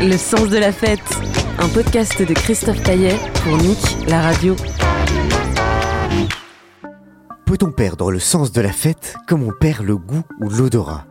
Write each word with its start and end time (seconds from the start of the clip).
Le 0.00 0.16
sens 0.16 0.48
de 0.48 0.58
la 0.58 0.72
fête, 0.72 1.00
un 1.58 1.68
podcast 1.68 2.20
de 2.20 2.34
Christophe 2.34 2.82
Caillet 2.82 3.16
pour 3.44 3.56
Nick, 3.56 3.78
la 4.08 4.20
radio. 4.20 4.56
Peut-on 7.46 7.70
perdre 7.70 8.10
le 8.10 8.18
sens 8.18 8.52
de 8.52 8.60
la 8.60 8.72
fête 8.72 9.16
comme 9.26 9.42
on 9.42 9.52
perd 9.52 9.84
le 9.84 9.96
goût 9.96 10.22
ou 10.40 10.48
l'odorat? 10.48 11.06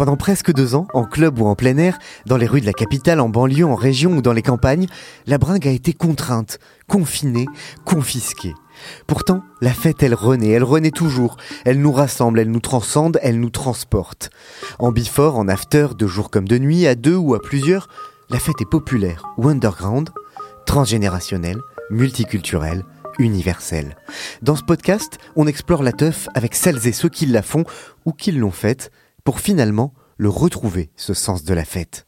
Pendant 0.00 0.16
presque 0.16 0.54
deux 0.54 0.74
ans, 0.74 0.86
en 0.94 1.04
club 1.04 1.38
ou 1.40 1.46
en 1.46 1.54
plein 1.54 1.76
air, 1.76 1.98
dans 2.24 2.38
les 2.38 2.46
rues 2.46 2.62
de 2.62 2.66
la 2.66 2.72
capitale, 2.72 3.20
en 3.20 3.28
banlieue, 3.28 3.66
en 3.66 3.74
région 3.74 4.12
ou 4.12 4.22
dans 4.22 4.32
les 4.32 4.40
campagnes, 4.40 4.86
la 5.26 5.36
bringue 5.36 5.68
a 5.68 5.72
été 5.72 5.92
contrainte, 5.92 6.58
confinée, 6.88 7.44
confisquée. 7.84 8.54
Pourtant, 9.06 9.42
la 9.60 9.74
fête, 9.74 10.02
elle 10.02 10.14
renaît, 10.14 10.48
elle 10.48 10.64
renaît 10.64 10.90
toujours. 10.90 11.36
Elle 11.66 11.82
nous 11.82 11.92
rassemble, 11.92 12.40
elle 12.40 12.50
nous 12.50 12.60
transcende, 12.60 13.20
elle 13.22 13.40
nous 13.40 13.50
transporte. 13.50 14.30
En 14.78 14.90
before, 14.90 15.36
en 15.36 15.48
after, 15.48 15.88
de 15.94 16.06
jour 16.06 16.30
comme 16.30 16.48
de 16.48 16.56
nuit, 16.56 16.86
à 16.86 16.94
deux 16.94 17.16
ou 17.16 17.34
à 17.34 17.38
plusieurs, 17.38 17.86
la 18.30 18.38
fête 18.38 18.62
est 18.62 18.70
populaire 18.70 19.26
ou 19.36 19.50
underground, 19.50 20.08
transgénérationnelle, 20.64 21.58
multiculturelle, 21.90 22.84
universelle. 23.18 23.98
Dans 24.40 24.56
ce 24.56 24.62
podcast, 24.62 25.18
on 25.36 25.46
explore 25.46 25.82
la 25.82 25.92
teuf 25.92 26.30
avec 26.34 26.54
celles 26.54 26.86
et 26.86 26.92
ceux 26.92 27.10
qui 27.10 27.26
la 27.26 27.42
font 27.42 27.64
ou 28.06 28.12
qui 28.12 28.32
l'ont 28.32 28.50
faite 28.50 28.90
pour 29.24 29.40
finalement 29.40 29.92
le 30.16 30.28
retrouver, 30.28 30.90
ce 30.96 31.14
sens 31.14 31.44
de 31.44 31.54
la 31.54 31.64
fête. 31.64 32.06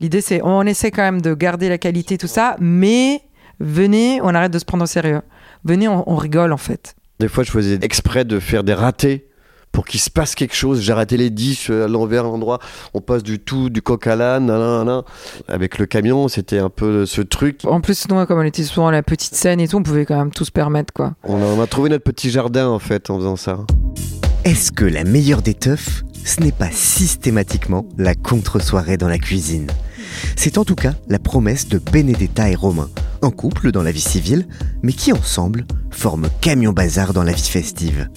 L'idée, 0.00 0.20
c'est 0.20 0.40
on 0.42 0.62
essaie 0.62 0.90
quand 0.90 1.02
même 1.02 1.20
de 1.20 1.34
garder 1.34 1.68
la 1.68 1.78
qualité, 1.78 2.18
tout 2.18 2.26
ça, 2.26 2.56
mais 2.60 3.22
venez, 3.60 4.20
on 4.22 4.28
arrête 4.28 4.52
de 4.52 4.58
se 4.58 4.64
prendre 4.64 4.84
au 4.84 4.86
sérieux. 4.86 5.22
Venez, 5.64 5.88
on, 5.88 6.08
on 6.10 6.16
rigole 6.16 6.52
en 6.52 6.56
fait. 6.58 6.94
Des 7.20 7.28
fois, 7.28 7.44
je 7.44 7.50
faisais 7.50 7.78
exprès 7.80 8.24
de 8.24 8.40
faire 8.40 8.64
des 8.64 8.74
ratés 8.74 9.28
pour 9.70 9.84
qu'il 9.84 10.00
se 10.00 10.08
passe 10.10 10.34
quelque 10.34 10.54
chose. 10.54 10.80
J'ai 10.80 10.92
raté 10.92 11.16
les 11.16 11.30
10 11.30 11.70
à 11.70 11.88
l'envers, 11.88 12.24
à 12.24 12.28
l'endroit. 12.28 12.60
On 12.94 13.00
passe 13.00 13.22
du 13.22 13.40
tout, 13.40 13.70
du 13.70 13.82
coq 13.82 14.06
à 14.06 14.16
l'âne. 14.16 14.50
Avec 15.48 15.78
le 15.78 15.86
camion, 15.86 16.28
c'était 16.28 16.58
un 16.58 16.70
peu 16.70 17.06
ce 17.06 17.20
truc. 17.20 17.60
En 17.64 17.80
plus, 17.80 18.08
nous, 18.08 18.24
comme 18.26 18.38
on 18.38 18.42
était 18.44 18.62
souvent 18.62 18.88
à 18.88 18.92
la 18.92 19.02
petite 19.02 19.34
scène 19.34 19.60
et 19.60 19.68
tout, 19.68 19.76
on 19.76 19.82
pouvait 19.82 20.06
quand 20.06 20.16
même 20.16 20.30
tout 20.30 20.44
se 20.44 20.52
permettre, 20.52 20.92
quoi. 20.92 21.14
On 21.24 21.42
a, 21.42 21.46
on 21.46 21.60
a 21.60 21.66
trouvé 21.66 21.90
notre 21.90 22.04
petit 22.04 22.30
jardin, 22.30 22.68
en 22.68 22.78
fait, 22.78 23.10
en 23.10 23.18
faisant 23.18 23.36
ça. 23.36 23.58
Est-ce 24.44 24.70
que 24.70 24.84
la 24.84 25.04
meilleure 25.04 25.42
des 25.42 25.54
teufs, 25.54 26.04
ce 26.24 26.40
n'est 26.40 26.52
pas 26.52 26.70
systématiquement 26.70 27.86
la 27.98 28.14
contre-soirée 28.14 28.96
dans 28.96 29.08
la 29.08 29.18
cuisine. 29.18 29.70
C'est 30.36 30.58
en 30.58 30.64
tout 30.64 30.74
cas 30.74 30.94
la 31.08 31.18
promesse 31.18 31.68
de 31.68 31.78
Benedetta 31.78 32.50
et 32.50 32.54
Romain, 32.54 32.90
un 33.24 33.30
couple 33.30 33.72
dans 33.72 33.82
la 33.82 33.92
vie 33.92 34.00
civile, 34.00 34.46
mais 34.82 34.92
qui 34.92 35.12
ensemble 35.12 35.66
forment 35.90 36.28
camion 36.40 36.72
bazar 36.72 37.12
dans 37.12 37.22
la 37.22 37.32
vie 37.32 37.48
festive. 37.48 38.08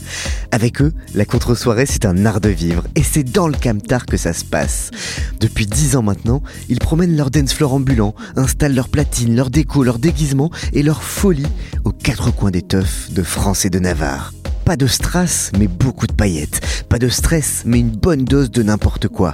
Avec 0.51 0.81
eux, 0.81 0.93
la 1.15 1.25
contre-soirée 1.25 1.85
c'est 1.85 2.05
un 2.05 2.25
art 2.25 2.41
de 2.41 2.49
vivre, 2.49 2.83
et 2.95 3.03
c'est 3.03 3.23
dans 3.23 3.47
le 3.47 3.55
camtar 3.55 4.05
que 4.05 4.17
ça 4.17 4.33
se 4.33 4.43
passe. 4.43 4.91
Depuis 5.39 5.65
dix 5.65 5.95
ans 5.95 6.01
maintenant, 6.01 6.43
ils 6.69 6.79
promènent 6.79 7.15
leur 7.15 7.31
dance 7.31 7.53
floor 7.53 7.73
ambulant, 7.73 8.15
installent 8.35 8.75
leur 8.75 8.89
platine, 8.89 9.35
leur 9.35 9.49
déco, 9.49 9.83
leur 9.83 9.99
déguisement 9.99 10.51
et 10.73 10.83
leur 10.83 11.03
folie 11.03 11.47
aux 11.85 11.91
quatre 11.91 12.31
coins 12.31 12.51
des 12.51 12.61
teufs 12.61 13.11
de 13.11 13.23
France 13.23 13.65
et 13.65 13.69
de 13.69 13.79
Navarre. 13.79 14.33
Pas 14.67 14.75
de 14.75 14.87
strass, 14.87 15.53
mais 15.57 15.67
beaucoup 15.67 16.07
de 16.07 16.11
paillettes. 16.11 16.59
Pas 16.89 16.99
de 16.99 17.07
stress, 17.07 17.63
mais 17.65 17.79
une 17.79 17.89
bonne 17.89 18.25
dose 18.25 18.51
de 18.51 18.63
n'importe 18.63 19.07
quoi. 19.07 19.33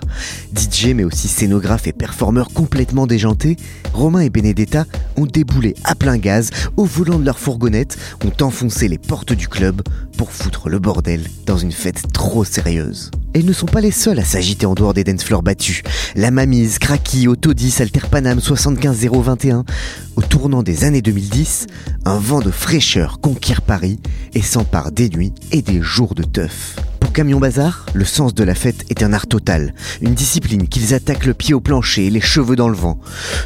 DJ, 0.56 0.90
mais 0.94 1.04
aussi 1.04 1.28
scénographe 1.28 1.88
et 1.88 1.92
performeur 1.92 2.50
complètement 2.50 3.08
déjanté, 3.08 3.58
Romain 3.94 4.20
et 4.20 4.30
Benedetta 4.30 4.86
ont 5.18 5.26
déboulé 5.26 5.63
à 5.84 5.96
plein 5.96 6.18
gaz 6.18 6.50
au 6.78 6.86
volant 6.86 7.20
de 7.20 7.26
leur 7.26 7.40
fourgonnette, 7.40 7.98
ont 8.26 8.44
enfoncé 8.44 8.88
les 8.88 8.98
portes 8.98 9.34
du 9.34 9.48
club 9.48 9.82
pour 10.18 10.32
foutre 10.32 10.70
le 10.70 10.80
bordel 10.80 11.28
dans 11.46 11.58
une 11.58 11.72
fête 11.72 12.12
trop 12.14 12.44
sérieuse. 12.44 13.12
Et 13.34 13.42
ne 13.42 13.54
sont 13.54 13.66
pas 13.66 13.82
les 13.82 13.92
seuls 13.92 14.20
à 14.20 14.24
s'agiter 14.24 14.66
en 14.66 14.76
dehors 14.76 14.94
des 14.94 15.04
dance 15.04 15.24
floors 15.24 15.42
battus. 15.42 15.82
La 16.16 16.30
Mamise, 16.30 16.78
Kraki, 16.78 17.28
Autodis, 17.28 17.76
Alterpanam 17.80 18.40
75021. 18.40 19.66
Au 20.16 20.22
tournant 20.22 20.62
des 20.62 20.84
années 20.84 21.02
2010, 21.02 21.68
un 22.06 22.20
vent 22.20 22.42
de 22.42 22.52
fraîcheur 22.52 23.20
conquiert 23.20 23.62
Paris 23.62 24.00
et 24.36 24.42
s'empare 24.42 24.92
des 24.92 25.10
nuits 25.10 25.34
et 25.52 25.62
des 25.62 25.82
jours 25.82 26.14
de 26.14 26.24
teuf. 26.24 26.76
Camion 27.14 27.40
Bazar, 27.40 27.86
le 27.94 28.06
sens 28.06 28.34
de 28.34 28.44
la 28.44 28.56
fête 28.56 28.86
est 28.90 29.04
un 29.04 29.14
art 29.14 29.28
total, 29.28 29.76
une 30.02 30.16
discipline 30.16 30.68
qu'ils 30.68 30.96
attaquent 30.96 31.28
le 31.28 31.36
pied 31.36 31.54
au 31.54 31.60
plancher 31.60 32.08
et 32.08 32.10
les 32.10 32.20
cheveux 32.20 32.56
dans 32.56 32.70
le 32.70 32.76
vent. 32.76 33.00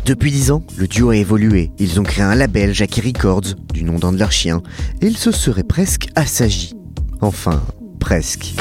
Depuis 0.06 0.32
dix 0.32 0.52
ans, 0.52 0.64
le 0.78 0.88
duo 0.88 1.10
a 1.10 1.18
évolué. 1.18 1.72
Ils 1.78 2.00
ont 2.00 2.04
créé 2.04 2.24
un 2.24 2.34
label, 2.34 2.74
Jackie 2.74 3.02
Records, 3.02 3.56
du 3.74 3.84
nom 3.84 4.00
d'un 4.00 4.14
de 4.14 4.20
leurs 4.20 4.32
chiens, 4.32 4.64
et 5.02 5.08
ils 5.08 5.18
se 5.18 5.32
seraient 5.34 5.64
presque 5.64 6.08
assagis. 6.16 6.76
Enfin, 7.20 7.62
presque. 8.00 8.56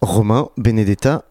Romain, 0.00 0.48
Benedetta, 0.58 1.24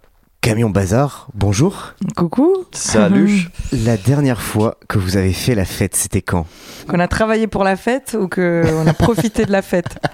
Camion 0.43 0.69
Bazar, 0.69 1.29
bonjour. 1.33 1.93
Coucou. 2.17 2.65
Salut. 2.73 3.47
La 3.85 3.95
dernière 3.95 4.41
fois 4.41 4.75
que 4.89 4.99
vous 4.99 5.15
avez 5.15 5.31
fait 5.31 5.55
la 5.55 5.63
fête, 5.63 5.95
c'était 5.95 6.21
quand? 6.21 6.45
Qu'on 6.89 6.99
a 6.99 7.07
travaillé 7.07 7.47
pour 7.47 7.63
la 7.63 7.77
fête 7.77 8.17
ou 8.19 8.27
qu'on 8.27 8.85
a 8.85 8.91
profité 8.93 9.45
de 9.45 9.51
la 9.53 9.61
fête? 9.61 9.95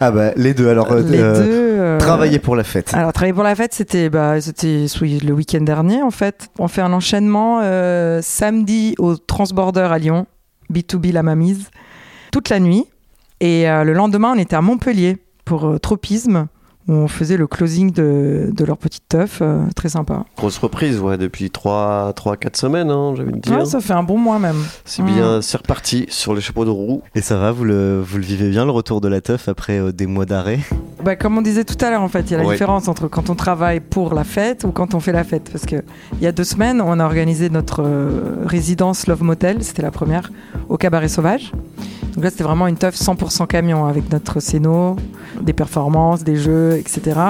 Ah 0.00 0.10
bah 0.10 0.32
les 0.36 0.54
deux, 0.54 0.68
alors 0.68 0.90
euh, 0.90 1.02
Les 1.02 1.20
euh, 1.20 1.34
deux. 1.34 1.80
euh, 1.80 1.98
travailler 1.98 2.38
pour 2.38 2.56
la 2.56 2.64
fête. 2.64 2.92
Alors, 2.94 3.12
travailler 3.12 3.34
pour 3.34 3.44
la 3.44 3.54
fête, 3.54 3.72
c'était 3.74 4.08
bah, 4.08 4.40
c'était 4.40 4.86
le 5.00 5.32
week-end 5.32 5.60
dernier, 5.60 6.02
en 6.02 6.10
fait. 6.10 6.48
On 6.58 6.66
fait 6.66 6.80
un 6.80 6.92
enchaînement 6.92 7.60
euh, 7.62 8.20
samedi 8.22 8.94
au 8.98 9.16
Transborder 9.16 9.88
à 9.92 9.98
Lyon, 9.98 10.26
B2B 10.72 11.12
La 11.12 11.22
Mamise, 11.22 11.70
toute 12.32 12.48
la 12.48 12.58
nuit. 12.60 12.86
Et 13.40 13.68
euh, 13.68 13.84
le 13.84 13.92
lendemain, 13.92 14.32
on 14.34 14.38
était 14.38 14.56
à 14.56 14.62
Montpellier 14.62 15.18
pour 15.44 15.66
euh, 15.66 15.78
Tropisme, 15.78 16.48
on 16.92 17.08
faisait 17.08 17.36
le 17.36 17.46
closing 17.46 17.92
de, 17.92 18.50
de 18.52 18.64
leur 18.64 18.76
petite 18.76 19.04
teuf. 19.08 19.38
euh, 19.42 19.62
très 19.76 19.88
sympa. 19.88 20.24
Grosse 20.36 20.58
reprise, 20.58 20.98
ouais, 21.00 21.16
depuis 21.16 21.46
3-4 21.46 22.56
semaines, 22.56 22.90
hein, 22.90 23.12
de 23.12 23.24
dire. 23.38 23.58
Ouais, 23.58 23.64
ça 23.64 23.80
fait 23.80 23.92
un 23.92 24.02
bon 24.02 24.18
mois 24.18 24.38
même. 24.38 24.56
C'est 24.84 25.02
bien, 25.02 25.40
c'est 25.42 25.56
reparti 25.58 26.06
sur 26.08 26.34
les 26.34 26.40
chapeaux 26.40 26.64
de 26.64 26.70
roue. 26.70 27.02
Et 27.14 27.20
ça 27.20 27.36
va, 27.38 27.52
vous 27.52 27.64
le, 27.64 28.00
vous 28.00 28.16
le 28.18 28.24
vivez 28.24 28.48
bien 28.50 28.64
le 28.64 28.70
retour 28.70 29.00
de 29.00 29.08
la 29.08 29.20
teuf 29.20 29.48
après 29.48 29.78
euh, 29.78 29.92
des 29.92 30.06
mois 30.06 30.26
d'arrêt? 30.26 30.60
Bah, 31.04 31.16
comme 31.16 31.38
on 31.38 31.42
disait 31.42 31.64
tout 31.64 31.82
à 31.84 31.90
l'heure, 31.90 32.02
en 32.02 32.08
fait, 32.08 32.22
il 32.22 32.32
y 32.32 32.34
a 32.34 32.38
la 32.38 32.44
Ouais. 32.46 32.54
différence 32.54 32.88
entre 32.88 33.06
quand 33.08 33.30
on 33.30 33.34
travaille 33.34 33.80
pour 33.80 34.12
la 34.14 34.24
fête 34.24 34.64
ou 34.64 34.72
quand 34.72 34.94
on 34.94 35.00
fait 35.00 35.12
la 35.12 35.24
fête. 35.24 35.48
Parce 35.52 35.66
que 35.66 35.76
il 36.14 36.22
y 36.22 36.26
a 36.26 36.32
deux 36.32 36.44
semaines, 36.44 36.80
on 36.80 36.98
a 36.98 37.04
organisé 37.04 37.50
notre 37.50 37.82
euh, 37.84 38.44
résidence 38.46 39.06
Love 39.06 39.22
Motel, 39.22 39.62
c'était 39.62 39.82
la 39.82 39.90
première, 39.92 40.30
au 40.68 40.76
Cabaret 40.76 41.08
Sauvage. 41.08 41.52
Donc 42.14 42.24
là, 42.24 42.30
c'était 42.30 42.42
vraiment 42.44 42.66
une 42.66 42.76
teuf 42.76 42.96
100% 42.96 43.46
camion 43.46 43.86
avec 43.86 44.10
notre 44.10 44.40
scéno, 44.40 44.96
des 45.40 45.52
performances, 45.52 46.24
des 46.24 46.34
jeux, 46.36 46.79
etc. 46.80 47.20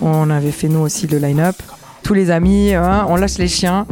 On 0.00 0.30
avait 0.30 0.52
fait 0.52 0.68
nous 0.68 0.80
aussi 0.80 1.06
le 1.06 1.18
line-up. 1.18 1.56
Tous 2.02 2.14
les 2.14 2.30
amis, 2.30 2.74
hein, 2.74 3.06
on 3.08 3.16
lâche 3.16 3.38
les 3.38 3.48
chiens. 3.48 3.86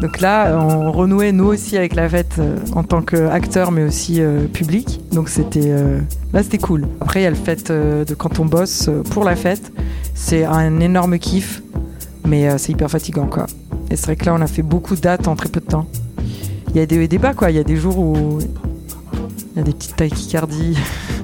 Donc 0.00 0.20
là, 0.20 0.58
on 0.58 0.92
renouait 0.92 1.32
nous 1.32 1.44
aussi 1.44 1.76
avec 1.76 1.94
la 1.94 2.08
fête 2.08 2.36
euh, 2.38 2.56
en 2.74 2.84
tant 2.84 3.02
qu'acteur, 3.02 3.70
mais 3.70 3.82
aussi 3.82 4.22
euh, 4.22 4.46
public. 4.46 5.00
Donc 5.12 5.28
c'était 5.28 5.60
euh, 5.64 6.00
là, 6.32 6.42
c'était 6.42 6.58
cool. 6.58 6.88
Après, 7.00 7.20
il 7.20 7.24
y 7.24 7.26
a 7.26 7.30
le 7.30 7.36
fait 7.36 7.70
de 7.70 8.14
quand 8.14 8.38
on 8.38 8.46
bosse 8.46 8.88
pour 9.10 9.24
la 9.24 9.36
fête, 9.36 9.70
c'est 10.14 10.44
un 10.44 10.80
énorme 10.80 11.18
kiff, 11.18 11.62
mais 12.26 12.56
c'est 12.58 12.72
hyper 12.72 12.90
fatigant 12.90 13.26
quoi. 13.26 13.46
Et 13.90 13.96
c'est 13.96 14.06
vrai 14.06 14.16
que 14.16 14.24
là, 14.24 14.34
on 14.34 14.40
a 14.40 14.46
fait 14.46 14.62
beaucoup 14.62 14.94
de 14.96 15.00
dates 15.00 15.28
en 15.28 15.36
très 15.36 15.48
peu 15.48 15.60
de 15.60 15.66
temps. 15.66 15.86
Il 16.68 16.76
y 16.76 16.80
a 16.80 16.86
des 16.86 17.06
débats 17.08 17.34
quoi. 17.34 17.50
Il 17.50 17.56
y 17.56 17.60
a 17.60 17.64
des 17.64 17.76
jours 17.76 17.98
où 17.98 18.38
il 18.40 19.58
y 19.58 19.60
a 19.60 19.62
des 19.64 19.72
petites 19.72 19.96
tachycardies, 19.96 20.78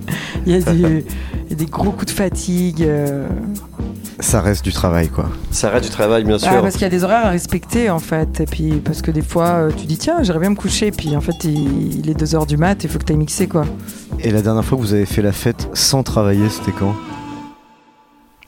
il, 0.46 0.52
y 0.52 0.56
a 0.56 0.60
des, 0.72 1.04
il 1.46 1.50
y 1.50 1.52
a 1.52 1.56
des 1.56 1.66
gros 1.66 1.90
coups 1.90 2.06
de 2.06 2.10
fatigue. 2.10 2.82
euh. 2.82 3.26
Ça 4.18 4.40
reste 4.40 4.64
du 4.64 4.72
travail, 4.72 5.08
quoi. 5.08 5.28
Ça 5.50 5.68
reste 5.68 5.84
du 5.84 5.90
travail, 5.90 6.24
bien 6.24 6.38
sûr. 6.38 6.48
Ah, 6.50 6.62
parce 6.62 6.72
qu'il 6.74 6.82
y 6.82 6.86
a 6.86 6.90
des 6.90 7.04
horaires 7.04 7.26
à 7.26 7.30
respecter 7.30 7.90
en 7.90 7.98
fait. 7.98 8.40
Et 8.40 8.46
puis 8.46 8.80
parce 8.82 9.02
que 9.02 9.10
des 9.10 9.20
fois, 9.22 9.48
euh, 9.48 9.70
tu 9.76 9.84
dis 9.86 9.98
tiens, 9.98 10.22
j'aimerais 10.22 10.40
bien 10.40 10.50
me 10.50 10.54
coucher. 10.56 10.90
Puis 10.90 11.14
en 11.16 11.20
fait, 11.20 11.44
il, 11.44 11.98
il 11.98 12.08
est 12.10 12.18
2h 12.18 12.46
du 12.46 12.56
mat, 12.56 12.82
il 12.82 12.88
faut 12.90 12.98
que 12.98 13.04
tu 13.04 13.12
ailles 13.12 13.18
mixer 13.18 13.46
quoi. 13.46 13.64
Et 14.20 14.30
la 14.30 14.40
dernière 14.40 14.64
fois 14.64 14.78
que 14.78 14.82
vous 14.82 14.94
avez 14.94 15.04
fait 15.06 15.20
la 15.22 15.32
fête 15.32 15.68
sans 15.74 16.02
travailler, 16.02 16.48
c'était 16.48 16.72
quand? 16.72 16.94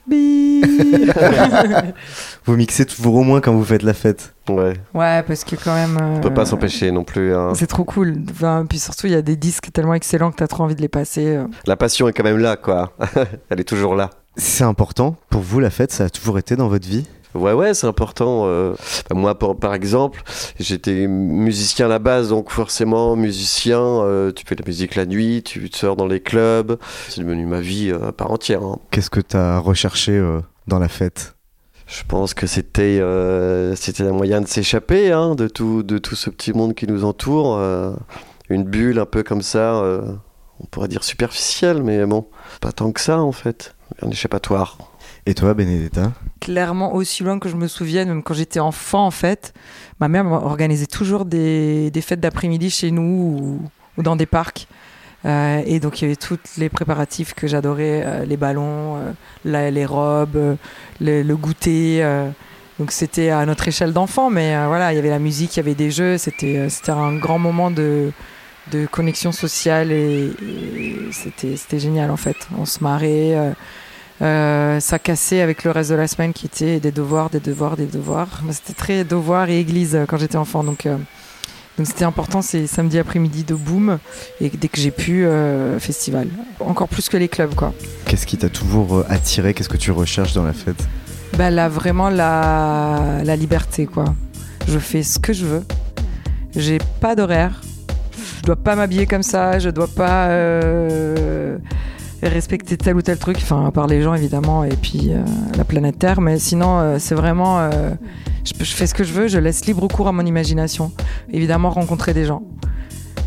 Vous 2.45 2.57
mixez 2.57 2.85
toujours 2.87 3.15
au 3.17 3.23
moins 3.23 3.41
quand 3.41 3.53
vous 3.53 3.65
faites 3.65 3.83
la 3.83 3.95
fête. 3.95 4.35
Ouais. 4.49 4.75
ouais, 4.95 5.23
parce 5.23 5.45
que 5.45 5.57
quand 5.57 5.75
même. 5.75 5.99
On 6.01 6.21
peut 6.21 6.29
euh, 6.29 6.33
pas 6.33 6.47
s'empêcher 6.47 6.91
non 6.91 7.05
plus. 7.05 7.35
hein. 7.35 7.53
C'est 7.55 7.67
trop 7.67 7.85
cool. 7.85 8.17
Enfin, 8.31 8.65
puis 8.69 8.79
surtout, 8.79 9.07
il 9.07 9.13
y 9.13 9.17
a 9.17 9.23
des 9.23 9.37
disques 9.37 9.71
tellement 9.73 9.95
excellents 9.95 10.31
que 10.31 10.37
tu 10.37 10.43
as 10.43 10.49
trop 10.49 10.65
envie 10.65 10.75
de 10.75 10.81
les 10.81 10.89
passer. 10.89 11.37
euh. 11.37 11.45
La 11.67 11.77
passion 11.77 12.09
est 12.09 12.13
quand 12.13 12.25
même 12.25 12.39
là, 12.39 12.57
quoi. 12.57 12.93
Elle 13.51 13.61
est 13.61 13.65
toujours 13.69 13.95
là. 13.95 14.11
C'est 14.37 14.65
important 14.65 15.17
pour 15.31 15.43
vous 15.43 15.59
la 15.61 15.71
fête, 15.71 15.91
ça 15.93 16.05
a 16.05 16.11
toujours 16.11 16.39
été 16.39 16.55
dans 16.57 16.69
votre 16.69 16.87
vie? 16.89 17.07
Ouais, 17.35 17.53
ouais, 17.53 17.75
c'est 17.75 17.87
important. 17.87 18.45
euh. 18.47 18.75
Moi, 19.13 19.39
par, 19.39 19.55
par 19.57 19.75
exemple, 19.75 20.23
j'étais 20.59 21.07
musicien 21.07 21.87
à 21.87 21.89
la 21.89 21.99
base, 21.99 22.31
donc 22.31 22.51
forcément, 22.51 23.17
musicien, 23.17 23.81
euh, 23.81 24.33
tu 24.33 24.45
fais 24.47 24.55
de 24.55 24.63
la 24.63 24.67
musique 24.67 24.95
la 24.95 25.07
nuit, 25.07 25.43
tu 25.45 25.69
sors 25.73 25.95
dans 25.97 26.07
les 26.07 26.21
clubs. 26.21 26.79
C'est 27.09 27.21
devenu 27.21 27.47
ma 27.47 27.61
vie 27.61 27.91
euh, 27.91 28.09
à 28.09 28.13
part 28.13 28.31
entière. 28.31 28.63
hein. 28.63 28.79
Qu'est-ce 28.91 29.11
que 29.11 29.21
tu 29.21 29.37
as 29.37 29.59
recherché 29.59 30.21
dans 30.67 30.79
la 30.79 30.89
fête? 30.89 31.35
Je 31.87 32.03
pense 32.07 32.35
que 32.35 32.47
c'était 32.47 33.01
c'était 33.77 34.03
un 34.05 34.13
moyen 34.13 34.41
de 34.43 34.47
s'échapper 34.47 35.11
hein, 35.13 35.35
de, 35.35 35.49
tout, 35.49 35.83
de 35.83 35.97
tout 35.99 36.17
ce 36.17 36.29
petit 36.29 36.53
monde 36.53 36.75
qui 36.75 36.87
nous 36.87 37.05
entoure. 37.05 37.59
une 38.51 38.65
bulle 38.65 38.99
un 38.99 39.07
peu 39.07 39.23
comme 39.23 39.43
ça, 39.43 39.83
on 40.61 40.67
pourrait 40.67 40.89
dire 40.89 41.05
superficielle, 41.05 41.83
mais 41.83 42.05
bon, 42.05 42.27
pas 42.61 42.73
tant 42.73 42.93
que 42.93 43.01
ça 43.01 43.21
en 43.21 43.33
fait. 43.33 43.75
Un 44.03 44.11
échappatoire. 44.11 44.77
Et 45.29 45.35
toi, 45.35 45.53
Benedetta 45.53 46.13
Clairement, 46.41 46.95
aussi 46.95 47.23
loin 47.23 47.39
que 47.39 47.51
je 47.51 47.57
me 47.57 47.69
souvienne, 47.69 48.09
même 48.09 48.23
quand 48.23 48.33
j'étais 48.33 48.61
enfant, 48.61 49.05
en 49.05 49.11
fait, 49.11 49.53
ma 50.01 50.09
mère 50.09 50.25
organisait 50.25 50.87
toujours 50.87 51.27
des, 51.27 51.91
des 51.91 52.01
fêtes 52.01 52.21
d'après-midi 52.21 52.71
chez 52.71 52.91
nous 52.91 53.61
ou, 53.99 54.03
dans 54.03 54.17
des 54.17 54.25
parcs. 54.25 54.67
Euh, 55.27 55.61
et 55.67 55.81
donc, 55.81 56.01
il 56.01 56.05
y 56.05 56.07
avait 56.07 56.17
tous 56.17 56.39
les 56.57 56.71
préparatifs 56.71 57.35
que 57.35 57.47
j'adorais 57.47 58.03
euh, 58.07 58.25
les 58.25 58.39
ballons, 58.39 58.97
euh, 59.45 59.71
les 59.71 59.85
robes, 59.85 60.57
le, 60.99 61.35
goûter. 61.35 62.03
donc, 62.79 62.91
c'était 62.91 63.29
à 63.29 63.45
notre 63.45 63.69
échelle 63.69 63.93
d'enfant, 63.93 64.31
mais 64.31 64.57
voilà, 64.67 64.95
il 64.95 64.97
y 64.97 64.99
avait 64.99 65.11
la 65.11 65.19
musique, 65.19 65.57
il 65.57 65.59
y 65.59 65.61
avait 65.61 65.75
des 65.75 65.91
jeux. 65.91 66.17
C'était 66.17 66.71
un 66.89 67.15
grand 67.17 67.39
moment 67.39 67.71
de, 67.71 68.13
de 68.73 68.87
connexion 68.87 69.33
sociale 69.33 69.93
et, 69.93 70.31
et 70.75 70.97
c'était 71.13 71.79
génial 71.79 72.11
en 72.11 72.17
fait. 72.17 72.49
On 72.59 72.65
se 72.65 72.83
marrait. 72.83 73.37
Euh, 74.21 74.81
ça 74.81 74.99
cassait 74.99 75.41
avec 75.41 75.65
le 75.65 75.71
reste 75.71 75.91
de 75.91 75.95
la 75.95 76.09
semaine 76.09 76.33
qui 76.33 76.47
était 76.47 76.81
des 76.81 76.91
devoirs, 76.91 77.31
des 77.31 77.41
devoirs, 77.41 77.77
des 77.77 77.87
devoirs. 77.87 78.43
C'était 78.51 78.73
très 78.73 79.05
devoirs 79.05 79.49
et 79.49 79.61
église 79.61 79.95
euh, 79.95 80.05
quand 80.07 80.17
j'étais 80.17 80.37
enfant. 80.37 80.65
Donc, 80.65 80.87
euh, 80.87 80.97
donc 81.77 81.87
c'était 81.87 82.05
important, 82.05 82.43
c'est 82.43 82.67
samedi 82.67 82.99
après-midi 82.99 83.45
de 83.45 83.55
boom. 83.55 83.99
Et 84.41 84.49
dès 84.49 84.69
que 84.69 84.81
j'ai 84.81 84.91
pu, 84.91 85.25
euh, 85.25 85.79
festival. 85.79 86.29
Encore 86.59 86.89
plus 86.89 87.09
que 87.09 87.17
les 87.17 87.29
clubs, 87.29 87.55
quoi. 87.55 87.73
Qu'est-ce 88.07 88.27
qui 88.27 88.37
t'a 88.37 88.49
toujours 88.49 89.05
attiré? 89.09 89.55
Qu'est-ce 89.55 89.69
que 89.69 89.77
tu 89.77 89.93
recherches 89.93 90.33
dans 90.33 90.45
la 90.45 90.53
fête? 90.53 90.89
Bah 91.37 91.51
là, 91.51 91.69
vraiment 91.69 92.11
la, 92.11 93.21
la 93.23 93.37
liberté, 93.37 93.87
quoi. 93.87 94.07
Je 94.67 94.79
fais 94.79 95.05
ce 95.05 95.21
que 95.21 95.33
je 95.33 95.45
veux. 95.45 95.63
J'ai 96.57 96.79
pas 97.01 97.15
d'horaire. 97.15 97.61
Je 98.39 98.43
dois 98.43 98.57
pas 98.57 98.75
m'habiller 98.75 99.07
comme 99.07 99.23
ça. 99.23 99.61
Je 99.61 99.71
dois 99.71 99.87
pas 99.87 100.29
respecter 102.23 102.77
tel 102.77 102.97
ou 102.97 103.03
tel 103.03 103.19
truc. 103.19 103.37
Enfin, 103.37 103.67
à 103.67 103.71
part 103.71 103.87
les 103.87 104.03
gens, 104.03 104.15
évidemment, 104.15 104.65
et 104.65 104.77
puis 104.77 105.11
euh, 105.13 105.23
la 105.57 105.65
planète 105.65 105.99
Terre. 105.99 106.21
Mais 106.21 106.39
sinon, 106.39 106.79
euh, 106.79 106.97
c'est 106.99 107.15
vraiment. 107.15 107.61
euh, 107.61 107.91
je, 108.45 108.53
je 108.65 108.73
fais 108.75 108.87
ce 108.87 108.95
que 108.95 109.05
je 109.05 109.13
veux. 109.13 109.29
Je 109.29 109.39
laisse 109.39 109.67
libre 109.67 109.87
cours 109.89 110.09
à 110.09 110.13
mon 110.13 110.25
imagination. 110.27 110.93
Évidemment, 111.33 111.71
rencontrer 111.71 112.15
des 112.15 112.25
gens. 112.25 112.43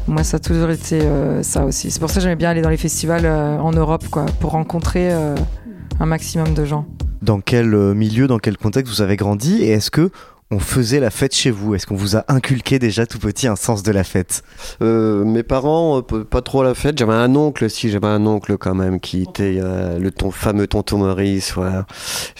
Moi, 0.07 0.23
ça 0.23 0.37
a 0.37 0.39
toujours 0.39 0.71
été 0.71 0.99
ça 1.43 1.63
aussi. 1.63 1.91
C'est 1.91 1.99
pour 1.99 2.09
ça 2.09 2.15
que 2.15 2.21
j'aimais 2.21 2.35
bien 2.35 2.49
aller 2.49 2.61
dans 2.61 2.71
les 2.71 2.77
festivals 2.77 3.25
en 3.27 3.71
Europe, 3.71 4.07
quoi, 4.09 4.25
pour 4.39 4.51
rencontrer 4.51 5.11
un 5.11 6.05
maximum 6.07 6.55
de 6.55 6.65
gens. 6.65 6.87
Dans 7.21 7.39
quel 7.39 7.67
milieu, 7.93 8.25
dans 8.25 8.39
quel 8.39 8.57
contexte 8.57 8.91
vous 8.91 9.03
avez 9.03 9.15
grandi 9.15 9.61
Et 9.61 9.69
est-ce 9.69 9.91
que 9.91 10.09
on 10.51 10.59
faisait 10.59 10.99
la 10.99 11.09
fête 11.09 11.33
chez 11.33 11.49
vous 11.49 11.75
Est-ce 11.75 11.87
qu'on 11.87 11.95
vous 11.95 12.17
a 12.17 12.25
inculqué 12.27 12.77
déjà 12.77 13.05
tout 13.05 13.19
petit 13.19 13.47
un 13.47 13.55
sens 13.55 13.83
de 13.83 13.91
la 13.91 14.03
fête? 14.03 14.43
Euh, 14.81 15.23
mes 15.23 15.43
parents, 15.43 15.99
euh, 15.99 16.23
pas 16.25 16.41
trop 16.41 16.61
à 16.61 16.65
la 16.65 16.73
fête. 16.73 16.97
J'avais 16.97 17.13
un 17.13 17.33
oncle, 17.35 17.69
si, 17.69 17.89
j'avais 17.89 18.07
un 18.07 18.25
oncle 18.25 18.57
quand 18.57 18.75
même, 18.75 18.99
qui 18.99 19.21
était 19.21 19.59
euh, 19.61 19.97
le 19.97 20.11
ton, 20.11 20.29
fameux 20.29 20.67
tonton 20.67 20.97
Maurice. 20.97 21.53
Voilà. 21.53 21.85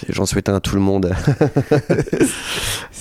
J'en 0.10 0.25
souhaitais 0.25 0.52
à 0.52 0.60
tout 0.60 0.75
le 0.75 0.81
monde. 0.81 1.12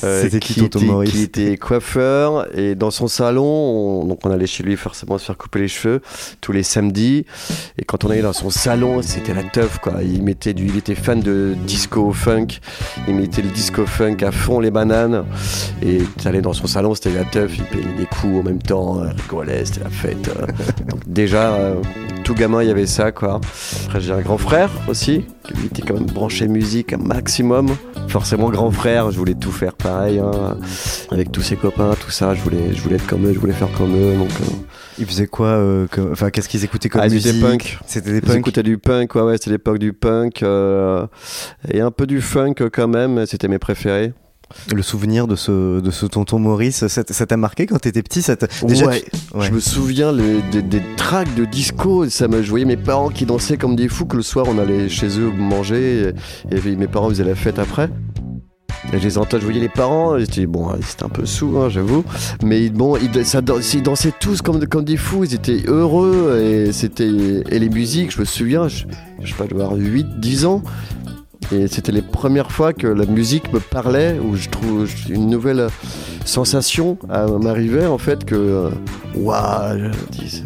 Euh, 0.03 0.23
C'était 0.23 0.41
qui, 0.41 0.55
qui 0.55 0.61
Tonton 0.61 0.79
était, 0.79 0.87
Maurice 0.87 1.11
Qui 1.11 1.23
était 1.23 1.56
coiffeur. 1.59 2.47
Et 2.56 2.75
dans 2.75 2.91
son 2.91 3.06
salon, 3.06 3.45
on, 3.45 4.06
donc 4.06 4.25
on 4.25 4.31
allait 4.31 4.47
chez 4.47 4.63
lui 4.63 4.77
forcément 4.77 5.19
se 5.19 5.27
faire 5.27 5.37
couper 5.37 5.59
les 5.59 5.69
cheveux 5.69 6.01
tous 6.41 6.53
les 6.53 6.63
samedis. 6.63 7.27
Et 7.77 7.85
quand 7.85 8.05
on 8.05 8.11
allait 8.11 8.23
dans 8.23 8.33
son 8.33 8.49
salon, 8.49 9.03
c'était 9.03 9.35
la 9.35 9.43
teuf, 9.43 9.79
quoi. 9.79 10.03
Il 10.03 10.23
mettait 10.23 10.55
du, 10.55 10.69
il 10.69 10.79
était 10.79 10.95
fan 10.95 11.21
de 11.21 11.55
disco 11.67 12.13
funk. 12.13 12.47
Il 13.09 13.15
mettait 13.15 13.43
le 13.43 13.51
disco 13.51 13.85
funk 13.85 14.17
à 14.23 14.33
fond, 14.33 14.59
les 14.61 14.71
bananes. 14.71 15.00
Et 15.82 16.02
tu 16.20 16.29
allais 16.29 16.43
dans 16.43 16.52
son 16.52 16.67
salon, 16.67 16.94
c'était 16.94 17.12
la 17.12 17.25
teuf. 17.25 17.56
Il 17.56 17.64
payait 17.64 17.97
des 17.97 18.06
coups 18.06 18.41
en 18.41 18.43
même 18.43 18.61
temps, 18.62 19.00
rigolait, 19.23 19.64
c'était 19.64 19.85
la 19.85 19.91
fête. 19.91 20.29
euh. 20.29 20.47
Donc 20.88 21.00
déjà, 21.06 21.52
euh, 21.55 21.75
tout 22.25 22.35
gamin, 22.35 22.62
il 22.62 22.69
y 22.69 22.70
avait 22.70 22.87
ça, 22.87 23.12
quoi. 23.12 23.41
Après, 23.87 24.00
j'ai 24.00 24.12
un 24.12 24.20
grand 24.20 24.38
frère 24.38 24.70
aussi, 24.88 25.25
qui 25.44 25.55
lui 25.55 25.67
était 25.67 25.82
quand 25.82 25.94
même 25.94 26.06
branché 26.06 26.49
musique 26.49 26.93
un 26.93 26.99
maximum. 26.99 27.69
Forcément, 28.08 28.50
grand 28.50 28.70
frère, 28.70 29.11
je 29.11 29.19
voulais 29.19 29.35
tout 29.35 29.52
faire 29.52 29.75
pareil, 29.75 30.19
hein, 30.19 30.56
avec 31.11 31.31
tous 31.32 31.43
ses 31.43 31.56
copains, 31.56 31.94
tout 32.00 32.11
ça. 32.11 32.35
Je 32.35 32.41
voulais, 32.43 32.73
je 32.75 32.81
voulais 32.82 32.96
être 32.96 33.06
comme 33.06 33.25
eux, 33.26 33.32
je 33.32 33.38
voulais 33.38 33.53
faire 33.53 33.70
comme 33.79 33.94
eux. 33.94 34.17
Donc, 34.17 34.31
euh, 34.41 34.44
Ils 34.99 35.06
faisaient 35.06 35.26
quoi 35.29 35.46
euh, 35.46 35.87
comme- 35.91 36.11
Enfin, 36.12 36.31
qu'est-ce 36.31 36.49
qu'ils 36.49 36.64
écoutaient 36.64 36.88
comme 36.88 37.00
Ah, 37.03 37.08
musique 37.08 37.35
étaient 37.37 37.41
punk. 37.46 37.79
C'était 37.87 38.11
des 38.11 38.19
Ils 38.19 38.23
punks. 38.23 38.37
écoutaient 38.38 38.62
du 38.64 38.79
punk, 38.79 39.14
ouais, 39.14 39.23
ouais, 39.23 39.37
c'était 39.38 39.50
l'époque 39.53 39.79
du 39.79 39.93
punk. 39.93 40.43
euh, 40.43 41.06
et 41.70 41.81
un 41.81 41.91
peu 41.91 42.06
du 42.06 42.20
funk 42.20 42.55
quand 42.73 42.88
même, 42.88 43.25
c'était 43.26 43.49
mes 43.49 43.58
préférés. 43.61 44.12
Le 44.75 44.83
souvenir 44.83 45.27
de 45.27 45.37
ce, 45.37 45.81
de 45.81 45.91
ce 45.91 46.07
tonton 46.07 46.39
Maurice, 46.39 46.87
ça 46.89 47.05
t'a 47.05 47.37
marqué 47.37 47.67
quand 47.67 47.79
t'étais 47.79 48.03
petit 48.03 48.21
ça 48.23 48.37
Déjà, 48.65 48.87
Ouais. 48.87 49.03
tu- 49.03 49.37
ouais. 49.39 49.47
Je 49.47 49.53
me 49.53 49.61
souviens 49.61 50.13
des, 50.13 50.63
des 50.63 50.83
tracks 50.97 51.33
de 51.35 51.45
disco, 51.45 52.09
ça 52.09 52.27
me, 52.29 52.43
je 52.43 52.51
voyais 52.51 52.65
mes 52.65 52.77
parents 52.77 53.11
qui 53.11 53.27
dansaient 53.27 53.57
comme 53.57 53.77
des 53.77 53.89
fous, 53.89 54.07
que 54.07 54.17
le 54.17 54.23
soir 54.23 54.47
on 54.49 54.59
allait 54.59 54.89
chez 54.89 55.19
eux 55.19 55.31
manger, 55.31 56.13
et, 56.51 56.57
et 56.57 56.77
mes 56.77 56.89
parents 56.89 57.09
faisaient 57.09 57.25
la 57.25 57.35
fête 57.35 57.59
après. 57.59 57.89
Et 58.93 58.99
je 58.99 59.05
les 59.05 59.19
entends, 59.19 59.39
je 59.39 59.45
voyais 59.45 59.61
les 59.61 59.69
parents, 59.69 60.19
j'étais 60.19 60.47
bon, 60.47 60.71
ils 60.75 60.81
étaient 60.81 61.05
un 61.05 61.09
peu 61.11 61.27
sous, 61.27 61.59
hein, 61.59 61.69
j'avoue, 61.69 62.03
mais 62.43 62.71
bon, 62.71 62.97
ils, 62.97 63.25
ça, 63.27 63.43
dan- 63.43 63.61
ils 63.75 63.83
dansaient 63.83 64.13
tous 64.19 64.41
comme, 64.43 64.67
comme 64.67 64.85
des 64.85 64.97
fous, 64.97 65.23
ils 65.25 65.35
étaient 65.35 65.63
heureux, 65.67 66.41
et 66.43 66.73
c'était 66.73 67.09
et 67.49 67.59
les 67.59 67.69
musiques, 67.69 68.11
je 68.13 68.21
me 68.21 68.25
souviens, 68.25 68.69
je, 68.69 68.85
je 69.23 69.29
sais 69.29 69.35
pas, 69.37 69.45
avoir 69.45 69.75
8, 69.77 70.07
10 70.19 70.47
ans, 70.47 70.63
et 71.53 71.67
c'était 71.67 71.93
les 71.93 72.03
premières 72.03 72.53
fois 72.53 72.73
que 72.73 72.87
la 72.87 73.06
musique 73.06 73.53
me 73.53 73.59
parlait, 73.59 74.19
où 74.19 74.37
je 74.37 74.49
trouve 74.49 74.89
une 75.09 75.29
nouvelle 75.29 75.69
sensation 76.25 76.97
à 77.09 77.27
m'arrivait 77.27 77.87
en 77.87 77.99
fait 77.99 78.25
que 78.25 78.35
euh, 78.35 78.70
waouh 79.17 79.91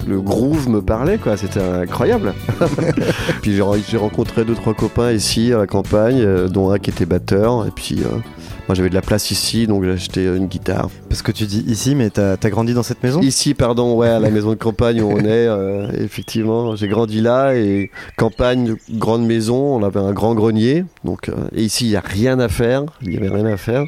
le 0.06 0.20
groove 0.20 0.68
me 0.68 0.80
parlait 0.80 1.18
quoi. 1.18 1.36
C'était 1.36 1.60
incroyable. 1.60 2.32
Puis 3.42 3.54
j'ai 3.54 3.96
rencontré 3.96 4.44
deux 4.44 4.54
trois 4.54 4.74
copains 4.74 5.12
ici 5.12 5.52
à 5.52 5.58
la 5.58 5.66
campagne 5.66 6.20
euh, 6.20 6.48
dont 6.48 6.70
un 6.70 6.78
qui 6.78 6.90
était 6.90 7.06
batteur 7.06 7.66
et 7.66 7.70
puis 7.70 8.00
euh, 8.02 8.18
moi 8.68 8.74
j'avais 8.74 8.88
de 8.88 8.94
la 8.94 9.02
place 9.02 9.30
ici 9.30 9.66
donc 9.66 9.84
j'ai 9.84 9.90
acheté 9.90 10.24
une 10.24 10.46
guitare. 10.46 10.88
Parce 11.08 11.20
que 11.22 11.32
tu 11.32 11.44
dis 11.44 11.64
ici, 11.68 11.94
mais 11.94 12.08
t'as 12.10 12.32
as 12.42 12.50
grandi 12.50 12.72
dans 12.74 12.82
cette 12.82 13.02
maison? 13.02 13.20
Ici 13.20 13.52
pardon 13.54 13.94
ouais 13.94 14.08
à 14.08 14.18
la 14.18 14.30
maison 14.30 14.50
de 14.50 14.54
campagne 14.54 15.02
où 15.02 15.10
on 15.10 15.18
est 15.20 15.26
euh, 15.46 15.88
effectivement 15.98 16.74
j'ai 16.76 16.88
grandi 16.88 17.20
là 17.20 17.54
et 17.54 17.90
campagne 18.16 18.76
grande 18.90 19.26
maison 19.26 19.76
on 19.76 19.82
avait 19.82 20.00
un 20.00 20.12
grand 20.12 20.34
grenier 20.34 20.84
donc 21.04 21.28
euh, 21.28 21.34
et 21.54 21.62
ici 21.62 21.84
il 21.84 21.90
y 21.90 21.96
a 21.96 22.00
rien 22.00 22.38
à 22.40 22.48
faire 22.48 22.84
il 23.02 23.12
y 23.12 23.16
avait 23.18 23.28
rien 23.28 23.46
à 23.46 23.56
faire. 23.56 23.84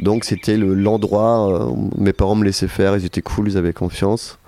Donc 0.00 0.24
c'était 0.24 0.56
le- 0.56 0.74
l'endroit 0.74 1.48
euh, 1.52 1.64
où 1.66 1.90
mes 1.98 2.12
parents 2.12 2.34
me 2.34 2.44
laissaient 2.44 2.68
faire 2.68 2.96
ils 2.96 3.04
étaient 3.04 3.22
cool 3.22 3.48
ils 3.48 3.56
avaient 3.56 3.72
confiance. 3.72 4.38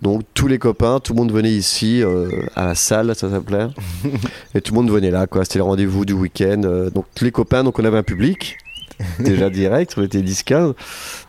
Donc 0.00 0.22
tous 0.32 0.46
les 0.48 0.58
copains 0.58 0.98
tout 1.00 1.12
le 1.12 1.18
monde 1.18 1.30
venait 1.32 1.52
ici 1.52 2.02
euh, 2.02 2.28
à 2.56 2.64
la 2.64 2.74
salle 2.74 3.14
ça 3.14 3.28
s'appelait. 3.30 3.66
Et 4.54 4.62
tout 4.62 4.72
le 4.72 4.80
monde 4.80 4.90
venait 4.90 5.10
là 5.10 5.26
quoi 5.26 5.44
c'était 5.44 5.58
le 5.58 5.64
rendez-vous 5.64 6.06
du 6.06 6.14
week-end 6.14 6.62
euh, 6.64 6.88
donc 6.88 7.04
tous 7.14 7.24
les 7.26 7.30
copains 7.32 7.62
donc 7.64 7.78
on 7.78 7.84
avait 7.84 7.98
un 7.98 8.02
public 8.02 8.56
déjà 9.18 9.50
direct 9.50 9.94
on 9.96 10.02
était 10.02 10.20
10-15 10.20 10.74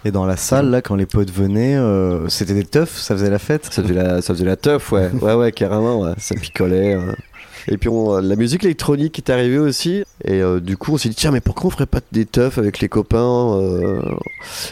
Et 0.05 0.11
dans 0.11 0.25
la 0.25 0.37
salle, 0.37 0.69
là, 0.69 0.81
quand 0.81 0.95
les 0.95 1.05
potes 1.05 1.31
venaient, 1.31 1.75
euh, 1.75 2.27
c'était 2.29 2.53
des 2.53 2.63
teufs, 2.65 2.97
ça 2.97 3.15
faisait 3.15 3.29
la 3.29 3.39
fête 3.39 3.65
Ça 3.71 3.81
faisait 3.81 3.93
la, 3.93 4.21
ça 4.21 4.33
faisait 4.33 4.45
la 4.45 4.55
teuf, 4.55 4.91
ouais. 4.91 5.09
Ouais, 5.21 5.33
ouais, 5.33 5.51
carrément, 5.51 6.01
ouais. 6.01 6.13
Ça 6.17 6.35
picolait. 6.35 6.95
euh. 6.95 7.13
Et 7.67 7.77
puis 7.77 7.89
on- 7.89 8.17
la 8.19 8.35
musique 8.35 8.63
électronique 8.63 9.17
est 9.17 9.29
arrivée 9.29 9.57
aussi. 9.59 10.03
Et 10.23 10.41
euh, 10.41 10.59
du 10.59 10.77
coup, 10.77 10.93
on 10.93 10.97
s'est 10.97 11.09
dit, 11.09 11.15
tiens, 11.15 11.31
mais 11.31 11.41
pourquoi 11.41 11.67
on 11.67 11.69
ferait 11.71 11.85
pas 11.85 11.99
des 12.11 12.25
teufs 12.25 12.57
avec 12.57 12.79
les 12.79 12.89
copains 12.89 13.57
euh? 13.57 14.01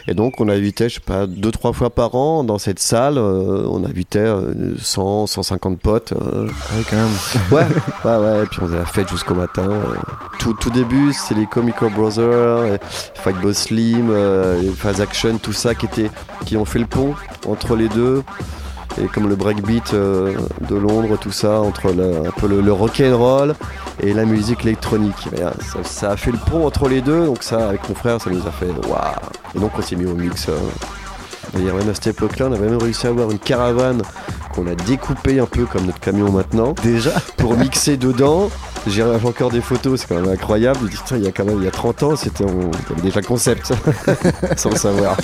Et 0.08 0.14
donc, 0.14 0.40
on 0.40 0.48
invitait, 0.50 0.90
je 0.90 0.96
sais 0.96 1.00
pas, 1.02 1.26
deux, 1.28 1.52
trois 1.52 1.74
fois 1.74 1.90
par 1.90 2.16
an 2.16 2.44
dans 2.44 2.58
cette 2.60 2.80
salle. 2.80 3.18
euh, 3.18 3.66
on 3.70 3.84
invitait 3.84 4.20
euh, 4.20 4.76
100, 4.80 5.28
150 5.28 5.80
potes. 5.80 6.14
euh. 6.14 6.48
Ah 6.50 6.74
oui, 6.78 6.84
quand 6.90 6.96
même. 6.96 7.10
Ouais, 7.52 7.66
ouais, 8.06 8.18
ouais. 8.18 8.44
Et 8.44 8.46
puis 8.48 8.60
on 8.62 8.68
faisait 8.68 8.78
la 8.78 8.86
fête 8.86 9.10
jusqu'au 9.10 9.36
matin. 9.36 9.64
euh. 9.70 9.96
Tout, 10.40 10.54
tout 10.54 10.70
début, 10.70 11.14
c'est 11.14 11.36
les 11.36 11.46
Comical 11.46 11.92
Brothers, 11.94 12.66
et 12.66 12.78
Fight 13.16 13.36
Boss 13.42 13.58
Slim, 13.58 14.10
euh, 14.12 14.62
Phase 14.76 15.02
Action, 15.02 15.38
tout 15.38 15.54
ça 15.54 15.74
qui, 15.76 15.86
était, 15.86 16.12
qui 16.46 16.58
ont 16.58 16.66
fait 16.66 16.80
le 16.80 16.86
pont 16.86 17.14
entre 17.48 17.76
les 17.76 17.90
deux. 17.90 18.24
Et 19.02 19.08
comme 19.08 19.28
le 19.28 19.36
breakbeat 19.36 19.94
euh, 19.94 20.34
de 20.70 20.76
Londres, 20.76 21.18
tout 21.20 21.32
ça, 21.32 21.60
entre 21.62 21.92
le, 21.92 22.28
un 22.28 22.32
peu 22.32 22.48
le, 22.48 22.62
le 22.62 22.72
rock'n'roll 22.72 23.56
et 24.02 24.14
la 24.14 24.26
musique 24.26 24.64
électronique. 24.66 25.28
Et 25.36 25.40
là, 25.42 25.54
ça, 25.62 25.80
ça 25.84 26.12
a 26.12 26.18
fait 26.18 26.32
le 26.32 26.38
pont 26.38 26.66
entre 26.68 26.88
les 26.88 27.02
deux, 27.02 27.26
donc 27.26 27.42
ça, 27.44 27.70
avec 27.70 27.88
mon 27.90 27.96
frère, 27.96 28.22
ça 28.22 28.30
nous 28.30 28.46
a 28.48 28.52
fait 28.52 28.68
waouh. 28.88 29.00
Et 29.56 29.60
donc 29.60 29.72
on 29.78 29.82
s'est 29.82 29.96
mis 29.96 30.06
au 30.06 30.14
mix. 30.16 30.48
euh. 30.50 30.54
D'ailleurs, 31.54 31.76
même 31.76 31.90
à 31.90 31.94
cette 31.94 32.08
époque-là, 32.08 32.48
on 32.50 32.54
avait 32.54 32.70
même 32.70 32.82
réussi 32.82 33.06
à 33.06 33.10
avoir 33.10 33.30
une 33.30 33.38
caravane 33.40 34.02
qu'on 34.56 34.66
a 34.68 34.76
découpée 34.76 35.40
un 35.40 35.46
peu 35.46 35.66
comme 35.66 35.86
notre 35.86 36.00
camion 36.00 36.32
maintenant 36.32 36.74
Déjà 36.84 37.12
pour 37.38 37.56
mixer 37.58 37.98
dedans. 37.98 38.50
J'ai 38.88 39.04
encore 39.04 39.50
des 39.52 39.62
photos, 39.62 40.02
c'est 40.02 40.08
quand 40.08 40.22
même 40.22 40.30
incroyable. 40.32 40.90
Il 41.12 41.24
y 41.24 41.28
a 41.28 41.32
quand 41.32 41.46
même 41.46 41.58
il 41.60 41.64
y 41.66 41.68
a 41.68 41.72
30 41.72 42.04
ans, 42.04 42.16
c'était 42.16 42.46
déjà 43.02 43.22
le 43.22 43.26
concept, 43.26 43.74
sans 44.58 44.70
le 44.72 44.76
savoir. 44.78 45.16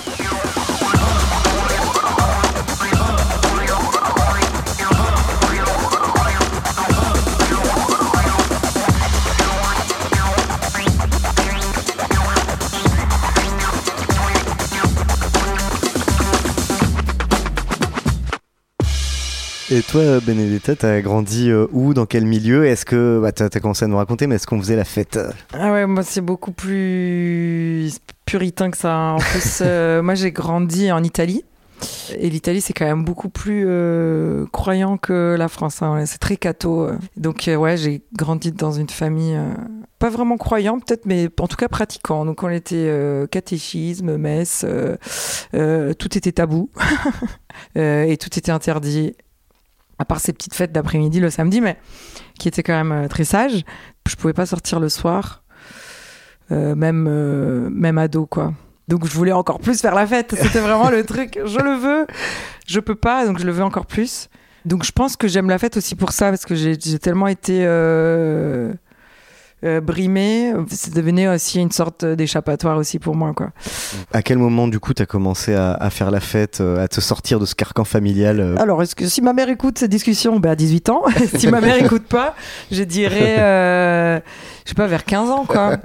Et 19.71 19.83
toi, 19.83 20.19
Benedetta, 20.19 20.75
t'as 20.75 20.99
grandi 21.01 21.51
euh, 21.51 21.67
où 21.71 21.93
Dans 21.93 22.07
quel 22.07 22.25
milieu? 22.25 22.65
Est-ce 22.65 22.85
que. 22.85 23.19
Bah, 23.21 23.31
t'as 23.31 23.45
as 23.53 23.59
commencé 23.59 23.85
à 23.85 23.87
nous 23.87 23.97
raconter, 23.97 24.25
mais 24.25 24.35
est-ce 24.35 24.47
qu'on 24.47 24.59
faisait 24.59 24.75
la 24.75 24.83
fête? 24.85 25.19
Ah 25.53 25.71
ouais, 25.71 25.85
moi 25.85 26.01
c'est 26.03 26.21
beaucoup 26.21 26.51
plus 26.51 27.91
puritain 28.25 28.71
que 28.71 28.77
ça. 28.77 28.93
hein. 28.95 29.13
En 29.13 29.19
plus, 29.19 29.59
euh, 29.61 30.01
moi 30.01 30.15
j'ai 30.15 30.31
grandi 30.31 30.91
en 30.91 31.03
Italie. 31.03 31.43
Et 32.17 32.29
l'Italie, 32.29 32.59
c'est 32.61 32.73
quand 32.73 32.85
même 32.85 33.05
beaucoup 33.05 33.29
plus 33.29 33.63
euh, 33.67 34.45
croyant 34.51 34.97
que 34.97 35.35
la 35.37 35.47
France. 35.47 35.81
hein. 35.83 36.03
C'est 36.05 36.17
très 36.17 36.35
catho. 36.35 36.89
Donc, 37.15 37.47
euh, 37.47 37.55
ouais, 37.55 37.77
j'ai 37.77 38.01
grandi 38.17 38.51
dans 38.51 38.71
une 38.73 38.89
famille 38.89 39.35
euh, 39.35 39.53
pas 39.99 40.09
vraiment 40.09 40.35
croyant, 40.37 40.79
peut-être, 40.79 41.05
mais 41.05 41.29
en 41.39 41.47
tout 41.47 41.55
cas 41.55 41.67
pratiquant. 41.69 42.25
Donc, 42.25 42.41
on 42.43 42.49
était 42.49 42.91
catéchisme, 43.31 44.17
messe, 44.17 44.65
tout 45.53 46.17
était 46.17 46.31
tabou 46.31 46.69
et 47.75 48.17
tout 48.19 48.37
était 48.37 48.51
interdit. 48.51 49.13
À 49.99 50.05
part 50.05 50.19
ces 50.19 50.33
petites 50.33 50.55
fêtes 50.55 50.71
d'après-midi 50.71 51.19
le 51.19 51.29
samedi, 51.29 51.61
mais 51.61 51.77
qui 52.39 52.47
étaient 52.47 52.63
quand 52.63 52.73
même 52.73 52.91
euh, 52.91 53.07
très 53.07 53.25
sages. 53.25 53.63
Je 54.07 54.15
pouvais 54.15 54.33
pas 54.33 54.45
sortir 54.45 54.79
le 54.79 54.89
soir, 54.89 55.43
euh, 56.51 56.73
même, 56.73 57.05
euh, 57.07 57.69
même 57.69 57.97
ado, 57.97 58.25
quoi. 58.25 58.53
Donc 58.87 59.05
je 59.05 59.13
voulais 59.13 59.33
encore 59.33 59.59
plus 59.59 59.81
faire 59.81 59.93
la 59.93 60.07
fête. 60.07 60.35
C'était 60.41 60.61
vraiment 60.61 60.89
le 60.89 61.05
truc. 61.05 61.39
Je 61.45 61.59
le 61.59 61.75
veux, 61.75 62.07
je 62.65 62.79
peux 62.79 62.95
pas, 62.95 63.25
donc 63.27 63.39
je 63.39 63.45
le 63.45 63.51
veux 63.51 63.63
encore 63.63 63.85
plus. 63.85 64.29
Donc 64.65 64.83
je 64.83 64.91
pense 64.91 65.15
que 65.15 65.27
j'aime 65.27 65.49
la 65.49 65.59
fête 65.59 65.77
aussi 65.77 65.95
pour 65.95 66.11
ça, 66.11 66.29
parce 66.29 66.45
que 66.45 66.55
j'ai 66.55 66.77
tellement 66.77 67.27
été 67.27 67.65
euh, 69.63 69.81
brimée. 69.81 70.53
C'est 70.69 70.93
devenu 70.93 71.27
aussi 71.27 71.59
une 71.59 71.71
sorte 71.71 72.05
d'échappatoire 72.05 72.77
aussi 72.77 72.99
pour 72.99 73.15
moi, 73.15 73.33
quoi. 73.33 73.51
À 74.13 74.21
quel 74.21 74.37
moment, 74.37 74.67
du 74.67 74.79
coup, 74.79 74.93
t'as 74.93 75.05
commencé 75.05 75.53
à, 75.53 75.73
à 75.73 75.89
faire 75.89 76.11
la 76.11 76.19
fête, 76.19 76.59
euh, 76.61 76.83
à 76.83 76.87
te 76.87 77.01
sortir 77.01 77.39
de 77.39 77.45
ce 77.45 77.55
carcan 77.55 77.83
familial 77.83 78.39
euh 78.39 78.55
Alors, 78.59 78.81
est-ce 78.83 78.95
que 78.95 79.07
si 79.07 79.21
ma 79.21 79.33
mère 79.33 79.49
écoute 79.49 79.77
cette 79.79 79.91
discussion, 79.91 80.39
ben 80.39 80.51
à 80.51 80.55
18 80.55 80.89
ans. 80.89 81.03
si 81.35 81.47
ma 81.47 81.61
mère 81.61 81.83
écoute 81.83 82.03
pas, 82.03 82.35
je 82.71 82.83
dirais, 82.83 83.39
euh, 83.39 84.19
je 84.65 84.69
sais 84.69 84.75
pas, 84.75 84.87
vers 84.87 85.05
15 85.05 85.29
ans, 85.29 85.45
quoi. 85.45 85.77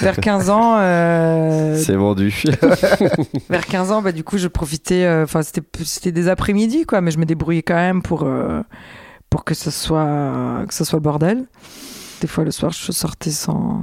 vers 0.00 0.16
15 0.16 0.50
ans, 0.50 0.76
euh, 0.78 1.76
C'est 1.76 1.94
vendu. 1.94 2.34
vers 3.50 3.66
15 3.66 3.92
ans, 3.92 4.02
bah, 4.02 4.12
du 4.12 4.24
coup, 4.24 4.38
je 4.38 4.48
profitais, 4.48 5.08
enfin, 5.22 5.42
c'était, 5.42 5.62
c'était 5.84 6.12
des 6.12 6.28
après-midi, 6.28 6.86
quoi, 6.86 7.00
mais 7.00 7.10
je 7.10 7.18
me 7.18 7.24
débrouillais 7.24 7.62
quand 7.62 7.74
même 7.74 8.02
pour, 8.02 8.22
euh, 8.24 8.62
pour 9.30 9.44
que 9.44 9.54
ce 9.54 9.70
soit, 9.70 10.64
que 10.68 10.74
ce 10.74 10.84
soit 10.84 10.98
le 10.98 11.02
bordel. 11.02 11.46
Des 12.20 12.26
fois, 12.26 12.44
le 12.44 12.50
soir, 12.50 12.72
je 12.72 12.92
sortais 12.92 13.30
sans, 13.30 13.82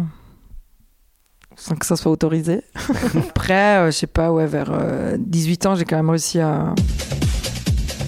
sans 1.55 1.75
que 1.75 1.85
ça 1.85 1.95
soit 1.95 2.11
autorisé. 2.11 2.61
Après, 3.29 3.77
euh, 3.77 3.85
je 3.87 3.91
sais 3.97 4.07
pas, 4.07 4.31
ouais, 4.31 4.47
vers 4.47 4.71
euh, 4.71 5.17
18 5.19 5.65
ans, 5.67 5.75
j'ai 5.75 5.85
quand 5.85 5.95
même 5.97 6.09
réussi 6.09 6.39
à, 6.39 6.73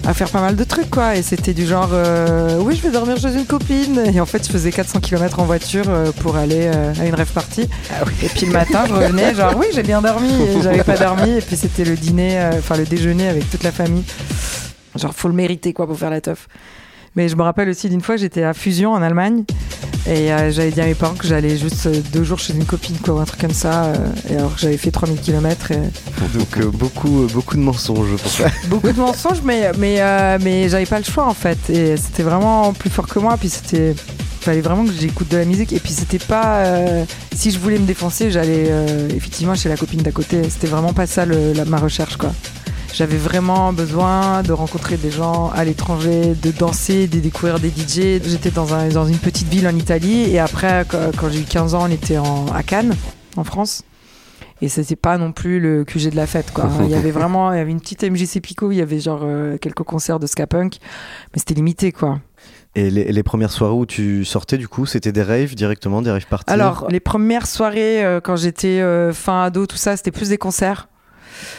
à 0.04 0.14
faire 0.14 0.30
pas 0.30 0.40
mal 0.40 0.56
de 0.56 0.64
trucs, 0.64 0.90
quoi. 0.90 1.16
Et 1.16 1.22
c'était 1.22 1.54
du 1.54 1.66
genre, 1.66 1.90
euh, 1.92 2.58
oui, 2.60 2.76
je 2.76 2.82
vais 2.82 2.90
dormir 2.90 3.16
chez 3.18 3.32
une 3.34 3.46
copine. 3.46 4.02
Et 4.12 4.20
en 4.20 4.26
fait, 4.26 4.44
je 4.46 4.50
faisais 4.50 4.70
400 4.72 5.00
km 5.00 5.38
en 5.40 5.44
voiture 5.44 5.84
euh, 5.88 6.10
pour 6.12 6.36
aller 6.36 6.70
euh, 6.74 6.92
à 7.00 7.06
une 7.06 7.14
rêve 7.14 7.32
party. 7.32 7.68
Et 8.22 8.28
puis 8.28 8.46
le 8.46 8.52
matin, 8.52 8.84
je 8.88 8.94
revenais, 8.94 9.34
genre, 9.34 9.54
oui, 9.56 9.66
j'ai 9.74 9.82
bien 9.82 10.00
dormi. 10.02 10.32
Et 10.32 10.62
j'avais 10.62 10.84
pas 10.84 10.96
dormi. 10.96 11.30
Et 11.38 11.40
puis 11.40 11.56
c'était 11.56 11.84
le 11.84 11.96
dîner, 11.96 12.38
euh, 12.40 12.58
enfin, 12.58 12.76
le 12.76 12.84
déjeuner 12.84 13.28
avec 13.28 13.48
toute 13.50 13.62
la 13.62 13.72
famille. 13.72 14.04
Genre, 14.96 15.14
faut 15.14 15.28
le 15.28 15.34
mériter, 15.34 15.72
quoi, 15.72 15.86
pour 15.86 15.98
faire 15.98 16.10
la 16.10 16.20
teuf. 16.20 16.48
Mais 17.16 17.28
je 17.28 17.36
me 17.36 17.42
rappelle 17.42 17.68
aussi 17.68 17.88
d'une 17.88 18.02
fois, 18.02 18.16
j'étais 18.16 18.42
à 18.42 18.52
Fusion 18.54 18.92
en 18.92 19.02
Allemagne. 19.02 19.44
Et 20.08 20.32
euh, 20.32 20.52
j'avais 20.52 20.70
dit 20.70 20.80
à 20.80 20.84
mes 20.86 20.94
parents 20.94 21.14
que 21.14 21.26
j'allais 21.26 21.56
juste 21.56 21.86
euh, 21.86 22.00
deux 22.12 22.22
jours 22.22 22.38
chez 22.38 22.52
une 22.54 22.64
copine, 22.64 22.96
quoi, 23.02 23.14
ou 23.14 23.18
un 23.18 23.24
truc 23.24 23.40
comme 23.40 23.50
ça. 23.52 23.86
euh, 23.86 23.96
et 24.30 24.36
alors 24.36 24.54
que 24.54 24.60
j'avais 24.60 24.76
fait 24.76 24.92
3000 24.92 25.18
km. 25.20 25.72
Et... 25.72 25.76
Donc, 26.38 26.58
euh, 26.58 26.66
beaucoup, 26.70 27.24
euh, 27.24 27.26
beaucoup 27.32 27.56
de 27.56 27.60
mensonges 27.62 28.14
pour 28.22 28.30
ça. 28.30 28.44
Beaucoup 28.68 28.92
de 28.92 29.00
mensonges, 29.00 29.42
mais, 29.44 29.72
mais, 29.78 29.96
euh, 30.00 30.38
mais 30.42 30.68
j'avais 30.68 30.86
pas 30.86 30.98
le 30.98 31.04
choix 31.04 31.26
en 31.26 31.34
fait. 31.34 31.58
Et 31.70 31.96
c'était 31.96 32.22
vraiment 32.22 32.72
plus 32.72 32.90
fort 32.90 33.06
que 33.08 33.18
moi. 33.18 33.36
Puis 33.36 33.48
c'était. 33.48 33.94
Il 34.42 34.44
fallait 34.50 34.60
vraiment 34.60 34.84
que 34.84 34.92
j'écoute 34.92 35.28
de 35.28 35.38
la 35.38 35.44
musique. 35.44 35.72
Et 35.72 35.80
puis 35.80 35.92
c'était 35.92 36.20
pas. 36.20 36.58
euh, 36.66 37.04
si 37.34 37.50
je 37.50 37.58
voulais 37.58 37.78
me 37.78 37.86
défoncer, 37.86 38.30
j'allais 38.30 38.66
euh, 38.68 39.08
effectivement 39.08 39.56
chez 39.56 39.68
la 39.68 39.76
copine 39.76 40.02
d'à 40.02 40.12
côté. 40.12 40.42
C'était 40.48 40.68
vraiment 40.68 40.92
pas 40.92 41.08
ça 41.08 41.24
le- 41.26 41.52
la- 41.52 41.64
ma 41.64 41.78
recherche 41.78 42.16
quoi. 42.16 42.32
J'avais 42.96 43.18
vraiment 43.18 43.74
besoin 43.74 44.42
de 44.42 44.54
rencontrer 44.54 44.96
des 44.96 45.10
gens 45.10 45.50
à 45.50 45.66
l'étranger, 45.66 46.34
de 46.34 46.50
danser, 46.50 47.06
de 47.06 47.20
découvrir 47.20 47.60
des 47.60 47.68
DJ. 47.68 48.22
J'étais 48.24 48.50
dans, 48.50 48.72
un, 48.72 48.88
dans 48.88 49.04
une 49.04 49.18
petite 49.18 49.48
ville 49.48 49.68
en 49.68 49.76
Italie 49.76 50.30
et 50.30 50.38
après, 50.38 50.86
quand, 50.88 51.28
j'ai 51.28 51.40
eu 51.40 51.44
15 51.44 51.74
ans, 51.74 51.82
on 51.82 51.90
était 51.90 52.16
en, 52.16 52.46
à 52.46 52.62
Cannes, 52.62 52.94
en 53.36 53.44
France. 53.44 53.82
Et 54.62 54.70
c'était 54.70 54.96
pas 54.96 55.18
non 55.18 55.32
plus 55.32 55.60
le 55.60 55.84
QG 55.84 56.08
de 56.08 56.16
la 56.16 56.26
fête, 56.26 56.54
quoi. 56.54 56.70
Il 56.84 56.88
y 56.88 56.94
avait 56.94 57.10
vraiment, 57.10 57.52
il 57.52 57.58
y 57.58 57.60
avait 57.60 57.70
une 57.70 57.82
petite 57.82 58.02
MJC 58.02 58.40
Pico, 58.40 58.72
il 58.72 58.76
y 58.78 58.80
avait 58.80 58.98
genre 58.98 59.20
euh, 59.24 59.58
quelques 59.58 59.82
concerts 59.82 60.18
de 60.18 60.26
ska 60.26 60.46
punk, 60.46 60.78
mais 61.34 61.38
c'était 61.38 61.52
limité, 61.52 61.92
quoi. 61.92 62.20
Et 62.76 62.88
les, 62.88 63.12
les 63.12 63.22
premières 63.22 63.52
soirées 63.52 63.74
où 63.74 63.84
tu 63.84 64.24
sortais, 64.24 64.56
du 64.56 64.68
coup, 64.68 64.86
c'était 64.86 65.12
des 65.12 65.22
raves 65.22 65.54
directement, 65.54 66.00
des 66.00 66.10
raves 66.10 66.26
parties? 66.26 66.50
Alors, 66.50 66.86
les 66.88 67.00
premières 67.00 67.46
soirées, 67.46 68.02
euh, 68.02 68.22
quand 68.22 68.36
j'étais 68.36 68.80
euh, 68.80 69.12
fin 69.12 69.42
ado, 69.42 69.66
tout 69.66 69.76
ça, 69.76 69.98
c'était 69.98 70.12
plus 70.12 70.30
des 70.30 70.38
concerts. 70.38 70.88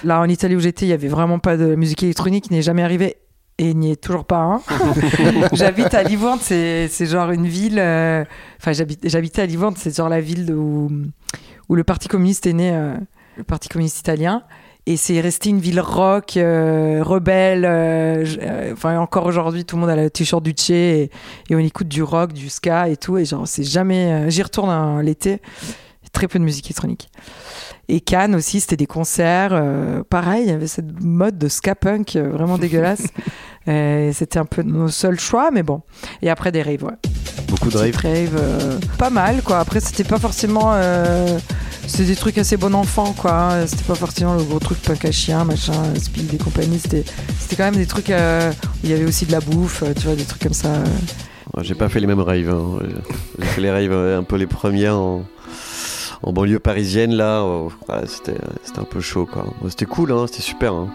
Là, 0.03 0.19
en 0.19 0.25
Italie 0.25 0.55
où 0.55 0.59
j'étais, 0.59 0.85
il 0.85 0.89
y 0.89 0.93
avait 0.93 1.07
vraiment 1.07 1.39
pas 1.39 1.57
de 1.57 1.75
musique 1.75 2.03
électronique, 2.03 2.47
il 2.49 2.53
n'est 2.55 2.61
jamais 2.61 2.83
arrivé. 2.83 3.17
Et 3.59 3.69
il 3.71 3.77
n'y 3.79 3.91
est 3.91 3.95
toujours 4.01 4.25
pas 4.25 4.37
un. 4.37 4.61
J'habite 5.53 5.93
à 5.95 6.03
Livourne, 6.03 6.37
c'est 6.39 6.87
c'est 6.89 7.07
genre 7.07 7.31
une 7.31 7.47
ville. 7.47 7.79
euh, 7.79 8.23
Enfin, 8.61 8.71
j'habite- 8.71 9.09
j'habitais 9.09 9.41
à 9.41 9.45
Livourne, 9.47 9.73
c'est 9.75 9.95
genre 9.95 10.09
la 10.09 10.21
ville 10.21 10.53
où, 10.53 10.91
où 11.67 11.75
le 11.75 11.83
Parti 11.83 12.07
communiste 12.07 12.45
est 12.45 12.53
né, 12.53 12.71
euh, 12.71 12.93
le 13.35 13.43
Parti 13.43 13.67
communiste 13.67 13.97
italien. 13.99 14.43
Et 14.85 14.95
c'est 14.95 15.19
resté 15.19 15.49
une 15.49 15.59
ville 15.59 15.81
rock, 15.81 16.37
euh, 16.37 17.01
rebelle. 17.03 17.65
euh, 17.67 18.71
Enfin, 18.73 18.99
encore 18.99 19.25
aujourd'hui, 19.25 19.65
tout 19.65 19.75
le 19.75 19.81
monde 19.81 19.89
a 19.89 19.95
le 19.95 20.09
t-shirt 20.11 20.41
du 20.43 20.53
Che 20.55 20.69
et, 20.69 21.11
et 21.49 21.55
on 21.55 21.59
écoute 21.59 21.87
du 21.87 22.03
rock, 22.03 22.31
du 22.33 22.49
ska 22.49 22.87
et 22.89 22.95
tout. 22.95 23.17
Et 23.17 23.25
genre, 23.25 23.47
c'est 23.47 23.63
jamais. 23.63 24.29
J'y 24.29 24.43
retourne 24.43 24.69
hein, 24.69 25.01
l'été. 25.01 25.41
Très 26.13 26.27
peu 26.27 26.39
de 26.39 26.43
musique 26.43 26.65
électronique. 26.67 27.09
Et 27.89 28.01
Cannes 28.01 28.35
aussi, 28.35 28.59
c'était 28.59 28.77
des 28.77 28.87
concerts. 28.87 29.49
euh, 29.53 30.03
pareil, 30.09 30.43
il 30.45 30.49
y 30.49 30.53
avait 30.53 30.67
cette 30.67 31.01
mode 31.01 31.37
de 31.37 31.47
ska 31.47 31.75
punk 31.75 32.15
euh, 32.15 32.29
vraiment 32.29 32.57
dégueulasse. 32.59 33.03
Et 33.67 34.11
C'était 34.13 34.39
un 34.39 34.45
peu 34.45 34.63
nos 34.63 34.87
seuls 34.87 35.19
choix, 35.19 35.49
mais 35.51 35.63
bon. 35.63 35.81
Et 36.21 36.29
après 36.29 36.51
des 36.51 36.61
raves, 36.63 36.83
ouais. 36.83 36.93
Beaucoup 37.49 37.69
de 37.69 37.77
raves. 37.77 37.95
Rave, 37.97 38.35
euh, 38.39 38.79
pas 38.97 39.09
mal, 39.09 39.41
quoi. 39.43 39.59
Après, 39.59 39.79
c'était 39.79 40.03
pas 40.05 40.17
forcément. 40.19 40.71
euh, 40.73 41.37
c'était 41.85 42.05
des 42.05 42.15
trucs 42.15 42.37
assez 42.37 42.57
bon 42.57 42.73
enfant, 42.75 43.13
quoi. 43.13 43.65
C'était 43.67 43.83
pas 43.83 43.95
forcément 43.95 44.35
le 44.35 44.43
gros 44.43 44.59
truc 44.59 44.81
punk 44.81 45.05
à 45.05 45.11
chien, 45.11 45.43
machin, 45.45 45.73
speed 45.97 46.33
et 46.33 46.37
compagnie. 46.37 46.79
C'était 46.79 47.03
c'était 47.39 47.55
quand 47.55 47.65
même 47.65 47.75
des 47.77 47.85
trucs 47.85 48.09
euh, 48.09 48.51
où 48.51 48.77
il 48.85 48.89
y 48.89 48.93
avait 48.93 49.05
aussi 49.05 49.25
de 49.25 49.31
la 49.31 49.39
bouffe, 49.39 49.83
tu 49.97 50.07
vois, 50.07 50.15
des 50.15 50.23
trucs 50.25 50.41
comme 50.41 50.53
ça. 50.53 50.69
Ouais, 51.55 51.63
J'ai 51.63 51.75
pas 51.75 51.87
fait 51.89 51.99
les 52.01 52.07
mêmes 52.07 52.19
raves. 52.21 52.49
hein. 52.49 52.79
J'ai 53.39 53.45
fait 53.45 53.61
les 53.61 53.71
raves 53.71 54.17
un 54.19 54.23
peu 54.23 54.35
les 54.35 54.47
premières 54.47 54.97
en, 54.97 55.23
en 56.23 56.33
banlieue 56.33 56.59
parisienne 56.59 57.13
là. 57.13 57.41
oh, 57.43 57.71
ouais, 57.89 58.01
c'était 58.07 58.37
c'était 58.63 58.79
un 58.79 58.83
peu 58.85 58.99
chaud 59.01 59.27
quoi. 59.31 59.45
C'était 59.69 59.85
cool, 59.85 60.11
hein, 60.11 60.25
c'était 60.27 60.41
super. 60.43 60.73
hein. 60.73 60.87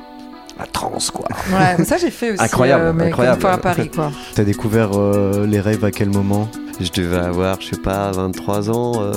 la 0.59 0.67
trance, 0.67 1.11
quoi. 1.11 1.27
Ouais, 1.53 1.77
mais 1.79 1.85
ça 1.85 1.97
j'ai 1.97 2.11
fait 2.11 2.33
aussi. 2.33 2.43
Incroyable, 2.43 2.85
euh, 2.85 2.93
mais 2.93 3.07
incroyable. 3.07 3.37
Une 3.37 3.41
fois 3.43 3.53
à 3.53 3.59
Paris, 3.59 3.91
quoi. 3.91 4.11
T'as 4.35 4.45
découvert 4.45 4.91
euh, 4.95 5.47
les 5.47 5.61
rêves 5.61 5.85
à 5.85 5.91
quel 5.91 6.11
moment? 6.11 6.49
Je 6.81 6.91
devais 6.91 7.19
avoir, 7.19 7.61
je 7.61 7.69
sais 7.69 7.81
pas, 7.81 8.11
23 8.13 8.71
ans. 8.71 8.93
euh, 9.03 9.13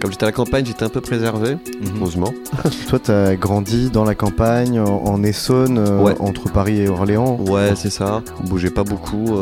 Comme 0.00 0.10
j'étais 0.12 0.24
à 0.24 0.28
la 0.28 0.32
campagne, 0.32 0.64
j'étais 0.66 0.84
un 0.84 0.88
peu 0.90 1.00
préservé, 1.00 1.56
heureusement. 1.98 2.32
Toi, 2.88 2.98
t'as 3.02 3.34
grandi 3.36 3.90
dans 3.90 4.04
la 4.04 4.14
campagne, 4.14 4.78
en, 4.78 5.02
en 5.04 5.22
Essonne, 5.24 5.78
euh, 5.78 5.98
Ouais. 6.00 6.14
entre 6.20 6.50
Paris 6.52 6.80
et 6.82 6.88
Orléans? 6.88 7.36
Ouais, 7.48 7.72
c'est 7.74 7.90
ça. 7.90 8.22
On 8.42 8.48
bougeait 8.48 8.70
pas 8.70 8.84
beaucoup. 8.84 9.36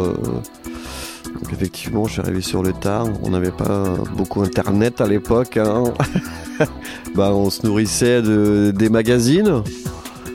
Euh, 1.35 1.39
Donc 1.41 1.53
effectivement, 1.53 2.07
je 2.07 2.12
suis 2.12 2.21
arrivé 2.21 2.41
sur 2.41 2.62
le 2.62 2.73
tard. 2.73 3.07
On 3.23 3.31
n'avait 3.31 3.51
pas 3.51 3.85
beaucoup 4.17 4.43
internet 4.43 5.01
à 5.01 5.07
l'époque. 5.07 5.57
hein. 5.57 5.85
bah, 7.15 7.33
on 7.33 7.51
se 7.51 7.67
nourrissait 7.67 8.23
de, 8.23 8.73
des 8.75 8.89
magazines. 8.89 9.62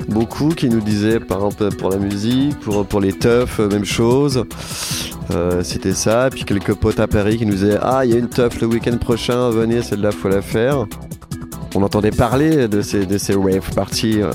Beaucoup 0.10 0.50
qui 0.50 0.70
nous 0.70 0.80
disaient, 0.80 1.20
par 1.20 1.38
exemple, 1.46 1.75
pour 1.75 1.89
la 1.89 1.98
musique, 1.98 2.58
pour, 2.60 3.01
les 3.01 3.13
teufs, 3.13 3.60
même 3.60 3.86
chose. 3.86 4.46
Euh, 5.32 5.63
C'était 5.63 5.94
ça. 5.94 6.30
Puis 6.32 6.46
quelques 6.46 6.74
potes 6.74 7.00
à 7.00 7.08
Paris 7.08 7.38
qui 7.38 7.46
nous 7.46 7.54
disaient 7.54 7.77
Ah, 7.82 8.06
il 8.06 8.12
y 8.12 8.13
a 8.13 8.18
une 8.18 8.30
teuf 8.30 8.62
le 8.62 8.68
week-end 8.68 8.98
prochain, 8.98 9.50
venez, 9.50 9.82
celle-là, 9.82 10.12
faut 10.12 10.30
la 10.30 10.42
faire. 10.42 10.86
On 11.77 11.84
entendait 11.84 12.10
parler 12.10 12.67
de 12.67 12.81
ces, 12.81 13.05
de 13.05 13.19
ces 13.19 13.36
rave 13.36 13.72
parties, 13.75 14.19
euh, 14.19 14.31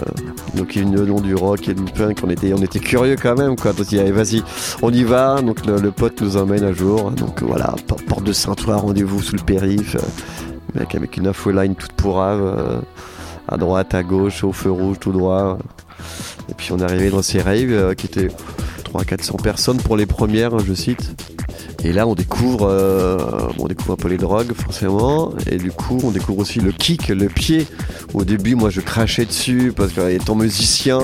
donc 0.55 0.69
qui 0.69 0.81
venaient 0.81 1.05
nom 1.05 1.21
du 1.21 1.35
rock 1.35 1.67
et 1.69 1.75
du 1.75 1.83
punk. 1.83 2.19
On 2.23 2.31
était, 2.31 2.79
curieux 2.79 3.17
quand 3.21 3.37
même, 3.37 3.57
quoi. 3.57 3.73
Donc, 3.73 3.91
il 3.91 3.99
y 3.99 4.01
avait, 4.01 4.13
vas-y, 4.13 4.45
on 4.81 4.93
y 4.93 5.03
va. 5.03 5.43
Donc, 5.43 5.67
le, 5.67 5.91
pote 5.91 6.23
nous 6.23 6.37
emmène 6.37 6.63
un 6.63 6.73
jour. 6.73 7.11
Donc, 7.11 7.43
voilà, 7.43 7.75
por- 7.89 8.01
porte 8.05 8.23
de 8.23 8.33
Saint-Ouen, 8.33 8.77
rendez-vous 8.77 9.21
sous 9.21 9.35
le 9.35 9.43
périph'. 9.43 9.97
euh, 9.97 10.79
mec 10.79 10.95
avec 10.95 11.17
une 11.17 11.27
infoline 11.27 11.75
toute 11.75 11.95
pourrave, 11.95 12.41
euh, 12.41 12.81
à 13.49 13.57
droite, 13.57 13.93
à 13.93 14.05
gauche, 14.05 14.45
au 14.45 14.53
feu 14.53 14.71
rouge, 14.71 14.99
tout 15.01 15.11
droit. 15.11 15.59
Et 16.49 16.55
puis, 16.55 16.71
on 16.71 16.79
est 16.79 16.85
arrivé 16.85 17.11
dans 17.11 17.23
ces 17.23 17.41
raves 17.41 17.73
euh, 17.73 17.95
qui 17.95 18.07
étaient 18.07 18.29
300-400 18.95 19.43
personnes 19.43 19.79
pour 19.79 19.97
les 19.97 20.07
premières, 20.07 20.57
je 20.61 20.75
cite. 20.75 21.32
Et 21.85 21.93
là, 21.93 22.07
on 22.07 22.15
découvre, 22.15 22.69
euh, 22.69 23.19
on 23.59 23.67
découvre 23.67 23.95
un 23.95 23.97
peu 23.97 24.09
les 24.09 24.17
drogues, 24.17 24.53
forcément. 24.55 25.33
Et 25.51 25.57
du 25.57 25.73
coup, 25.73 25.99
on 26.05 26.11
découvre 26.13 26.39
aussi 26.39 26.61
le 26.61 26.71
kick, 26.71 27.09
le 27.09 27.27
pied. 27.27 27.67
Au 28.15 28.25
début, 28.25 28.55
moi, 28.55 28.71
je 28.71 28.81
crachais 28.81 29.25
dessus 29.25 29.73
parce 29.75 29.93
qu'étant 29.93 30.37
musicien, 30.37 31.01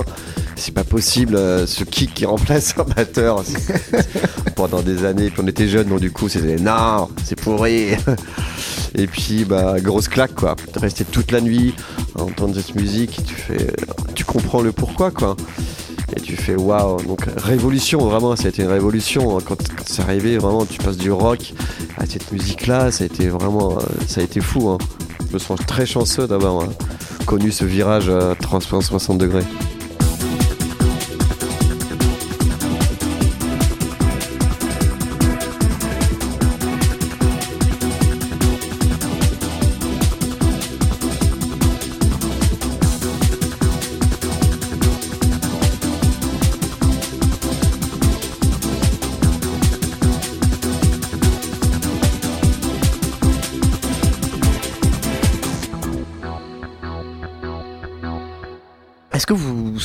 c'est 0.55 0.73
pas 0.73 0.85
possible. 0.85 1.35
euh, 1.35 1.67
ce 1.67 1.83
kick 1.83 2.13
qui 2.13 2.25
remplace 2.25 2.75
un 2.77 2.83
batteur 2.83 3.43
pendant 4.55 4.81
des 4.81 5.03
années. 5.03 5.29
Puis 5.29 5.41
on 5.43 5.47
était 5.47 5.67
jeunes, 5.67 5.89
donc 5.89 5.99
du 5.99 6.11
coup, 6.11 6.29
c'était 6.29 6.55
non, 6.55 7.09
c'est 7.25 7.39
pourri. 7.39 7.89
Et 8.95 9.07
puis, 9.07 9.45
bah, 9.45 9.75
grosse 9.81 10.07
claque, 10.07 10.35
quoi. 10.35 10.55
Rester 10.75 11.05
toute 11.05 11.31
la 11.31 11.41
nuit 11.41 11.75
à 12.17 12.23
entendre 12.23 12.55
cette 12.55 12.75
musique, 12.75 13.19
tu 13.25 13.35
fais, 13.35 13.67
tu 14.15 14.23
comprends 14.23 14.61
le 14.61 14.71
pourquoi, 14.71 15.11
quoi. 15.11 15.35
Et 16.15 16.21
tu 16.21 16.35
fais 16.35 16.55
waouh, 16.55 17.01
donc 17.03 17.25
révolution, 17.37 17.99
vraiment, 17.99 18.35
ça 18.35 18.45
a 18.45 18.49
été 18.49 18.63
une 18.63 18.69
révolution. 18.69 19.37
hein. 19.37 19.41
Quand, 19.45 19.57
c'est 19.85 20.01
arrivé, 20.01 20.37
vraiment, 20.37 20.65
tu 20.65 20.79
passes 20.79 20.97
du 20.97 21.11
rock 21.11 21.53
à 21.97 22.05
cette 22.05 22.31
musique-là, 22.31 22.91
ça 22.91 23.03
a 23.03 23.07
été 23.07 23.27
vraiment, 23.27 23.77
euh, 23.77 23.81
ça 24.07 24.21
a 24.21 24.23
été 24.23 24.41
fou. 24.41 24.69
hein. 24.69 24.77
Je 25.27 25.33
me 25.33 25.39
sens 25.39 25.59
très 25.67 25.85
chanceux 25.85 26.27
d'avoir 26.27 26.61
euh, 26.61 26.65
connu 27.25 27.51
ce 27.51 27.63
virage 27.65 28.09
à 28.09 28.33
360 28.35 29.17
degrés. 29.19 29.43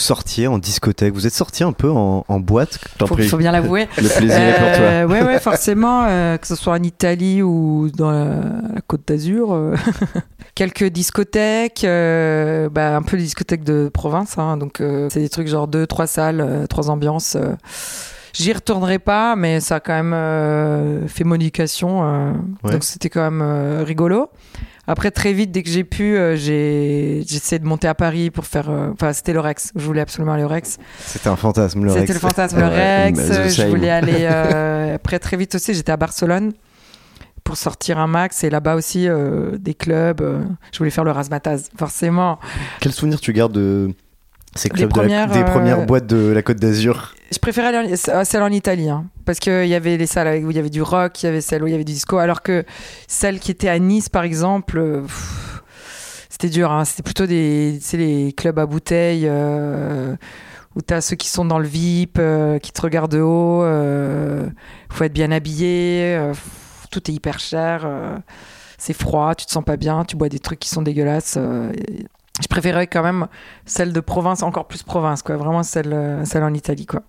Sortiez 0.05 0.47
en 0.47 0.59
discothèque 0.59 1.13
Vous 1.15 1.27
êtes 1.27 1.33
sorti 1.33 1.65
un 1.65 1.73
peu 1.73 1.91
en, 1.91 2.25
en 2.29 2.41
boîte 2.41 2.79
T'en 2.99 3.07
Faut, 3.07 3.37
bien 3.37 3.53
l'avouer. 3.53 3.89
Le 3.99 4.09
plaisir 4.09 4.39
est 4.41 4.53
pour 4.53 4.73
toi. 4.77 4.85
Euh, 4.85 5.07
ouais, 5.07 5.23
ouais, 5.23 5.41
forcément, 5.41 6.05
euh, 6.09 6.37
que 6.37 6.47
ce 6.47 6.55
soit 6.57 6.75
en 6.75 6.83
Italie 6.83 7.43
ou 7.43 7.91
dans 7.95 8.11
la, 8.11 8.25
la 8.75 8.81
Côte 8.87 9.03
d'Azur. 9.07 9.53
euh, 9.53 9.75
quelques 10.55 10.85
discothèques, 10.85 11.83
bah, 11.85 12.97
un 12.97 13.03
peu 13.03 13.17
les 13.17 13.23
discothèques 13.25 13.65
de 13.65 13.91
province. 13.93 14.39
hein, 14.39 14.57
donc, 14.57 14.77
c'est 15.11 15.21
des 15.21 15.29
trucs 15.29 15.49
genre 15.49 15.67
deux, 15.69 15.87
trois 15.87 16.07
salles, 16.07 16.67
trois 16.69 16.91
ambiances. 16.91 17.37
J'y 18.37 18.53
retournerai 18.53 18.99
pas, 18.99 19.37
mais 19.37 19.61
ça 19.61 19.77
a 19.77 19.81
quand 19.81 19.93
même 19.93 20.13
euh, 20.13 21.07
fait 21.07 21.23
mon 21.23 21.37
éducation. 21.37 22.03
euh, 22.03 22.33
Ouais. 22.65 22.73
Donc, 22.73 22.83
c'était 22.85 23.09
quand 23.09 23.23
même 23.23 23.43
euh, 23.43 23.85
rigolo. 23.85 24.29
Après, 24.87 25.11
très 25.11 25.33
vite, 25.33 25.51
dès 25.51 25.63
que 25.63 25.71
j'ai 25.71 25.85
pu, 25.85 26.17
euh, 26.17 26.37
j'ai 26.37 27.21
essayé 27.21 27.59
de 27.59 27.65
monter 27.67 27.89
à 27.89 27.95
Paris 27.95 28.31
pour 28.31 28.47
faire. 28.47 28.69
euh, 28.71 28.91
Enfin, 28.93 29.13
c'était 29.13 29.33
le 29.33 29.41
Rex. 29.41 29.73
Je 29.75 29.85
voulais 29.85 30.03
absolument 30.03 30.33
aller 30.35 30.45
au 30.45 30.49
Rex. 30.49 30.79
C'était 30.99 31.29
un 31.29 31.37
fantasme, 31.37 31.85
le 31.85 31.91
C'était 31.91 32.13
le 32.13 32.19
fantasme 32.19 32.59
le 32.61 32.67
Rex. 32.67 33.55
Je 33.57 33.67
voulais 33.67 33.91
aller. 33.91 34.13
euh, 34.31 34.95
après, 34.97 35.19
très 35.19 35.37
vite 35.37 35.55
aussi, 35.55 35.73
j'étais 35.75 35.93
à 35.93 35.97
Barcelone 35.97 36.53
pour 37.45 37.57
sortir 37.57 37.99
un 37.99 38.07
max. 38.07 38.45
Et 38.45 38.51
là-bas 38.51 38.75
aussi, 38.75 39.09
des 39.59 39.75
clubs. 39.75 40.23
je 40.73 40.79
voulais 40.79 40.91
faire 40.91 41.05
le 41.05 41.11
Razmataz, 41.13 41.71
forcément. 41.79 42.39
Quel 42.81 42.93
souvenir 42.93 43.21
tu 43.21 43.33
gardes 43.33 43.53
de 43.53 43.91
ces 44.57 44.69
Des 44.69 44.75
clubs, 44.77 44.91
de 44.93 44.97
la- 44.97 45.03
premières, 45.03 45.31
des 45.31 45.39
euh, 45.41 45.45
premières 45.45 45.87
boîtes 45.87 46.07
de 46.07 46.31
la 46.33 46.43
Côte 46.43 46.59
d'Azur 46.59 47.15
Je 47.33 47.39
préférais 47.39 47.75
aller 47.75 47.95
en- 47.95 48.13
à 48.19 48.25
celle 48.25 48.43
en 48.43 48.51
Italie. 48.51 48.89
hein, 48.89 49.07
parce 49.25 49.39
qu'il 49.41 49.67
y 49.67 49.75
avait 49.75 49.97
les 49.97 50.07
salles 50.07 50.45
où 50.45 50.51
il 50.51 50.57
y 50.57 50.61
avait 50.61 50.71
du 50.71 50.83
rock, 50.83 51.23
il 51.23 51.27
y 51.27 51.29
avait 51.29 51.41
celle 51.41 51.63
où 51.63 51.67
il 51.67 51.73
y 51.73 51.75
avait 51.75 51.85
du 51.85 51.93
disco. 51.93 52.19
Alors 52.19 52.43
que 52.43 52.65
celle 53.09 53.41
qui 53.41 53.51
était 53.51 53.69
à 53.69 53.79
Nice, 53.79 54.09
par 54.09 54.23
exemple. 54.25 54.79
euh, 54.79 55.03
c'était 56.31 56.49
dur, 56.49 56.73
hein, 56.73 56.85
c'était 56.85 57.03
plutôt 57.03 57.27
des, 57.27 57.79
tu 57.89 57.97
les 57.97 58.33
clubs 58.33 58.59
à 58.59 58.67
bouteilles 58.67 59.27
euh, 59.29 60.17
où 60.75 60.81
t'as 60.83 61.01
ceux 61.01 61.15
qui 61.17 61.29
sont 61.29 61.45
dans 61.45 61.59
le 61.61 61.67
VIP, 61.69 62.19
euh, 62.19 62.59
qui 62.59 62.73
te 62.73 62.81
regardent 62.83 63.13
de 63.13 63.21
haut, 63.21 63.63
euh, 63.63 64.49
faut 64.91 65.05
être 65.05 65.13
bien 65.13 65.31
habillé, 65.31 66.17
euh, 66.17 66.33
tout 66.91 67.09
est 67.11 67.15
hyper 67.15 67.39
cher, 67.39 67.83
euh, 67.85 68.17
c'est 68.79 68.93
froid, 68.95 69.35
tu 69.37 69.47
te 69.47 69.53
sens 69.53 69.63
pas 69.65 69.77
bien, 69.77 70.05
tu 70.05 70.17
bois 70.17 70.29
des 70.29 70.41
trucs 70.41 70.59
qui 70.59 70.69
sont 70.69 70.83
dégueulasses. 70.83 71.37
euh, 71.39 71.71
et 71.89 72.05
je 72.43 72.49
préférais 72.49 72.87
quand 72.87 73.03
même 73.03 73.27
celle 73.65 73.93
de 73.93 74.01
province, 74.01 74.43
encore 74.43 74.67
plus 74.67 74.83
province, 74.83 75.23
quoi, 75.23 75.37
vraiment 75.37 75.63
celle, 75.63 75.93
euh, 75.93 76.25
celle 76.25 76.43
en 76.43 76.53
Italie, 76.55 76.87
quoi. 76.87 77.03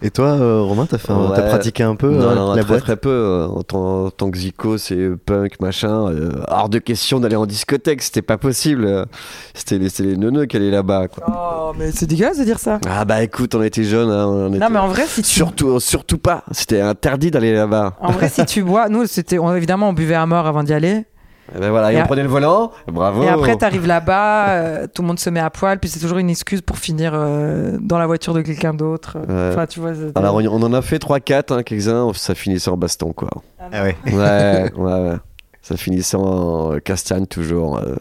Et 0.00 0.10
toi, 0.10 0.26
euh, 0.26 0.60
Romain, 0.60 0.86
t'as 0.86 0.96
fait 0.98 1.12
Ouais. 1.12 1.48
pratiqué 1.48 1.82
un 1.82 1.96
peu 1.96 2.08
non, 2.12 2.22
euh, 2.28 2.34
non, 2.36 2.54
la 2.54 2.62
très 2.62 2.68
boîte 2.68 2.82
très 2.82 2.96
peu. 2.96 3.08
euh, 3.08 3.48
En 3.48 3.64
tant, 3.64 4.04
en 4.06 4.10
tant 4.12 4.30
que 4.30 4.38
Zico, 4.38 4.78
c'est 4.78 5.08
punk, 5.26 5.58
machin. 5.60 6.06
euh, 6.12 6.30
hors 6.46 6.68
de 6.68 6.78
question 6.78 7.18
d'aller 7.18 7.34
en 7.34 7.46
discothèque, 7.46 8.02
c'était 8.02 8.22
pas 8.22 8.38
possible. 8.38 9.06
C'était 9.54 9.76
les, 9.78 9.88
c'était 9.88 10.10
les 10.10 10.16
neuneux 10.16 10.46
qui 10.46 10.56
allaient 10.56 10.70
là-bas. 10.70 11.08
quoi. 11.08 11.24
Oh, 11.26 11.72
mais 11.76 11.90
c'est 11.90 12.06
dégueulasse 12.06 12.38
de 12.38 12.44
dire 12.44 12.60
ça. 12.60 12.78
Ah 12.88 13.04
bah 13.04 13.24
écoute, 13.24 13.56
on 13.56 13.62
était 13.64 13.82
jeunes. 13.82 14.08
hein, 14.10 14.28
on 14.28 14.50
était- 14.50 14.60
Non, 14.60 14.70
mais 14.70 14.78
en 14.78 14.86
vrai, 14.86 15.04
si 15.08 15.22
tu 15.22 15.28
Surtout, 15.30 15.80
surtout 15.80 16.18
pas. 16.18 16.44
C'était 16.52 16.80
interdit 16.80 17.32
d'aller 17.32 17.52
là-bas. 17.52 17.94
En 18.00 18.12
vrai, 18.12 18.28
si 18.28 18.46
tu 18.46 18.62
bois, 18.62 18.88
nous, 18.88 19.04
c'était, 19.06 19.38
évidemment, 19.56 19.88
on 19.88 19.94
buvait 19.94 20.14
à 20.14 20.26
mort 20.26 20.46
avant 20.46 20.62
d'y 20.62 20.74
aller. 20.74 21.06
Et 21.56 21.58
ben 21.60 21.70
voilà, 21.70 21.92
et, 21.92 21.96
Et 21.96 22.02
on 22.02 22.06
prenait 22.06 22.22
le 22.22 22.28
volant. 22.28 22.72
Bravo. 22.86 23.22
Et 23.22 23.28
après, 23.28 23.56
t'arrives 23.56 23.86
là-bas, 23.86 24.48
euh, 24.50 24.86
tout 24.92 25.02
le 25.02 25.08
monde 25.08 25.18
se 25.18 25.30
met 25.30 25.40
à 25.40 25.48
poil, 25.50 25.78
puis 25.78 25.88
c'est 25.88 26.00
toujours 26.00 26.18
une 26.18 26.28
excuse 26.30 26.60
pour 26.60 26.76
finir 26.78 27.12
euh, 27.14 27.78
dans 27.80 27.98
la 27.98 28.06
voiture 28.06 28.34
de 28.34 28.42
quelqu'un 28.42 28.74
d'autre. 28.74 29.16
Ouais. 29.28 29.50
Enfin, 29.52 29.66
tu 29.66 29.80
vois. 29.80 29.92
Alors 30.14 30.34
on, 30.34 30.44
on 30.46 30.62
en 30.62 30.72
a 30.74 30.82
fait 30.82 30.98
3-4, 31.02 31.54
hein, 31.54 31.62
quelques-uns, 31.62 32.12
ça 32.14 32.34
finissait 32.34 32.70
en 32.70 32.76
baston 32.76 33.12
quoi. 33.12 33.30
Ah 33.60 33.82
ouais. 33.82 33.96
Ouais, 34.06 34.70
ouais, 34.76 35.00
ouais. 35.10 35.16
Ça 35.62 35.76
finissait 35.76 36.16
en 36.16 36.72
euh, 36.74 36.78
castagne 36.80 37.26
toujours. 37.26 37.78
euh. 37.78 37.94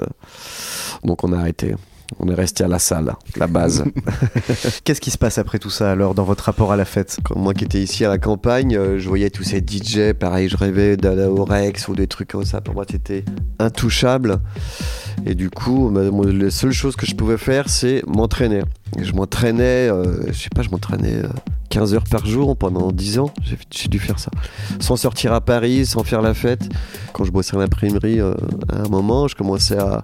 Donc 1.04 1.24
on 1.24 1.32
a 1.34 1.38
arrêté. 1.38 1.76
On 2.20 2.28
est 2.30 2.34
resté 2.34 2.64
à 2.64 2.68
la 2.68 2.80
salle, 2.80 3.14
la 3.36 3.48
base. 3.48 3.84
Qu'est-ce 4.84 5.02
qui 5.02 5.12
se 5.12 5.18
passe 5.18 5.38
après 5.38 5.60
tout 5.60 5.70
ça 5.70 5.92
alors 5.92 6.16
dans 6.16 6.24
votre 6.24 6.46
rapport 6.46 6.72
à 6.72 6.78
la 6.78 6.86
fête? 6.86 7.18
Moi 7.36 7.54
qui 7.54 7.66
étais 7.66 7.82
ici 7.82 8.06
à 8.06 8.10
la 8.10 8.18
campagne, 8.18 8.76
euh, 8.78 8.98
je 8.98 9.08
voyais 9.08 9.30
tous 9.30 9.44
ces 9.44 9.60
DJ, 9.60 10.14
pareil, 10.14 10.48
je 10.50 10.58
rêvais 10.58 10.98
d'aller 10.98 11.26
au 11.26 11.44
Rex 11.44 11.88
ou 11.90 11.96
des 11.96 12.08
trucs 12.08 12.30
comme 12.30 12.46
ça. 12.46 12.62
Pour 12.62 12.76
moi, 12.76 12.86
c'était 12.90 13.26
intouchable. 13.60 14.40
Et 15.26 15.36
du 15.36 15.50
coup, 15.50 15.92
la 15.92 16.52
seule 16.52 16.72
chose 16.72 16.96
que 16.96 17.06
je 17.06 17.16
pouvais 17.16 17.38
faire, 17.38 17.70
c'est 17.70 18.04
m'entraîner. 18.08 18.62
Je 18.98 19.12
m'entraînais, 19.14 19.90
euh, 19.90 20.26
je 20.28 20.34
sais 20.34 20.50
pas, 20.54 20.62
je 20.62 20.70
m'entraînais 20.70 21.16
euh, 21.16 21.28
15 21.70 21.94
heures 21.94 22.04
par 22.10 22.26
jour 22.26 22.56
pendant 22.56 22.92
10 22.92 23.20
ans. 23.20 23.32
J'ai 23.72 23.88
dû 23.90 24.00
faire 24.00 24.18
ça. 24.18 24.32
Sans 24.80 24.96
sortir 24.96 25.34
à 25.34 25.42
Paris, 25.42 25.86
sans 25.86 26.04
faire 26.04 26.22
la 26.22 26.34
fête. 26.34 26.70
Quand 27.14 27.24
je 27.24 27.32
bossais 27.32 27.56
à 27.56 27.60
l'imprimerie, 27.60 28.20
euh, 28.20 28.34
à 28.72 28.86
un 28.86 28.90
moment, 28.90 29.28
je 29.28 29.36
commençais 29.36 29.78
à, 29.78 30.02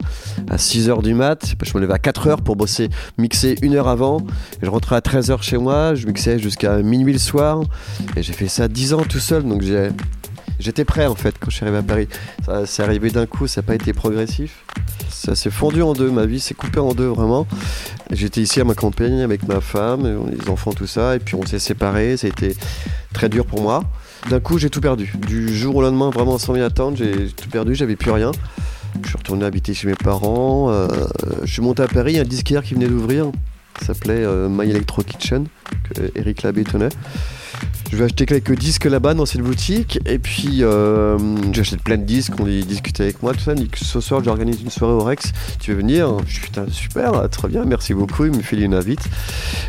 à 0.50 0.58
6 0.58 0.90
heures 0.90 1.02
du 1.02 1.14
mat. 1.14 1.56
Je 1.64 1.74
me 1.76 1.82
levais 1.82 1.94
à 1.94 2.00
4 2.00 2.28
heures 2.28 2.42
pour 2.42 2.56
bosser, 2.56 2.90
mixer 3.18 3.56
une 3.62 3.76
heure 3.76 3.88
avant. 3.88 4.22
Je 4.62 4.70
rentrais 4.70 4.98
à 4.98 5.02
13 5.02 5.32
heures 5.32 5.44
chez 5.44 5.58
moi. 5.58 5.96
Je 5.96 6.06
mixais 6.06 6.38
jusqu'à 6.40 6.78
minuit 6.82 7.14
le 7.14 7.20
soir. 7.20 7.62
Et 8.18 8.24
j'ai 8.24 8.34
fait 8.34 8.48
ça 8.48 8.68
10 8.68 8.94
ans 8.94 9.04
tout 9.04 9.20
seul. 9.20 9.44
Donc 9.44 9.62
j'ai. 9.62 9.90
J'étais 10.64 10.86
prêt 10.86 11.06
en 11.08 11.16
fait 11.16 11.36
quand 11.40 11.50
je 11.50 11.58
suis 11.58 11.66
arrivé 11.66 11.80
à 11.80 11.84
Paris. 11.84 12.08
Ça, 12.46 12.66
c'est 12.66 12.84
arrivé 12.84 13.10
d'un 13.12 13.26
coup, 13.26 13.48
ça 13.48 13.60
n'a 13.62 13.68
pas 13.68 13.76
été 13.76 13.92
progressif. 13.92 14.64
ça 15.10 15.36
s'est 15.36 15.50
fondu 15.50 15.82
en 15.82 15.92
deux. 15.92 16.10
Ma 16.10 16.26
vie 16.26 16.40
s'est 16.40 16.54
coupée 16.54 16.80
en 16.80 16.94
deux 16.94 17.08
vraiment. 17.08 17.46
J'étais 18.12 18.40
ici 18.40 18.62
à 18.62 18.64
ma 18.64 18.74
campagne 18.74 19.22
avec 19.22 19.46
ma 19.46 19.60
femme, 19.60 20.30
les 20.32 20.50
enfants, 20.50 20.72
tout 20.72 20.88
ça, 20.88 21.18
et 21.18 21.20
puis 21.20 21.36
on 21.36 21.46
s'est 21.46 21.60
séparés. 21.60 22.16
Ça 22.16 22.28
a 22.28 22.30
été 22.30 22.56
très 23.14 23.28
dur 23.28 23.46
pour 23.46 23.62
moi. 23.62 23.84
D'un 24.30 24.40
coup, 24.40 24.58
j'ai 24.58 24.70
tout 24.70 24.80
perdu. 24.80 25.14
Du 25.28 25.54
jour 25.54 25.76
au 25.76 25.82
lendemain, 25.82 26.10
vraiment 26.10 26.38
sans 26.38 26.54
m'y 26.54 26.62
attendre, 26.62 26.96
j'ai 26.96 27.28
tout 27.28 27.50
perdu. 27.50 27.76
J'avais 27.76 27.98
plus 27.98 28.12
rien. 28.12 28.32
Je 29.02 29.10
suis 29.10 29.18
retourné 29.18 29.44
habiter 29.44 29.74
chez 29.74 29.88
mes 29.88 29.96
parents. 29.96 30.70
euh, 30.72 30.88
je 31.44 31.52
suis 31.52 31.62
monté 31.62 31.84
à 31.84 31.88
Paris, 31.88 32.18
un 32.20 32.24
disquaire 32.24 32.64
qui 32.64 32.74
venait 32.76 32.88
d'ouvrir. 32.88 33.32
S'appelait 33.82 34.24
euh, 34.24 34.48
My 34.50 34.70
Electro 34.70 35.04
Kitchen, 35.04 35.48
que 35.90 36.04
Eric 36.16 36.44
Labbé 36.44 36.64
tenait. 36.64 36.90
Je 37.94 37.98
vais 38.00 38.06
acheter 38.06 38.26
quelques 38.26 38.58
disques 38.58 38.86
là-bas 38.86 39.14
dans 39.14 39.28
cette 39.28 39.42
boutique. 39.42 40.00
Et 40.08 40.18
puis, 40.18 40.64
euh, 40.64 41.16
j'achète 41.52 41.80
plein 41.84 41.98
de 41.98 42.02
disques. 42.02 42.34
On 42.40 42.48
y 42.48 42.64
discutait 42.64 43.04
avec 43.04 43.22
moi, 43.22 43.34
tout 43.34 43.42
ça. 43.42 43.54
Que 43.54 43.78
ce 43.78 44.02
soir, 44.02 44.24
j'organise 44.24 44.64
une 44.64 44.72
soirée 44.72 44.96
au 44.96 45.04
Rex. 45.04 45.32
Tu 45.60 45.74
veux 45.74 45.78
venir? 45.78 46.18
Je 46.26 46.34
suis 46.34 46.42
putain, 46.42 46.66
super, 46.72 47.30
très 47.30 47.50
bien, 47.50 47.66
merci 47.66 47.94
beaucoup. 47.94 48.26
Il 48.26 48.32
me 48.32 48.42
fait 48.42 48.60
une 48.60 48.74
invite. 48.74 49.08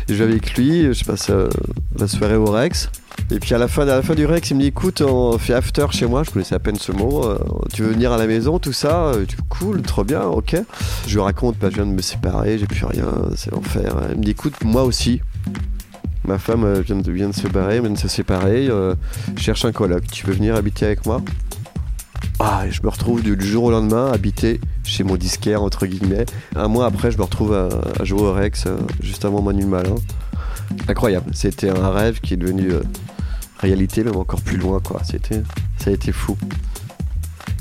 Je 0.09 0.15
vais 0.15 0.23
avec 0.23 0.55
lui, 0.55 0.91
je 0.91 1.05
passe 1.05 1.29
euh, 1.29 1.49
la 1.99 2.07
soirée 2.07 2.35
au 2.35 2.45
Rex. 2.45 2.89
Et 3.29 3.39
puis 3.39 3.53
à 3.53 3.59
la 3.59 3.67
fin, 3.67 3.83
à 3.83 3.85
la 3.85 4.01
fin 4.01 4.15
du 4.15 4.25
Rex, 4.25 4.49
il 4.49 4.55
me 4.55 4.61
dit 4.61 4.67
écoute, 4.67 5.01
on 5.01 5.37
fait 5.37 5.53
after 5.53 5.85
chez 5.91 6.07
moi. 6.07 6.23
Je 6.23 6.31
connaissais 6.31 6.55
à 6.55 6.59
peine 6.59 6.77
ce 6.77 6.91
mot. 6.91 7.27
Euh, 7.27 7.37
tu 7.75 7.83
veux 7.83 7.91
venir 7.91 8.11
à 8.11 8.17
la 8.17 8.25
maison, 8.25 8.57
tout 8.57 8.73
ça? 8.73 9.11
Cool, 9.49 9.83
trop 9.83 10.03
bien, 10.03 10.23
ok. 10.23 10.55
Je 11.05 11.13
lui 11.13 11.21
raconte, 11.21 11.59
bah, 11.59 11.67
je 11.69 11.75
viens 11.75 11.85
de 11.85 11.91
me 11.91 12.01
séparer, 12.01 12.57
j'ai 12.57 12.65
plus 12.65 12.85
rien, 12.85 13.05
c'est 13.35 13.51
l'enfer. 13.51 13.95
Il 14.13 14.17
me 14.17 14.23
dit 14.23 14.31
écoute, 14.31 14.55
moi 14.63 14.83
aussi. 14.83 15.21
Ma 16.27 16.39
femme 16.39 16.63
euh, 16.63 16.81
vient 16.81 16.97
de, 16.97 17.31
se 17.31 17.41
séparer, 17.41 17.79
vient 17.79 17.91
de 17.91 17.97
se 17.97 18.07
séparer. 18.07 18.67
euh, 18.67 18.95
cherche 19.37 19.65
un 19.65 19.71
coloc. 19.71 20.07
Tu 20.07 20.25
veux 20.25 20.33
venir 20.33 20.55
habiter 20.55 20.85
avec 20.85 21.05
moi? 21.05 21.21
Ah, 22.39 22.63
je 22.69 22.81
me 22.81 22.89
retrouve 22.89 23.21
du, 23.21 23.37
jour 23.39 23.65
au 23.65 23.71
lendemain 23.71 24.11
habiter 24.11 24.59
chez 24.83 25.03
mon 25.03 25.15
disquaire 25.17 25.61
entre 25.61 25.85
guillemets. 25.85 26.25
Un 26.55 26.67
mois 26.67 26.87
après, 26.87 27.11
je 27.11 27.17
me 27.17 27.23
retrouve 27.23 27.53
à, 27.53 28.03
jouer 28.03 28.21
au 28.21 28.33
Rex 28.33 28.65
euh, 28.65 28.77
juste 29.01 29.23
avant 29.23 29.47
le 29.47 29.65
Malin. 29.65 29.95
Incroyable. 30.87 31.31
C'était 31.33 31.69
un 31.69 31.91
rêve 31.91 32.19
qui 32.21 32.33
est 32.33 32.37
devenu 32.37 32.71
réalité, 33.59 34.03
même 34.03 34.17
encore 34.17 34.41
plus 34.41 34.57
loin. 34.57 34.81
C'était, 35.03 35.43
ça 35.77 35.91
a 35.91 35.93
été 35.93 36.11
fou. 36.11 36.35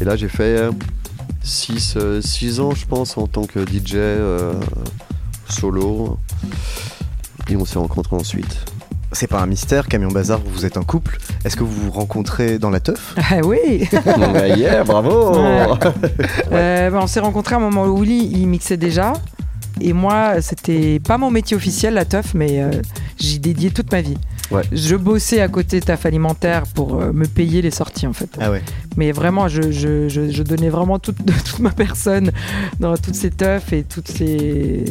Et 0.00 0.04
là, 0.04 0.16
j'ai 0.16 0.28
fait 0.28 0.70
6 1.42 2.60
ans, 2.60 2.74
je 2.74 2.86
pense, 2.86 3.18
en 3.18 3.26
tant 3.26 3.44
que 3.44 3.60
DJ 3.60 3.98
solo. 5.48 6.18
Et 7.48 7.56
on 7.56 7.64
s'est 7.64 7.78
rencontrés 7.78 8.16
ensuite. 8.16 8.64
C'est 9.12 9.26
pas 9.28 9.40
un 9.40 9.46
mystère, 9.46 9.86
Camion 9.86 10.08
Bazar, 10.10 10.40
vous 10.44 10.64
êtes 10.66 10.76
en 10.76 10.82
couple. 10.82 11.18
Est-ce 11.44 11.56
que 11.56 11.62
vous 11.62 11.70
vous 11.84 11.90
rencontrez 11.92 12.58
dans 12.58 12.70
la 12.70 12.80
teuf? 12.80 13.14
Ah 13.30 13.40
oui 13.44 13.88
Ah, 14.06 14.48
yeah, 14.48 14.82
bravo 14.82 15.34
Ouais. 15.34 15.66
Euh, 16.52 16.90
bah, 16.90 16.98
On 17.02 17.06
s'est 17.06 17.20
rencontrés 17.20 17.54
à 17.54 17.58
un 17.58 17.60
moment 17.60 17.84
où 17.86 17.98
Willy, 18.02 18.28
il 18.32 18.46
mixait 18.48 18.76
déjà. 18.76 19.12
Et 19.80 19.92
moi, 19.92 20.40
c'était 20.40 21.00
pas 21.00 21.18
mon 21.18 21.30
métier 21.30 21.56
officiel, 21.56 21.94
la 21.94 22.04
teuf, 22.04 22.34
mais 22.34 22.60
euh, 22.62 22.70
j'y 23.18 23.38
dédié 23.40 23.70
toute 23.70 23.90
ma 23.92 24.00
vie. 24.02 24.16
Ouais. 24.50 24.62
Je 24.72 24.94
bossais 24.96 25.40
à 25.40 25.48
côté 25.48 25.80
taf 25.80 26.06
alimentaire 26.06 26.64
pour 26.74 27.00
euh, 27.00 27.12
me 27.12 27.26
payer 27.26 27.60
les 27.62 27.70
sorties, 27.72 28.06
en 28.06 28.12
fait. 28.12 28.28
Ah 28.40 28.50
ouais. 28.50 28.62
Mais 28.96 29.10
vraiment, 29.12 29.48
je, 29.48 29.70
je- 29.72 30.08
je- 30.08 30.30
je 30.30 30.42
donnais 30.42 30.68
vraiment 30.70 30.98
toute, 30.98 31.16
toute 31.44 31.58
ma 31.60 31.70
personne 31.70 32.30
dans 32.80 32.96
toutes 32.96 33.14
ces 33.16 33.30
teufs 33.30 33.72
et 33.72 33.82
toutes 33.84 34.08
ces 34.08 34.84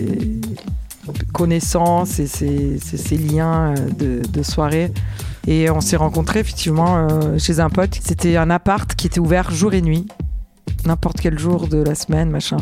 connaissances 1.34 2.20
et 2.20 2.28
ces, 2.28 2.80
ces- 2.80 2.98
ces 2.98 3.18
liens 3.18 3.74
euh, 3.78 3.90
de, 3.98 4.22
de 4.28 4.44
soirée. 4.44 4.92
Et 5.48 5.70
on 5.70 5.82
s'est 5.82 5.98
rencontrés 5.98 6.40
effectivement 6.40 7.08
euh, 7.10 7.38
chez 7.38 7.60
un 7.60 7.70
pote. 7.70 8.00
C'était 8.02 8.38
un 8.38 8.50
appart 8.50 8.94
qui 8.96 9.08
était 9.08 9.20
ouvert 9.20 9.52
jour 9.52 9.74
et 9.74 9.82
nuit. 9.82 10.08
N'importe 10.86 11.20
quel 11.22 11.38
jour 11.40 11.68
de 11.68 11.78
la 11.82 11.96
semaine, 11.96 12.30
machin. 12.30 12.58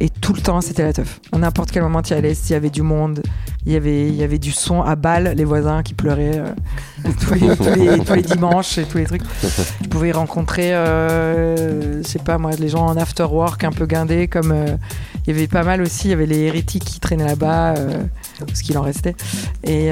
Et 0.00 0.08
tout 0.08 0.32
le 0.32 0.40
temps, 0.40 0.60
c'était 0.60 0.82
la 0.84 0.92
teuf. 0.92 1.20
À 1.32 1.38
n'importe 1.38 1.70
quel 1.70 1.82
moment, 1.82 2.00
tu 2.02 2.12
y 2.12 2.16
allais, 2.16 2.34
s'il 2.34 2.52
y 2.52 2.54
avait 2.54 2.70
du 2.70 2.82
monde, 2.82 3.22
il 3.66 3.72
y 3.72 3.76
avait, 3.76 4.08
il 4.08 4.14
y 4.14 4.22
avait 4.22 4.38
du 4.38 4.52
son 4.52 4.82
à 4.82 4.96
balle, 4.96 5.34
les 5.36 5.44
voisins 5.44 5.82
qui 5.82 5.94
pleuraient 5.94 6.38
euh, 6.38 6.52
tous, 7.20 7.34
les, 7.34 7.56
tous 7.56 7.74
les- 7.74 7.98
tous 8.04 8.14
les 8.14 8.22
dimanches 8.22 8.78
et 8.78 8.84
tous 8.84 8.98
les 8.98 9.04
trucs. 9.04 9.22
Tu 9.82 9.88
pouvais 9.88 10.12
rencontrer, 10.12 10.74
euh, 10.74 12.02
je 12.02 12.08
sais 12.08 12.18
pas 12.18 12.38
moi, 12.38 12.52
les 12.58 12.68
gens 12.68 12.86
en 12.86 12.96
after 12.96 13.24
work 13.24 13.64
un 13.64 13.72
peu 13.72 13.86
guindés, 13.86 14.28
comme 14.28 14.52
euh, 14.52 14.66
il 15.26 15.34
y 15.34 15.36
avait 15.38 15.48
pas 15.48 15.64
mal 15.64 15.82
aussi, 15.82 16.06
il 16.08 16.10
y 16.10 16.14
avait 16.14 16.26
les 16.26 16.38
hérétiques 16.40 16.84
qui 16.84 17.00
traînaient 17.00 17.26
là-bas, 17.26 17.74
euh, 17.76 18.02
parce 18.46 18.62
qu'il 18.62 18.78
en 18.78 18.82
restait. 18.82 19.14
Et 19.64 19.90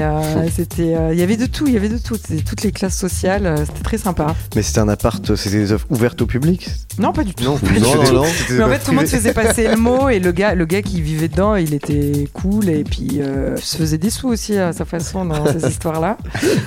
c'était, 0.51 0.95
il 1.11 1.19
y 1.19 1.21
avait 1.21 1.37
de 1.37 1.45
tout, 1.45 1.67
il 1.67 1.73
y 1.73 1.77
avait 1.77 1.89
de 1.89 1.97
tout, 1.97 2.15
c'était 2.15 2.41
toutes 2.43 2.63
les 2.63 2.71
classes 2.71 2.97
sociales, 2.97 3.55
c'était 3.67 3.83
très 3.83 3.97
sympa. 3.97 4.35
Mais 4.55 4.63
c'était 4.63 4.79
un 4.79 4.89
appart, 4.89 5.35
c'était 5.35 5.57
des 5.57 5.71
œuvres 5.73 5.85
ouvertes 5.89 6.21
au 6.21 6.25
public? 6.25 6.69
Non, 6.97 7.11
pas 7.13 7.23
du 7.23 7.33
tout. 7.35 7.43
Non, 7.43 7.59
non, 7.81 7.95
non, 8.03 8.13
non. 8.13 8.23
Mais 8.51 8.63
en 8.63 8.69
fait, 8.69 8.79
tout 8.79 8.91
le 8.91 8.97
monde 8.97 9.05
faisait 9.07 9.33
passer 9.33 9.67
le 9.67 9.75
mot 9.75 10.09
et 10.09 10.19
le 10.19 10.31
gars, 10.31 10.55
le 10.55 10.65
gars 10.65 10.81
qui 10.81 11.01
vivait 11.01 11.27
dedans, 11.27 11.55
il 11.55 11.73
était 11.73 12.27
cool 12.33 12.69
et 12.69 12.83
puis 12.83 13.19
euh, 13.19 13.55
se 13.59 13.77
faisait 13.77 13.97
des 13.97 14.09
sous 14.09 14.27
aussi 14.29 14.57
à 14.57 14.73
sa 14.73 14.85
façon 14.85 15.25
dans 15.25 15.45
ces 15.45 15.67
histoires-là. 15.69 16.17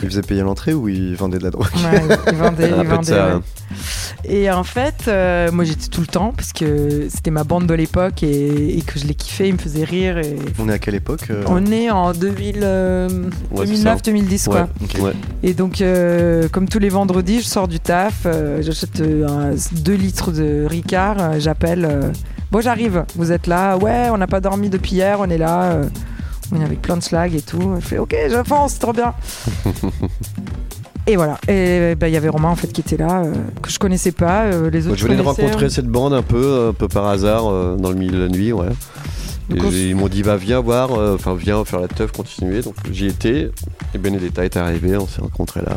Il 0.03 0.09
faisait 0.09 0.23
payer 0.23 0.43
l'entrée 0.43 0.75
ou 0.75 0.89
il 0.89 1.15
vendait 1.17 1.39
de 1.39 1.45
la 1.45 1.51
drogue? 1.51 1.67
Ouais, 1.77 2.03
il 2.31 2.35
vendait, 2.37 2.71
il 2.81 2.87
vendait, 2.89 3.05
ça, 3.13 3.27
ouais. 3.27 3.33
hein. 3.35 3.43
Et 4.25 4.51
en 4.51 4.65
fait, 4.65 5.05
euh, 5.09 5.51
moi 5.53 5.65
j'étais 5.65 5.87
tout 5.87 6.01
le 6.01 6.07
temps 6.07 6.33
parce 6.37 6.53
que 6.53 7.07
c'était 7.09 7.31
ma 7.31 7.45
bande 7.45 7.67
de 7.67 7.75
l'époque 7.75 8.23
et, 8.23 8.77
et 8.77 8.83
que 8.83 8.99
je 8.99 9.07
les 9.07 9.15
kiffais, 9.15 9.49
ils 9.49 9.55
me 9.55 9.59
faisaient 9.59 9.85
rire. 9.85 10.19
Et... 10.19 10.37
On 10.59 10.69
est 10.69 10.73
à 10.73 10.79
quelle 10.79 10.97
époque 10.97 11.23
euh? 11.31 11.43
On 11.47 11.65
est 11.71 11.89
en 11.91 12.13
2000, 12.13 12.59
euh, 12.63 13.09
Ouais. 13.53 13.65
2009-2010 13.67 14.45
quoi. 14.47 14.55
Ouais, 14.63 14.67
Ok. 14.83 15.03
ouais. 15.03 15.13
Et 15.43 15.55
donc, 15.55 15.81
euh, 15.81 16.49
comme 16.49 16.69
tous 16.69 16.79
les 16.81 16.89
vendredis, 16.91 17.41
je 17.41 17.47
sors 17.47 17.69
du 17.69 17.81
taf, 17.81 18.23
euh, 18.27 18.61
j'achète 18.63 19.01
2 19.03 19.95
litres 19.95 20.33
de 20.33 20.67
Ricard, 20.69 21.39
j'appelle. 21.41 21.85
euh, 21.89 22.11
bon, 22.51 22.61
j'arrive, 22.61 23.05
vous 23.17 23.33
êtes 23.33 23.47
là, 23.47 23.79
ouais, 23.79 24.09
on 24.13 24.19
n'a 24.19 24.27
pas 24.27 24.41
dormi 24.41 24.69
depuis 24.69 24.93
hier, 24.97 25.19
on 25.21 25.31
est 25.31 25.39
là. 25.39 25.81
Euh, 26.53 26.65
avec 26.65 26.83
plein 26.83 26.97
de 26.97 27.03
slag 27.03 27.35
et 27.35 27.43
tout. 27.43 27.75
Je 27.81 27.87
fais, 27.87 27.99
ok, 27.99 28.15
j'avance, 28.29 28.79
trop 28.79 28.93
bien. 28.93 29.15
et 31.07 31.17
voilà. 31.17 31.39
Et 31.49 31.95
bah, 31.95 32.09
il 32.09 32.13
y 32.13 32.17
avait 32.17 32.29
Romain 32.29 32.49
en 32.49 32.57
fait 32.57 32.69
qui 32.73 32.81
était 32.81 32.97
là, 32.97 33.23
euh, 33.23 33.33
que 33.63 33.71
je 33.71 33.79
connaissais 33.79 34.13
pas. 34.13 34.45
euh, 34.45 34.71
les 34.71 34.87
autres. 34.87 34.97
je 34.97 35.05
venais 35.05 35.17
de 35.17 35.23
rencontrer 35.23 35.71
cette 35.71 35.89
bande 35.89 36.13
un 36.13 36.23
peu, 36.23 36.69
un 36.69 36.73
peu 36.73 36.89
par 36.89 37.07
hasard 37.07 37.49
euh, 37.49 37.77
dans 37.77 37.91
le 37.91 37.97
milieu 37.97 38.13
de 38.13 38.23
la 38.23 38.29
nuit, 38.29 38.53
ouais. 38.53 38.69
Et 39.53 39.89
ils 39.89 39.97
m'ont 39.97 40.07
dit, 40.07 40.23
va, 40.23 40.37
viens 40.37 40.61
voir, 40.61 40.93
euh, 40.93 41.17
enfin, 41.17 41.35
viens 41.35 41.65
faire 41.65 41.81
la 41.81 41.89
teuf, 41.89 42.13
continuer. 42.13 42.63
Donc, 42.63 42.77
j'y 42.93 43.07
étais. 43.07 43.51
Et 43.95 43.99
Benedetta 43.99 44.45
est 44.45 44.57
arrivé, 44.57 44.97
on 44.97 45.09
s'est 45.09 45.21
rencontrés 45.21 45.63
là, 45.63 45.77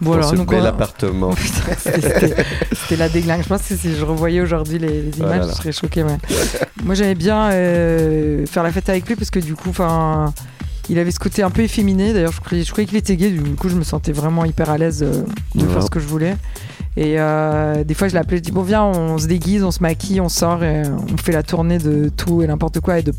Voilà, 0.00 0.22
dans 0.22 0.30
ce 0.30 0.36
bel 0.36 0.60
on 0.62 0.64
appartement. 0.64 1.34
C'était- 1.78 2.96
la 2.96 3.08
déglingue. 3.08 3.42
Je 3.42 3.48
pense 3.48 3.62
que 3.62 3.74
si 3.76 3.94
je 3.96 4.04
revoyais 4.04 4.40
aujourd'hui 4.40 4.78
les, 4.78 5.10
Oh 5.14 5.18
images, 5.22 5.46
là. 5.46 5.48
je 5.48 5.52
serais 5.56 5.72
choquée. 5.72 6.02
ouais. 6.02 6.18
Moi, 6.84 6.94
j'aimais 6.94 7.14
bien 7.14 7.50
euh, 7.50 8.46
faire 8.46 8.62
la 8.62 8.72
fête 8.72 8.88
avec 8.88 9.06
lui 9.08 9.16
parce 9.16 9.30
que 9.30 9.38
du 9.40 9.54
coup, 9.54 9.70
enfin, 9.70 10.32
il 10.88 10.98
avait 10.98 11.10
ce 11.10 11.18
côté 11.18 11.42
un 11.42 11.50
peu 11.50 11.62
efféminé. 11.62 12.12
D'ailleurs, 12.12 12.32
je 12.32 12.40
croyais, 12.40 12.64
je 12.64 12.70
croyais 12.70 12.86
qu'il 12.86 12.96
était 12.98 13.16
gay. 13.16 13.30
Du 13.30 13.54
coup, 13.56 13.68
je 13.68 13.74
me 13.76 13.84
sentais 13.84 14.12
vraiment 14.12 14.44
hyper 14.44 14.70
à 14.70 14.78
l'aise 14.78 15.02
euh, 15.02 15.22
de 15.54 15.62
Ouais. 15.66 15.72
faire 15.72 15.82
ce 15.82 15.90
que 15.90 16.00
je 16.00 16.06
voulais. 16.06 16.36
Et 16.98 17.16
euh, 17.20 17.84
des 17.84 17.92
fois, 17.92 18.08
je 18.08 18.14
l'appelais, 18.14 18.38
je 18.38 18.42
dis 18.42 18.52
bon, 18.52 18.62
viens, 18.62 18.82
on 18.84 19.18
se 19.18 19.26
déguise, 19.26 19.62
on 19.62 19.70
se 19.70 19.82
maquille, 19.82 20.18
on 20.20 20.30
sort 20.30 20.64
et 20.64 20.82
on 21.12 21.16
fait 21.18 21.32
la 21.32 21.42
tournée 21.42 21.76
de 21.76 22.08
tout 22.08 22.40
et 22.42 22.46
n'importe 22.46 22.80
quoi. 22.80 22.98
Et 22.98 23.02
de, 23.02 23.12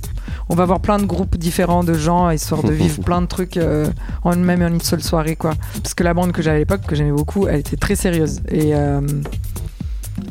on 0.50 0.56
va 0.56 0.66
voir 0.66 0.80
plein 0.80 0.98
de 0.98 1.06
groupes 1.06 1.38
différents 1.38 1.84
de 1.84 1.94
gens, 1.94 2.32
histoire 2.32 2.64
de 2.64 2.72
vivre 2.74 3.02
plein 3.06 3.22
de 3.22 3.28
trucs 3.28 3.58
euh, 3.58 3.86
en 4.24 4.34
une 4.34 4.44
même 4.44 4.64
et 4.64 4.66
en 4.66 4.74
une 4.74 4.82
seule 4.82 5.04
soirée, 5.04 5.36
quoi. 5.36 5.54
Parce 5.84 5.94
que 5.94 6.04
la 6.04 6.16
bande 6.16 6.32
que 6.32 6.42
j'avais 6.42 6.56
à 6.56 6.60
l'époque, 6.60 6.82
que 6.88 6.96
j'aimais 6.96 7.12
beaucoup, 7.12 7.48
elle 7.48 7.60
était 7.60 7.78
très 7.78 7.96
sérieuse. 7.96 8.40
Et 8.50 8.74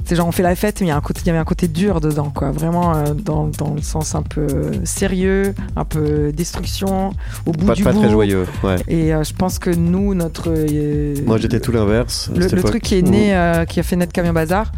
c'est 0.05 0.17
genre, 0.17 0.27
on 0.29 0.33
fait 0.33 0.43
la 0.43 0.55
fête, 0.55 0.81
mais 0.81 0.87
il 0.87 0.91
y, 0.91 0.93
a 0.93 0.97
un 0.97 1.01
côté- 1.01 1.21
il 1.25 1.27
y 1.27 1.31
avait 1.31 1.39
un 1.39 1.45
côté 1.45 1.69
dur 1.69 2.01
dedans, 2.01 2.31
quoi. 2.35 2.51
Vraiment 2.51 2.95
euh, 2.97 3.15
dans, 3.15 3.49
dans 3.49 3.75
le 3.75 3.83
sens 3.83 4.15
un 4.15 4.23
peu 4.23 4.47
sérieux, 4.85 5.55
un 5.77 5.85
peu 5.85 6.33
destruction, 6.33 7.11
au 7.45 7.53
bout 7.53 7.67
Pas, 7.67 7.75
du 7.75 7.83
pas 7.85 7.93
bout. 7.93 8.01
très 8.01 8.11
joyeux, 8.11 8.47
ouais. 8.63 8.77
Et 8.89 9.15
euh, 9.15 9.25
je 9.25 9.33
pense 9.35 9.59
que 9.59 9.71
nous, 9.71 10.15
notre. 10.15 10.45
euh, 10.49 11.15
Moi, 11.27 11.39
j'étais 11.39 11.61
tout 11.61 11.73
l'inverse. 11.73 12.31
le, 12.35 12.47
truc 12.63 12.83
qui 12.83 12.97
est 12.97 13.03
né, 13.03 13.35
euh, 13.37 13.65
qui 13.65 13.81
a 13.81 13.83
fait 13.83 13.97
naître 13.97 14.13
Camion 14.13 14.33
Bazar, 14.33 14.71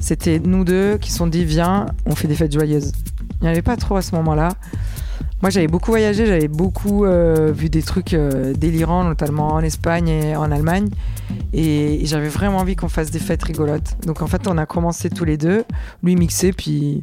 c'était 0.00 0.40
nous 0.44 0.64
deux 0.64 0.96
qui 0.98 1.10
se 1.12 1.18
sont 1.18 1.26
dit 1.26 1.44
viens, 1.44 1.86
on 2.06 2.14
fait 2.14 2.28
des 2.28 2.34
fêtes 2.34 2.52
joyeuses. 2.52 2.92
Il 3.40 3.44
n'y 3.44 3.48
en 3.48 3.52
avait 3.52 3.62
pas 3.62 3.76
trop 3.76 3.96
à 3.96 4.02
ce 4.02 4.14
moment-là. 4.16 4.50
Moi, 5.42 5.50
j'avais 5.50 5.66
beaucoup 5.66 5.90
voyagé, 5.90 6.24
j'avais 6.24 6.46
beaucoup 6.46 7.04
euh, 7.04 7.50
vu 7.52 7.68
des 7.68 7.82
trucs 7.82 8.14
euh, 8.14 8.52
délirants, 8.54 9.02
notamment 9.02 9.48
en 9.48 9.60
Espagne 9.60 10.08
et 10.08 10.36
en 10.36 10.52
Allemagne. 10.52 10.88
Et, 11.52 12.02
et 12.02 12.06
j'avais 12.06 12.28
vraiment 12.28 12.58
envie 12.58 12.76
qu'on 12.76 12.88
fasse 12.88 13.10
des 13.10 13.18
fêtes 13.18 13.42
rigolotes. 13.42 13.96
Donc, 14.06 14.22
en 14.22 14.28
fait, 14.28 14.46
on 14.46 14.56
a 14.56 14.66
commencé 14.66 15.10
tous 15.10 15.24
les 15.24 15.36
deux, 15.36 15.64
lui 16.04 16.14
mixer, 16.14 16.52
puis 16.52 17.02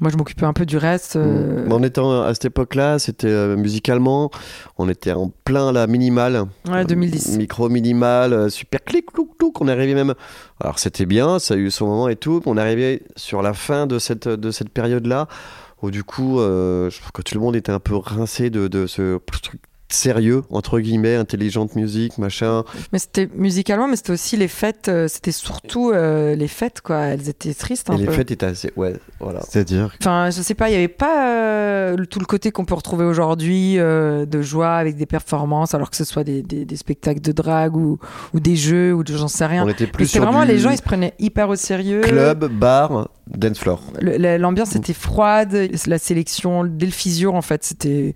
moi, 0.00 0.10
je 0.10 0.16
m'occupais 0.16 0.44
un 0.44 0.52
peu 0.52 0.66
du 0.66 0.76
reste. 0.76 1.14
euh, 1.14 1.64
Mais 1.68 1.72
en 1.72 1.82
étant 1.84 2.22
à 2.22 2.34
cette 2.34 2.46
époque-là, 2.46 2.98
c'était 2.98 3.28
euh, 3.28 3.56
musicalement, 3.56 4.30
on 4.76 4.88
était 4.88 5.12
en 5.12 5.30
plein 5.44 5.70
la 5.70 5.86
minimal. 5.86 6.46
ouais, 6.68 6.84
2010. 6.84 7.38
Micro 7.38 7.68
minimal, 7.68 8.32
euh, 8.32 8.48
super 8.48 8.82
clic, 8.82 9.06
clouc, 9.12 9.28
clouc. 9.38 9.60
On 9.60 9.68
arrivé 9.68 9.94
même. 9.94 10.14
Alors 10.60 10.80
c'était 10.80 11.06
bien, 11.06 11.38
ça 11.38 11.54
a 11.54 11.56
eu 11.56 11.70
son 11.70 11.86
moment 11.86 12.08
et 12.08 12.16
tout. 12.16 12.42
On 12.46 12.56
arrivé 12.56 13.02
sur 13.14 13.40
la 13.40 13.54
fin 13.54 13.86
de 13.86 14.00
cette, 14.00 14.26
de 14.26 14.50
cette 14.50 14.70
période-là, 14.70 15.28
où 15.84 15.90
du 15.90 16.02
coup, 16.02 16.40
euh, 16.40 16.90
je 16.90 16.98
trouve 16.98 17.12
que 17.12 17.22
tout 17.22 17.34
le 17.34 17.40
monde 17.40 17.56
était 17.56 17.72
un 17.72 17.80
peu 17.80 17.96
rincé 17.96 18.50
de, 18.50 18.68
de 18.68 18.86
ce 18.86 19.18
truc 19.40 19.60
sérieux, 19.94 20.42
entre 20.50 20.80
guillemets, 20.80 21.14
intelligente 21.16 21.74
musique, 21.76 22.18
machin. 22.18 22.64
Mais 22.92 22.98
c'était 22.98 23.28
musicalement, 23.34 23.88
mais 23.88 23.96
c'était 23.96 24.12
aussi 24.12 24.36
les 24.36 24.48
fêtes. 24.48 24.88
euh, 24.88 25.08
c'était 25.08 25.32
surtout 25.32 25.90
euh, 25.90 26.34
les 26.34 26.48
fêtes, 26.48 26.80
quoi. 26.82 26.98
Elles 26.98 27.28
étaient 27.28 27.54
tristes 27.54 27.88
un 27.90 27.94
Et 27.94 27.98
les 27.98 28.06
peu. 28.06 28.12
fêtes 28.12 28.30
étaient 28.30 28.46
assez. 28.46 28.72
Ouais, 28.76 28.94
voilà. 29.20 29.40
C'est-à-dire? 29.48 29.94
Enfin, 30.00 30.30
je 30.30 30.42
sais 30.42 30.54
pas, 30.54 30.68
il 30.68 30.72
y 30.72 30.76
avait 30.76 30.88
pas 30.88 31.28
euh, 31.28 31.96
tout 32.10 32.18
le 32.18 32.26
côté 32.26 32.50
qu'on 32.50 32.64
peut 32.64 32.74
retrouver 32.74 33.04
aujourd'hui 33.04 33.78
euh, 33.78 34.26
de 34.26 34.42
joie 34.42 34.74
avec 34.74 34.96
des 34.96 35.06
performances, 35.06 35.74
alors 35.74 35.90
que 35.90 35.96
ce 35.96 36.04
soit 36.04 36.24
des, 36.24 36.42
des- 36.42 36.64
des 36.64 36.76
spectacles 36.76 37.20
de 37.20 37.32
drague 37.32 37.76
ou, 37.76 37.98
ou 38.34 38.40
des 38.40 38.56
jeux 38.56 38.92
ou 38.94 39.04
de 39.04 39.16
j'en 39.16 39.28
sais 39.28 39.46
rien. 39.46 39.64
On 39.64 39.68
était 39.68 39.86
plus 39.86 40.06
c'était 40.06 40.18
sur 40.18 40.24
vraiment 40.24 40.44
du 40.44 40.52
les 40.52 40.58
gens, 40.58 40.70
ils 40.70 40.76
se 40.78 40.82
prenaient 40.82 41.14
hyper 41.18 41.48
au 41.48 41.56
sérieux. 41.56 42.00
club, 42.00 42.46
bar, 42.52 43.08
dance 43.28 43.58
floor. 43.58 43.80
L'ambiance 44.00 44.74
était 44.76 44.92
froide, 44.92 45.56
la 45.86 45.98
sélection 45.98 46.64
dès 46.64 46.86
le 46.86 46.92
physio 46.92 47.32
en 47.34 47.42
fait, 47.42 47.64
c'était 47.64 48.14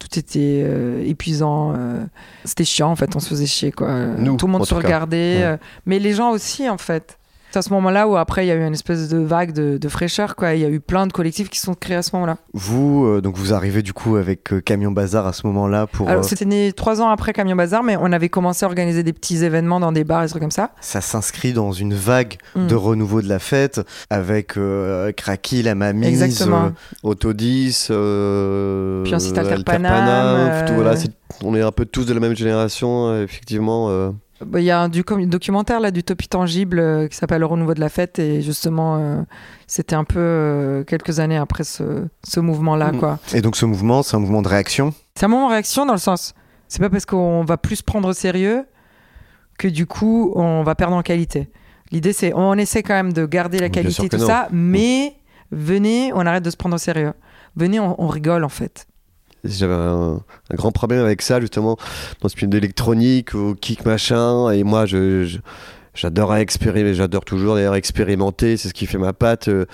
tout 0.00 0.18
était 0.18 0.62
euh, 0.66 1.04
épuisant, 1.06 1.74
euh, 1.76 2.02
c'était 2.44 2.64
chiant 2.64 2.90
en 2.90 2.96
fait, 2.96 3.14
on 3.14 3.20
se 3.20 3.28
faisait 3.28 3.46
chier 3.46 3.70
quoi. 3.70 3.94
Nous, 4.18 4.36
tout 4.36 4.46
le 4.46 4.52
monde 4.52 4.66
se 4.66 4.74
regardait, 4.74 5.36
Ouais. 5.38 5.44
euh, 5.44 5.56
mais 5.86 6.00
les 6.00 6.14
gens 6.14 6.30
aussi 6.30 6.68
en 6.68 6.78
fait. 6.78 7.18
C'est 7.50 7.58
à 7.58 7.62
ce 7.62 7.70
moment-là 7.72 8.06
où 8.08 8.16
après 8.16 8.44
il 8.44 8.48
y 8.48 8.52
a 8.52 8.54
eu 8.54 8.64
une 8.64 8.74
espèce 8.74 9.08
de 9.08 9.18
vague 9.18 9.52
de, 9.52 9.76
de 9.78 9.88
fraîcheur 9.88 10.36
quoi. 10.36 10.54
Il 10.54 10.60
y 10.60 10.64
a 10.64 10.68
eu 10.68 10.80
plein 10.80 11.06
de 11.06 11.12
collectifs 11.12 11.50
qui 11.50 11.58
sont 11.58 11.74
créés 11.74 11.96
à 11.96 12.02
ce 12.02 12.10
moment-là. 12.14 12.36
Vous, 12.54 13.04
euh, 13.06 13.20
donc 13.20 13.36
vous 13.36 13.52
arrivez 13.52 13.82
du 13.82 13.92
coup 13.92 14.16
avec 14.16 14.52
euh, 14.52 14.60
Camion 14.60 14.92
Bazar 14.92 15.26
à 15.26 15.32
ce 15.32 15.46
moment-là 15.48 15.86
pour. 15.86 16.08
Alors 16.08 16.20
euh, 16.24 16.26
c'était 16.26 16.44
né 16.44 16.72
trois 16.72 17.00
ans 17.02 17.08
après 17.10 17.32
Camion 17.32 17.56
Bazar, 17.56 17.82
mais 17.82 17.96
on 18.00 18.12
avait 18.12 18.28
commencé 18.28 18.64
à 18.64 18.68
organiser 18.68 19.02
des 19.02 19.12
petits 19.12 19.44
événements 19.44 19.80
dans 19.80 19.92
des 19.92 20.04
bars 20.04 20.22
et 20.22 20.26
des 20.26 20.30
trucs 20.30 20.42
comme 20.42 20.50
ça. 20.50 20.70
ça 20.80 21.00
s'inscrit 21.00 21.52
dans 21.52 21.72
une 21.72 21.94
vague 21.94 22.38
Mm. 22.54 22.66
de 22.66 22.74
renouveau 22.74 23.22
de 23.22 23.28
la 23.28 23.38
fête 23.38 23.80
avec 24.10 24.56
euh, 24.56 25.12
Kraki, 25.12 25.62
la 25.62 25.74
Mamise, 25.74 26.22
Exactement. 26.22 26.72
Auto 27.02 27.32
10, 27.32 27.88
euh, 27.90 29.02
Puis 29.04 29.14
ensuite 29.14 29.36
Alter 29.38 29.52
Alter 29.52 29.64
Panam, 29.64 29.92
Panam, 29.92 30.66
tout, 30.66 30.74
voilà, 30.74 30.96
c'est- 30.96 31.10
on 31.44 31.54
est 31.54 31.62
un 31.62 31.70
peu 31.72 31.84
tous 31.84 32.04
de 32.06 32.12
la 32.14 32.20
même 32.20 32.34
génération, 32.36 33.22
effectivement. 33.22 34.12
Bah, 34.44 34.60
Il 34.60 34.64
y 34.64 34.70
a 34.70 34.80
un 34.80 34.88
du- 34.88 35.04
documentaire 35.26 35.80
là 35.80 35.90
du 35.90 36.02
Topi 36.02 36.28
Tangible 36.28 36.78
euh, 36.78 37.08
qui 37.08 37.16
s'appelle 37.16 37.40
Le 37.40 37.46
renouveau 37.46 37.74
de 37.74 37.80
la 37.80 37.88
fête 37.88 38.18
et 38.18 38.40
justement 38.42 38.96
euh, 38.96 39.22
c'était 39.66 39.94
un 39.96 40.04
peu 40.04 40.18
euh, 40.18 40.84
quelques 40.84 41.20
années 41.20 41.36
après 41.36 41.64
ce, 41.64 42.06
ce 42.26 42.40
mouvement-là 42.40 42.92
Mm. 42.92 42.98
quoi. 42.98 43.18
Et 43.34 43.42
donc 43.42 43.56
ce 43.56 43.66
mouvement, 43.66 44.02
c'est 44.02 44.16
un 44.16 44.20
mouvement 44.20 44.42
de 44.42 44.48
réaction? 44.48 44.94
C'est 45.14 45.26
un 45.26 45.28
moment 45.28 45.46
de 45.48 45.52
réaction 45.52 45.84
dans 45.86 45.92
le 45.92 45.98
sens, 45.98 46.34
c'est 46.68 46.80
pas 46.80 46.88
parce 46.90 47.04
qu'on 47.06 47.44
va 47.44 47.56
plus 47.58 47.76
se 47.76 47.82
prendre 47.82 48.08
au 48.08 48.12
sérieux 48.12 48.64
que 49.58 49.68
du 49.68 49.86
coup 49.86 50.32
on 50.34 50.62
va 50.62 50.74
perdre 50.74 50.96
en 50.96 51.02
qualité. 51.02 51.50
L'idée 51.92 52.12
c'est 52.12 52.32
on 52.34 52.54
essaie 52.54 52.82
quand 52.82 52.94
même 52.94 53.12
de 53.12 53.26
garder 53.26 53.58
la 53.58 53.68
Bien 53.68 53.82
qualité 53.82 54.08
tout 54.08 54.16
non. 54.16 54.26
ça, 54.26 54.48
mais 54.52 55.14
venez, 55.52 56.12
on 56.14 56.20
arrête 56.24 56.44
de 56.44 56.50
se 56.50 56.56
prendre 56.56 56.76
au 56.76 56.78
sérieux. 56.78 57.12
Venez, 57.56 57.80
on, 57.80 58.00
on 58.02 58.06
rigole 58.06 58.44
en 58.44 58.48
fait. 58.48 58.86
J'avais 59.44 59.72
un, 59.74 60.20
grand 60.54 60.72
problème 60.72 61.04
avec 61.04 61.22
ça, 61.22 61.40
justement, 61.40 61.76
dans 62.20 62.28
ce 62.28 62.36
film 62.36 62.50
d'électronique 62.50 63.34
ou 63.34 63.54
kick 63.54 63.84
machin. 63.86 64.50
Et 64.50 64.64
moi, 64.64 64.86
je, 64.86 65.24
je- 65.24 65.38
j'adore 65.94 66.34
expérimenter, 66.36 66.94
j'adore 66.94 67.24
toujours 67.24 67.54
d'ailleurs 67.54 67.74
expérimenter. 67.74 68.56
C'est 68.56 68.68
ce 68.68 68.74
qui 68.74 68.86
fait 68.86 68.98
ma 68.98 69.12
patte. 69.12 69.48
euh, 69.48 69.64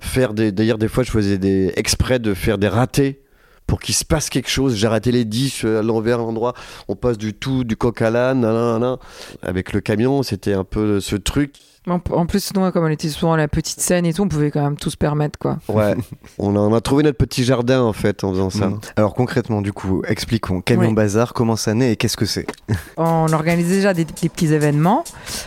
faire 0.00 0.32
des, 0.34 0.52
d'ailleurs, 0.52 0.78
des 0.78 0.88
fois, 0.88 1.02
je 1.04 1.10
faisais 1.10 1.38
des 1.38 1.72
exprès 1.76 2.18
de 2.18 2.34
faire 2.34 2.58
des 2.58 2.68
ratés 2.68 3.20
pour 3.66 3.80
qu'il 3.80 3.94
se 3.96 4.04
passe 4.04 4.30
quelque 4.30 4.48
chose. 4.50 4.84
Raté 4.84 5.10
les 5.10 5.24
10 5.24 5.64
à 5.64 5.82
l'envers, 5.82 6.16
à 6.20 6.22
l'endroit. 6.22 6.54
On 6.86 6.94
passe 6.94 7.18
du 7.18 7.34
tout, 7.34 7.64
du 7.64 7.76
coq 7.76 8.00
à 8.02 8.10
l'âne. 8.10 8.44
Avec 9.42 9.72
le 9.72 9.80
camion, 9.80 10.22
c'était 10.22 10.52
un 10.54 10.62
peu 10.64 11.00
ce 11.00 11.16
truc. 11.16 11.54
En, 11.88 12.26
plus, 12.26 12.52
nous, 12.54 12.70
comme 12.72 12.84
on 12.84 12.88
était 12.88 13.08
souvent 13.08 13.34
à 13.34 13.36
la 13.36 13.46
petite 13.46 13.80
scène 13.80 14.06
et 14.06 14.12
tout, 14.12 14.22
on 14.22 14.28
pouvait 14.28 14.50
quand 14.50 14.62
même 14.62 14.76
tout 14.76 14.90
se 14.90 14.96
permettre 14.96 15.38
quoi. 15.38 15.58
Ouais. 15.68 15.94
on, 16.38 16.56
a, 16.56 16.58
on 16.58 16.74
a 16.74 16.80
trouvé 16.80 17.04
notre 17.04 17.18
petit 17.18 17.44
jardin, 17.44 17.80
en 17.82 17.92
fait, 17.92 18.24
en 18.24 18.32
faisant 18.32 18.50
ça. 18.50 18.68
Mm. 18.68 18.80
Alors 18.96 19.14
concrètement, 19.14 19.62
du 19.62 19.72
coup, 19.72 20.02
expliquons. 20.06 20.60
Camion 20.60 20.88
Oui. 20.88 20.94
Bazar, 20.94 21.32
comment 21.32 21.56
ça 21.56 21.74
naît 21.74 21.92
et 21.92 21.96
qu'est-ce 21.96 22.16
que 22.16 22.26
c'est? 22.26 22.46
On 22.96 23.32
organisait 23.32 23.76
déjà 23.76 23.94
des, 23.94 24.04
des 24.04 24.28
petits 24.28 24.52
événements 24.52 25.04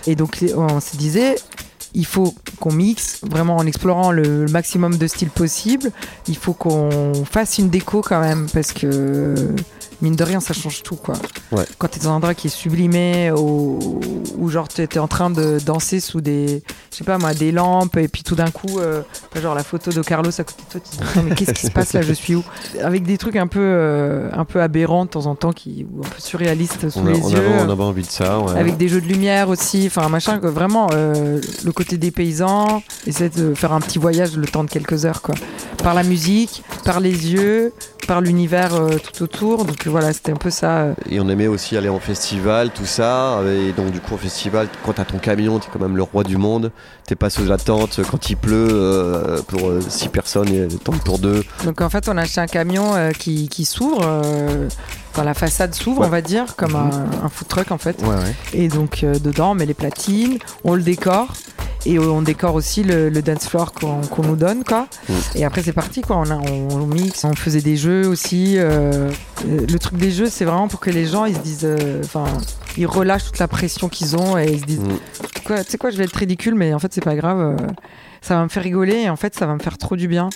et 0.08 0.16
donc 0.16 0.44
on 0.56 0.80
se 0.80 0.96
disait 0.96 1.36
il 1.94 2.06
faut 2.06 2.34
qu'on 2.60 2.72
mixe 2.72 3.22
vraiment 3.24 3.58
en 3.58 3.66
explorant 3.66 4.12
le, 4.12 4.46
le 4.46 4.52
maximum 4.52 4.98
de 4.98 5.08
styles 5.08 5.30
possible. 5.30 5.92
Il 6.28 6.38
faut 6.38 6.54
qu'on 6.54 7.26
fasse 7.26 7.58
une 7.58 7.70
déco 7.70 8.02
quand 8.02 8.20
même 8.22 8.48
parce 8.54 8.74
que 8.74 9.36
mine 10.02 10.16
de 10.16 10.24
rien 10.24 10.40
ça 10.40 10.54
change 10.54 10.82
tout 10.84 10.96
quoi. 10.96 11.16
Ouais. 11.52 11.66
Quand 11.78 11.88
t'es 11.90 12.00
dans 12.00 12.10
un 12.12 12.14
endroit 12.14 12.34
qui 12.34 12.48
est 12.48 12.50
sublimé 12.50 13.32
ou, 13.32 14.00
ou 14.38 14.50
genre 14.50 14.68
t'es 14.68 14.98
en 15.00 15.08
train 15.08 15.30
de 15.30 15.60
danser 15.66 16.00
sous 16.00 16.22
des 16.22 16.64
je 16.92 16.98
sais 16.98 17.04
pas 17.04 17.18
moi 17.18 17.34
des 17.34 17.52
lampes 17.52 17.98
et 17.98 18.08
puis 18.08 18.24
tout 18.24 18.36
d'un 18.36 18.50
coup 18.52 18.80
euh, 18.80 19.02
genre 19.42 19.56
la 19.56 19.64
photo 19.64 19.92
de 19.92 20.02
Carlos 20.02 20.32
à 20.38 20.44
côté 20.44 20.64
de 20.68 20.72
toi 20.72 20.82
tu 20.82 20.98
te 20.98 21.04
dis 21.04 21.26
mais 21.30 21.36
qu'est-ce 21.36 21.52
qui 21.54 21.68
se 21.68 21.72
passe 21.72 21.94
là 21.94 22.02
je 22.02 22.14
suis 22.14 22.36
où? 22.36 22.44
Avec 22.82 23.04
des 23.04 23.18
trucs 23.18 23.36
un 23.36 23.48
peu 23.48 23.60
euh, 23.62 24.30
un 24.34 24.46
peu 24.46 24.62
aberrants 24.62 25.06
de 25.06 25.10
temps 25.10 25.26
en 25.26 25.36
temps 25.36 25.52
qui 25.54 25.86
ou 25.94 26.00
un 26.06 26.10
peu 26.10 26.20
surréalistes 26.20 26.90
sous 26.90 27.00
On, 27.00 27.08
a- 27.08 27.12
les 27.12 27.22
on 27.22 27.30
yeux 27.30 27.38
avait, 27.38 27.62
on 27.66 27.70
avait 27.70 27.84
envie 27.84 28.02
de 28.04 28.08
ça. 28.08 28.40
ouais. 28.40 28.58
avec 28.58 28.78
des 28.78 28.88
jeux 28.88 29.02
de 29.02 29.08
lumière 29.08 29.50
aussi, 29.50 29.84
enfin 29.88 30.08
machin 30.10 30.40
vraiment 30.40 30.88
euh, 30.94 31.42
le 31.66 31.72
côté 31.72 31.98
des 31.98 32.12
paysans, 32.12 32.82
essayer 33.08 33.30
de 33.30 33.54
faire 33.54 33.74
un 33.74 33.82
petit 33.82 34.00
voyage 34.00 34.36
le 34.38 34.48
temps 34.48 34.64
de 34.64 34.70
quelques 34.70 35.06
heures 35.06 35.22
quoi. 35.22 35.36
Par 35.84 35.94
la 35.94 36.04
musique, 36.04 36.64
par 36.84 37.00
les 37.00 37.32
yeux, 37.32 37.72
par 38.08 38.22
l'univers 38.22 38.76
euh, 38.76 38.98
tout 38.98 39.24
autour. 39.24 39.66
Donc 39.66 39.88
voilà, 39.88 40.14
c'était 40.14 40.32
un 40.32 40.36
peu 40.38 40.50
ça. 40.50 40.78
euh. 40.80 40.94
Et 41.10 41.20
on 41.20 41.30
aimait 41.30 41.48
aussi 41.48 41.78
aller 41.78 41.90
en 41.90 42.00
festival, 42.00 42.72
tout 42.72 42.86
ça. 42.86 43.40
Et 43.48 43.72
donc, 43.72 43.92
du 43.92 44.00
coup, 44.00 44.14
en 44.16 44.18
festival, 44.18 44.68
quand 44.86 44.94
t'as 44.94 45.06
ton 45.06 45.18
camion, 45.18 45.60
t'es 45.60 45.68
quand 45.72 45.80
même 45.80 45.96
le 45.98 46.04
roi 46.04 46.24
du 46.24 46.38
monde. 46.38 46.72
T'es 47.08 47.16
pas 47.16 47.30
sous 47.30 47.44
la 47.46 47.58
tente 47.58 48.00
quand 48.10 48.30
il 48.30 48.38
pleut 48.38 48.68
euh, 48.72 49.42
pour 49.48 49.72
6 49.88 50.10
personnes 50.10 50.50
et 50.50 50.68
tente 50.68 51.02
pour 51.04 51.18
deux. 51.20 51.44
Donc 51.66 51.82
en 51.82 51.90
fait, 51.90 52.08
on 52.08 52.18
a 52.18 52.22
acheté 52.22 52.42
un 52.42 52.48
camion 52.48 52.96
euh, 52.96 53.12
qui, 53.12 53.48
qui 53.50 53.66
s'ouvre. 53.66 54.02
euh, 54.04 54.68
Enfin, 55.12 55.24
la 55.24 55.34
façade 55.34 55.74
s'ouvre, 55.74 56.02
Ouais. 56.02 56.06
on 56.06 56.10
va 56.12 56.22
dire, 56.22 56.56
comme 56.56 56.76
un, 56.76 56.92
un 57.26 57.30
food 57.30 57.48
truck 57.48 57.72
en 57.72 57.80
fait. 57.80 58.00
Ouais, 58.04 58.10
ouais. 58.10 58.36
Et 58.54 58.68
donc 58.68 59.04
euh, 59.04 59.18
dedans, 59.18 59.52
on 59.52 59.56
met 59.56 59.66
les 59.66 59.74
platines, 59.74 60.38
on 60.64 60.76
le 60.76 60.84
décore. 60.84 61.34
Et 61.86 61.98
on 61.98 62.22
décore 62.22 62.56
aussi 62.56 62.84
le, 62.84 63.10
le 63.10 63.22
dance 63.22 63.48
floor 63.48 63.72
qu'on 63.72 64.24
nous 64.24 64.36
donne, 64.36 64.64
quoi. 64.64 64.88
Mm. 65.08 65.14
Et 65.36 65.46
après, 65.46 65.64
c'est 65.64 65.74
parti, 65.74 66.02
quoi. 66.02 66.18
On, 66.18 66.30
a, 66.30 66.36
on, 66.36 66.68
on 66.72 66.86
mixe, 66.88 67.24
on 67.24 67.34
faisait 67.34 67.62
des 67.62 67.78
jeux 67.78 68.08
aussi. 68.08 68.58
euh, 68.58 69.10
euh, 69.48 69.66
le 69.68 69.80
truc 69.80 69.98
des 69.98 70.12
jeux, 70.12 70.28
c'est 70.30 70.46
vraiment 70.46 70.68
pour 70.68 70.80
que 70.82 70.90
les 70.90 71.06
gens, 71.06 71.26
ils 71.26 71.36
se 71.36 71.40
disent. 71.42 71.60
euh, 71.64 72.02
Enfin, 72.04 72.26
ils 72.78 72.86
relâchent 72.86 73.26
toute 73.26 73.40
la 73.40 73.48
pression 73.48 73.88
qu'ils 73.90 74.18
ont 74.18 74.38
et 74.38 74.52
ils 74.52 74.60
se 74.60 74.66
disent 74.66 74.80
Mm. 74.82 74.98
Tu 75.46 75.72
sais 75.72 75.78
quoi, 75.80 75.90
je 75.90 75.98
vais 75.98 76.04
être 76.04 76.16
ridicule, 76.16 76.54
mais 76.56 76.74
en 76.74 76.80
fait, 76.80 76.94
c'est 76.94 77.04
pas 77.04 77.16
grave. 77.16 77.56
ça 78.22 78.36
va 78.36 78.44
me 78.44 78.50
faire 78.50 78.62
rigoler 78.64 78.98
et 79.04 79.10
en 79.10 79.16
fait, 79.16 79.34
ça 79.36 79.46
va 79.48 79.54
me 79.56 79.60
faire 79.60 79.78
trop 79.78 79.96
du 79.96 80.08
bien. 80.08 80.30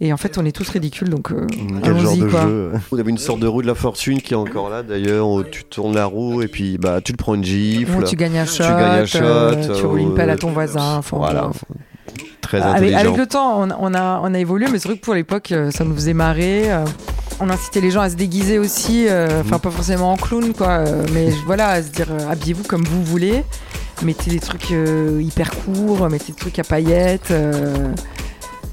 Et 0.00 0.12
en 0.12 0.16
fait, 0.16 0.38
on 0.38 0.44
est 0.44 0.50
tous 0.52 0.68
ridicules, 0.68 1.08
donc 1.08 1.30
euh, 1.30 1.46
Quel 1.82 1.98
genre 1.98 2.16
de 2.16 2.24
quoi. 2.28 2.42
jeu 2.42 2.72
On 2.92 2.98
avait 2.98 3.10
une 3.10 3.18
sorte 3.18 3.38
de 3.40 3.46
roue 3.46 3.62
de 3.62 3.66
la 3.68 3.76
fortune 3.76 4.20
qui 4.20 4.34
est 4.34 4.36
encore 4.36 4.68
là 4.68 4.82
d'ailleurs. 4.82 5.28
où 5.28 5.42
Tu 5.44 5.64
tournes 5.64 5.94
la 5.94 6.06
roue 6.06 6.42
et 6.42 6.48
puis 6.48 6.78
bah, 6.78 7.00
tu 7.00 7.12
te 7.12 7.16
prends 7.16 7.34
une 7.34 7.44
gifle. 7.44 7.98
Ou 7.98 8.02
tu 8.02 8.16
gagnes 8.16 8.38
un 8.38 8.44
shot, 8.44 8.64
gagnes 8.64 9.02
un 9.02 9.06
shot, 9.06 9.18
euh, 9.22 9.76
tu 9.78 9.86
roules 9.86 10.00
une 10.00 10.14
pelle 10.14 10.30
euh, 10.30 10.34
à 10.34 10.36
ton 10.36 10.50
voisin. 10.50 10.96
enfin, 10.96 11.16
Voilà. 11.18 11.50
Très 12.40 12.60
Avec, 12.60 12.76
intelligent. 12.92 12.98
avec 12.98 13.16
le 13.16 13.26
temps, 13.26 13.62
on, 13.62 13.68
on 13.78 13.94
a, 13.94 14.20
on 14.22 14.34
a 14.34 14.38
évolué, 14.38 14.66
mais 14.70 14.78
c'est 14.78 14.88
vrai 14.88 14.98
que 14.98 15.04
pour 15.04 15.14
l'époque, 15.14 15.52
euh, 15.52 15.70
ça 15.70 15.84
nous 15.84 15.94
faisait 15.94 16.12
marrer. 16.12 16.70
euh, 16.72 16.84
on 17.40 17.48
incitait 17.48 17.80
les 17.80 17.90
gens 17.90 18.00
à 18.02 18.10
se 18.10 18.16
déguiser 18.16 18.58
aussi, 18.58 19.06
euh, 19.08 19.40
enfin 19.40 19.58
pas 19.58 19.70
forcément 19.70 20.12
en 20.12 20.16
clown, 20.16 20.52
quoi, 20.52 20.68
euh, 20.86 21.04
mais 21.12 21.30
voilà, 21.46 21.68
à 21.70 21.82
se 21.82 21.88
dire 21.90 22.06
euh, 22.10 22.30
habillez-vous 22.30 22.62
comme 22.64 22.84
vous 22.84 23.02
voulez, 23.02 23.42
mettez 24.04 24.30
des 24.30 24.38
trucs 24.40 24.70
euh, 24.70 25.20
hyper 25.22 25.50
courts, 25.50 26.08
mettez 26.10 26.32
des 26.32 26.38
trucs 26.38 26.58
à 26.58 26.64
paillettes. 26.64 27.30
euh, 27.30 27.92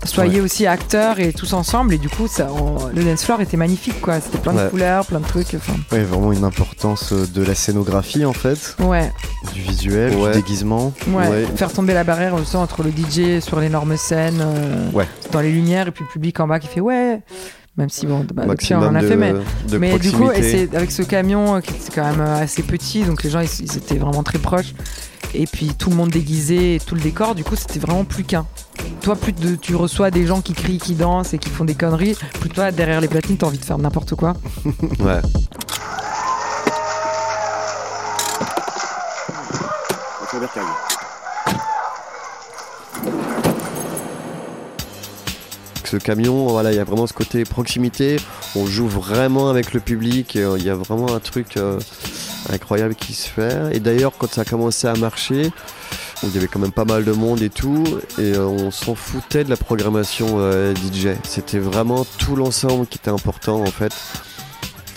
Soyez 0.04 0.42
aussi 0.42 0.66
acteurs 0.68 1.20
et 1.20 1.32
tous 1.32 1.54
ensemble 1.54 1.94
et 1.94 1.98
du 1.98 2.10
coup 2.10 2.28
ça, 2.28 2.48
on- 2.52 2.88
le 2.88 3.04
dance 3.04 3.24
floor 3.24 3.42
était 3.42 3.56
magnifique 3.58 4.02
quoi 4.02 4.20
c'était 4.20 4.40
plein 4.40 4.54
de 4.54 4.68
couleurs 4.70 5.06
plein 5.06 5.20
de 5.20 5.26
trucs 5.28 5.54
enfin 5.56 5.74
Ouais, 5.92 6.02
vraiment 6.04 6.32
une 6.34 6.44
importance 6.44 7.14
euh, 7.14 7.28
de 7.28 7.44
la 7.44 7.54
scénographie 7.56 8.26
en 8.26 8.34
fait, 8.34 8.76
ouais 8.80 9.12
du 9.54 9.62
visuel, 9.62 10.16
Ouais. 10.16 10.32
du 10.32 10.38
déguisement. 10.42 10.94
Ouais, 11.08 11.28
Ouais. 11.28 11.46
faire 11.56 11.72
tomber 11.72 11.94
la 11.94 12.04
barrière 12.04 12.34
aussi 12.36 12.56
entre 12.56 12.84
le 12.84 12.92
DJ 12.92 13.40
sur 13.44 13.60
l'énorme 13.60 13.96
scène, 13.98 14.40
euh, 14.42 14.92
Ouais. 14.92 15.08
dans 15.32 15.40
les 15.42 15.52
lumières, 15.52 15.88
et 15.88 15.92
puis 15.92 16.04
le 16.08 16.12
public 16.12 16.40
en 16.40 16.48
bas 16.48 16.60
qui 16.60 16.68
fait 16.68 16.80
ouais. 16.82 17.22
Même 17.78 17.90
si 17.90 18.06
bon, 18.06 18.26
bah, 18.34 18.46
depuis, 18.46 18.76
on 18.76 18.80
en 18.80 18.96
a 18.96 19.02
de, 19.02 19.08
fait, 19.08 19.16
mais, 19.16 19.34
de 19.70 19.78
mais 19.78 19.98
du 19.98 20.12
coup, 20.12 20.30
et 20.30 20.70
avec 20.74 20.92
ce 20.92 21.04
camion 21.04 21.56
euh, 21.56 21.60
qui 21.62 21.72
était 21.72 21.92
quand 21.96 22.04
même 22.04 22.20
euh, 22.20 22.42
assez 22.44 22.64
petit, 22.64 23.04
donc 23.04 23.24
les 23.24 23.30
gens 23.30 23.40
ils, 23.40 23.50
ils 23.62 23.78
étaient 23.78 23.98
vraiment 23.98 24.24
très 24.24 24.40
proches. 24.40 24.74
Et 25.34 25.46
puis 25.46 25.68
tout 25.78 25.90
le 25.90 25.96
monde 25.96 26.10
déguisé, 26.10 26.76
et 26.76 26.80
tout 26.80 26.96
le 26.96 27.02
décor, 27.02 27.34
du 27.34 27.46
coup 27.46 27.56
c'était 27.56 27.80
vraiment 27.80 28.04
plus 28.04 28.26
qu'un. 28.26 28.46
Toi, 29.02 29.16
plus 29.16 29.32
de, 29.32 29.56
tu 29.56 29.76
reçois 29.76 30.12
des 30.12 30.26
gens 30.26 30.42
qui 30.42 30.54
crient, 30.54 30.80
qui 30.80 30.96
dansent 30.96 31.34
et 31.34 31.38
qui 31.38 31.50
font 31.50 31.64
des 31.64 31.76
conneries, 31.76 32.18
plus 32.42 32.50
toi 32.50 32.72
derrière 32.72 33.00
les 33.00 33.08
platines, 33.08 33.38
t'as 33.38 33.48
envie 33.48 33.58
de 33.58 33.66
faire 33.66 33.78
n'importe 33.78 34.16
quoi. 34.16 34.36
Ouais. 35.00 35.22
Camion, 45.98 46.48
voilà, 46.48 46.72
il 46.72 46.78
y 46.78 46.80
vraiment 46.80 47.08
ce 47.08 47.14
côté 47.14 47.44
proximité. 47.44 48.18
On 48.56 48.66
joue 48.66 48.88
vraiment 48.88 49.50
avec 49.50 49.74
le 49.74 49.80
public. 49.80 50.36
euh, 50.36 50.56
Il 50.58 50.66
y 50.66 50.70
a 50.70 50.76
vraiment 50.76 51.14
un 51.14 51.20
truc 51.20 51.58
euh, 51.58 51.80
incroyable 52.52 52.96
qui 52.96 53.14
se 53.14 53.28
fait. 53.28 53.76
Et 53.76 53.80
d'ailleurs, 53.80 54.14
quand 54.18 54.32
ça 54.32 54.42
a 54.42 54.46
commencé 54.46 54.88
à 54.88 54.96
marcher, 54.96 55.52
il 56.24 56.34
y 56.34 56.38
avait 56.38 56.48
quand 56.48 56.60
même 56.60 56.72
pas 56.72 56.86
mal 56.86 57.04
de 57.04 57.12
monde 57.12 57.42
et 57.42 57.50
tout, 57.50 57.84
et 58.20 58.34
euh, 58.34 58.46
on 58.46 58.70
s'en 58.72 58.94
foutait 58.96 59.44
de 59.44 59.50
la 59.50 59.58
programmation 59.58 60.36
euh, 60.38 60.74
DJ. 60.76 61.10
C'était 61.24 61.60
vraiment 61.60 62.06
tout 62.20 62.36
l'ensemble 62.36 62.86
qui 62.88 62.98
était 62.98 63.10
important 63.10 63.62
en 63.62 63.66
fait. 63.72 63.92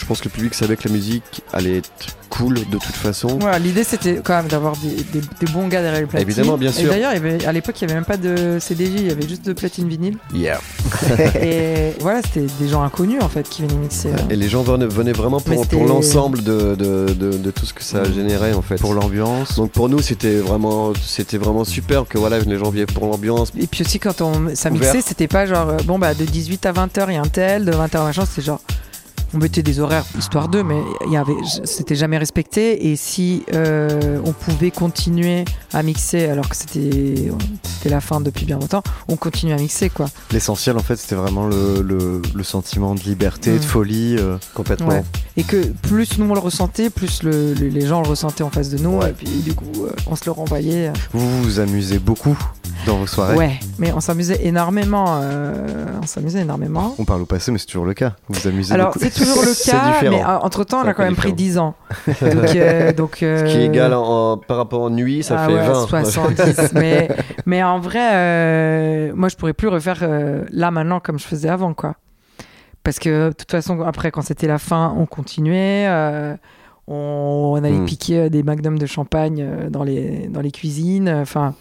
Je 0.04 0.08
pense 0.08 0.20
que 0.20 0.24
le 0.26 0.32
public 0.32 0.52
savait 0.52 0.76
que 0.76 0.86
la 0.86 0.92
musique 0.92 1.40
allait 1.54 1.78
être 1.78 1.88
cool 2.28 2.56
de 2.56 2.62
toute 2.76 2.94
façon. 2.94 3.38
L'idée 3.58 3.84
c'était 3.84 4.16
quand 4.22 4.34
même 4.36 4.48
d'avoir 4.48 4.76
des, 4.76 4.90
des- 5.18 5.26
des 5.40 5.50
bons 5.50 5.66
gars 5.66 5.80
derrière 5.80 6.02
le 6.02 6.06
platine. 6.06 6.28
Évidemment, 6.28 6.58
bien 6.58 6.68
Et 6.68 6.74
sûr. 6.74 6.90
d'ailleurs, 6.90 7.14
y 7.14 7.16
avait- 7.16 7.46
à 7.46 7.52
l'époque, 7.52 7.80
il 7.80 7.86
n'y 7.86 7.92
avait 7.92 8.00
même 8.00 8.04
pas 8.04 8.18
de 8.18 8.58
CDJ, 8.60 8.90
il 8.96 9.06
y 9.06 9.10
avait 9.10 9.26
juste 9.26 9.46
de 9.46 9.54
platine 9.54 9.88
vinyle. 9.88 10.18
Yeah. 10.34 10.60
et 11.40 11.94
voilà, 12.00 12.20
c'était 12.22 12.44
des 12.60 12.68
gens 12.68 12.82
inconnus 12.82 13.22
en 13.22 13.30
fait 13.30 13.48
qui 13.48 13.62
venaient 13.62 13.74
mixer. 13.80 14.10
hein. 14.10 14.26
Et 14.28 14.36
les 14.36 14.48
gens 14.50 14.62
venaient, 14.62 14.84
venaient 14.86 15.12
vraiment 15.12 15.40
pour, 15.40 15.86
l'ensemble 15.86 16.42
de, 16.42 16.74
de, 16.74 17.14
de- 17.14 17.38
de 17.38 17.50
tout 17.50 17.64
ce 17.64 17.72
que 17.72 17.82
ça 17.82 18.04
générait 18.04 18.52
en 18.52 18.60
fait. 18.62 18.76
Pour 18.80 18.92
l'ambiance. 18.92 19.56
Donc 19.56 19.70
pour 19.70 19.88
nous 19.88 20.00
c'était 20.00 20.36
vraiment 20.36 20.92
c'était 21.02 21.38
vraiment 21.38 21.64
super 21.64 22.04
que 22.06 22.18
voilà 22.18 22.40
les 22.40 22.58
gens 22.58 22.68
viennent 22.70 22.84
pour 22.86 23.06
l'ambiance. 23.06 23.52
Et 23.58 23.66
puis 23.66 23.82
aussi 23.84 23.98
quand 23.98 24.20
on 24.20 24.54
ça 24.54 24.68
mixait, 24.68 25.00
c'était 25.00 25.28
pas 25.28 25.46
genre 25.46 25.70
euh, 25.70 25.76
bon 25.84 25.98
bah 25.98 26.12
de 26.12 26.24
18 26.26 26.66
à 26.66 26.72
20h 26.72 27.06
il 27.08 27.14
y 27.14 27.16
a 27.16 27.22
un 27.22 27.24
tel, 27.28 27.64
de 27.64 27.72
20h 27.72 27.96
à 28.00 28.04
machin, 28.04 28.24
c'était 28.26 28.42
genre 28.46 28.60
on 29.34 29.38
mettait 29.38 29.62
des 29.62 29.80
horaires 29.80 30.04
histoire 30.18 30.48
d'eux, 30.48 30.62
mais 30.62 30.80
il 31.06 31.12
y 31.12 31.16
avait 31.16 31.32
c'était 31.64 31.94
jamais 31.96 32.18
respecté. 32.18 32.88
Et 32.90 32.96
si 32.96 33.42
euh, 33.52 34.18
on 34.24 34.32
pouvait 34.32 34.70
continuer 34.70 35.44
à 35.72 35.82
mixer 35.82 36.26
alors 36.26 36.48
que 36.48 36.56
c'était 36.56 37.30
c'était 37.64 37.88
la 37.90 38.00
fin 38.00 38.20
depuis 38.20 38.46
bien 38.46 38.58
longtemps, 38.58 38.82
on 39.08 39.16
continue 39.16 39.52
à 39.52 39.56
mixer 39.56 39.90
quoi. 39.90 40.06
L'essentiel, 40.32 40.76
en 40.76 40.82
fait, 40.82 40.96
c'était 40.96 41.14
vraiment 41.16 41.46
le, 41.46 41.82
le- 41.82 42.22
le 42.34 42.42
sentiment 42.44 42.94
de 42.94 43.00
liberté, 43.00 43.52
Mm. 43.52 43.58
de 43.58 43.64
folie. 43.64 44.16
euh. 44.18 44.36
Complètement. 44.54 44.88
Ouais. 44.88 45.02
Et 45.36 45.42
que 45.42 45.66
plus 45.82 46.18
nous 46.18 46.30
on 46.30 46.34
le 46.34 46.40
ressentait, 46.40 46.90
plus 46.90 47.22
le- 47.22 47.54
le- 47.54 47.68
les 47.68 47.86
gens 47.86 48.02
le 48.02 48.08
ressentaient 48.08 48.44
en 48.44 48.50
face 48.50 48.70
de 48.70 48.78
nous. 48.78 48.98
Ouais. 48.98 49.10
Et 49.10 49.12
puis 49.12 49.26
du 49.28 49.54
coup, 49.54 49.66
euh, 49.84 49.90
on 50.06 50.16
se 50.16 50.24
le 50.26 50.30
renvoyait. 50.32 50.92
Vous 51.12 51.42
vous 51.42 51.58
amusez 51.60 51.98
beaucoup 51.98 52.38
dans 52.86 52.98
vos 52.98 53.06
soirées? 53.06 53.36
Ouais, 53.36 53.60
mais 53.78 53.92
on 53.92 54.00
s'amusait 54.00 54.46
énormément. 54.46 55.18
euh, 55.22 55.86
on 56.02 56.06
s'amusait 56.06 56.40
énormément. 56.40 56.94
On 56.98 57.04
parle 57.04 57.22
au 57.22 57.26
passé, 57.26 57.50
mais 57.50 57.58
c'est 57.58 57.66
toujours 57.66 57.84
le 57.86 57.94
cas. 57.94 58.14
Vous 58.28 58.38
vous 58.40 58.48
amusez 58.48 58.72
Alors 58.74 58.88
beaucoup. 58.92 59.00
c'est 59.00 59.10
toujours 59.24 59.42
le 59.42 59.70
cas, 59.70 60.10
mais 60.10 60.24
entre 60.24 60.64
temps 60.64 60.82
on 60.84 60.88
a 60.88 60.94
quand 60.94 61.02
même 61.04 61.16
pris 61.16 61.32
différent. 61.32 61.74
10 62.06 62.18
ans. 62.20 62.30
Donc, 62.34 62.56
euh, 62.56 62.92
donc, 62.92 63.10
Ce 63.20 63.44
qui 63.44 63.56
euh, 63.56 63.60
est 63.60 63.64
égal 63.66 63.92
en, 63.94 64.32
en- 64.32 64.36
par 64.38 64.56
rapport 64.56 64.86
à 64.86 64.90
nuit, 64.90 65.22
ça 65.22 65.36
ah 65.38 65.46
fait 65.46 65.54
ouais, 65.54 65.66
20. 65.66 65.86
70. 66.04 66.72
mais, 66.74 67.08
mais 67.46 67.62
en 67.62 67.78
vrai, 67.80 68.10
euh, 68.14 69.12
moi 69.14 69.28
je 69.28 69.36
pourrais 69.36 69.52
plus 69.54 69.68
refaire 69.68 69.98
euh, 70.02 70.44
là 70.50 70.70
maintenant 70.70 71.00
comme 71.00 71.18
je 71.18 71.24
faisais 71.26 71.48
avant 71.48 71.74
quoi. 71.74 71.94
Parce 72.82 72.98
que 72.98 73.28
de 73.28 73.32
toute 73.32 73.50
façon 73.50 73.80
après 73.82 74.10
quand 74.10 74.22
c'était 74.22 74.46
la 74.46 74.58
fin, 74.58 74.94
on 74.98 75.06
continuait. 75.06 75.86
euh, 75.88 76.36
on, 76.86 77.54
on 77.54 77.64
allait 77.64 77.70
Hmm. 77.78 77.86
piquer 77.86 78.18
euh, 78.18 78.28
des 78.28 78.42
magnums 78.42 78.78
de 78.78 78.84
champagne 78.86 79.40
euh, 79.42 79.70
dans 79.70 79.84
les, 79.84 80.28
dans 80.28 80.42
les 80.42 80.50
cuisines. 80.50 81.08
Enfin, 81.08 81.54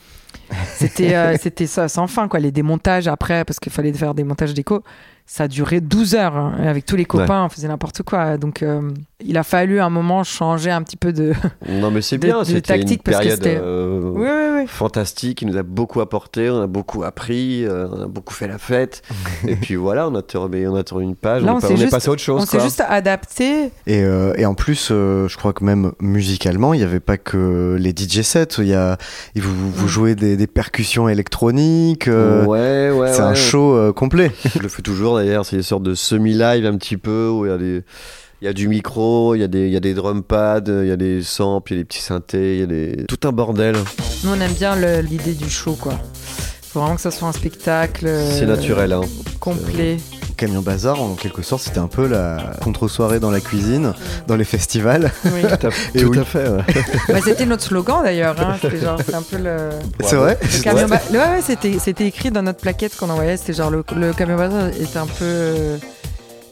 c'était 0.76 1.16
euh, 1.16 1.36
c'était 1.42 1.66
ça 1.68 1.88
sans 1.88 2.08
fin 2.08 2.28
quoi. 2.28 2.40
Les 2.42 2.52
démontages 2.52 3.08
après, 3.08 3.46
parce 3.46 3.60
qu'il 3.60 3.72
fallait 3.72 3.94
faire 3.94 4.14
des 4.16 4.26
montages 4.26 4.54
déco, 4.54 4.84
ça 5.26 5.46
a 5.46 5.48
duré 5.48 5.82
12 5.82 6.16
heures. 6.16 6.36
hein. 6.36 6.54
Avec 6.60 6.86
tous 6.86 6.96
les 6.96 7.06
copains, 7.06 7.46
on 7.46 7.50
faisait 7.50 7.68
n'importe 7.68 8.04
quoi. 8.04 8.38
Donc 8.38 8.62
euh, 8.62 8.82
il 9.26 9.38
a 9.38 9.44
fallu 9.44 9.80
à 9.80 9.86
un 9.86 9.90
moment 9.90 10.24
changer 10.24 10.70
un 10.72 10.82
petit 10.84 10.98
peu 10.98 11.14
de. 11.14 11.34
Non 11.70 11.92
mais 11.92 12.02
c'est 12.02 12.18
bien, 12.18 12.44
c'était 12.44 12.76
une 12.76 12.82
tactique, 12.82 13.04
parce 13.04 13.18
que 13.18 13.22
période 13.24 13.44
c'était- 13.44 13.60
euh, 13.62 14.02
Oui, 14.14 14.28
oui, 14.30 14.60
oui. 14.62 14.68
fantastique, 14.68 15.40
qui 15.40 15.46
nous 15.46 15.58
a 15.58 15.64
beaucoup 15.64 16.02
apporté, 16.02 16.50
on 16.50 16.62
a 16.62 16.68
beaucoup 16.68 17.04
appris, 17.04 17.66
euh, 17.66 17.88
on 17.92 18.02
a 18.04 18.08
beaucoup 18.08 18.34
fait 18.34 18.48
la 18.48 18.58
fête. 18.58 19.02
et 19.48 19.56
puis 19.56 19.76
voilà, 19.76 20.08
on 20.10 20.16
a 20.16 20.22
tourné, 20.22 20.68
on 20.68 20.76
a 20.76 20.84
tourné 20.84 21.06
une 21.06 21.16
page, 21.16 21.44
Là, 21.44 21.54
on, 21.54 21.56
on 21.56 21.60
est, 21.76 21.86
on 21.86 21.90
passé 21.90 22.10
à 22.10 22.12
autre 22.12 22.22
chose. 22.22 22.42
On 22.42 22.46
s'est 22.46 22.60
juste 22.60 22.84
adapté. 22.88 23.72
Et, 23.88 24.04
euh, 24.04 24.34
et 24.38 24.46
en 24.46 24.54
plus, 24.56 24.90
euh, 24.92 25.28
je 25.28 25.38
crois 25.38 25.54
que 25.54 25.64
même 25.64 25.94
musicalement, 26.00 26.74
il 26.74 26.78
n'y 26.80 26.84
avait 26.84 27.00
pas 27.00 27.18
que 27.18 27.78
les 27.80 27.92
DJ 27.92 28.22
sets. 28.22 28.48
Il 28.60 28.66
y 28.68 28.74
a, 28.74 28.98
vous, 29.36 29.72
vous 29.72 29.86
Mm. 29.86 29.90
jouez 29.90 30.16
des, 30.16 30.38
des 30.38 30.48
percussions 30.48 31.08
électroniques. 31.10 32.08
euh, 32.08 32.46
ouais, 32.46 32.92
ouais, 32.98 33.14
c'est 33.14 33.22
un 33.22 33.34
show 33.36 33.74
euh, 33.76 33.92
complet. 33.94 34.32
Je 34.56 34.60
le 34.60 34.68
fais 34.70 34.82
toujours 34.82 35.13
d'ailleurs, 35.16 35.46
c'est 35.46 35.58
des 35.58 35.64
sortes 35.64 35.84
de 35.84 35.96
semi-live 35.96 36.66
un 36.66 36.78
petit 36.78 36.98
peu 36.98 37.30
où 37.30 37.46
il 37.46 37.50
y 37.50 37.52
a 37.54 37.58
des. 37.58 37.84
Il 38.42 38.46
y 38.46 38.50
a 38.50 38.54
du 38.54 38.68
micro, 38.68 39.36
il 39.36 39.40
y 39.40 39.44
a 39.44 39.48
des, 39.48 39.68
il 39.68 39.72
y 39.74 39.78
a 39.78 39.80
des 39.80 39.94
drum 39.94 40.22
pads, 40.22 40.64
il 40.68 40.88
y 40.88 40.92
a 40.92 40.98
des 40.98 41.24
samples, 41.24 41.72
il 41.72 41.76
y 41.78 41.80
a 41.80 41.82
des 41.84 41.86
petits 41.86 42.02
synthés, 42.02 42.56
il 42.56 42.60
y 42.60 42.64
a 42.64 42.66
des... 42.66 43.06
tout 43.08 43.26
un 43.26 43.32
bordel. 43.32 43.74
Nous, 44.26 44.32
on 44.32 44.42
aime 44.42 44.52
bien 44.52 44.76
l'idée 45.02 45.34
du 45.34 45.50
show, 45.50 45.78
quoi. 45.80 45.94
Faut 46.62 46.82
vraiment 46.82 46.96
que 46.96 47.02
ça 47.02 47.12
soit 47.12 47.30
un 47.30 47.32
spectacle. 47.32 48.06
euh, 48.06 48.38
C'est 48.38 48.46
naturel, 48.46 48.92
hein. 48.92 49.02
Complet. 49.40 49.96
Camion 50.46 50.62
Bazar, 50.62 51.02
en 51.02 51.16
quelque 51.16 51.42
sorte, 51.42 51.64
c'était 51.64 51.80
un 51.80 51.88
peu 51.88 52.06
la 52.06 52.38
contre-soirée 52.62 53.22
dans 53.22 53.32
la 53.32 53.40
cuisine, 53.40 53.94
dans 54.28 54.36
les 54.36 54.44
festivals. 54.44 55.10
Oui. 55.24 55.42
Tout 55.60 55.68
à, 55.68 55.70
Et 55.96 56.02
tout 56.02 56.10
oui. 56.10 56.20
à 56.20 56.26
fait. 56.26 56.50
ouais. 56.50 56.64
Bah, 57.08 57.20
c'était 57.24 57.46
notre 57.46 57.64
slogan 57.64 58.02
d'ailleurs. 58.04 58.36
Hein. 58.42 58.58
C'était 58.62 58.86
un 58.86 59.22
peu 59.22 59.38
le. 59.38 59.70
C'est 60.02 60.18
vrai? 60.18 60.38
le 60.42 61.14
Ouais, 61.14 61.18
ouais, 61.18 61.42
c'était, 61.42 61.78
c'était 61.80 62.08
écrit 62.08 62.30
dans 62.30 62.42
notre 62.42 62.60
plaquette 62.60 62.98
qu'on 62.98 63.10
envoyait. 63.10 63.38
C'était 63.38 63.54
genre 63.54 63.70
le, 63.70 63.86
le 63.96 64.12
camion 64.12 64.36
bazar 64.36 64.68
était 64.68 64.98
un 64.98 65.06
peu. 65.08 65.78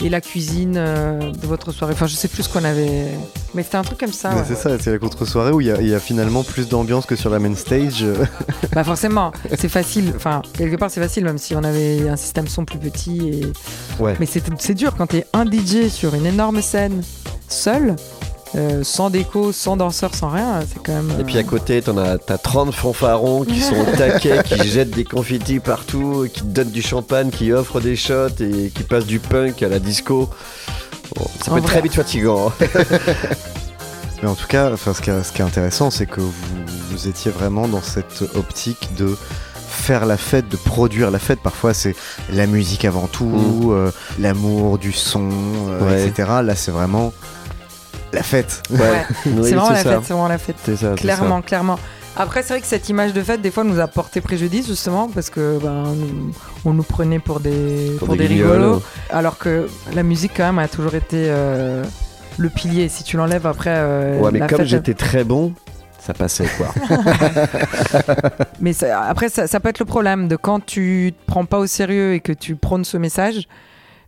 Et 0.03 0.09
la 0.09 0.21
cuisine 0.21 0.75
euh, 0.77 1.31
de 1.31 1.47
votre 1.47 1.71
soirée. 1.71 1.93
Enfin, 1.93 2.07
je 2.07 2.15
sais 2.15 2.27
plus 2.27 2.43
ce 2.43 2.49
qu'on 2.49 2.63
avait. 2.63 3.05
Mais 3.53 3.63
c'était 3.63 3.77
un 3.77 3.83
truc 3.83 3.99
comme 3.99 4.11
ça. 4.13 4.33
Ouais. 4.33 4.43
C'est 4.47 4.55
ça, 4.55 4.69
c'est 4.79 4.91
la 4.91 4.99
contre-soirée 4.99 5.51
où 5.51 5.61
il 5.61 5.67
y, 5.67 5.71
a- 5.71 5.81
il 5.81 5.87
y 5.89 5.93
a 5.93 5.99
finalement 5.99 6.43
plus 6.43 6.67
d'ambiance 6.69 7.05
que 7.05 7.15
sur 7.15 7.29
la 7.29 7.39
main 7.39 7.55
stage. 7.55 8.05
Bah, 8.73 8.83
forcément, 8.85 9.31
c'est 9.57 9.67
facile. 9.69 10.13
Enfin, 10.15 10.41
quelque 10.53 10.77
part, 10.77 10.89
c'est 10.89 11.01
facile, 11.01 11.25
même 11.25 11.37
si 11.37 11.55
on 11.55 11.63
avait 11.63 12.07
un 12.07 12.15
système 12.15 12.47
son 12.47 12.63
plus 12.63 12.79
petit. 12.79 13.27
Et... 13.29 14.01
Ouais. 14.01 14.15
Mais 14.19 14.25
c'est 14.25 14.73
dur 14.73 14.95
quand 14.97 15.07
t'es 15.07 15.25
un 15.33 15.45
DJ 15.45 15.89
sur 15.89 16.15
une 16.15 16.25
énorme 16.25 16.61
scène, 16.61 17.01
seul, 17.49 17.95
euh, 18.55 18.83
sans 18.83 19.09
déco, 19.09 19.51
sans 19.51 19.77
danseur, 19.77 20.13
sans 20.13 20.29
rien. 20.29 20.59
C'est 20.71 20.81
quand 20.83 20.93
même. 20.93 21.11
Et 21.19 21.23
puis 21.23 21.37
à 21.37 21.43
côté, 21.43 21.81
t'en 21.81 21.97
as, 21.97 22.17
t'as 22.17 22.37
30 22.37 22.73
fanfarons 22.73 23.43
qui 23.45 23.61
sont 23.61 23.75
au 23.79 23.85
taquet, 23.97 24.43
qui 24.43 24.67
jettent 24.67 24.91
des 24.91 25.05
confettis 25.05 25.59
partout, 25.59 26.27
qui 26.33 26.43
donnent 26.43 26.69
du 26.71 26.81
champagne, 26.81 27.29
qui 27.29 27.51
offrent 27.53 27.79
des 27.79 27.95
shots 27.95 28.27
et 28.41 28.69
qui 28.69 28.83
passent 28.83 29.05
du 29.05 29.19
punk 29.19 29.63
à 29.63 29.69
la 29.69 29.79
disco. 29.79 30.29
Bon, 31.15 31.25
ça 31.43 31.51
En 31.51 31.55
peut 31.55 31.59
être 31.59 31.63
vrai. 31.63 31.71
très 31.73 31.81
vite 31.81 31.93
fatigant. 31.93 32.47
hein. 32.61 32.67
Mais 34.23 34.29
en 34.29 34.35
tout 34.35 34.47
cas, 34.47 34.71
enfin, 34.71 34.93
ce, 34.93 35.01
qui 35.01 35.09
est, 35.09 35.23
ce 35.23 35.31
qui 35.31 35.41
est 35.41 35.45
intéressant, 35.45 35.89
c'est 35.89 36.05
que 36.05 36.21
vous, 36.21 36.31
vous 36.91 37.07
étiez 37.07 37.31
vraiment 37.31 37.67
dans 37.67 37.81
cette 37.81 38.23
optique 38.35 38.89
de 38.95 39.15
faire 39.67 40.05
la 40.05 40.15
fête, 40.17 40.47
de 40.47 40.57
produire 40.57 41.09
la 41.09 41.17
fête. 41.17 41.39
Parfois, 41.41 41.73
c'est 41.73 41.95
la 42.31 42.45
musique 42.45 42.85
avant 42.85 43.07
tout, 43.07 43.71
euh, 43.71 43.91
l'amour 44.19 44.77
du 44.77 44.91
son, 44.91 45.29
euh, 45.69 45.87
Ouais. 45.89 46.07
etc. 46.07 46.29
Là, 46.43 46.55
c'est 46.55 46.69
vraiment 46.71 47.13
la 48.13 48.23
fête. 48.23 48.61
Ouais. 48.69 48.79
Oui, 49.25 49.31
c'est 49.43 49.55
vraiment 49.55 49.69
la 49.69 49.75
ça. 49.83 49.89
fête, 49.91 49.99
c'est 50.03 50.13
vraiment 50.13 50.27
la 50.27 50.37
fête. 50.37 50.55
Ça, 50.75 50.93
Clairement, 50.95 51.41
clairement. 51.41 51.77
Après, 52.17 52.43
c'est 52.43 52.49
vrai 52.53 52.61
que 52.61 52.67
cette 52.67 52.89
image 52.89 53.13
de 53.13 53.21
fête, 53.21 53.41
des 53.41 53.51
fois, 53.51 53.63
nous 53.63 53.79
a 53.79 53.87
porté 53.87 54.19
préjudice, 54.19 54.67
justement, 54.67 55.07
parce 55.07 55.29
que 55.29 55.57
ben, 55.63 55.83
nous- 55.95 56.31
on 56.65 56.73
nous 56.73 56.83
prenait 56.83 57.19
pour 57.19 57.39
des, 57.39 57.95
Pour 57.99 58.09
pour 58.09 58.17
des 58.17 58.25
rigolos. 58.27 58.81
Alors 59.09 59.37
que 59.37 59.67
la 59.93 60.03
musique, 60.03 60.33
quand 60.35 60.43
même, 60.45 60.59
a 60.59 60.67
toujours 60.67 60.93
été 60.95 61.27
euh, 61.29 61.83
le 62.37 62.49
pilier. 62.49 62.89
Si 62.89 63.03
tu 63.05 63.15
l'enlèves 63.15 63.47
après. 63.47 63.69
euh. 63.73 64.19
Ouais, 64.19 64.29
mais 64.33 64.39
la 64.39 64.47
comme 64.47 64.59
fête- 64.59 64.67
j'étais 64.67 64.93
très 64.93 65.23
bon, 65.23 65.53
ça 66.01 66.13
passait 66.13 66.47
quoi. 66.57 66.73
Mais 68.59 68.73
ça- 68.73 69.01
après, 69.03 69.29
ça, 69.29 69.47
ça 69.47 69.59
peut 69.59 69.69
être 69.69 69.79
le 69.79 69.85
problème 69.85 70.27
de 70.27 70.35
quand 70.35 70.59
tu 70.65 71.13
te 71.17 71.25
prends 71.31 71.45
pas 71.45 71.59
au 71.59 71.67
sérieux 71.67 72.13
et 72.15 72.19
que 72.19 72.33
tu 72.33 72.55
prônes 72.55 72.83
ce 72.85 72.97
message. 72.97 73.47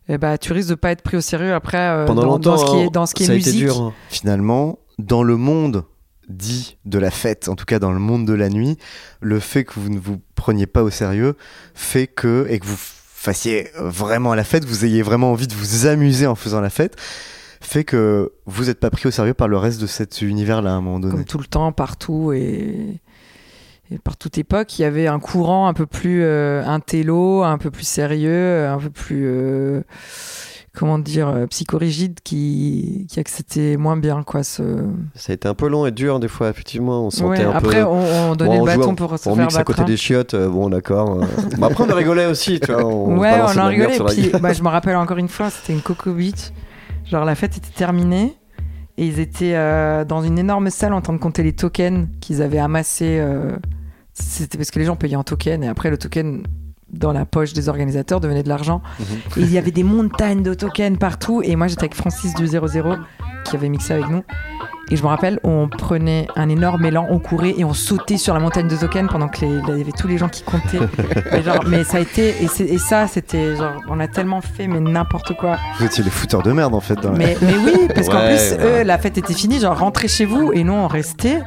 Eh 0.08 0.18
ben, 0.18 0.36
tu 0.36 0.52
risques 0.52 0.68
de 0.68 0.74
pas 0.74 0.90
être 0.90 1.02
pris 1.02 1.16
au 1.16 1.20
sérieux 1.20 1.54
après 1.54 1.78
euh, 1.78 2.06
Pendant 2.06 2.22
dans, 2.22 2.28
longtemps, 2.28 2.50
dans 2.50 2.58
ce 2.58 2.64
qui 2.64 2.76
hein, 2.76 2.84
est, 2.86 2.90
dans 2.90 3.06
ce 3.06 3.14
qui 3.14 3.24
est 3.24 3.36
été 3.38 3.52
dur. 3.52 3.80
hein. 3.80 3.94
Finalement, 4.08 4.78
dans 4.98 5.22
le 5.22 5.36
monde 5.36 5.84
dit 6.28 6.78
de 6.84 6.98
la 6.98 7.10
fête, 7.10 7.48
en 7.48 7.56
tout 7.56 7.64
cas 7.64 7.78
dans 7.78 7.92
le 7.92 7.98
monde 7.98 8.26
de 8.26 8.32
la 8.32 8.48
nuit, 8.48 8.78
le 9.20 9.40
fait 9.40 9.64
que 9.64 9.74
vous 9.78 9.90
ne 9.90 9.98
vous 9.98 10.20
preniez 10.34 10.66
pas 10.66 10.82
au 10.82 10.90
sérieux 10.90 11.36
fait 11.74 12.06
que, 12.06 12.46
et 12.48 12.58
que 12.58 12.66
vous 12.66 12.78
fassiez 12.78 13.68
vraiment 13.78 14.34
la 14.34 14.44
fête, 14.44 14.64
vous 14.64 14.84
ayez 14.84 15.02
vraiment 15.02 15.32
envie 15.32 15.46
de 15.46 15.54
vous 15.54 15.86
amuser 15.86 16.26
en 16.26 16.34
faisant 16.34 16.60
la 16.60 16.70
fête, 16.70 16.96
fait 17.60 17.84
que 17.84 18.32
vous 18.46 18.64
n'êtes 18.64 18.80
pas 18.80 18.90
pris 18.90 19.08
au 19.08 19.10
sérieux 19.10 19.34
par 19.34 19.48
le 19.48 19.56
reste 19.56 19.80
de 19.80 19.86
cet 19.86 20.22
univers-là 20.22 20.70
à 20.70 20.74
un 20.74 20.80
moment 20.80 21.00
donné. 21.00 21.14
comme 21.14 21.24
tout 21.24 21.38
le 21.38 21.46
temps, 21.46 21.72
partout 21.72 22.32
et, 22.32 23.00
et 23.90 23.98
par 23.98 24.16
toute 24.16 24.38
époque, 24.38 24.78
il 24.78 24.82
y 24.82 24.84
avait 24.86 25.06
un 25.06 25.18
courant 25.20 25.66
un 25.68 25.74
peu 25.74 25.86
plus 25.86 26.22
euh, 26.22 26.64
intello, 26.66 27.42
un 27.42 27.58
peu 27.58 27.70
plus 27.70 27.86
sérieux, 27.86 28.66
un 28.66 28.78
peu 28.78 28.90
plus 28.90 29.24
euh, 29.26 29.82
comment 30.74 30.98
dire 30.98 31.28
euh, 31.28 31.46
psychorigide 31.46 32.18
qui 32.24 33.06
qui 33.08 33.20
acceptait 33.20 33.76
moins 33.76 33.96
bien 33.96 34.22
quoi 34.22 34.42
ce. 34.42 34.62
Ça 35.14 35.32
a 35.32 35.34
été 35.34 35.46
un 35.48 35.54
peu 35.54 35.68
long 35.68 35.86
et 35.86 35.90
dur 35.92 36.18
des 36.18 36.28
fois, 36.28 36.48
effectivement. 36.48 37.06
On 37.06 37.10
sentait 37.10 37.40
Ouais, 37.40 37.44
un 37.44 37.50
après 37.50 37.80
peu. 37.82 37.84
on, 37.86 38.30
on 38.30 38.34
donnait 38.36 38.56
Bon, 38.56 38.62
on 38.62 38.64
le 38.64 38.72
jouait- 38.72 38.78
bâton 38.80 38.94
pour 38.94 39.18
se 39.18 39.28
on 39.28 39.34
faire 39.36 39.44
mixe 39.44 39.54
à 39.54 39.58
battre. 39.58 39.66
côté 39.66 39.82
hein. 39.82 39.84
des 39.84 39.96
chiottes, 39.96 40.34
euh, 40.34 40.48
bon 40.48 40.70
d'accord. 40.70 41.20
Bon, 41.58 41.66
après 41.66 41.84
on 41.84 41.94
rigolait 41.94 42.26
aussi, 42.26 42.58
tu 42.60 42.72
vois. 42.72 42.84
On 42.84 43.18
Ouais, 43.18 43.32
on 43.42 43.48
sur 43.48 43.62
la 44.04 44.08
Puis, 44.10 44.32
bah, 44.40 44.52
je 44.52 44.62
me 44.62 44.68
rappelle 44.68 44.96
encore 44.96 45.18
une 45.18 45.28
fois, 45.28 45.50
c'était 45.50 45.72
une 45.74 45.82
Coco 45.82 46.12
Beach. 46.12 46.52
Genre, 47.04 47.24
la 47.24 47.34
fête 47.34 47.56
était 47.58 47.68
terminée. 47.76 48.34
Et 48.96 49.06
ils 49.06 49.18
étaient 49.18 49.56
euh, 49.56 50.04
dans 50.04 50.22
une 50.22 50.38
énorme 50.38 50.70
salle 50.70 50.92
en 50.92 51.00
train 51.00 51.12
de 51.12 51.18
compter 51.18 51.42
les 51.42 51.52
tokens 51.52 52.06
qu'ils 52.20 52.40
avaient 52.42 52.60
amassés. 52.60 53.18
euh, 53.20 53.56
C'était 54.14 54.56
parce 54.58 54.70
que 54.70 54.78
les 54.78 54.84
gens 54.84 54.96
payaient 54.96 55.16
en 55.16 55.24
tokens. 55.24 55.62
Et 55.64 55.68
après, 55.68 55.90
le 55.90 55.98
token 55.98 56.44
dans 56.90 57.12
la 57.12 57.24
poche 57.26 57.52
des 57.52 57.68
organisateurs 57.68 58.20
devenait 58.20 58.42
de 58.44 58.48
l'argent. 58.48 58.80
Mhm. 59.00 59.06
Et 59.38 59.40
il 59.40 59.50
y 59.52 59.58
avait 59.58 59.72
des 59.72 59.82
montagnes 59.82 60.42
de 60.42 60.54
tokens 60.54 60.96
partout. 60.98 61.42
Et 61.42 61.56
moi, 61.56 61.66
j'étais 61.66 61.82
avec 61.82 61.94
Francis 61.94 62.34
du 62.34 62.46
00 62.46 62.96
qui 63.44 63.56
avait 63.56 63.68
mixé 63.68 63.92
avec 63.94 64.08
nous. 64.08 64.22
Et 64.90 64.96
je 64.96 65.02
me 65.02 65.08
rappelle, 65.08 65.40
on 65.44 65.66
prenait 65.68 66.28
un 66.36 66.48
énorme 66.50 66.84
élan, 66.84 67.06
on 67.08 67.18
courait 67.18 67.54
et 67.56 67.64
on 67.64 67.72
sautait 67.72 68.18
sur 68.18 68.34
la 68.34 68.40
montagne 68.40 68.68
de 68.68 68.76
Zoken 68.76 69.08
pendant 69.08 69.28
que 69.28 69.40
les- 69.40 69.48
il 69.72 69.78
y 69.78 69.80
avait 69.80 69.92
tous 69.92 70.06
les 70.06 70.18
gens 70.18 70.28
qui 70.28 70.42
comptaient. 70.42 70.78
mais, 71.32 71.42
genre, 71.42 71.64
mais 71.66 71.84
ça 71.84 71.96
a 71.96 72.00
été, 72.00 72.34
et, 72.42 72.78
ça, 72.78 73.06
c'était 73.08 73.56
genre, 73.56 73.80
on 73.88 73.98
a 73.98 74.08
tellement 74.08 74.42
fait, 74.42 74.66
mais 74.68 74.80
n'importe 74.80 75.34
quoi. 75.38 75.56
Vous 75.78 75.86
étiez 75.86 76.04
les 76.04 76.10
fouteurs 76.10 76.42
de 76.42 76.52
merde 76.52 76.74
en 76.74 76.80
fait. 76.80 76.96
Dans 76.96 77.12
la- 77.12 77.16
Mais, 77.16 77.34
mais 77.40 77.54
oui, 77.64 77.88
parce 77.94 78.08
qu'en 78.10 78.20
plus, 78.26 78.52
ouais. 78.58 78.80
eux, 78.82 78.84
la 78.84 78.98
fête 78.98 79.16
était 79.16 79.32
finie, 79.32 79.58
genre 79.58 79.78
rentrez 79.78 80.06
chez 80.06 80.26
vous, 80.26 80.52
et 80.52 80.64
nous, 80.64 80.74
on 80.74 80.86
restait. 80.86 81.40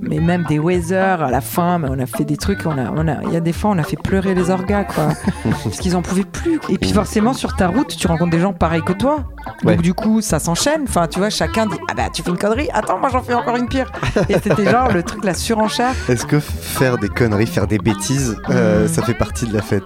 Mais 0.00 0.18
même 0.18 0.44
des 0.48 0.58
weather 0.58 1.22
à 1.22 1.30
la 1.30 1.40
fin, 1.40 1.78
mais 1.78 1.88
on 1.90 1.98
a 1.98 2.06
fait 2.06 2.24
des 2.24 2.36
trucs, 2.36 2.64
on 2.66 2.76
a, 2.78 2.90
on 2.94 3.06
a, 3.08 3.22
il 3.24 3.32
y 3.32 3.36
a 3.36 3.40
des 3.40 3.52
fois, 3.52 3.70
on 3.70 3.78
a 3.78 3.82
fait 3.82 3.96
pleurer 3.96 4.34
les 4.34 4.50
orgas, 4.50 4.84
quoi, 4.84 5.08
parce 5.64 5.78
qu'ils 5.78 5.96
en 5.96 6.02
pouvaient 6.02 6.24
plus. 6.24 6.58
Et 6.68 6.78
puis 6.78 6.92
forcément, 6.92 7.32
sur 7.32 7.54
ta 7.56 7.68
route, 7.68 7.88
tu 7.96 8.06
rencontres 8.06 8.30
des 8.30 8.40
gens 8.40 8.52
pareils 8.52 8.82
que 8.82 8.92
toi. 8.92 9.24
Ouais. 9.64 9.74
Donc 9.76 9.82
du 9.82 9.94
coup, 9.94 10.20
ça 10.20 10.38
s'enchaîne. 10.38 10.82
Enfin, 10.88 11.06
tu 11.06 11.18
vois, 11.18 11.30
chacun 11.30 11.66
dit, 11.66 11.76
ah 11.90 11.94
bah 11.94 12.04
tu 12.12 12.22
fais 12.22 12.30
une 12.30 12.38
connerie, 12.38 12.68
attends, 12.72 12.98
moi 12.98 13.08
j'en 13.10 13.22
fais 13.22 13.34
encore 13.34 13.56
une 13.56 13.68
pire. 13.68 13.90
Et 14.28 14.34
c'était 14.42 14.70
genre 14.70 14.90
le 14.92 15.02
truc, 15.02 15.24
la 15.24 15.34
surenchère. 15.34 15.94
Est-ce 16.08 16.26
que 16.26 16.40
faire 16.40 16.98
des 16.98 17.08
conneries, 17.08 17.46
faire 17.46 17.66
des 17.66 17.78
bêtises, 17.78 18.36
euh, 18.48 18.84
Mm. 18.84 18.88
ça 18.88 19.02
fait 19.02 19.14
partie 19.14 19.46
de 19.46 19.52
la 19.54 19.62
fête? 19.62 19.84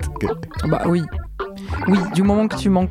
Bah 0.67 0.83
oui, 0.87 1.03
oui, 1.89 1.99
du 2.15 2.23
moment 2.23 2.47
que 2.49 2.57
tu 2.57 2.69
manques 2.69 2.91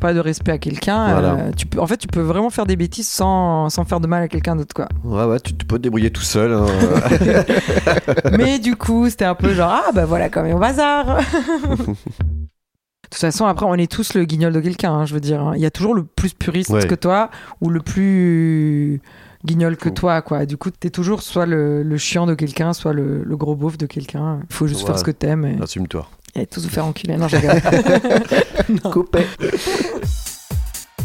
pas 0.00 0.12
de 0.14 0.18
respect 0.20 0.52
à 0.52 0.58
quelqu'un, 0.58 1.12
Voilà. 1.12 1.34
euh, 1.34 1.52
tu 1.56 1.66
peux, 1.66 1.78
en 1.78 1.86
fait, 1.86 1.96
tu 1.98 2.08
peux 2.08 2.20
vraiment 2.20 2.50
faire 2.50 2.66
des 2.66 2.76
bêtises 2.76 3.08
sans, 3.08 3.68
sans 3.68 3.84
faire 3.84 4.00
de 4.00 4.06
mal 4.06 4.22
à 4.24 4.28
quelqu'un 4.28 4.56
d'autre, 4.56 4.74
quoi. 4.74 4.88
Ouais, 5.04 5.24
ouais, 5.24 5.38
tu, 5.40 5.54
tu 5.54 5.64
peux 5.66 5.76
te 5.76 5.82
débrouiller 5.82 6.10
tout 6.10 6.22
seul. 6.22 6.52
hein. 6.52 6.66
Mais 8.36 8.58
du 8.58 8.76
coup, 8.76 9.08
c'était 9.08 9.24
un 9.26 9.34
peu 9.34 9.54
genre, 9.54 9.70
ah 9.72 9.92
bah 9.92 10.06
voilà, 10.06 10.28
quand 10.28 10.42
même, 10.42 10.56
au 10.56 10.58
bazar. 10.58 11.18
De 11.18 13.16
toute 13.16 13.20
façon, 13.20 13.46
après, 13.46 13.66
on 13.66 13.74
est 13.74 13.90
tous 13.90 14.14
le 14.14 14.24
guignol 14.24 14.52
de 14.52 14.60
quelqu'un, 14.60 14.92
hein, 14.92 15.04
je 15.04 15.14
veux 15.14 15.20
dire. 15.20 15.40
hein. 15.42 15.52
Il 15.56 15.60
y 15.60 15.66
a 15.66 15.70
toujours 15.70 15.94
le 15.94 16.04
plus 16.04 16.32
puriste 16.32 16.70
Ouais. 16.70 16.86
que 16.86 16.94
toi 16.94 17.30
ou 17.60 17.68
le 17.68 17.80
plus 17.80 19.00
guignol 19.44 19.76
que 19.76 19.88
toi, 19.88 20.22
quoi. 20.22 20.46
Du 20.46 20.56
coup, 20.56 20.70
t'es 20.70 20.90
toujours 20.90 21.22
soit 21.22 21.46
le, 21.46 21.82
le 21.82 21.96
chiant 21.96 22.26
de 22.26 22.34
quelqu'un, 22.34 22.72
soit 22.72 22.92
le, 22.92 23.24
le 23.24 23.36
gros 23.36 23.56
beauf 23.56 23.76
de 23.78 23.86
quelqu'un. 23.86 24.40
Il 24.48 24.54
faut 24.54 24.66
juste 24.68 24.82
Ouais. 24.82 24.86
faire 24.88 24.98
ce 24.98 25.04
que 25.04 25.10
t'aimes 25.10 25.44
et, 25.44 25.58
Assume-toi. 25.60 26.08
Et 26.34 26.46
tous 26.46 26.62
vous 26.62 26.70
faire 26.70 26.86
enculer. 26.86 27.16
Non, 27.16 27.28
je. 27.28 27.36
Non. 28.68 28.90
Coupé. 28.90 29.26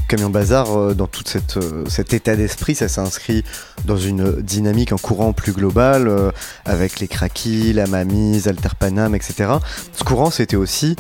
Camion 0.08 0.30
Bazar, 0.30 0.78
euh, 0.78 0.94
dans 0.94 1.08
tout 1.08 1.24
cette, 1.26 1.58
euh, 1.58 1.84
cet 1.88 2.14
état 2.14 2.36
d'esprit, 2.36 2.76
ça 2.76 2.88
s'inscrit 2.88 3.44
dans 3.86 3.98
une 3.98 4.40
dynamique, 4.42 4.92
un 4.92 4.98
courant 4.98 5.34
plus 5.34 5.52
global, 5.52 6.08
euh, 6.08 6.32
avec 6.64 7.00
les 7.00 7.08
craquis, 7.08 7.74
la 7.74 7.88
mamise, 7.88 8.48
Alterpanam, 8.48 9.16
etc. 9.16 9.54
Ce 9.94 10.04
courant, 10.04 10.30
c'était 10.30 10.58
aussi 10.58 10.96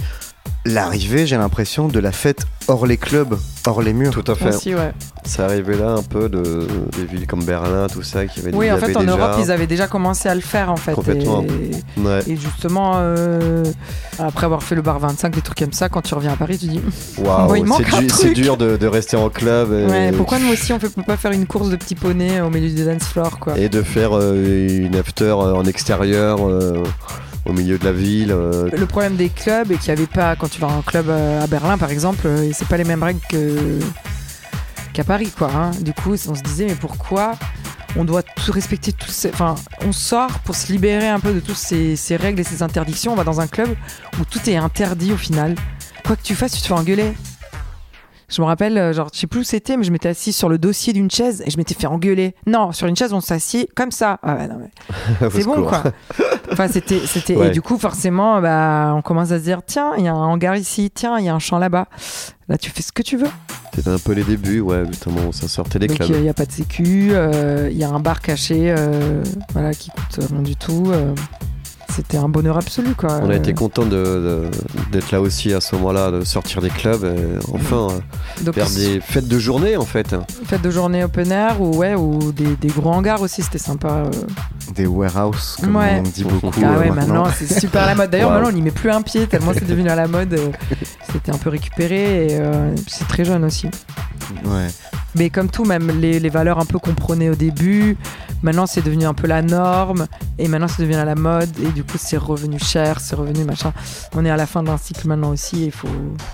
l'arrivée, 0.65 1.25
j'ai 1.27 1.37
l'impression, 1.37 1.87
de 1.87 1.99
la 1.99 2.11
fête 2.11 2.45
hors 2.67 2.85
les 2.87 2.97
clubs, 2.97 3.37
hors 3.67 3.81
les 3.83 3.93
murs. 3.93 4.11
Tout 4.11 4.29
à 4.31 4.35
fait. 4.35 4.49
Aussi, 4.49 4.73
ouais. 4.73 4.91
C'est 5.23 5.41
arrivé 5.43 5.75
là 5.77 5.91
un 5.91 6.01
peu 6.03 6.29
de, 6.29 6.67
des 6.97 7.05
villes 7.05 7.27
comme 7.27 7.43
Berlin, 7.43 7.87
tout 7.91 8.01
ça, 8.03 8.25
qui 8.25 8.39
avaient 8.39 8.53
Oui, 8.55 8.71
en 8.71 8.77
fait, 8.77 8.85
avait 8.85 8.97
en 8.97 9.01
déjà... 9.01 9.11
Europe, 9.13 9.35
ils 9.39 9.51
avaient 9.51 9.67
déjà 9.67 9.87
commencé 9.87 10.27
à 10.29 10.35
le 10.35 10.41
faire, 10.41 10.71
en 10.71 10.75
fait. 10.75 10.93
Complètement. 10.93 11.43
Et, 11.43 12.01
Ouais. 12.01 12.19
et 12.27 12.35
justement, 12.35 12.93
euh, 12.95 13.63
après 14.19 14.45
avoir 14.45 14.61
fait 14.63 14.75
le 14.75 14.81
bar 14.81 14.99
25, 14.99 15.33
des 15.35 15.41
trucs 15.41 15.57
comme 15.59 15.71
ça, 15.73 15.89
quand 15.89 16.01
tu 16.01 16.13
reviens 16.15 16.33
à 16.33 16.35
Paris, 16.35 16.57
tu 16.57 16.67
dis 16.67 16.81
Waouh, 17.19 17.47
Bon, 17.47 17.55
il 17.55 17.65
manque 17.65 17.83
c'est 17.91 17.99
du- 18.01 18.09
c'est 18.09 18.33
dur 18.33 18.57
de, 18.57 18.77
de 18.77 18.87
rester 18.87 19.17
en 19.17 19.29
club 19.29 19.71
et, 19.71 19.85
Ouais, 19.89 20.11
pourquoi 20.11 20.39
nous 20.39 20.49
aussi 20.51 20.73
on 20.73 20.79
peut 20.79 20.89
peut 20.89 21.03
pas 21.03 21.17
faire 21.17 21.31
une 21.31 21.45
course 21.45 21.69
de 21.69 21.75
petits 21.75 21.95
poneys 21.95 22.41
au 22.41 22.49
milieu 22.49 22.69
des 22.69 22.85
dance 22.85 23.03
floors 23.05 23.39
quoi? 23.39 23.57
Et 23.57 23.69
de 23.69 23.81
faire 23.81 24.11
euh, 24.13 24.85
une 24.85 24.95
after 24.95 25.23
euh, 25.25 25.53
en 25.55 25.63
extérieur 25.65 26.39
euh, 26.47 26.83
au 27.45 27.53
milieu 27.53 27.77
de 27.77 27.85
la 27.85 27.91
ville. 27.91 28.31
euh, 28.31 28.69
Le 28.75 28.85
problème 28.85 29.15
des 29.15 29.29
clubs 29.29 29.71
est 29.71 29.77
qu'il 29.77 29.93
n'y 29.93 29.99
avait 29.99 30.07
pas, 30.07 30.35
quand 30.35 30.49
tu 30.49 30.59
vas 30.59 30.67
en 30.67 30.81
club 30.81 31.09
euh, 31.09 31.43
à 31.43 31.47
Berlin 31.47 31.77
par 31.77 31.89
exemple, 31.91 32.25
euh, 32.27 32.49
c'est 32.53 32.67
pas 32.67 32.77
les 32.77 32.83
mêmes 32.83 33.03
règles 33.03 33.19
qu'à 34.93 35.03
Paris 35.03 35.31
quoi. 35.37 35.51
hein. 35.53 35.71
Du 35.81 35.93
coup, 35.93 36.13
on 36.13 36.35
se 36.35 36.41
disait 36.41 36.65
mais 36.65 36.75
pourquoi 36.75 37.33
on 37.97 38.03
doit 38.03 38.23
tout 38.23 38.51
respecter 38.51 38.91
tous. 38.91 39.27
Enfin, 39.31 39.55
on 39.85 39.91
sort 39.93 40.39
pour 40.39 40.55
se 40.55 40.71
libérer 40.71 41.07
un 41.07 41.19
peu 41.21 41.33
de 41.33 41.39
toutes 41.39 41.55
ces, 41.55 41.95
ces 41.95 42.17
règles 42.17 42.41
et 42.41 42.43
ces 42.43 42.61
interdictions. 42.61 43.13
On 43.13 43.15
va 43.15 43.23
dans 43.23 43.39
un 43.39 43.47
club 43.47 43.69
où 44.19 44.25
tout 44.25 44.49
est 44.49 44.57
interdit 44.57 45.13
au 45.13 45.17
final. 45.17 45.55
Quoi 46.05 46.15
que 46.17 46.21
tu 46.23 46.35
fasses, 46.35 46.51
tu 46.53 46.61
te 46.61 46.67
fais 46.67 46.73
engueuler. 46.73 47.13
Je 48.29 48.41
me 48.41 48.45
rappelle, 48.47 48.77
euh, 48.77 48.93
genre, 48.93 49.09
je 49.13 49.19
sais 49.19 49.27
plus 49.27 49.41
où 49.41 49.43
c'était, 49.43 49.77
mais 49.77 49.83
je 49.83 49.91
m'étais 49.91 50.09
assis 50.09 50.33
sur 50.33 50.49
le 50.49 50.57
dossier 50.57 50.93
d'une 50.93 51.11
chaise 51.11 51.43
et 51.45 51.51
je 51.51 51.57
m'étais 51.57 51.75
fait 51.75 51.87
engueuler. 51.87 52.33
Non, 52.47 52.71
sur 52.71 52.87
une 52.87 52.95
chaise, 52.95 53.13
on 53.13 53.21
s'assied 53.21 53.69
comme 53.75 53.91
ça. 53.91 54.19
Ah 54.23 54.47
non, 54.47 54.57
mais 54.59 55.29
c'est 55.29 55.43
bon 55.43 55.63
quoi. 55.63 55.83
Enfin, 56.51 56.67
c'était, 56.67 56.99
c'était. 57.05 57.35
Ouais. 57.35 57.47
Et 57.47 57.51
du 57.51 57.61
coup, 57.61 57.77
forcément, 57.77 58.41
bah, 58.41 58.93
on 58.95 59.01
commence 59.01 59.31
à 59.31 59.39
se 59.39 59.43
dire, 59.43 59.61
tiens, 59.65 59.93
il 59.97 60.05
y 60.05 60.07
a 60.07 60.13
un 60.13 60.25
hangar 60.25 60.55
ici, 60.55 60.91
tiens, 60.93 61.17
il 61.19 61.25
y 61.25 61.29
a 61.29 61.35
un 61.35 61.39
champ 61.39 61.59
là-bas. 61.59 61.87
Là, 62.47 62.57
tu 62.57 62.69
fais 62.69 62.81
ce 62.83 62.91
que 62.91 63.01
tu 63.01 63.17
veux. 63.17 63.29
C'était 63.73 63.89
un 63.89 63.97
peu 63.99 64.13
les 64.13 64.23
débuts, 64.23 64.61
ouais, 64.61 64.83
justement, 64.87 65.31
ça 65.31 65.47
sortait 65.47 65.79
des 65.79 65.87
clubs. 65.87 66.09
il 66.11 66.21
n'y 66.21 66.29
a 66.29 66.33
pas 66.33 66.45
de 66.45 66.51
sécu, 66.51 67.09
euh, 67.11 67.67
il 67.71 67.77
y 67.77 67.83
a 67.83 67.89
un 67.89 67.99
bar 67.99 68.21
caché, 68.21 68.73
euh, 68.77 69.23
voilà, 69.53 69.73
qui 69.73 69.89
coûte 69.89 70.19
rien 70.29 70.41
du 70.41 70.55
tout. 70.55 70.85
euh, 70.91 71.13
c'était 71.95 72.17
un 72.17 72.27
bonheur 72.29 72.57
absolu, 72.57 72.93
quoi. 72.95 73.19
On 73.21 73.29
a 73.29 73.33
Euh, 73.33 73.37
été 73.37 73.53
content 73.53 73.83
de, 73.85 73.89
de- 73.89 74.49
d'être 74.91 75.11
là 75.11 75.21
aussi 75.21 75.53
à 75.53 75.61
ce 75.61 75.75
moment-là, 75.75 76.11
de 76.11 76.23
sortir 76.23 76.61
des 76.61 76.69
clubs 76.69 77.03
et 77.03 77.37
enfin 77.53 77.87
euh, 77.91 78.43
donc, 78.43 78.55
faire 78.55 78.69
des 78.69 78.99
fêtes 78.99 79.27
de 79.27 79.39
journée 79.39 79.77
en 79.77 79.85
fait. 79.85 80.15
fête 80.45 80.61
de 80.61 80.69
journée 80.71 81.03
open 81.03 81.31
air 81.31 81.61
ou 81.61 81.77
ouais, 81.77 81.95
ou 81.95 82.31
des, 82.31 82.55
des 82.55 82.67
gros 82.69 82.89
hangars 82.91 83.21
aussi, 83.21 83.41
c'était 83.43 83.57
sympa. 83.57 83.87
euh. 84.05 84.11
Des 84.73 84.87
warehouses, 84.87 85.57
comme 85.61 85.75
Ouais. 85.75 85.97
on 85.99 86.09
dit 86.09 86.23
beaucoup. 86.23 86.51
Ah 86.63 86.73
euh, 86.75 86.79
ouais, 86.79 86.91
maintenant 86.91 87.25
c'est 87.37 87.59
super 87.59 87.83
à 87.83 87.87
la 87.87 87.95
mode. 87.95 88.09
D'ailleurs, 88.09 88.29
Wow. 88.29 88.35
maintenant 88.35 88.49
on 88.49 88.53
n'y 88.53 88.61
met 88.61 88.71
plus 88.71 88.89
un 88.91 89.01
pied 89.01 89.27
tellement 89.27 89.51
c'est 89.53 89.67
devenu 89.67 89.89
à 89.89 89.95
la 89.95 90.07
mode. 90.07 90.33
euh, 90.33 90.49
C'était 91.13 91.31
un 91.31 91.37
peu 91.37 91.49
récupéré 91.49 92.25
et 92.27 92.37
euh, 92.39 92.75
c'est 92.87 93.07
très 93.07 93.23
jeune 93.23 93.45
aussi. 93.45 93.67
Ouais. 94.45 94.67
Mais 95.15 95.29
comme 95.29 95.49
tout, 95.49 95.63
même 95.63 95.89
les, 96.01 96.19
les 96.19 96.29
valeurs 96.29 96.59
un 96.59 96.65
peu 96.65 96.77
qu'on 96.77 96.93
prenait 96.93 97.29
au 97.29 97.35
début, 97.35 97.95
maintenant 98.43 98.65
c'est 98.65 98.83
devenu 98.83 99.05
un 99.05 99.13
peu 99.13 99.27
la 99.27 99.41
norme 99.41 100.07
et 100.37 100.49
maintenant 100.49 100.67
c'est 100.67 100.81
devenu 100.81 100.95
à 100.97 101.05
la 101.05 101.15
mode 101.15 101.49
et 101.63 101.71
du 101.71 101.83
coup 101.85 101.97
c'est 101.97 102.17
revenu 102.17 102.59
cher, 102.59 102.99
c'est 102.99 103.15
revenu 103.15 103.43
machin. 103.45 103.71
On 104.15 104.25
est 104.25 104.29
à 104.29 104.37
la 104.37 104.45
fin 104.45 104.63
d'un 104.63 104.77
cycle 104.77 105.07
maintenant 105.07 105.31
aussi 105.31 105.65
il 105.65 105.71
faut, 105.71 105.87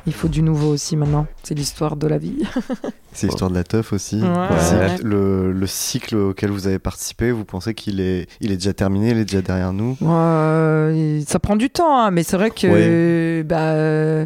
il 0.08 0.14
faut 0.14 0.28
du 0.28 0.42
nouveau 0.42 0.70
aussi 0.70 0.96
maintenant. 0.96 1.28
C'est 1.44 1.54
l'histoire 1.56 1.96
de 1.96 2.08
la 2.08 2.18
vie. 2.18 2.44
C'est 3.14 3.28
l'histoire 3.28 3.50
de 3.52 3.56
la 3.56 3.66
teuf 3.66 3.92
aussi. 3.92 4.22
Ouais, 4.22 4.28
Le 4.30 4.80
ouais. 4.80 4.90
cycle- 4.90 5.06
Le, 5.06 5.52
le 5.52 5.68
cycle 5.68 6.16
auquel 6.16 6.50
vous 6.50 6.66
avez 6.68 6.80
participé, 6.80 7.32
vous 7.34 7.44
pensez 7.44 7.74
qu'il 7.74 8.00
est, 8.00 8.30
il 8.40 8.54
est 8.54 8.56
déjà 8.56 8.74
terminé, 8.74 9.10
il 9.10 9.18
est 9.18 9.26
déjà 9.26 9.42
derrière 9.42 9.74
nous? 9.74 9.98
Euh, 10.02 11.22
ça 11.28 11.38
prend 11.40 11.58
du 11.58 11.70
temps, 11.70 11.94
hein, 12.00 12.10
mais 12.12 12.24
c'est 12.24 12.38
vrai 12.38 12.52
que 12.52 13.44
bah, 13.46 14.26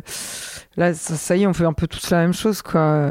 là, 0.78 0.94
ça, 0.94 1.16
ça 1.16 1.36
y 1.36 1.42
est, 1.44 1.48
on 1.48 1.54
fait 1.54 1.66
un 1.66 1.74
peu 1.74 1.88
tous 1.88 2.12
la 2.12 2.20
même 2.20 2.34
chose. 2.36 2.62
Quoi. 2.62 3.10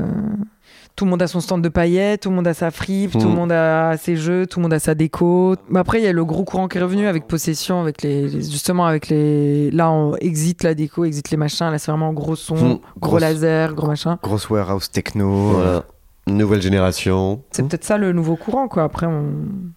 Tout 0.97 1.07
le 1.07 1.11
monde 1.11 1.23
a 1.23 1.27
son 1.27 1.41
stand 1.41 1.61
de 1.61 1.69
paillettes, 1.69 2.23
tout 2.23 2.31
le 2.31 2.37
monde 2.37 2.47
a 2.47 2.55
sa 2.55 2.71
fripe, 2.71 3.11
tout 3.13 3.19
le 3.19 3.25
Mm. 3.27 3.35
monde 3.35 3.51
a 3.53 3.97
ses 3.97 4.17
jeux, 4.17 4.47
tout 4.47 4.61
le 4.61 4.63
monde 4.63 4.75
a 4.75 4.79
sa 4.79 4.95
déco. 4.95 5.57
Mais 5.69 5.81
après, 5.81 5.99
il 6.01 6.05
y 6.05 6.07
a 6.07 6.13
le 6.13 6.25
gros 6.25 6.45
courant 6.45 6.69
qui 6.69 6.79
est 6.79 6.81
revenu 6.81 7.09
avec 7.09 7.27
possession, 7.27 7.81
avec 7.81 8.03
les, 8.03 8.29
les- 8.29 8.43
justement 8.43 8.87
avec 8.87 9.09
les. 9.09 9.73
Là, 9.73 9.91
on 9.91 10.15
exit 10.17 10.63
la 10.63 10.75
déco, 10.75 11.05
exit 11.05 11.31
les 11.31 11.37
machins. 11.37 11.69
Là, 11.71 11.79
c'est 11.79 11.91
vraiment 11.91 12.13
gros 12.13 12.37
son, 12.37 12.55
Mm. 12.75 12.79
gros 13.01 13.19
laser, 13.19 13.75
gros 13.75 13.89
machin. 13.89 14.19
Grosse 14.23 14.49
warehouse 14.51 14.89
techno. 14.91 15.29
Voilà. 15.55 15.85
Nouvelle 16.27 16.63
génération. 16.63 17.43
C'est 17.51 17.63
peut-être 17.69 17.85
ça 17.85 17.99
le 17.99 18.13
nouveau 18.13 18.37
courant, 18.37 18.67
quoi. 18.67 18.85
Après, 18.85 19.05
on, 19.07 19.33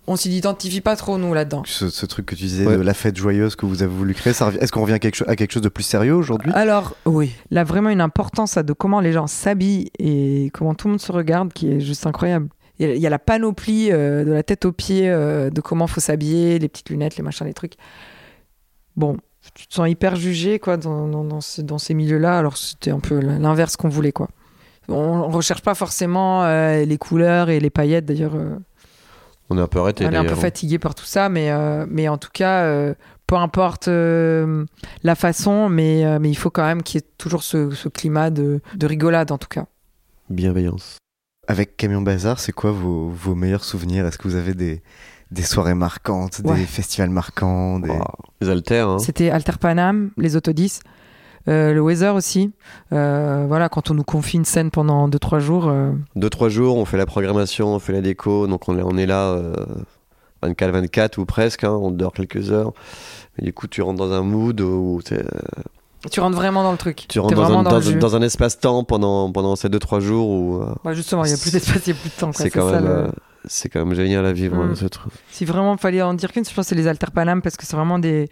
on 0.07 0.15
s'y 0.15 0.35
identifie 0.37 0.79
pas 0.79 0.95
trop, 0.95 1.17
nous, 1.17 1.33
là-dedans. 1.33 1.63
Ce, 1.65 1.89
ce 1.89 2.05
truc 2.05 2.25
que 2.25 2.35
tu 2.35 2.43
disais 2.45 2.65
Ouais. 2.65 2.77
de 2.77 2.81
la 2.81 2.93
fête 2.93 3.17
joyeuse 3.17 3.57
que 3.57 3.65
vous 3.65 3.83
avez 3.83 3.91
voulu 3.93 4.13
créer, 4.13 4.31
est-ce 4.31 4.71
qu'on 4.71 4.81
revient 4.81 4.93
à 4.93 4.99
quelque, 4.99 5.15
cho- 5.15 5.25
à 5.29 5.35
quelque 5.35 5.51
chose 5.51 5.61
de 5.61 5.67
plus 5.69 5.83
sérieux 5.83 6.13
aujourd'hui? 6.15 6.51
Alors, 6.55 6.95
oui. 7.05 7.33
Là, 7.51 7.65
vraiment 7.65 7.89
une 7.89 7.99
importance 7.99 8.55
à 8.55 8.63
de 8.63 8.71
comment 8.71 9.01
les 9.01 9.11
gens 9.11 9.27
s'habillent 9.27 9.89
et 9.99 10.49
comment 10.53 10.73
tout 10.73 10.87
le 10.87 10.91
monde 10.93 11.01
se 11.01 11.11
regarde 11.11 11.51
qui 11.51 11.69
est 11.69 11.81
juste 11.81 12.07
incroyable. 12.07 12.47
Il 12.79 12.87
y 12.87 12.91
a, 12.91 12.95
il 12.95 13.01
y 13.01 13.07
a 13.07 13.09
la 13.09 13.19
panoplie 13.19 13.89
euh, 13.91 14.23
de 14.23 14.31
la 14.31 14.43
tête 14.43 14.63
aux 14.63 14.71
pieds 14.71 15.09
euh, 15.09 15.49
de 15.49 15.59
comment 15.61 15.87
faut 15.87 15.99
s'habiller, 15.99 16.59
les 16.59 16.69
petites 16.69 16.89
lunettes, 16.89 17.17
les 17.17 17.23
machins, 17.23 17.45
les 17.45 17.53
trucs. 17.53 17.73
Bon, 18.95 19.17
tu 19.53 19.67
te 19.67 19.73
sens 19.73 19.89
hyper 19.89 20.15
jugé 20.15 20.59
quoi, 20.59 20.77
dans, 20.77 21.07
dans, 21.07 21.23
dans 21.23 21.41
ces, 21.41 21.63
dans 21.63 21.77
ces 21.77 21.93
milieux-là, 21.93 22.37
alors 22.37 22.55
c'était 22.57 22.91
un 22.91 22.99
peu 22.99 23.19
l'inverse 23.19 23.75
qu'on 23.77 23.89
voulait. 23.89 24.11
quoi. 24.11 24.29
On, 24.89 24.93
on 24.95 25.29
recherche 25.29 25.61
pas 25.61 25.75
forcément 25.75 26.43
euh, 26.43 26.83
les 26.85 26.97
couleurs 26.97 27.49
et 27.49 27.59
les 27.59 27.69
paillettes, 27.69 28.05
d'ailleurs. 28.05 28.35
euh, 28.35 28.57
On 29.49 29.57
est 29.57 29.61
un 29.61 29.67
peu 29.67 29.79
arrêté. 29.79 30.05
on 30.05 30.11
est 30.11 30.15
un 30.15 30.21
peu 30.21 30.27
d'ailleurs. 30.29 30.41
fatigué 30.41 30.79
par 30.79 30.95
tout 30.95 31.05
ça, 31.05 31.29
mais, 31.29 31.51
euh, 31.51 31.85
mais 31.89 32.07
en 32.07 32.17
tout 32.17 32.29
cas, 32.33 32.63
euh, 32.63 32.93
peu 33.27 33.35
importe 33.35 33.87
euh, 33.89 34.65
la 35.03 35.15
façon, 35.15 35.67
mais, 35.69 36.05
euh, 36.05 36.19
mais 36.21 36.29
il 36.29 36.35
faut 36.35 36.49
quand 36.49 36.65
même 36.65 36.83
qu'il 36.83 37.01
y 37.01 37.03
ait 37.03 37.07
toujours 37.17 37.43
ce, 37.43 37.71
ce 37.71 37.89
climat 37.89 38.29
de, 38.29 38.61
de 38.75 38.85
rigolade, 38.87 39.31
en 39.31 39.37
tout 39.37 39.49
cas. 39.49 39.65
Bienveillance. 40.29 40.97
Avec 41.47 41.77
Camion 41.77 42.01
Bazar, 42.01 42.39
c'est 42.39 42.51
quoi 42.51 42.71
vos, 42.71 43.07
vos 43.09 43.35
meilleurs 43.35 43.63
souvenirs? 43.63 44.05
Est-ce 44.05 44.17
que 44.17 44.27
vous 44.27 44.35
avez 44.35 44.53
des, 44.53 44.81
des 45.31 45.41
soirées 45.43 45.73
marquantes, 45.75 46.41
Ouais. 46.43 46.55
des 46.55 46.65
festivals 46.65 47.09
marquants 47.09 47.79
des... 47.79 47.91
Les 48.41 48.49
haltères, 48.49 48.89
hein. 48.89 48.99
C'était 48.99 49.29
Alter 49.29 49.53
Panam, 49.59 50.11
les 50.17 50.35
Autodis, 50.35 50.79
euh, 51.47 51.73
le 51.73 51.81
Weather 51.81 52.13
aussi. 52.15 52.51
Euh, 52.93 53.45
voilà, 53.47 53.69
quand 53.69 53.89
on 53.91 53.93
nous 53.93 54.03
confie 54.03 54.37
une 54.37 54.45
scène 54.45 54.71
pendant 54.71 55.07
2-3 55.09 55.39
jours. 55.39 55.67
euh, 55.67 55.91
Deux, 56.15 56.29
trois 56.29 56.49
jours, 56.49 56.77
on 56.77 56.85
fait 56.85 56.97
la 56.97 57.05
programmation, 57.05 57.67
on 57.69 57.79
fait 57.79 57.93
la 57.93 58.01
déco, 58.01 58.47
donc 58.47 58.67
on 58.69 58.77
est, 58.77 58.83
on 58.83 58.97
est 58.97 59.05
là 59.05 59.31
euh, 59.31 59.53
24-24 60.43 61.19
ou 61.19 61.25
presque, 61.25 61.63
hein, 61.63 61.71
on 61.71 61.91
dort 61.91 62.13
quelques 62.13 62.51
heures. 62.51 62.73
Du 63.39 63.53
coup, 63.53 63.67
tu 63.67 63.81
rentres 63.81 63.99
dans 63.99 64.11
un 64.11 64.21
mood 64.21 64.59
où 64.61 64.99
tu 66.11 66.19
rentres 66.19 66.37
vraiment 66.37 66.63
dans 66.63 66.71
le 66.71 66.77
truc. 66.77 67.05
tu 67.09 67.19
rentres 67.19 67.35
dans 67.35 67.43
vraiment 67.43 67.59
un, 67.59 67.97
dans, 67.97 68.15
un 68.15 68.21
espace-temps 68.21 68.83
pendant, 68.83 69.31
pendant 69.31 69.55
ces 69.55 69.69
deux, 69.69 69.79
trois 69.79 69.99
jours 69.99 70.29
où 70.29 70.61
euh, 70.61 70.73
Ouais, 70.85 70.95
justement, 70.95 71.25
il 71.25 71.31
y 71.31 71.33
a 71.33 71.37
plus 71.37 71.51
d'espace, 71.51 71.81
il 71.87 71.89
y 71.89 71.93
a 71.93 71.99
plus 71.99 72.09
de 72.09 72.15
temps. 72.19 72.31
quoi, 72.31 72.43
c'est 72.45 72.49
quand 72.49 72.67
ça, 72.69 72.75
même. 72.75 72.85
le- 72.85 72.89
euh, 72.91 73.07
c'est 73.45 73.69
quand 73.69 73.83
même 73.85 73.95
génial 73.95 74.25
à 74.25 74.33
vivre, 74.33 74.55
Mm. 74.57 74.71
hein, 74.71 74.75
ce 74.75 74.85
truc. 74.85 75.11
Si 75.31 75.45
vraiment 75.45 75.73
il 75.73 75.79
fallait 75.79 76.01
en 76.01 76.13
dire 76.13 76.31
qu'une, 76.31 76.43
je 76.45 76.53
pense 76.53 76.65
que 76.65 76.69
c'est 76.69 76.75
les 76.75 76.87
Alter 76.87 77.07
Panam 77.13 77.41
parce 77.41 77.57
que 77.57 77.65
c'est 77.65 77.75
vraiment 77.75 77.99
des. 77.99 78.29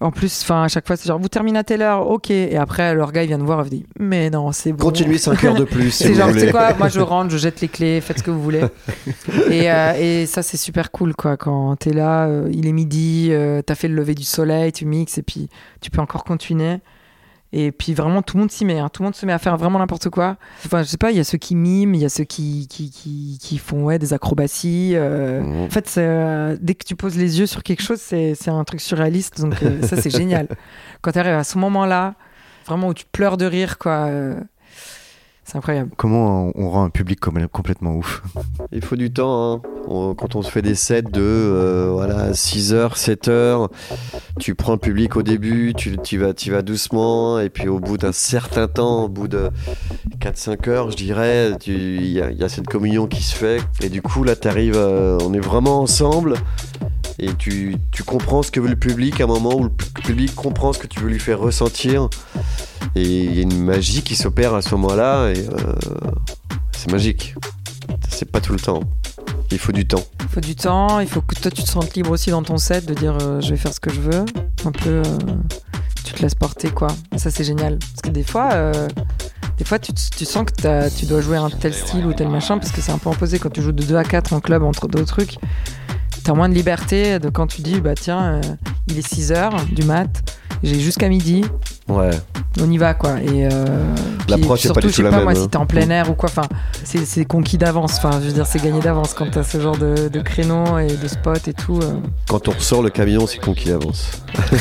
En 0.00 0.10
plus, 0.10 0.42
enfin, 0.42 0.64
à 0.64 0.68
chaque 0.68 0.88
fois, 0.88 0.96
c'est 0.96 1.06
genre, 1.06 1.20
vous 1.20 1.28
terminez 1.28 1.56
à 1.56 1.62
telle 1.62 1.80
heure, 1.80 2.10
ok. 2.10 2.28
Et 2.30 2.56
après, 2.56 2.96
leur 2.96 3.12
gars, 3.12 3.22
il 3.22 3.28
vient 3.28 3.38
nous 3.38 3.46
voir 3.46 3.62
vous 3.62 3.70
dit, 3.70 3.86
mais 3.96 4.28
non, 4.28 4.50
c'est 4.50 4.72
bon. 4.72 4.86
Continuez 4.86 5.18
5 5.18 5.44
heures 5.44 5.54
de 5.54 5.62
plus, 5.62 5.90
si 5.92 6.02
C'est 6.02 6.08
vous 6.08 6.20
genre, 6.20 6.32
sais 6.32 6.50
quoi, 6.50 6.74
moi 6.74 6.88
je 6.88 6.98
rentre, 6.98 7.30
je 7.30 7.38
jette 7.38 7.60
les 7.60 7.68
clés, 7.68 8.00
faites 8.00 8.18
ce 8.18 8.24
que 8.24 8.32
vous 8.32 8.42
voulez. 8.42 8.64
et, 9.50 9.70
euh, 9.70 9.92
et 9.96 10.26
ça, 10.26 10.42
c'est 10.42 10.56
super 10.56 10.90
cool, 10.90 11.14
quoi. 11.14 11.36
Quand 11.36 11.76
t'es 11.76 11.92
là, 11.92 12.26
euh, 12.26 12.48
il 12.52 12.66
est 12.66 12.72
midi, 12.72 13.28
euh, 13.30 13.62
t'as 13.62 13.76
fait 13.76 13.86
le 13.86 13.94
lever 13.94 14.16
du 14.16 14.24
soleil, 14.24 14.72
tu 14.72 14.84
mixes, 14.84 15.18
et 15.18 15.22
puis 15.22 15.48
tu 15.80 15.92
peux 15.92 16.00
encore 16.00 16.24
continuer. 16.24 16.78
Et 17.52 17.70
puis 17.70 17.94
vraiment, 17.94 18.20
tout 18.22 18.36
le 18.36 18.40
monde 18.40 18.50
s'y 18.50 18.64
met. 18.64 18.80
hein. 18.80 18.88
Tout 18.92 19.02
le 19.02 19.06
monde 19.06 19.14
se 19.14 19.24
met 19.26 19.32
à 19.32 19.38
faire 19.38 19.56
vraiment 19.56 19.78
n'importe 19.78 20.08
quoi. 20.10 20.36
Enfin, 20.66 20.82
je 20.82 20.88
sais 20.88 20.96
pas, 20.96 21.12
il 21.12 21.16
y 21.16 21.20
a 21.20 21.24
ceux 21.24 21.38
qui 21.38 21.54
miment, 21.54 21.94
il 21.94 22.00
y 22.00 22.04
a 22.04 22.08
ceux 22.08 22.24
qui, 22.24 22.66
qui, 22.66 22.90
qui, 22.90 23.38
qui 23.40 23.58
font 23.58 23.84
ouais, 23.84 23.98
des 24.00 24.12
acrobaties. 24.12 24.92
euh. 24.96 25.64
En 25.66 25.70
fait, 25.70 25.92
euh, 25.98 26.56
dès 26.60 26.74
que 26.74 26.84
tu 26.84 26.96
poses 26.96 27.16
les 27.16 27.38
yeux 27.38 27.46
sur 27.46 27.62
quelque 27.62 27.82
chose, 27.82 28.00
c'est 28.00 28.34
c'est 28.34 28.50
un 28.50 28.64
truc 28.64 28.80
surréaliste. 28.80 29.40
Donc 29.40 29.62
euh, 29.62 29.82
ça, 29.86 29.96
c'est 30.00 30.10
génial. 30.18 30.48
Quand 31.00 31.12
tu 31.12 31.18
arrives 31.20 31.34
à 31.34 31.44
ce 31.44 31.56
moment-là, 31.58 32.14
vraiment 32.66 32.88
où 32.88 32.94
tu 32.94 33.04
pleures 33.12 33.36
de 33.36 33.44
rire, 33.46 33.78
quoi. 33.78 34.08
Euh, 35.44 35.50
c'est 35.50 35.56
incroyable. 35.58 35.90
Comment 35.96 36.48
on, 36.48 36.52
on 36.56 36.70
rend 36.70 36.84
un 36.84 36.90
public 36.90 37.20
complètement 37.20 37.94
ouf? 37.96 38.22
Il 38.72 38.82
faut 38.84 38.96
du 38.96 39.12
temps. 39.12 39.54
hein. 39.54 39.62
On- 39.86 40.14
quand 40.14 40.34
on 40.34 40.42
se 40.42 40.50
fait 40.50 40.62
des 40.62 40.74
sets 40.74 41.02
de 41.02 41.20
euh, 41.20 41.90
voilà, 41.92 42.32
6 42.32 42.72
heures, 42.72 42.96
7 42.96 43.28
heures, 43.28 43.68
tu 44.40 44.54
prends 44.54 44.72
le 44.72 44.78
public 44.78 45.14
au 45.16 45.22
début, 45.22 45.74
tu, 45.76 45.98
tu 46.02 46.16
vas, 46.18 46.32
tu 46.32 46.50
vas 46.50 46.62
doucement, 46.62 47.38
et 47.38 47.50
puis 47.50 47.68
au 47.68 47.80
bout 47.80 47.98
d'un 47.98 48.12
certain 48.12 48.66
temps, 48.66 49.04
au 49.04 49.08
bout 49.08 49.28
de 49.28 49.50
4-5 50.20 50.68
heures, 50.70 50.90
je 50.90 50.96
dirais, 50.96 51.52
il 51.66 52.06
y, 52.06 52.20
a- 52.20 52.30
il 52.30 52.38
y 52.38 52.42
a 52.44 52.48
cette 52.48 52.66
communion 52.66 53.06
qui 53.06 53.22
se 53.22 53.34
fait. 53.36 53.60
Et 53.82 53.90
du 53.90 54.00
coup, 54.00 54.24
là, 54.24 54.34
tu 54.36 54.48
arrives, 54.48 54.76
on 54.78 55.32
est 55.34 55.40
vraiment 55.40 55.80
ensemble. 55.80 56.34
Et 57.18 57.32
tu, 57.34 57.76
tu 57.92 58.02
comprends 58.02 58.42
ce 58.42 58.50
que 58.50 58.58
veut 58.60 58.68
le 58.68 58.76
public 58.76 59.20
à 59.20 59.24
un 59.24 59.28
moment 59.28 59.54
où 59.54 59.64
le 59.64 59.70
pu- 59.70 59.86
public 60.02 60.34
comprend 60.34 60.72
ce 60.72 60.78
que 60.78 60.86
tu 60.88 61.00
veux 61.00 61.08
lui 61.08 61.20
faire 61.20 61.38
ressentir. 61.38 62.08
Et 62.96 63.24
il 63.24 63.34
y 63.34 63.38
a 63.38 63.42
une 63.42 63.62
magie 63.62 64.02
qui 64.02 64.16
s'opère 64.16 64.54
à 64.54 64.62
ce 64.62 64.70
moment-là. 64.74 65.30
Et 65.30 65.38
euh, 65.38 65.74
c'est 66.72 66.90
magique. 66.90 67.34
C'est 68.08 68.30
pas 68.30 68.40
tout 68.40 68.52
le 68.52 68.58
temps. 68.60 68.80
Il 69.52 69.58
faut 69.58 69.72
du 69.72 69.86
temps. 69.86 70.02
Il 70.20 70.28
faut 70.28 70.40
du 70.40 70.56
temps, 70.56 70.98
il 71.00 71.06
faut 71.06 71.20
que 71.20 71.36
toi 71.36 71.50
tu 71.50 71.62
te 71.62 71.68
sentes 71.68 71.94
libre 71.94 72.10
aussi 72.10 72.30
dans 72.30 72.42
ton 72.42 72.56
set 72.56 72.86
de 72.86 72.94
dire 72.94 73.16
euh, 73.22 73.40
je 73.40 73.50
vais 73.50 73.56
faire 73.56 73.72
ce 73.72 73.78
que 73.78 73.92
je 73.92 74.00
veux. 74.00 74.24
Un 74.64 74.72
peu, 74.72 74.90
euh, 74.90 75.02
tu 76.04 76.12
te 76.14 76.22
laisses 76.22 76.34
porter 76.34 76.70
quoi. 76.70 76.88
Ça 77.16 77.30
c'est 77.30 77.44
génial. 77.44 77.78
Parce 77.78 78.00
que 78.02 78.10
des 78.10 78.24
fois, 78.24 78.72
des 79.58 79.64
fois 79.64 79.78
tu, 79.78 79.92
tu 79.92 80.24
sens 80.24 80.44
que 80.44 80.88
tu 80.98 81.06
dois 81.06 81.20
jouer 81.20 81.36
un 81.36 81.50
tel 81.50 81.72
style 81.72 82.04
ou 82.06 82.12
tel 82.12 82.28
machin 82.28 82.58
parce 82.58 82.72
que 82.72 82.80
c'est 82.80 82.90
un 82.90 82.98
peu 82.98 83.10
imposé 83.10 83.38
quand 83.38 83.50
tu 83.50 83.62
joues 83.62 83.70
de 83.72 83.84
2 83.84 83.94
à 83.94 84.02
4 84.02 84.32
en 84.32 84.40
club 84.40 84.64
entre 84.64 84.88
d'autres 84.88 85.06
trucs. 85.06 85.36
T'as 86.24 86.32
moins 86.32 86.48
de 86.48 86.54
liberté 86.54 87.18
de 87.18 87.28
quand 87.28 87.46
tu 87.46 87.60
dis 87.62 87.80
bah 87.80 87.94
tiens, 87.94 88.34
euh, 88.36 88.40
il 88.88 88.98
est 88.98 89.06
6 89.06 89.32
heures 89.32 89.54
du 89.72 89.84
mat, 89.84 90.08
j'ai 90.62 90.80
jusqu'à 90.80 91.08
midi, 91.08 91.44
Ouais. 91.86 92.10
on 92.62 92.70
y 92.70 92.78
va 92.78 92.94
quoi 92.94 93.20
et 93.20 93.46
euh, 93.52 93.94
L'approche 94.26 94.60
puis 94.60 94.70
est 94.70 94.72
pas 94.72 94.80
du 94.80 94.90
tout 94.90 95.02
la 95.02 95.10
pas 95.10 95.16
même, 95.16 95.24
moi 95.24 95.32
hein. 95.32 95.42
si 95.42 95.48
t'es 95.48 95.58
en 95.58 95.66
plein 95.66 95.90
air 95.90 96.08
ou 96.10 96.14
quoi 96.14 96.30
enfin 96.30 96.48
c'est 96.82 97.26
conquis 97.26 97.58
d'avance 97.58 97.98
enfin 97.98 98.12
je 98.22 98.28
veux 98.28 98.32
dire 98.32 98.46
c'est 98.46 98.62
gagné 98.62 98.80
d'avance 98.80 99.12
quand 99.12 99.30
t'as 99.30 99.42
ce 99.42 99.60
genre 99.60 99.76
de, 99.76 100.08
de 100.08 100.20
créneau 100.22 100.78
et 100.78 100.86
de 100.96 101.08
spot 101.08 101.46
et 101.46 101.52
tout 101.52 101.78
euh. 101.82 101.92
Quand 102.26 102.48
on 102.48 102.52
ressort 102.52 102.82
le 102.82 102.88
camion, 102.88 103.26
c'est 103.26 103.38
con 103.38 103.52
qu'il 103.52 103.72
avance. 103.72 104.12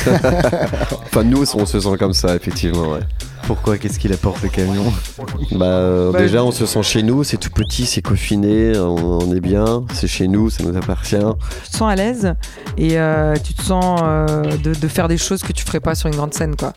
enfin, 1.06 1.24
nous, 1.24 1.44
on 1.56 1.66
se 1.66 1.80
sent 1.80 1.98
comme 1.98 2.14
ça, 2.14 2.36
effectivement. 2.36 2.92
Ouais. 2.92 3.00
Pourquoi 3.48 3.78
Qu'est-ce 3.78 4.00
qu'il 4.00 4.14
apporte 4.14 4.42
le 4.42 4.50
camion 4.50 4.84
Bah, 5.52 5.66
euh, 5.66 6.12
Bah, 6.12 6.20
déjà, 6.20 6.44
on 6.44 6.52
se 6.52 6.66
sent 6.66 6.84
chez 6.84 7.04
nous, 7.04 7.24
c'est 7.24 7.38
tout 7.38 7.50
petit, 7.50 7.86
c'est 7.86 8.02
confiné, 8.02 8.78
on, 8.78 9.20
on 9.22 9.36
est 9.36 9.42
bien, 9.42 9.84
c'est 9.94 10.08
chez 10.08 10.28
nous, 10.28 10.50
ça 10.50 10.64
nous 10.64 10.76
appartient. 10.78 11.16
tu 11.66 11.70
te 11.72 11.78
sens 11.78 11.92
à 11.92 11.96
l'aise 11.96 12.34
et 12.78 12.98
euh, 13.00 13.36
tu 13.44 13.54
te 13.54 13.62
sens 13.62 14.02
euh, 14.04 14.44
de, 14.58 14.74
de 14.74 14.88
faire 14.88 15.08
des 15.08 15.18
choses 15.18 15.44
que 15.44 15.52
tu 15.52 15.64
ferais 15.66 15.80
pas 15.82 15.94
sur 15.96 16.08
une 16.08 16.16
grande 16.16 16.34
scène 16.34 16.56
quoi 16.56 16.74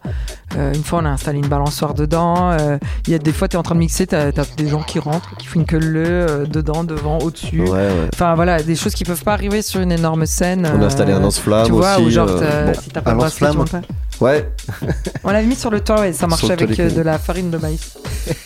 Euh, 0.57 0.73
une 0.73 0.85
fois 0.85 1.01
on 1.03 1.05
a 1.05 1.09
installé 1.11 1.39
une 1.39 1.49
balançoire 1.49 1.93
dedans 1.93 2.51
euh, 2.53 2.79
il 3.07 3.13
y 3.13 3.15
a 3.15 3.19
des 3.19 3.33
fois 3.33 3.49
t'es 3.49 3.57
en 3.57 3.63
train 3.65 3.75
de 3.75 3.81
mixer 3.81 4.07
t'as 4.07 4.29
as 4.29 4.47
des 4.57 4.69
gens 4.69 4.83
qui 4.83 4.99
rentrent 5.01 5.37
qui 5.37 5.47
font 5.49 5.59
une 5.61 5.67
queue 5.67 5.79
leu 5.79 6.05
euh, 6.07 6.47
dedans 6.47 6.85
devant 6.85 7.19
au 7.19 7.31
dessus 7.33 7.61
Ouais, 7.63 7.71
ouais. 7.71 8.09
enfin 8.15 8.35
voilà 8.37 8.63
des 8.63 8.77
choses 8.77 8.95
qui 8.95 9.05
peuvent 9.05 9.23
pas 9.25 9.33
arriver 9.33 9.61
sur 9.61 9.81
une 9.81 9.91
énorme 9.93 10.25
scène 10.25 10.67
On 10.73 10.81
a 10.83 10.87
installé 10.87 11.13
un 11.13 11.21
lance-flamme 11.21 11.67
tu 11.67 11.73
vois, 11.73 11.97
aussi. 11.97 12.05
ou 12.07 12.11
genre, 12.11 12.29
euh, 12.31 12.39
t'as- 12.39 12.73
bon. 12.73 12.81
si 12.81 12.91
t'as 12.91 13.01
pas 13.03 13.11
un 13.11 13.15
le 13.15 13.19
tu 13.19 13.25
lance-flamme. 13.25 13.65
Ouais, 14.21 14.49
On 15.25 15.31
l'avait 15.31 15.47
mis 15.47 15.57
sur 15.57 15.71
le 15.71 15.81
toit 15.81 16.09
et 16.09 16.13
ça 16.13 16.27
le 16.27 16.51
avec 16.53 16.81
euh, 16.81 16.91
de 16.91 17.03
la 17.03 17.19
farine 17.19 17.51
de 17.51 17.59
maïs. 17.59 17.97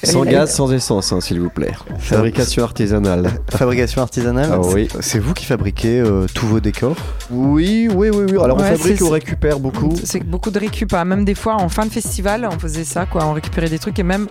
sans 0.03 0.25
gaz, 0.25 0.53
sans 0.53 0.73
essence, 0.73 1.13
hein, 1.13 1.21
s'il 1.21 1.41
vous 1.41 1.49
plaît. 1.51 1.71
Fabrication 1.99 2.65
artisanale. 2.65 3.31
Fabrication 3.51 4.03
artisanale 4.03 4.51
Ah 4.53 4.59
oui. 4.61 4.89
C'est 5.01 5.21
vous 5.21 5.33
qui 5.33 5.45
fabriquez 5.45 6.01
euh, 6.01 6.27
tous 6.35 6.47
vos 6.47 6.59
décors 6.61 6.97
Oui, 7.31 7.89
oui, 7.95 8.11
oui, 8.11 8.25
oui. 8.33 8.43
Alors, 8.43 8.59
Ouais, 8.59 8.71
on 8.73 8.77
fabrique 8.77 9.03
on 9.03 9.11
récupère 9.11 9.61
beaucoup. 9.61 9.95
C'est 10.05 10.25
beaucoup 10.25 10.51
de 10.51 10.59
récup. 10.59 10.93
hein. 10.93 11.05
Même 11.05 11.25
des 11.25 11.37
fois, 11.37 11.55
en 11.55 11.69
fin 11.69 11.87
de 11.87 11.91
festival, 11.93 12.49
on 12.53 12.59
faisait 12.59 12.85
ça, 12.85 13.07
quoi. 13.07 13.25
On 13.27 13.33
récupérait 13.33 13.69
des 13.71 13.79
trucs 13.79 13.99
et 14.01 14.03
même, 14.03 14.27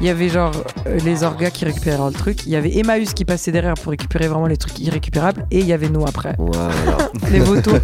il 0.00 0.06
y 0.06 0.10
avait 0.10 0.30
genre 0.30 0.52
euh, 0.86 0.98
les 1.04 1.22
orgas 1.22 1.50
qui 1.50 1.66
récupéraient 1.66 1.98
le 2.06 2.12
truc. 2.12 2.46
Il 2.46 2.52
y 2.52 2.56
avait 2.56 2.76
Emmaüs 2.78 3.12
qui 3.12 3.26
passait 3.26 3.52
derrière 3.52 3.74
pour 3.74 3.90
récupérer 3.90 4.26
vraiment 4.26 4.46
les 4.46 4.56
trucs 4.56 4.78
irrécupérables. 4.78 5.44
Et 5.50 5.58
il 5.60 5.66
y 5.66 5.72
avait 5.74 5.90
nous 5.90 6.04
après. 6.06 6.34
Voilà. 6.38 6.70
Les 7.30 7.40
vautours. 7.40 7.78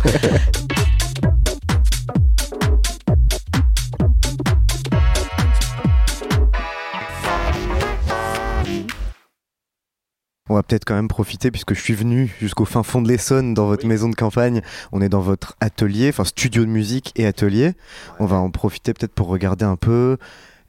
On 10.49 10.55
va 10.55 10.63
peut-être 10.63 10.85
quand 10.85 10.95
même 10.95 11.09
profiter 11.09 11.51
puisque 11.51 11.75
je 11.75 11.81
suis 11.81 11.95
venu 11.95 12.35
jusqu'au 12.41 12.65
fin 12.65 12.83
fond 12.83 13.03
de 13.03 13.09
l'Essonne 13.09 13.55
dans 13.55 13.67
votre 13.67 13.87
maison 13.87 14.09
de 14.09 14.15
campagne. 14.15 14.63
On 14.93 15.01
est 15.03 15.09
dans 15.09 15.21
votre 15.21 15.57
atelier, 15.61 16.09
enfin 16.09 16.25
studio 16.25 16.65
de 16.65 16.71
musique 16.71 17.13
et 17.17 17.27
atelier. 17.27 17.73
On 18.19 18.27
va 18.27 18.37
en 18.37 18.51
profiter 18.51 18.95
peut-être 18.95 19.13
pour 19.15 19.29
regarder 19.29 19.65
un 19.65 19.77
peu 19.77 20.17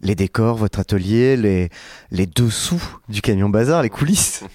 les 0.01 0.15
décors, 0.15 0.55
votre 0.55 0.79
atelier, 0.79 1.35
les, 1.35 1.69
les 2.11 2.25
dessous 2.25 2.81
du 3.09 3.21
camion 3.21 3.49
bazar, 3.49 3.81
les 3.81 3.89
coulisses. 3.89 4.43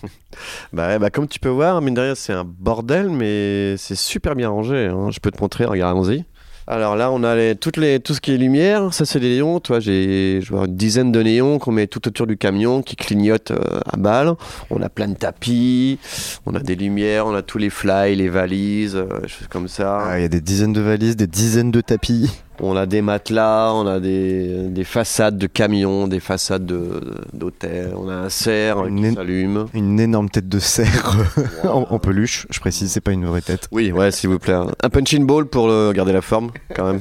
Bah, 0.72 0.98
bah, 0.98 1.10
comme 1.10 1.28
tu 1.28 1.38
peux 1.38 1.48
voir, 1.48 1.80
mine 1.80 1.94
de 1.94 2.00
rien, 2.00 2.14
c'est 2.16 2.32
un 2.32 2.42
bordel, 2.42 3.08
mais 3.08 3.76
c'est 3.76 3.94
super 3.94 4.34
bien 4.34 4.48
rangé. 4.48 4.86
hein. 4.86 5.12
Je 5.12 5.20
peux 5.20 5.30
te 5.30 5.40
montrer, 5.40 5.64
regarde, 5.64 5.96
allons-y. 5.96 6.24
Alors 6.66 6.96
là, 6.96 7.10
on 7.10 7.22
a 7.24 7.36
les, 7.36 7.56
toutes 7.56 7.76
les, 7.76 8.00
tout 8.00 8.14
ce 8.14 8.20
qui 8.22 8.32
est 8.32 8.38
lumière. 8.38 8.94
Ça, 8.94 9.04
c'est 9.04 9.20
des 9.20 9.28
néons. 9.28 9.60
Toi, 9.60 9.80
j'ai 9.80 10.40
une 10.50 10.66
dizaine 10.68 11.12
de 11.12 11.22
néons 11.22 11.58
qu'on 11.58 11.72
met 11.72 11.86
tout 11.86 12.08
autour 12.08 12.26
du 12.26 12.38
camion 12.38 12.80
qui 12.80 12.96
clignotent 12.96 13.50
euh, 13.50 13.80
à 13.84 13.98
balle. 13.98 14.34
On 14.70 14.80
a 14.80 14.88
plein 14.88 15.08
de 15.08 15.14
tapis. 15.14 15.98
On 16.46 16.54
a 16.54 16.60
des 16.60 16.74
lumières. 16.74 17.26
On 17.26 17.34
a 17.34 17.42
tous 17.42 17.58
les 17.58 17.68
fly, 17.68 18.16
les 18.16 18.30
valises, 18.30 18.96
euh, 18.96 19.26
choses 19.26 19.48
comme 19.50 19.68
ça. 19.68 20.06
Ah, 20.06 20.18
Il 20.18 20.22
y 20.22 20.24
a 20.24 20.28
des 20.28 20.40
dizaines 20.40 20.72
de 20.72 20.80
valises, 20.80 21.16
des 21.16 21.26
dizaines 21.26 21.70
de 21.70 21.82
tapis. 21.82 22.30
On 22.60 22.76
a 22.76 22.86
des 22.86 23.02
matelas. 23.02 23.72
On 23.74 23.86
a 23.86 24.00
des, 24.00 24.68
des 24.68 24.84
façades 24.84 25.38
de 25.38 25.46
camions, 25.46 26.06
des 26.06 26.20
façades 26.20 26.64
de- 26.66 27.00
d'hôtels. 27.32 27.92
On 27.96 28.08
a 28.08 28.14
un 28.14 28.28
cerf 28.28 28.86
Une 28.86 29.08
qui 29.10 29.14
s'allume. 29.14 29.66
Une 29.74 29.98
énorme 30.00 30.30
tête 30.30 30.48
de 30.48 30.58
cerf 30.58 31.16
en, 31.64 31.86
en 31.90 31.98
peluche. 31.98 32.46
Je 32.50 32.60
précise, 32.60 32.90
c'est 32.92 33.00
pas 33.00 33.12
une 33.12 33.24
vraie 33.26 33.40
tête. 33.40 33.68
Oui, 33.72 33.90
ouais, 33.92 34.10
s'il 34.10 34.30
vous 34.30 34.38
plaît. 34.38 34.54
Un 34.82 34.90
punching 34.90 35.26
ball 35.26 35.46
pour 35.46 35.66
le- 35.68 35.92
garder 35.92 36.12
la 36.12 36.22
forme, 36.22 36.50
quand 36.74 36.84
même. 36.86 37.00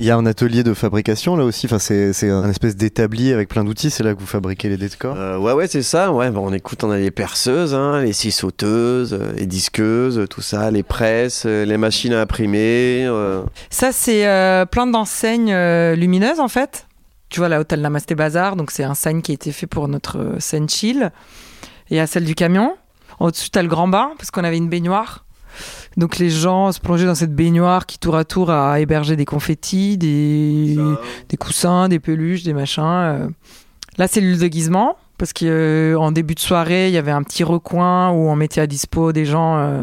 Il 0.00 0.04
y 0.04 0.10
a 0.10 0.16
un 0.16 0.26
atelier 0.26 0.64
de 0.64 0.74
fabrication 0.74 1.36
là 1.36 1.44
aussi. 1.44 1.66
Enfin, 1.66 1.78
c'est 1.78 2.12
c'est 2.12 2.28
un 2.28 2.50
espèce 2.50 2.74
d'établi 2.74 3.32
avec 3.32 3.48
plein 3.48 3.62
d'outils. 3.62 3.90
C'est 3.90 4.02
là 4.02 4.14
que 4.14 4.18
vous 4.18 4.26
fabriquez 4.26 4.68
les 4.68 4.76
décors. 4.76 5.14
Euh, 5.16 5.38
ouais, 5.38 5.52
ouais, 5.52 5.68
c'est 5.68 5.82
ça. 5.82 6.10
Ouais, 6.12 6.30
bon, 6.30 6.48
on 6.48 6.52
écoute, 6.52 6.82
on 6.82 6.90
a 6.90 6.98
les 6.98 7.12
perceuses, 7.12 7.74
hein, 7.74 8.02
les 8.02 8.12
scie 8.12 8.32
sauteuses, 8.32 9.14
euh, 9.14 9.32
les 9.36 9.46
disqueuses, 9.46 10.26
tout 10.28 10.42
ça, 10.42 10.70
les 10.72 10.82
presses, 10.82 11.44
euh, 11.46 11.64
les 11.64 11.76
machines 11.76 12.12
à 12.12 12.22
imprimer. 12.22 13.06
euh. 13.06 13.42
Ça, 13.70 13.92
c'est 13.92 14.26
euh, 14.26 14.66
plein 14.66 14.88
d'enseignes 14.88 15.52
euh, 15.52 15.94
lumineuses, 15.94 16.40
en 16.40 16.48
fait. 16.48 16.86
Tu 17.28 17.38
vois, 17.38 17.48
la 17.48 17.60
Hôtel 17.60 17.80
Namasté 17.80 18.14
Bazar, 18.16 18.56
donc 18.56 18.72
c'est 18.72 18.84
un 18.84 18.94
sign 18.94 19.22
qui 19.22 19.30
a 19.30 19.34
été 19.34 19.52
fait 19.52 19.66
pour 19.68 19.86
notre 19.86 20.18
euh, 20.18 20.40
scène 20.40 20.68
chill. 20.68 21.12
Et 21.90 22.00
à 22.00 22.06
celle 22.08 22.24
du 22.24 22.34
camion. 22.34 22.76
Au-dessus, 23.20 23.50
t'as 23.50 23.62
le 23.62 23.68
grand 23.68 23.86
bain, 23.86 24.10
parce 24.18 24.32
qu'on 24.32 24.42
avait 24.42 24.56
une 24.56 24.68
baignoire. 24.68 25.24
Donc 25.96 26.18
les 26.18 26.30
gens 26.30 26.72
se 26.72 26.80
plongeaient 26.80 27.06
dans 27.06 27.14
cette 27.14 27.34
baignoire 27.34 27.86
qui, 27.86 27.98
tour 27.98 28.16
à 28.16 28.24
tour, 28.24 28.50
a 28.50 28.80
hébergé 28.80 29.16
des 29.16 29.24
confettis, 29.24 29.96
des, 29.96 30.76
des 31.28 31.36
coussins, 31.36 31.88
des 31.88 32.00
peluches, 32.00 32.42
des 32.42 32.52
machins. 32.52 32.82
euh. 32.84 33.28
Là, 33.96 34.08
c'est 34.08 34.20
le 34.20 34.36
déguisement, 34.36 34.96
parce 35.18 35.32
qu'en 35.32 36.10
début 36.10 36.34
de 36.34 36.40
soirée, 36.40 36.88
il 36.88 36.94
y 36.94 36.98
avait 36.98 37.12
un 37.12 37.22
petit 37.22 37.44
recoin 37.44 38.10
où 38.10 38.28
on 38.28 38.34
mettait 38.34 38.60
à 38.60 38.66
dispo 38.66 39.12
des 39.12 39.24
gens 39.24 39.56
euh, 39.58 39.82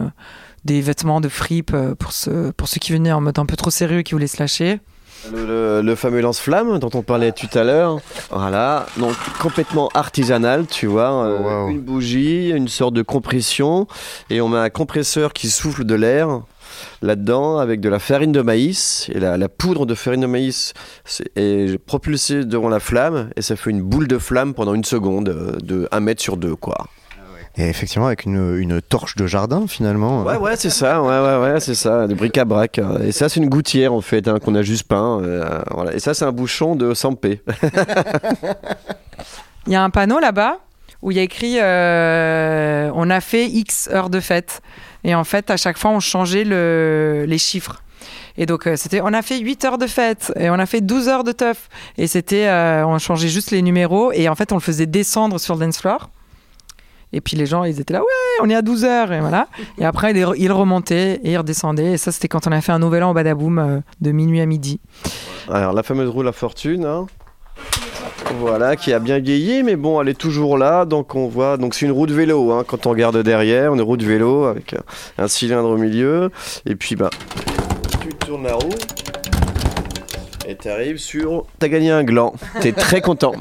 des 0.66 0.82
vêtements 0.82 1.22
de 1.22 1.30
fripe 1.30 1.72
euh, 1.74 1.96
pour, 1.96 2.12
ceux, 2.12 2.52
pour 2.52 2.68
ceux 2.68 2.80
qui 2.80 2.92
venaient 2.92 3.14
en 3.14 3.22
mode 3.22 3.40
un 3.40 3.46
peu 3.46 3.56
trop 3.56 3.70
sérieux, 3.72 4.02
qui 4.02 4.12
voulaient 4.14 4.28
se 4.28 4.42
lâcher. 4.42 4.80
Le, 5.32 5.46
le- 5.46 5.82
le 5.82 5.96
fameux 5.96 6.22
lance-flamme 6.22 6.80
dont 6.80 6.90
on 6.94 7.02
parlait 7.04 7.32
tout 7.32 7.50
à 7.54 7.64
l'heure. 7.64 8.00
Voilà, 8.32 8.86
donc 8.98 9.14
complètement 9.40 9.90
artisanal, 9.94 10.66
tu 10.68 10.88
vois. 10.88 11.26
euh, 11.26 11.40
Wow. 11.66 11.70
Une 11.70 11.82
bougie, 11.82 12.50
une 12.50 12.68
sorte 12.68 12.94
de 12.94 13.02
compression, 13.04 13.88
et 14.30 14.42
on 14.42 14.50
met 14.50 14.58
un 14.58 14.70
compresseur 14.70 15.34
qui 15.34 15.50
souffle 15.50 15.84
de 15.84 15.96
l'air 15.96 16.42
là-dedans 17.02 17.58
avec 17.58 17.82
de 17.82 17.90
la 17.90 18.00
farine 18.00 18.32
de 18.32 18.42
maïs. 18.42 19.10
Et 19.14 19.20
la, 19.20 19.38
la 19.38 19.50
poudre 19.50 19.86
de 19.86 19.94
farine 19.96 20.22
de 20.22 20.28
maïs 20.28 20.74
c'est- 21.06 21.30
est 21.36 21.78
propulsée 21.78 22.46
devant 22.46 22.70
la 22.70 22.80
flamme, 22.80 23.30
et 23.36 23.42
ça 23.42 23.56
fait 23.56 23.70
une 23.70 23.82
boule 23.82 24.08
de 24.08 24.18
flamme 24.18 24.54
pendant 24.54 24.74
une 24.74 24.84
seconde, 24.86 25.30
euh, 25.30 25.58
de 25.62 25.88
1 25.92 26.00
mètre 26.00 26.22
sur 26.22 26.38
2, 26.38 26.56
quoi. 26.56 26.88
Et 27.58 27.68
effectivement, 27.68 28.08
avec 28.08 28.26
une, 28.26 28.58
une 28.58 28.82
torche 28.82 29.16
de 29.18 29.28
jardin, 29.28 29.66
finalement. 29.68 30.24
Ouais, 30.24 30.38
ouais, 30.38 30.56
c'est 30.56 30.70
ça, 30.70 31.02
ouais, 31.02 31.10
ouais, 31.20 31.38
ouais, 31.54 31.60
c'est 31.60 31.76
ça, 31.76 32.08
des 32.08 32.16
bric-à-brac. 32.16 32.80
Et 33.04 33.12
ça, 33.12 33.28
c'est 33.28 33.40
une 33.42 33.50
gouttière, 33.50 33.94
en 33.94 34.02
fait, 34.02 34.28
hein, 34.28 34.40
qu'on 34.40 34.56
a 34.56 34.62
juste 34.62 34.88
peint. 34.88 35.20
euh, 35.22 35.62
voilà. 35.72 35.94
Et 35.94 36.00
ça, 36.00 36.14
c'est 36.14 36.24
un 36.26 36.32
bouchon 36.32 36.76
de 36.76 36.94
Sampé. 36.94 37.42
Il 39.68 39.74
y 39.74 39.76
a 39.76 39.84
un 39.84 39.90
panneau 39.90 40.20
là-bas 40.20 40.58
où 41.02 41.12
il 41.12 41.18
y 41.18 41.20
a 41.20 41.24
écrit 41.24 41.58
euh, 41.60 42.92
on 42.94 43.10
a 43.10 43.22
fait 43.22 43.48
X 43.48 43.90
heures 43.92 44.10
de 44.10 44.20
fête. 44.20 44.62
Et 45.04 45.16
en 45.16 45.24
fait, 45.24 45.50
à 45.50 45.58
chaque 45.58 45.78
fois, 45.78 45.92
on 45.92 46.00
changeait 46.00 46.44
le, 46.44 47.26
les 47.28 47.38
chiffres. 47.38 47.82
Et 48.38 48.46
donc, 48.46 48.66
euh, 48.68 48.76
c'était 48.76 49.02
on 49.02 49.08
a 49.14 49.22
fait 49.22 49.40
8 49.40 49.66
heures 49.66 49.78
de 49.78 49.88
fête 49.88 50.32
et 50.40 50.50
on 50.50 50.54
a 50.56 50.66
fait 50.66 50.82
12 50.82 51.10
heures 51.10 51.24
de 51.24 51.32
teuf. 51.32 51.70
Et 51.98 52.08
c'était 52.08 52.48
euh, 52.48 52.86
on 52.86 52.98
changeait 52.98 53.28
juste 53.28 53.52
les 53.52 53.62
numéros 53.62 54.12
et 54.14 54.30
en 54.30 54.36
fait, 54.36 54.52
on 54.52 54.56
le 54.56 54.62
faisait 54.62 54.86
descendre 54.86 55.40
sur 55.40 55.56
le 55.56 55.66
dance 55.66 55.80
floor. 55.80 56.10
Et 57.14 57.22
puis 57.22 57.36
les 57.38 57.46
gens, 57.46 57.64
ils 57.64 57.80
étaient 57.80 57.94
là, 57.94 58.02
ouais, 58.02 58.42
on 58.42 58.50
est 58.50 58.56
à 58.56 58.62
12 58.62 58.86
heures. 58.86 59.12
Et 59.12 59.20
voilà. 59.20 59.48
Et 59.78 59.86
après, 59.86 60.14
ils 60.14 60.52
remontaient 60.52 61.20
et 61.24 61.32
ils 61.32 61.38
redescendaient. 61.38 61.94
Et 61.94 61.98
ça, 61.98 62.12
c'était 62.12 62.28
quand 62.28 62.48
on 62.48 62.52
a 62.52 62.62
fait 62.62 62.72
un 62.72 62.80
nouvel 62.80 63.04
an 63.04 63.12
au 63.12 63.14
Badaboum 63.14 63.60
euh, 63.60 63.80
de 64.00 64.12
minuit 64.12 64.42
à 64.42 64.46
midi. 64.46 64.80
Alors, 65.50 65.74
la 65.74 65.84
fameuse 65.84 66.10
roue 66.10 66.24
La 66.24 66.32
Fortune, 66.32 66.86
hein. 66.86 67.08
Voilà, 68.40 68.78
qui 68.78 68.94
a 68.94 69.00
bien 69.00 69.20
vieilli, 69.20 69.62
mais 69.62 69.76
bon, 69.76 70.02
elle 70.02 70.08
est 70.08 70.18
toujours 70.18 70.58
là. 70.58 70.86
Donc, 70.86 71.16
on 71.16 71.28
voit. 71.28 71.58
Donc, 71.58 71.76
c'est 71.76 71.86
une 71.86 71.92
roue 71.92 72.08
de 72.08 72.14
vélo, 72.14 72.52
hein, 72.52 72.64
quand 72.66 72.88
on 72.88 72.92
regarde 72.92 73.18
derrière. 73.18 73.74
Une 73.74 73.82
roue 73.82 73.98
de 73.98 74.06
vélo 74.06 74.46
avec 74.46 74.74
un, 74.74 75.24
un 75.24 75.28
cylindre 75.28 75.70
au 75.70 75.78
milieu. 75.78 76.32
Et 76.66 76.76
puis, 76.76 76.96
bah, 76.96 77.10
tu 78.02 78.10
tournes 78.26 78.44
la 78.44 78.56
roue. 78.56 78.70
Et 80.48 80.56
t'arrives 80.56 80.98
sur. 80.98 81.46
T'as 81.60 81.68
gagné 81.68 81.92
un 81.92 82.04
gland. 82.04 82.34
T'es 82.62 82.72
très 82.72 83.02
content. 83.10 83.34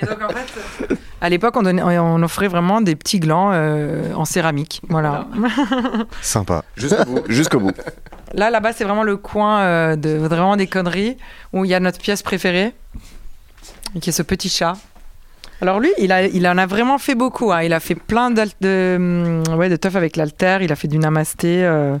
Et 0.00 0.06
donc, 0.06 0.18
en 0.22 0.28
fait, 0.30 0.94
à 1.20 1.28
l'époque, 1.28 1.54
on, 1.56 1.62
donnait- 1.62 1.82
on 1.82 2.22
offrait 2.22 2.48
vraiment 2.48 2.80
des 2.80 2.96
petits 2.96 3.20
glands 3.20 3.50
euh, 3.52 4.12
en 4.14 4.24
céramique. 4.24 4.80
Voilà. 4.88 5.26
Sympa. 6.22 6.64
Jusqu'au 6.76 7.04
bout. 7.04 7.22
Jusqu'au 7.28 7.60
bout. 7.60 7.72
Là, 8.34 8.50
là-bas, 8.50 8.72
c'est 8.72 8.84
vraiment 8.84 9.02
le 9.02 9.16
coin 9.16 9.60
euh, 9.60 9.96
de 9.96 10.10
vraiment 10.10 10.56
des 10.56 10.66
conneries 10.66 11.16
où 11.52 11.64
il 11.64 11.70
y 11.70 11.74
a 11.74 11.80
notre 11.80 11.98
pièce 11.98 12.22
préférée, 12.22 12.72
qui 14.00 14.10
est 14.10 14.12
ce 14.12 14.22
petit 14.22 14.48
chat. 14.48 14.76
Alors 15.60 15.78
lui, 15.78 15.90
il, 15.98 16.10
a, 16.12 16.22
il 16.26 16.48
en 16.48 16.56
a 16.56 16.64
vraiment 16.64 16.96
fait 16.96 17.14
beaucoup. 17.14 17.52
hein. 17.52 17.62
Il 17.62 17.74
a 17.74 17.80
fait 17.80 17.94
plein 17.94 18.30
de, 18.30 18.96
hum, 18.96 19.42
ouais, 19.58 19.68
de 19.68 19.76
teuf 19.76 19.94
avec 19.96 20.16
l'alter. 20.16 20.58
Il 20.62 20.72
a 20.72 20.76
fait 20.76 20.88
du 20.88 20.98
namasté. 20.98 21.62
euh. 21.64 21.98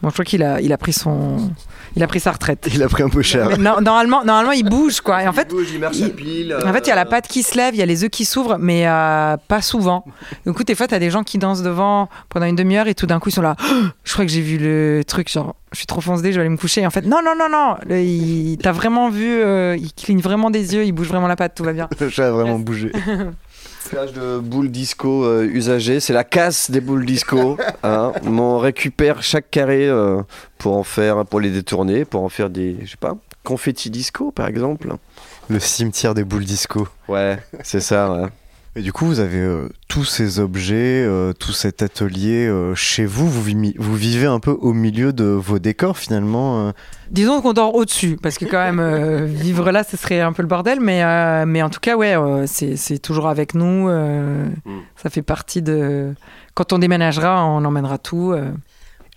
Bon, 0.00 0.10
je 0.10 0.12
crois 0.12 0.24
qu'il 0.24 0.44
a, 0.44 0.60
il 0.60 0.72
a 0.72 0.78
pris 0.78 0.92
son, 0.92 1.50
il 1.96 2.02
a 2.04 2.06
pris 2.06 2.20
sa 2.20 2.30
retraite. 2.30 2.68
Il 2.72 2.82
a 2.84 2.88
pris 2.88 3.02
un 3.02 3.08
peu 3.08 3.20
cher. 3.22 3.48
Mais 3.48 3.56
normalement, 3.56 4.24
normalement, 4.24 4.52
il 4.52 4.64
bouge 4.64 5.00
quoi. 5.00 5.22
Et 5.24 5.26
en 5.28 5.32
fait, 5.32 5.52
il 5.72 5.80
marche 5.80 6.00
à 6.00 6.08
pile. 6.08 6.56
en 6.64 6.72
fait, 6.72 6.86
il 6.86 6.88
y 6.88 6.92
a 6.92 6.96
la 6.96 7.04
patte 7.04 7.26
qui 7.26 7.42
se 7.42 7.56
lève, 7.56 7.74
il 7.74 7.78
y 7.78 7.82
a 7.82 7.86
les 7.86 8.04
œufs 8.04 8.10
qui 8.10 8.24
s'ouvrent, 8.24 8.58
mais 8.58 8.86
euh, 8.86 9.36
pas 9.48 9.60
souvent. 9.60 10.04
Du 10.46 10.52
coup, 10.52 10.62
des 10.62 10.76
fois, 10.76 10.86
t'as 10.86 11.00
des 11.00 11.10
gens 11.10 11.24
qui 11.24 11.38
dansent 11.38 11.62
devant 11.64 12.08
pendant 12.28 12.46
une 12.46 12.54
demi-heure 12.54 12.86
et 12.86 12.94
tout 12.94 13.06
d'un 13.06 13.18
coup, 13.18 13.30
ils 13.30 13.32
sont 13.32 13.42
là. 13.42 13.56
je 14.04 14.12
crois 14.12 14.24
que 14.24 14.30
j'ai 14.30 14.40
vu 14.40 14.58
le 14.58 15.02
truc, 15.04 15.28
genre, 15.30 15.56
je 15.72 15.78
suis 15.78 15.86
trop 15.86 16.00
foncé, 16.00 16.30
je 16.32 16.36
vais 16.36 16.42
aller 16.42 16.48
me 16.48 16.56
coucher. 16.56 16.82
Et 16.82 16.86
en 16.86 16.90
fait, 16.90 17.02
non, 17.04 17.18
non, 17.24 17.32
non, 17.36 17.48
non. 17.50 17.76
Il- 17.96 18.56
T'as 18.62 18.72
vraiment 18.72 19.10
vu, 19.10 19.26
euh, 19.28 19.76
il 19.76 19.92
cligne 19.92 20.20
vraiment 20.20 20.50
des 20.50 20.74
yeux, 20.76 20.84
il 20.84 20.92
bouge 20.92 21.08
vraiment 21.08 21.26
la 21.26 21.36
patte, 21.36 21.56
tout 21.56 21.64
va 21.64 21.72
bien. 21.72 21.88
Le 22.00 22.08
chat 22.08 22.28
a 22.28 22.30
vraiment 22.30 22.58
bougé. 22.60 22.92
Cage 23.90 24.12
de 24.12 24.38
boules 24.38 24.70
disco 24.70 25.24
euh, 25.24 25.44
usagées, 25.44 26.00
c'est 26.00 26.12
la 26.12 26.24
casse 26.24 26.70
des 26.70 26.80
boules 26.80 27.06
disco. 27.06 27.56
hein. 27.82 28.12
On 28.24 28.58
récupère 28.58 29.22
chaque 29.22 29.50
carré 29.50 29.88
euh, 29.88 30.22
pour 30.58 30.76
en 30.76 30.82
faire, 30.82 31.24
pour 31.24 31.40
les 31.40 31.50
détourner, 31.50 32.04
pour 32.04 32.22
en 32.22 32.28
faire 32.28 32.50
des, 32.50 32.76
je 32.82 32.90
sais 32.90 32.96
pas, 32.96 33.16
confetti 33.44 33.90
disco 33.90 34.30
par 34.30 34.46
exemple. 34.46 34.94
Le 35.48 35.58
cimetière 35.58 36.14
des 36.14 36.24
boules 36.24 36.44
disco. 36.44 36.86
Ouais, 37.08 37.38
c'est 37.62 37.80
ça. 37.80 38.12
ouais. 38.12 38.28
Et 38.78 38.82
du 38.82 38.92
coup, 38.92 39.06
vous 39.06 39.18
avez 39.18 39.40
euh, 39.40 39.68
tous 39.88 40.04
ces 40.04 40.38
objets, 40.38 41.02
euh, 41.04 41.32
tout 41.32 41.50
cet 41.50 41.82
atelier 41.82 42.46
euh, 42.46 42.76
chez 42.76 43.06
vous. 43.06 43.28
Vous, 43.28 43.42
vivez 43.42 44.26
un 44.26 44.38
peu 44.38 44.52
au 44.52 44.72
milieu 44.72 45.12
de 45.12 45.24
vos 45.24 45.58
décors 45.58 45.98
finalement. 45.98 46.68
euh. 46.68 46.72
Disons 47.10 47.40
qu'on 47.40 47.54
dort 47.54 47.74
au-dessus, 47.74 48.16
parce 48.22 48.38
que 48.38 48.44
quand 48.44 48.62
même, 48.62 48.78
euh, 48.78 49.24
vivre 49.24 49.72
là, 49.72 49.82
ce 49.82 49.96
serait 49.96 50.20
un 50.20 50.32
peu 50.32 50.42
le 50.42 50.48
bordel, 50.48 50.78
mais, 50.80 51.02
euh, 51.02 51.44
mais 51.44 51.60
en 51.60 51.70
tout 51.70 51.80
cas, 51.80 51.96
ouais, 51.96 52.16
euh, 52.16 52.46
c'est 52.46 52.98
toujours 53.00 53.26
avec 53.26 53.54
nous. 53.54 53.88
euh, 53.88 54.44
Mm. 54.64 54.78
Ça 55.02 55.10
fait 55.10 55.22
partie 55.22 55.60
de. 55.60 56.14
Quand 56.54 56.72
on 56.72 56.78
déménagera, 56.78 57.44
on 57.46 57.64
emmènera 57.64 57.98
tout. 57.98 58.30
euh. 58.32 58.52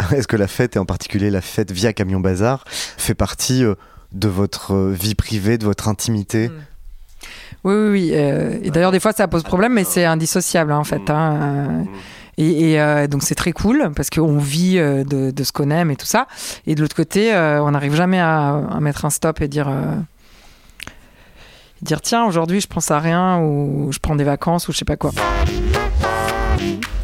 Est-ce 0.12 0.28
que 0.28 0.38
la 0.38 0.48
fête, 0.48 0.76
et 0.76 0.80
en 0.80 0.86
particulier 0.86 1.30
la 1.30 1.42
fête 1.42 1.72
via 1.72 1.94
Camion 1.94 2.20
Bazar, 2.20 2.64
fait 2.68 3.14
partie 3.14 3.64
euh, 3.64 3.76
de 4.12 4.28
votre 4.28 4.76
vie 4.90 5.14
privée, 5.14 5.60
de 5.60 5.66
votre 5.66 5.88
intimité? 5.88 6.50
Mm. 6.50 6.54
Oui, 7.64 7.74
oui, 7.76 7.90
oui. 7.92 8.12
euh, 8.14 8.58
et 8.64 8.72
d'ailleurs, 8.72 8.92
des 8.92 9.00
fois, 9.00 9.12
ça 9.12 9.28
pose 9.28 9.44
problème, 9.44 9.74
mais 9.74 9.84
c'est 9.84 10.06
indissociable, 10.06 10.72
hein, 10.72 10.78
en 10.80 10.84
fait. 10.84 11.10
hein, 11.10 11.40
euh, 11.42 11.84
et 12.38 12.72
et, 12.72 12.82
euh, 12.82 13.08
donc, 13.08 13.22
c'est 13.24 13.36
très 13.36 13.52
cool 13.52 13.92
parce 13.96 14.10
qu'on 14.10 14.38
vit 14.38 14.78
euh, 14.80 15.04
de, 15.04 15.32
de 15.32 15.44
ce 15.44 15.52
qu'on 15.52 15.70
aime 15.70 15.92
et 15.92 15.96
tout 15.96 16.06
ça. 16.08 16.28
Et 16.66 16.74
de 16.76 16.82
l'autre 16.82 16.96
côté, 16.96 17.34
euh, 17.34 17.62
on 17.64 17.72
n'arrive 17.72 17.94
jamais 17.96 18.20
à, 18.20 18.56
à 18.72 18.80
mettre 18.80 19.06
un 19.06 19.10
stop 19.12 19.42
et 19.42 19.48
dire. 19.48 19.70
euh, 19.70 19.96
dire 21.84 22.00
tiens 22.02 22.26
aujourd'hui 22.26 22.62
je 22.62 22.68
pense 22.68 22.92
à 22.92 23.00
rien 23.00 23.40
ou 23.42 23.92
je 23.92 23.98
prends 23.98 24.16
des 24.16 24.24
vacances 24.24 24.68
ou 24.68 24.72
je 24.72 24.78
sais 24.78 24.86
pas 24.86 24.98
quoi 24.98 25.10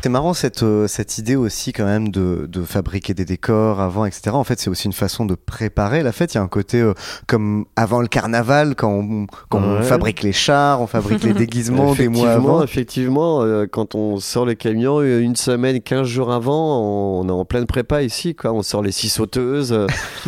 C'est 0.07 0.11
marrant 0.13 0.33
cette, 0.33 0.63
euh, 0.63 0.87
cette 0.87 1.17
idée 1.17 1.35
aussi 1.35 1.73
quand 1.73 1.83
même 1.83 2.11
de, 2.11 2.47
de 2.49 2.63
fabriquer 2.63 3.13
des 3.13 3.25
décors 3.25 3.81
avant, 3.81 4.05
etc. 4.05 4.29
En 4.31 4.45
fait, 4.45 4.57
c'est 4.57 4.69
aussi 4.69 4.85
une 4.85 4.93
façon 4.93 5.25
de 5.25 5.35
préparer 5.35 6.01
la 6.01 6.13
fête. 6.13 6.33
Il 6.33 6.37
y 6.37 6.39
a 6.39 6.43
un 6.43 6.47
côté 6.47 6.79
euh, 6.79 6.93
comme 7.27 7.65
avant 7.75 7.99
le 7.99 8.07
carnaval, 8.07 8.75
quand 8.75 8.89
on, 8.89 9.27
quand 9.49 9.59
on 9.61 9.81
fabrique 9.83 10.23
les 10.23 10.31
chars, 10.31 10.79
on 10.79 10.87
fabrique 10.87 11.23
les 11.25 11.33
déguisements 11.43 11.93
des 11.93 12.07
mois 12.07 12.29
avant. 12.31 12.63
effectivement, 12.63 13.41
euh, 13.41 13.65
quand 13.69 13.95
on 13.95 14.17
sort 14.21 14.45
les 14.45 14.55
camions 14.55 15.01
une 15.01 15.35
semaine, 15.35 15.81
15 15.81 16.07
jours 16.07 16.31
avant, 16.31 16.79
on, 16.81 17.25
on 17.25 17.27
est 17.27 17.31
en 17.33 17.43
pleine 17.43 17.65
prépa 17.65 18.01
ici. 18.01 18.33
Quoi. 18.33 18.53
On 18.53 18.61
sort 18.61 18.83
les 18.83 18.93
six 18.93 19.09
sauteuses, 19.09 19.73
euh, 19.73 19.87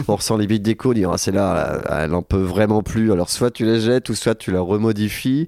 on 0.09 0.17
ressent 0.17 0.35
les 0.35 0.45
vides 0.45 0.61
déco, 0.63 0.89
on 0.89 0.93
dit 0.93 1.05
ah, 1.05 1.13
c'est 1.17 1.31
là, 1.31 1.79
elle- 1.89 2.13
en 2.15 2.21
peut 2.21 2.43
vraiment 2.43 2.83
plus. 2.83 3.13
Alors 3.13 3.29
soit 3.29 3.49
tu 3.49 3.63
les 3.63 3.79
jettes 3.79 4.09
ou 4.09 4.13
soit 4.13 4.35
tu 4.35 4.51
la 4.51 4.59
remodifies. 4.59 5.47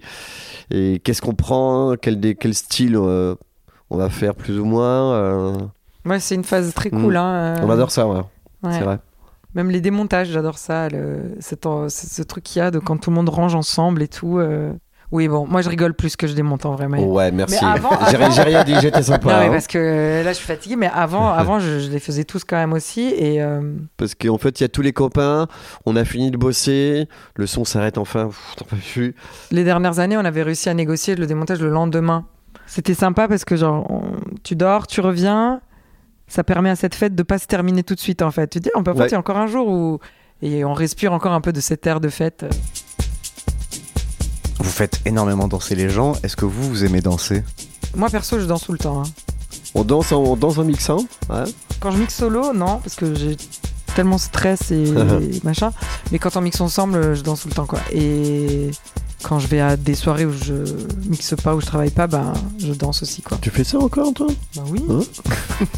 Et 0.73 1.01
qu'est-ce 1.03 1.21
qu'on 1.21 1.35
prend 1.35 1.95
Quel, 2.01 2.21
dé- 2.21 2.37
quel 2.39 2.53
style 2.53 2.97
on 3.91 3.97
va 3.97 4.09
faire 4.09 4.33
plus 4.35 4.57
ou 4.59 4.65
moins 4.65 5.13
euh, 5.13 5.57
ouais 6.05 6.19
c'est 6.19 6.35
une 6.35 6.43
phase 6.43 6.73
très 6.73 6.89
cool 6.89 7.13
Mm. 7.13 7.17
hein, 7.17 7.33
euh, 7.59 7.65
On 7.65 7.69
adore 7.69 7.91
ça, 7.91 8.07
ouais, 8.07 8.21
ouais. 8.63 8.71
c'est 8.71 8.81
vrai. 8.81 8.97
même 9.53 9.69
les 9.69 9.81
démontages 9.81 10.29
j'adore 10.29 10.57
ça 10.57 10.87
le, 10.89 11.35
cet 11.39 11.65
ce, 11.89 12.21
truc 12.23 12.43
qu'il 12.43 12.59
y 12.61 12.65
a 12.65 12.71
de 12.71 12.79
quand 12.79 12.97
tout 12.97 13.09
le 13.11 13.15
monde 13.15 13.29
range 13.29 13.53
ensemble 13.53 14.01
et 14.01 14.07
tout 14.07 14.39
euh. 14.39 14.71
oui 15.11 15.27
bon 15.27 15.45
moi 15.45 15.61
je 15.61 15.69
rigole 15.69 15.93
plus 15.93 16.15
que 16.15 16.25
je 16.25 16.33
démonte 16.33 16.65
en 16.65 16.71
vrai 16.75 16.87
mais 16.87 17.03
Ouais, 17.03 17.31
merci. 17.31 17.63
Avant- 17.63 17.89
J'ai 18.09 18.17
ri- 18.17 18.31
j'ai 18.33 18.41
rien 18.43 18.63
dit, 18.63 18.73
j'étais 18.81 19.03
sympa. 19.03 19.33
Non, 19.33 19.39
mais 19.41 19.47
hein. 19.47 19.51
parce 19.51 19.67
que 19.67 20.21
là, 20.23 20.31
je 20.31 20.37
suis 20.37 20.45
fatiguée, 20.47 20.77
mais 20.77 20.89
avant, 20.93 21.27
avant 21.43 21.59
je, 21.59 21.79
je 21.79 21.89
les 21.91 21.99
faisais 21.99 22.23
tous 22.23 22.43
quand 22.45 22.55
même 22.55 22.71
aussi. 22.73 23.01
Et 23.17 23.41
euh, 23.41 23.61
Parce 23.97 24.15
qu'en 24.15 24.37
fait, 24.37 24.59
il 24.59 24.63
y 24.63 24.65
a 24.65 24.69
tous 24.69 24.81
les 24.81 24.93
copains, 24.93 25.47
on 25.85 25.95
a 25.97 26.05
fini 26.05 26.31
de 26.31 26.37
bosser, 26.37 27.07
le 27.35 27.45
son 27.47 27.65
s'arrête 27.65 27.97
enfin, 27.97 28.27
pff, 28.27 28.55
t'en 28.57 28.65
peux 28.65 28.77
plus. 28.77 29.13
les 29.51 29.63
dernières 29.65 29.99
années, 29.99 30.15
on 30.17 30.23
avait 30.25 30.43
réussi 30.43 30.69
à 30.69 30.73
négocier 30.73 31.15
le 31.15 31.25
démontage 31.25 31.59
le 31.61 31.69
lendemain. 31.69 32.25
C'était 32.73 32.93
sympa 32.93 33.27
parce 33.27 33.43
que, 33.43 33.57
genre, 33.57 33.85
on- 33.91 34.13
tu 34.43 34.55
dors, 34.55 34.87
tu 34.87 35.01
reviens, 35.01 35.59
ça 36.27 36.45
permet 36.45 36.69
à 36.69 36.77
cette 36.77 36.95
fête 36.95 37.15
de 37.15 37.23
pas 37.23 37.37
se 37.37 37.45
terminer 37.45 37.83
tout 37.83 37.95
de 37.95 37.99
suite, 37.99 38.21
en 38.21 38.31
fait. 38.31 38.47
Tu 38.47 38.59
te 38.59 38.63
dis, 38.63 38.69
on 38.75 38.83
peut 38.83 38.91
Ouais. 38.91 38.97
partir 38.97 39.19
encore 39.19 39.35
un 39.35 39.47
jour 39.47 39.67
où. 39.67 39.99
Et 40.41 40.63
on 40.63 40.73
respire 40.73 41.11
encore 41.11 41.33
un 41.33 41.41
peu 41.41 41.51
de 41.51 41.59
cette 41.59 41.85
air 41.85 41.99
de 41.99 42.07
fête. 42.09 42.45
Vous 44.59 44.69
faites 44.69 45.01
énormément 45.05 45.47
danser 45.47 45.75
les 45.75 45.89
gens. 45.89 46.13
Est-ce 46.23 46.35
que 46.35 46.45
vous, 46.45 46.63
vous 46.69 46.85
aimez 46.85 47.01
danser? 47.01 47.43
Moi, 47.95 48.09
perso, 48.09 48.39
je 48.39 48.45
danse 48.45 48.63
tout 48.63 48.71
le 48.71 48.77
temps. 48.77 49.01
hein. 49.01 49.07
On 49.75 49.83
danse 49.83 50.11
en, 50.11 50.21
on 50.23 50.35
danse 50.35 50.57
en 50.57 50.63
mixant 50.63 50.97
ouais. 51.29 51.43
Quand 51.79 51.91
je 51.91 51.97
mixe 51.97 52.15
solo, 52.15 52.53
non, 52.53 52.77
parce 52.79 52.95
que 52.95 53.13
j'ai 53.15 53.37
tellement 53.95 54.17
stress 54.17 54.71
et, 54.71 54.83
et 54.83 55.39
machin. 55.43 55.71
Mais 56.11 56.19
quand 56.19 56.35
on 56.37 56.41
mixe 56.41 56.61
ensemble, 56.61 57.15
je 57.15 57.21
danse 57.21 57.41
tout 57.41 57.47
le 57.49 57.53
temps, 57.53 57.65
quoi. 57.65 57.79
Et 57.93 58.71
quand 59.23 59.39
je 59.39 59.47
vais 59.47 59.59
à 59.59 59.77
des 59.77 59.95
soirées 59.95 60.25
où 60.25 60.31
je 60.33 60.53
mixe 61.07 61.33
pas, 61.41 61.55
où 61.55 61.61
je 61.61 61.65
travaille 61.65 61.89
pas, 61.91 62.07
ben, 62.07 62.33
je 62.57 62.73
danse 62.73 63.03
aussi, 63.03 63.21
quoi. 63.21 63.37
Tu 63.41 63.49
fais 63.49 63.63
ça 63.63 63.77
encore, 63.79 64.13
toi? 64.13 64.27
Bah 64.55 64.63
oui. 64.69 64.83
Hein? 64.89 64.99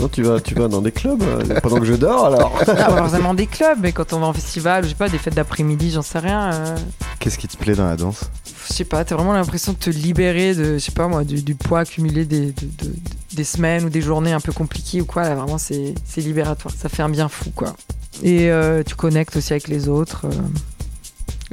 Non, 0.00 0.08
tu 0.08 0.22
vas, 0.22 0.40
tu 0.40 0.54
vas 0.54 0.68
dans 0.68 0.80
des 0.80 0.92
clubs 0.92 1.20
euh, 1.22 1.58
pendant 1.60 1.80
que 1.80 1.84
je 1.84 1.94
dors, 1.94 2.26
alors 2.26 2.52
Pas 2.64 2.74
forcément 2.96 3.34
des 3.34 3.46
clubs, 3.48 3.78
mais 3.80 3.90
quand 3.92 4.12
on 4.12 4.20
va 4.20 4.26
en 4.26 4.32
festival, 4.32 4.84
je 4.84 4.90
sais 4.90 4.94
pas, 4.94 5.08
des 5.08 5.18
fêtes 5.18 5.34
d'après-midi, 5.34 5.90
j'en 5.90 6.02
sais 6.02 6.20
rien. 6.20 6.52
euh, 6.52 6.76
Qu'est-ce 7.18 7.36
qui 7.36 7.48
te 7.48 7.56
plaît 7.56 7.74
dans 7.74 7.86
la 7.86 7.96
danse? 7.96 8.20
Je 8.68 8.74
sais 8.74 8.84
pas, 8.84 9.04
t'as 9.04 9.16
vraiment 9.16 9.32
l'impression 9.32 9.72
de 9.72 9.78
te 9.78 9.90
libérer 9.90 10.54
de, 10.54 10.74
je 10.74 10.78
sais 10.78 10.92
pas 10.92 11.08
moi, 11.08 11.24
du, 11.24 11.42
du 11.42 11.54
poids 11.56 11.80
accumulé 11.80 12.24
des, 12.24 12.46
de- 12.52 12.52
de- 12.84 12.94
des 13.32 13.44
semaines 13.44 13.84
ou 13.84 13.90
des 13.90 14.00
journées 14.00 14.32
un 14.32 14.40
peu 14.40 14.52
compliquées 14.52 15.00
ou 15.00 15.04
quoi. 15.04 15.22
Là, 15.22 15.34
vraiment, 15.34 15.58
c'est 15.58 15.94
c'est 16.04 16.20
libératoire. 16.20 16.72
Ça 16.78 16.88
fait 16.88 17.02
un 17.02 17.08
bien 17.08 17.28
fou, 17.28 17.50
quoi. 17.54 17.74
Et 18.22 18.50
euh, 18.50 18.82
tu 18.84 18.94
connectes 18.94 19.36
aussi 19.36 19.52
avec 19.52 19.66
les 19.68 19.88
autres. 19.88 20.26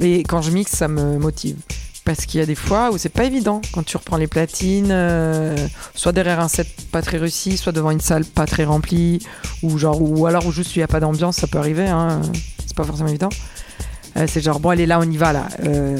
Et 0.00 0.22
quand 0.24 0.42
je 0.42 0.50
mixe, 0.50 0.72
ça 0.72 0.88
me 0.88 1.18
motive. 1.18 1.56
Parce 2.04 2.24
qu'il 2.24 2.38
y 2.38 2.42
a 2.42 2.46
des 2.46 2.54
fois 2.54 2.90
où 2.92 2.98
c'est 2.98 3.08
pas 3.08 3.24
évident 3.24 3.60
quand 3.74 3.84
tu 3.84 3.96
reprends 3.96 4.16
les 4.16 4.28
platines, 4.28 4.90
euh, 4.92 5.56
soit 5.94 6.12
derrière 6.12 6.38
un 6.38 6.46
set 6.48 6.68
pas 6.92 7.02
très 7.02 7.16
réussi, 7.18 7.56
soit 7.56 7.72
devant 7.72 7.90
une 7.90 8.00
salle 8.00 8.24
pas 8.24 8.46
très 8.46 8.64
remplie, 8.64 9.18
ou 9.64 9.76
genre 9.76 10.00
ou 10.00 10.24
alors 10.26 10.46
où 10.46 10.52
juste 10.52 10.76
il 10.76 10.78
y 10.78 10.82
a 10.82 10.86
pas 10.86 11.00
d'ambiance, 11.00 11.36
ça 11.36 11.48
peut 11.48 11.58
arriver. 11.58 11.88
Hein, 11.88 12.20
c'est 12.64 12.76
pas 12.76 12.84
forcément 12.84 13.08
évident. 13.08 13.30
Euh, 14.16 14.26
c'est 14.28 14.40
genre, 14.40 14.60
bon, 14.60 14.70
allez, 14.70 14.86
là, 14.86 14.98
on 14.98 15.10
y 15.10 15.16
va, 15.16 15.32
là. 15.34 15.48
Euh, 15.64 15.96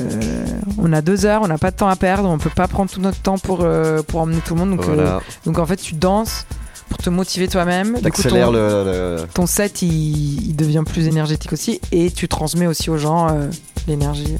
on 0.79 0.93
a 0.95 1.03
deux 1.03 1.27
heures, 1.27 1.43
on 1.43 1.49
n'a 1.49 1.59
pas 1.59 1.71
de 1.71 1.77
temps 1.77 1.89
à 1.89 1.97
perdre, 1.97 2.29
on 2.31 2.39
peut 2.39 2.49
pas 2.55 2.67
prendre 2.69 2.91
tout 2.91 3.01
notre 3.01 3.19
temps 3.21 3.37
pour, 3.37 3.67
pour 4.07 4.21
emmener 4.21 4.41
tout 4.47 4.55
le 4.55 4.61
monde. 4.61 4.71
Donc, 4.77 4.85
Voilà. 4.87 5.21
donc, 5.45 5.59
en 5.59 5.67
fait, 5.67 5.77
tu 5.77 5.95
danses 5.95 6.47
pour 6.89 6.99
te 6.99 7.11
motiver 7.11 7.47
toi-même. 7.49 7.99
Ton, 8.47 8.53
le, 8.53 8.85
le- 9.19 9.27
ton 9.35 9.45
set, 9.47 9.83
il, 9.83 10.51
il 10.51 10.57
devient 10.57 10.85
plus 10.87 11.09
énergétique 11.09 11.53
aussi. 11.53 11.81
Et 11.93 12.11
tu 12.11 12.27
transmets 12.29 12.67
aussi 12.69 12.89
aux 12.91 12.97
gens 12.97 13.29
euh, 13.29 13.49
l'énergie. 13.87 14.37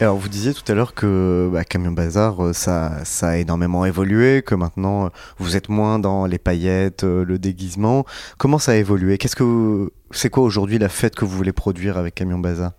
Alors, 0.00 0.16
vous 0.16 0.30
disiez 0.30 0.54
tout 0.54 0.62
à 0.66 0.74
l'heure 0.74 0.94
que 0.94 1.50
bah, 1.52 1.62
Camion 1.62 1.92
Bazar, 1.92 2.42
euh, 2.42 2.52
ça, 2.54 3.04
ça 3.04 3.30
a 3.30 3.36
énormément 3.36 3.84
évolué, 3.84 4.42
que 4.42 4.54
maintenant 4.54 5.06
euh, 5.06 5.08
vous 5.38 5.56
êtes 5.56 5.68
moins 5.68 5.98
dans 5.98 6.24
les 6.24 6.38
paillettes, 6.38 7.04
euh, 7.04 7.22
le 7.22 7.38
déguisement. 7.38 8.06
Comment 8.38 8.58
ça 8.58 8.72
a 8.72 8.76
évolué? 8.76 9.18
Qu'est-ce 9.18 9.36
que 9.36 9.92
c'est 10.10 10.30
quoi 10.30 10.42
aujourd'hui 10.42 10.78
la 10.78 10.88
fête 10.88 11.14
que 11.14 11.26
vous 11.26 11.36
voulez 11.36 11.52
produire 11.52 11.98
avec 11.98 12.14
Camion 12.14 12.38
Bazar? 12.38 12.72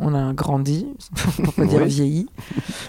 On 0.00 0.14
a 0.14 0.32
grandi, 0.32 0.86
pour 1.44 1.52
pas 1.54 1.64
dire 1.64 1.84
vieilli. 1.84 2.28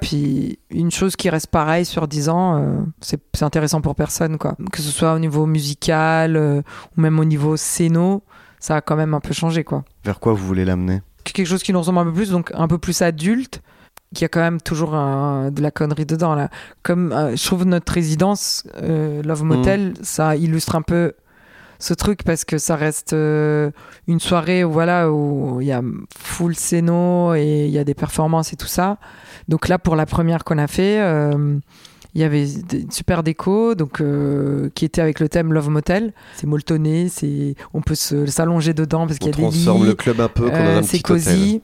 Puis 0.01 0.59
une 0.69 0.91
chose 0.91 1.15
qui 1.15 1.29
reste 1.29 1.47
pareille 1.47 1.85
sur 1.85 2.07
10 2.07 2.29
ans, 2.29 2.57
euh, 2.57 2.77
c'est 3.01 3.21
c'est 3.33 3.43
intéressant 3.43 3.81
pour 3.81 3.95
personne, 3.95 4.37
quoi. 4.37 4.55
Que 4.71 4.81
ce 4.81 4.89
soit 4.89 5.13
au 5.13 5.19
niveau 5.19 5.45
musical 5.45 6.37
euh, 6.37 6.61
ou 6.97 7.01
même 7.01 7.19
au 7.19 7.25
niveau 7.25 7.57
scéno, 7.57 8.23
ça 8.63 8.77
a 8.77 8.81
quand 8.81 8.95
même 8.95 9.13
un 9.13 9.19
peu 9.19 9.33
changé, 9.33 9.65
quoi. 9.65 9.83
Vers 10.05 10.19
quoi 10.21 10.31
vous 10.31 10.45
voulez 10.47 10.63
l'amener? 10.63 11.01
Quelque 11.25 11.45
chose 11.47 11.63
qui 11.63 11.73
nous 11.73 11.79
ressemble 11.79 11.99
un 11.99 12.05
peu 12.05 12.13
plus, 12.13 12.29
donc 12.31 12.49
un 12.53 12.67
peu 12.69 12.77
plus 12.77 13.01
adulte, 13.01 13.61
qui 14.15 14.23
a 14.23 14.29
quand 14.29 14.39
même 14.39 14.61
toujours 14.61 14.95
un- 14.95 15.51
de 15.51 15.61
la 15.61 15.69
connerie 15.71 16.05
dedans, 16.05 16.33
là. 16.33 16.49
Comme 16.81 17.11
euh, 17.11 17.35
je 17.35 17.43
trouve 17.45 17.65
notre 17.65 17.91
résidence, 17.91 18.63
euh, 18.81 19.21
Love 19.23 19.43
Motel, 19.43 19.93
ça 20.01 20.35
illustre 20.37 20.75
un 20.75 20.81
peu 20.81 21.11
ce 21.79 21.93
truc 21.93 22.23
parce 22.23 22.45
que 22.45 22.57
ça 22.57 22.77
reste 22.77 23.11
euh, 23.11 23.69
une 24.07 24.21
soirée 24.21 24.63
où 24.63 24.71
voilà 24.71 25.11
où 25.11 25.59
il 25.59 25.67
y 25.67 25.73
a 25.73 25.81
full 26.17 26.55
scéno 26.55 27.33
et 27.33 27.65
il 27.65 27.71
y 27.71 27.77
a 27.79 27.83
des 27.83 27.95
performances 27.95 28.53
et 28.53 28.55
tout 28.55 28.67
ça. 28.67 28.97
Donc 29.49 29.67
là 29.67 29.77
pour 29.79 29.97
la 29.97 30.05
première 30.05 30.45
qu'on 30.45 30.59
a 30.59 30.67
fait, 30.67 31.01
euh, 31.01 31.57
il 32.15 32.21
y 32.21 32.23
avait 32.23 32.45
des 32.45 32.85
super 32.91 33.23
déco 33.23 33.73
donc 33.75 33.99
euh, 34.01 34.69
qui 34.75 34.85
était 34.85 35.01
avec 35.01 35.19
le 35.19 35.29
thème 35.29 35.51
Love 35.53 35.69
Motel. 35.69 36.13
C'est 36.35 36.47
molletonné, 36.47 37.09
c'est 37.09 37.55
on 37.73 37.81
peut 37.81 37.95
se 37.95 38.25
s'allonger 38.27 38.73
dedans 38.73 39.07
parce 39.07 39.17
on 39.21 39.25
qu'il 39.25 39.27
y 39.27 39.33
a 39.33 39.35
des 39.35 39.41
transforme 39.41 39.81
lits. 39.83 39.87
le 39.89 39.95
club 39.95 40.21
un 40.21 40.27
peu, 40.29 40.49
Euh, 40.51 40.81
c'est 40.83 40.97
hôtel. 40.97 41.01
cosy. 41.03 41.61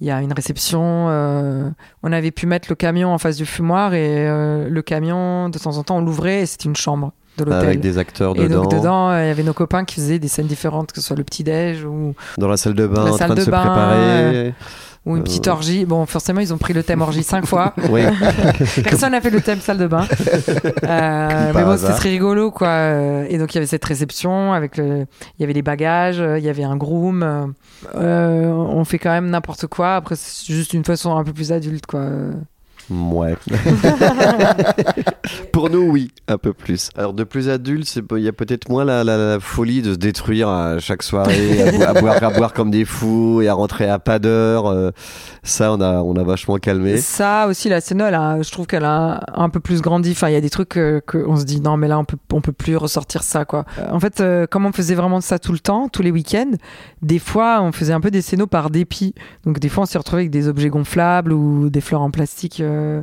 Il 0.00 0.06
y 0.06 0.10
a 0.12 0.20
une 0.22 0.32
réception. 0.32 1.06
euh, 1.08 1.68
on 2.04 2.12
avait 2.12 2.30
pu 2.30 2.46
mettre 2.46 2.68
le 2.70 2.76
camion 2.76 3.12
en 3.12 3.18
face 3.18 3.36
du 3.36 3.46
fumoir 3.46 3.94
et 3.94 4.28
euh, 4.28 4.68
le 4.68 4.82
camion, 4.82 5.48
de 5.48 5.58
temps 5.58 5.76
en 5.76 5.82
temps, 5.82 5.96
on 5.96 6.02
l'ouvrait 6.02 6.42
et 6.42 6.46
c'était 6.46 6.66
une 6.66 6.76
chambre 6.76 7.12
de 7.36 7.42
l'hôtel. 7.44 7.64
Avec 7.64 7.80
des 7.80 7.98
acteurs 7.98 8.36
Et 8.36 8.40
dedans, 8.46 8.62
donc 8.62 8.72
dedans, 8.72 9.12
il 9.18 9.26
y 9.26 9.30
avait 9.30 9.42
nos 9.42 9.52
copains 9.54 9.84
qui 9.84 9.96
faisaient 9.96 10.18
des 10.20 10.28
scènes 10.28 10.46
différentes, 10.46 10.92
que 10.92 11.00
ce 11.00 11.06
soit 11.08 11.16
le 11.16 11.24
petit-déj 11.24 11.84
ou, 11.84 12.14
dans 12.36 12.46
la 12.48 12.56
salle 12.56 12.74
de 12.74 12.86
bain, 12.86 13.04
La 13.06 13.12
en 13.12 13.16
salle 13.16 13.26
train 13.28 13.34
de, 13.34 13.40
de 13.40 13.44
se 13.46 13.50
bain, 13.50 13.60
préparer. 13.60 14.54
Ou 15.08 15.16
une 15.16 15.24
petite 15.24 15.48
Euh. 15.48 15.52
orgie. 15.52 15.84
Bon, 15.84 16.06
forcément, 16.06 16.40
ils 16.40 16.52
ont 16.54 16.58
pris 16.58 16.72
le 16.74 16.82
thème 16.84 17.00
orgie 17.02 17.22
cinq 17.24 17.46
fois. 17.46 17.74
Oui. 17.90 18.02
Personne 18.84 19.12
n'a 19.12 19.20
fait 19.20 19.30
le 19.30 19.40
thème 19.40 19.60
salle 19.60 19.78
de 19.78 19.86
bain. 19.86 20.06
Euh, 20.84 21.52
mais 21.54 21.64
bon, 21.64 21.76
c'était 21.76 21.94
très 21.94 22.10
rigolo, 22.10 22.50
quoi. 22.50 22.90
Et 23.28 23.38
donc, 23.38 23.52
il 23.54 23.56
y 23.56 23.58
avait 23.58 23.66
cette 23.66 23.84
réception 23.84 24.52
avec 24.52 24.76
le... 24.76 25.06
Il 25.38 25.40
y 25.40 25.44
avait 25.44 25.52
les 25.54 25.62
bagages, 25.62 26.22
il 26.38 26.44
y 26.44 26.48
avait 26.48 26.64
un 26.64 26.76
groom. 26.76 27.22
euh, 27.94 28.46
on 28.46 28.84
fait 28.84 28.98
quand 28.98 29.10
même 29.10 29.30
n'importe 29.30 29.66
quoi. 29.66 29.96
Après, 29.96 30.14
c'est 30.16 30.52
juste 30.52 30.74
une 30.74 30.84
façon 30.84 31.16
un 31.16 31.24
peu 31.24 31.32
plus 31.32 31.52
adulte, 31.52 31.86
quoi. 31.86 32.04
Ouais. 32.90 33.36
Pour 35.52 35.70
nous, 35.70 35.90
oui, 35.90 36.10
un 36.28 36.38
peu 36.38 36.52
plus. 36.52 36.90
Alors, 36.96 37.12
de 37.12 37.24
plus 37.24 37.48
adulte, 37.48 37.86
c'est 37.86 38.02
il 38.16 38.22
y 38.22 38.28
a 38.28 38.32
peut-être 38.32 38.68
moins 38.68 38.84
la, 38.84 39.04
la- 39.04 39.16
la 39.34 39.40
folie 39.40 39.82
de 39.82 39.92
se 39.92 39.98
détruire 39.98 40.48
à 40.48 40.78
chaque 40.78 41.02
soirée, 41.02 41.62
à, 41.62 41.72
bo- 41.72 41.84
à 41.84 41.92
boire, 42.00 42.22
à 42.22 42.30
boire 42.30 42.52
comme 42.52 42.70
des 42.70 42.84
fous 42.84 43.40
et 43.42 43.48
à 43.48 43.54
rentrer 43.54 43.88
à 43.88 43.98
pas 43.98 44.18
d'heure. 44.18 44.66
euh, 44.66 44.90
ça, 45.48 45.72
on 45.72 45.80
a, 45.80 46.02
on 46.02 46.14
a 46.16 46.22
vachement 46.22 46.56
calmé. 46.56 46.98
Ça 46.98 47.46
aussi, 47.48 47.68
la 47.68 47.80
scène, 47.80 47.98
je 47.98 48.50
trouve 48.50 48.66
qu'elle 48.66 48.84
a 48.84 49.20
un 49.34 49.48
peu 49.48 49.60
plus 49.60 49.80
grandi. 49.80 50.12
Enfin, 50.12 50.28
il 50.28 50.32
y 50.34 50.36
a 50.36 50.40
des 50.40 50.50
trucs 50.50 50.68
que, 50.70 51.02
que 51.06 51.18
on 51.26 51.36
se 51.36 51.44
dit 51.44 51.60
non, 51.60 51.76
mais 51.76 51.88
là, 51.88 51.98
on 51.98 52.04
peut, 52.04 52.16
on 52.32 52.40
peut 52.40 52.52
plus 52.52 52.76
ressortir 52.76 53.22
ça, 53.22 53.44
quoi. 53.44 53.64
Euh, 53.78 53.86
En 53.90 54.00
fait, 54.00 54.20
euh, 54.20 54.46
comme 54.46 54.66
on 54.66 54.72
faisait 54.72 54.94
vraiment 54.94 55.20
ça 55.20 55.38
tout 55.38 55.52
le 55.52 55.58
temps, 55.58 55.88
tous 55.88 56.02
les 56.02 56.10
week-ends, 56.10 56.52
des 57.02 57.18
fois, 57.18 57.60
on 57.62 57.72
faisait 57.72 57.92
un 57.92 58.00
peu 58.00 58.10
des 58.10 58.22
scénos 58.22 58.48
par 58.48 58.70
dépit. 58.70 59.14
Donc, 59.44 59.58
des 59.58 59.68
fois, 59.68 59.82
on 59.84 59.86
s'est 59.86 59.98
retrouvé 59.98 60.22
avec 60.22 60.30
des 60.30 60.48
objets 60.48 60.68
gonflables 60.68 61.32
ou 61.32 61.70
des 61.70 61.80
fleurs 61.80 62.02
en 62.02 62.10
plastique. 62.10 62.60
euh. 62.60 63.02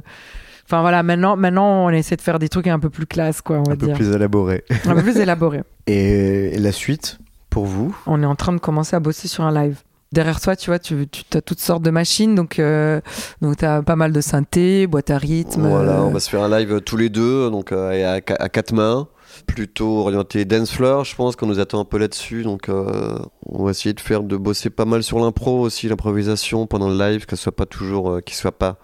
Enfin, 0.67 0.81
voilà, 0.81 1.03
maintenant, 1.03 1.35
maintenant, 1.35 1.85
on 1.85 1.89
essaie 1.89 2.15
de 2.15 2.21
faire 2.21 2.39
des 2.39 2.49
trucs 2.49 2.65
un 2.67 2.79
peu 2.79 2.89
plus 2.89 3.05
classe, 3.05 3.41
quoi, 3.41 3.57
on 3.59 3.63
va 3.63 3.73
Un 3.73 3.75
peu 3.75 3.91
plus 3.93 4.09
élaboré. 4.09 4.63
Un 4.87 4.95
peu 4.95 5.03
plus 5.03 5.17
élaboré. 5.17 5.61
Et 5.87 6.57
la 6.57 6.71
suite 6.71 7.19
pour 7.51 7.65
vous? 7.65 7.95
On 8.07 8.21
est 8.23 8.25
en 8.25 8.35
train 8.35 8.51
de 8.51 8.57
commencer 8.59 8.95
à 8.95 8.99
bosser 8.99 9.27
sur 9.27 9.43
un 9.43 9.53
live. 9.53 9.81
Derrière 10.11 10.39
toi, 10.39 10.55
tu 10.55 10.69
vois, 10.69 10.79
tu, 10.79 11.07
tu 11.07 11.23
as 11.37 11.41
toutes 11.41 11.59
sortes 11.59 11.81
de 11.83 11.89
machines, 11.89 12.35
donc, 12.35 12.59
euh, 12.59 13.01
donc 13.41 13.57
tu 13.57 13.65
as 13.65 13.81
pas 13.81 13.95
mal 13.95 14.13
de 14.13 14.21
synthés, 14.21 14.87
boîte 14.87 15.09
à 15.09 15.17
rythme. 15.17 15.67
Voilà, 15.67 15.99
euh, 15.99 16.03
on 16.03 16.11
va 16.11 16.19
se 16.19 16.29
faire 16.29 16.41
un 16.43 16.49
live 16.59 16.79
tous 16.81 16.95
les 16.97 17.09
deux, 17.09 17.49
donc 17.49 17.71
euh, 17.71 18.17
à, 18.17 18.33
à 18.41 18.49
quatre 18.49 18.71
mains, 18.71 19.07
plutôt 19.47 19.97
orienté 19.99 20.45
dance 20.45 20.71
floor, 20.71 21.03
je 21.03 21.15
pense 21.15 21.35
qu'on 21.35 21.47
nous 21.47 21.59
attend 21.59 21.81
un 21.81 21.85
peu 21.85 21.97
là-dessus, 21.97 22.43
donc 22.43 22.69
euh, 22.69 23.17
on 23.45 23.65
va 23.65 23.71
essayer 23.71 23.93
de 23.93 23.99
faire 23.99 24.23
de 24.23 24.37
bosser 24.37 24.69
pas 24.69 24.85
mal 24.85 25.03
sur 25.03 25.19
l'impro 25.19 25.59
aussi, 25.59 25.89
l'improvisation 25.89 26.65
pendant 26.67 26.87
le 26.87 26.97
live, 26.97 27.25
que 27.25 27.35
ce 27.35 27.43
soit 27.43 27.55
pas 27.55 27.65
toujours, 27.65 28.09
euh, 28.11 28.21
qu'il 28.21 28.35
soit 28.35 28.57
pas 28.57 28.77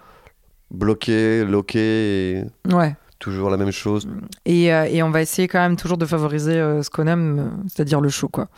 bloqué, 0.70 1.44
loqué, 1.44 1.78
et 2.32 2.44
Ouais. 2.74 2.94
toujours 3.18 3.48
la 3.50 3.56
même 3.56 3.70
chose. 3.70 4.08
Et, 4.44 4.72
euh, 4.74 4.84
et 4.90 5.02
on 5.02 5.10
va 5.10 5.22
essayer 5.22 5.48
quand 5.48 5.60
même 5.60 5.76
toujours 5.76 5.98
de 5.98 6.06
favoriser 6.06 6.56
euh, 6.58 6.82
ce 6.82 6.90
qu'on 6.90 7.06
aime, 7.06 7.38
euh, 7.38 7.62
c'est-à-dire 7.72 8.00
le 8.00 8.08
show, 8.08 8.28
quoi. 8.28 8.48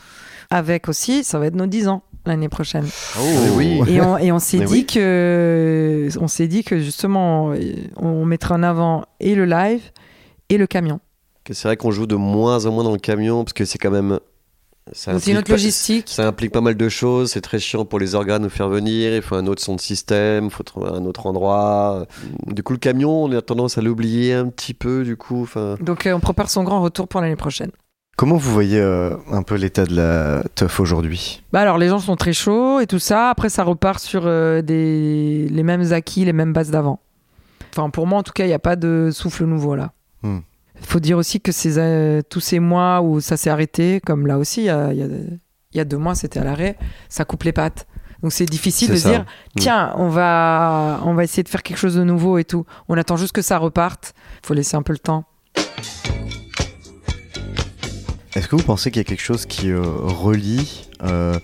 Avec 0.49 0.89
aussi, 0.89 1.23
ça 1.23 1.39
va 1.39 1.45
être 1.47 1.55
nos 1.55 1.65
10 1.67 1.87
ans 1.87 2.03
l'année 2.27 2.49
prochaine. 2.49 2.85
Oui. 3.55 3.81
Et 3.87 4.01
on, 4.01 4.17
et 4.17 4.31
on 4.31 4.39
s'est 4.39 4.59
dit 4.65 4.65
oui. 4.65 4.85
que, 4.85 6.09
on 6.19 6.27
s'est 6.27 6.47
dit 6.47 6.63
que 6.63 6.79
justement, 6.79 7.53
on 7.97 8.25
mettra 8.25 8.55
en 8.55 8.63
avant 8.63 9.05
et 9.19 9.35
le 9.35 9.45
live 9.45 9.81
et 10.49 10.57
le 10.57 10.67
camion. 10.67 10.99
C'est 11.51 11.67
vrai 11.67 11.77
qu'on 11.77 11.91
joue 11.91 12.07
de 12.07 12.15
moins 12.15 12.65
en 12.65 12.71
moins 12.71 12.83
dans 12.83 12.91
le 12.93 12.97
camion, 12.97 13.43
parce 13.43 13.53
que 13.53 13.65
c'est 13.65 13.77
quand 13.77 13.91
même... 13.91 14.19
ça 14.93 15.19
C'est 15.19 15.29
une 15.31 15.37
implique 15.37 15.37
autre 15.37 15.47
pas- 15.47 15.53
logistique. 15.53 16.05
Ça 16.09 16.27
implique 16.27 16.51
pas 16.51 16.61
mal 16.61 16.75
de 16.75 16.89
choses, 16.89 17.31
c'est 17.31 17.41
très 17.41 17.59
chiant 17.59 17.85
pour 17.85 17.99
les 17.99 18.15
organes 18.15 18.41
de 18.43 18.49
faire 18.49 18.67
venir, 18.67 19.15
il 19.15 19.21
faut 19.21 19.35
un 19.35 19.45
autre 19.45 19.61
son 19.61 19.75
de 19.75 19.81
système, 19.81 20.45
il 20.45 20.49
faut 20.49 20.63
trouver 20.63 20.89
un 20.89 21.05
autre 21.05 21.27
endroit. 21.27 22.07
Du 22.47 22.63
coup, 22.63 22.73
le 22.73 22.79
camion, 22.79 23.25
on 23.25 23.31
a 23.31 23.41
tendance 23.43 23.77
à 23.77 23.81
l'oublier 23.83 24.33
un 24.33 24.47
petit 24.49 24.73
peu, 24.73 25.03
du 25.03 25.17
coup. 25.17 25.47
Donc 25.81 26.07
euh, 26.07 26.13
on 26.13 26.19
prépare 26.19 26.49
son 26.49 26.63
grand 26.63 26.81
retour 26.81 27.07
pour 27.07 27.21
l'année 27.21 27.35
prochaine. 27.35 27.69
Comment 28.17 28.37
vous 28.37 28.51
voyez 28.53 28.79
euh, 28.79 29.17
un 29.29 29.43
peu 29.43 29.55
l'état 29.55 29.85
de 29.85 29.93
la 29.95 30.43
teuf 30.55 30.79
aujourd'hui? 30.79 31.43
Bah 31.51 31.59
alors 31.61 31.77
les 31.77 31.89
gens 31.89 31.99
sont 31.99 32.15
très 32.15 32.31
chauds 32.31 32.79
et 32.79 32.87
tout 32.87 32.99
ça. 32.99 33.29
Après 33.29 33.49
ça 33.49 33.63
repart 33.63 33.99
sur 33.99 34.23
euh, 34.25 34.61
des 34.61 35.47
les 35.49 35.63
mêmes 35.63 35.91
acquis, 35.91 36.23
les 36.23 36.31
mêmes 36.33 36.53
bases 36.53 36.71
d'avant. 36.71 36.99
Enfin 37.75 37.89
pour 37.89 38.07
moi 38.07 38.19
en 38.19 38.23
tout 38.23 38.31
cas 38.31 38.45
il 38.45 38.47
n'y 38.47 38.53
a 38.53 38.59
pas 38.59 38.77
de 38.77 39.09
souffle 39.11 39.43
nouveau 39.45 39.75
là. 39.75 39.91
Il 40.23 40.29
Hmm. 40.29 40.41
faut 40.81 40.99
dire 41.01 41.17
aussi 41.17 41.39
que 41.41 41.51
ces, 41.51 41.77
euh, 41.77 42.21
tous 42.27 42.39
ces 42.39 42.59
mois 42.59 43.01
où 43.01 43.19
ça 43.19 43.35
s'est 43.37 43.49
arrêté, 43.49 43.99
comme 44.05 44.27
là 44.27 44.37
aussi 44.39 44.61
il 44.61 44.65
y 44.65 44.69
a, 44.69 44.91
il 44.93 44.97
y 44.99 45.03
a- 45.03 45.07
il 45.07 45.77
y 45.77 45.79
a 45.81 45.85
deux 45.85 45.97
mois 45.97 46.15
c'était 46.15 46.39
à 46.39 46.45
l'arrêt, 46.45 46.77
ça 47.09 47.25
coupe 47.25 47.43
les 47.43 47.51
pattes. 47.51 47.85
Donc 48.23 48.31
c'est 48.31 48.45
difficile 48.45 48.91
de 48.91 48.95
ça. 48.95 49.09
dire 49.09 49.21
Hmm. 49.21 49.59
tiens 49.59 49.93
on 49.97 50.07
va 50.07 51.01
on 51.03 51.13
va 51.15 51.25
essayer 51.25 51.43
de 51.43 51.49
faire 51.49 51.63
quelque 51.63 51.77
chose 51.77 51.95
de 51.95 52.03
nouveau 52.05 52.37
et 52.37 52.45
tout. 52.45 52.65
On 52.87 52.97
attend 52.97 53.17
juste 53.17 53.33
que 53.33 53.41
ça 53.41 53.57
reparte. 53.57 54.13
Il 54.41 54.47
faut 54.47 54.53
laisser 54.53 54.77
un 54.77 54.83
peu 54.83 54.93
le 54.93 54.99
temps. 54.99 55.25
Est-ce 58.35 58.49
que 58.49 58.57
vous 58.57 58.63
pensez 58.63 58.91
qu'il 58.91 58.99
y 58.99 59.05
a 59.05 59.05
quelque 59.05 59.21
chose 59.21 59.45
qui 59.45 59.71
euh, 59.71 59.81
relie 59.81 60.89
euh, 61.03 61.39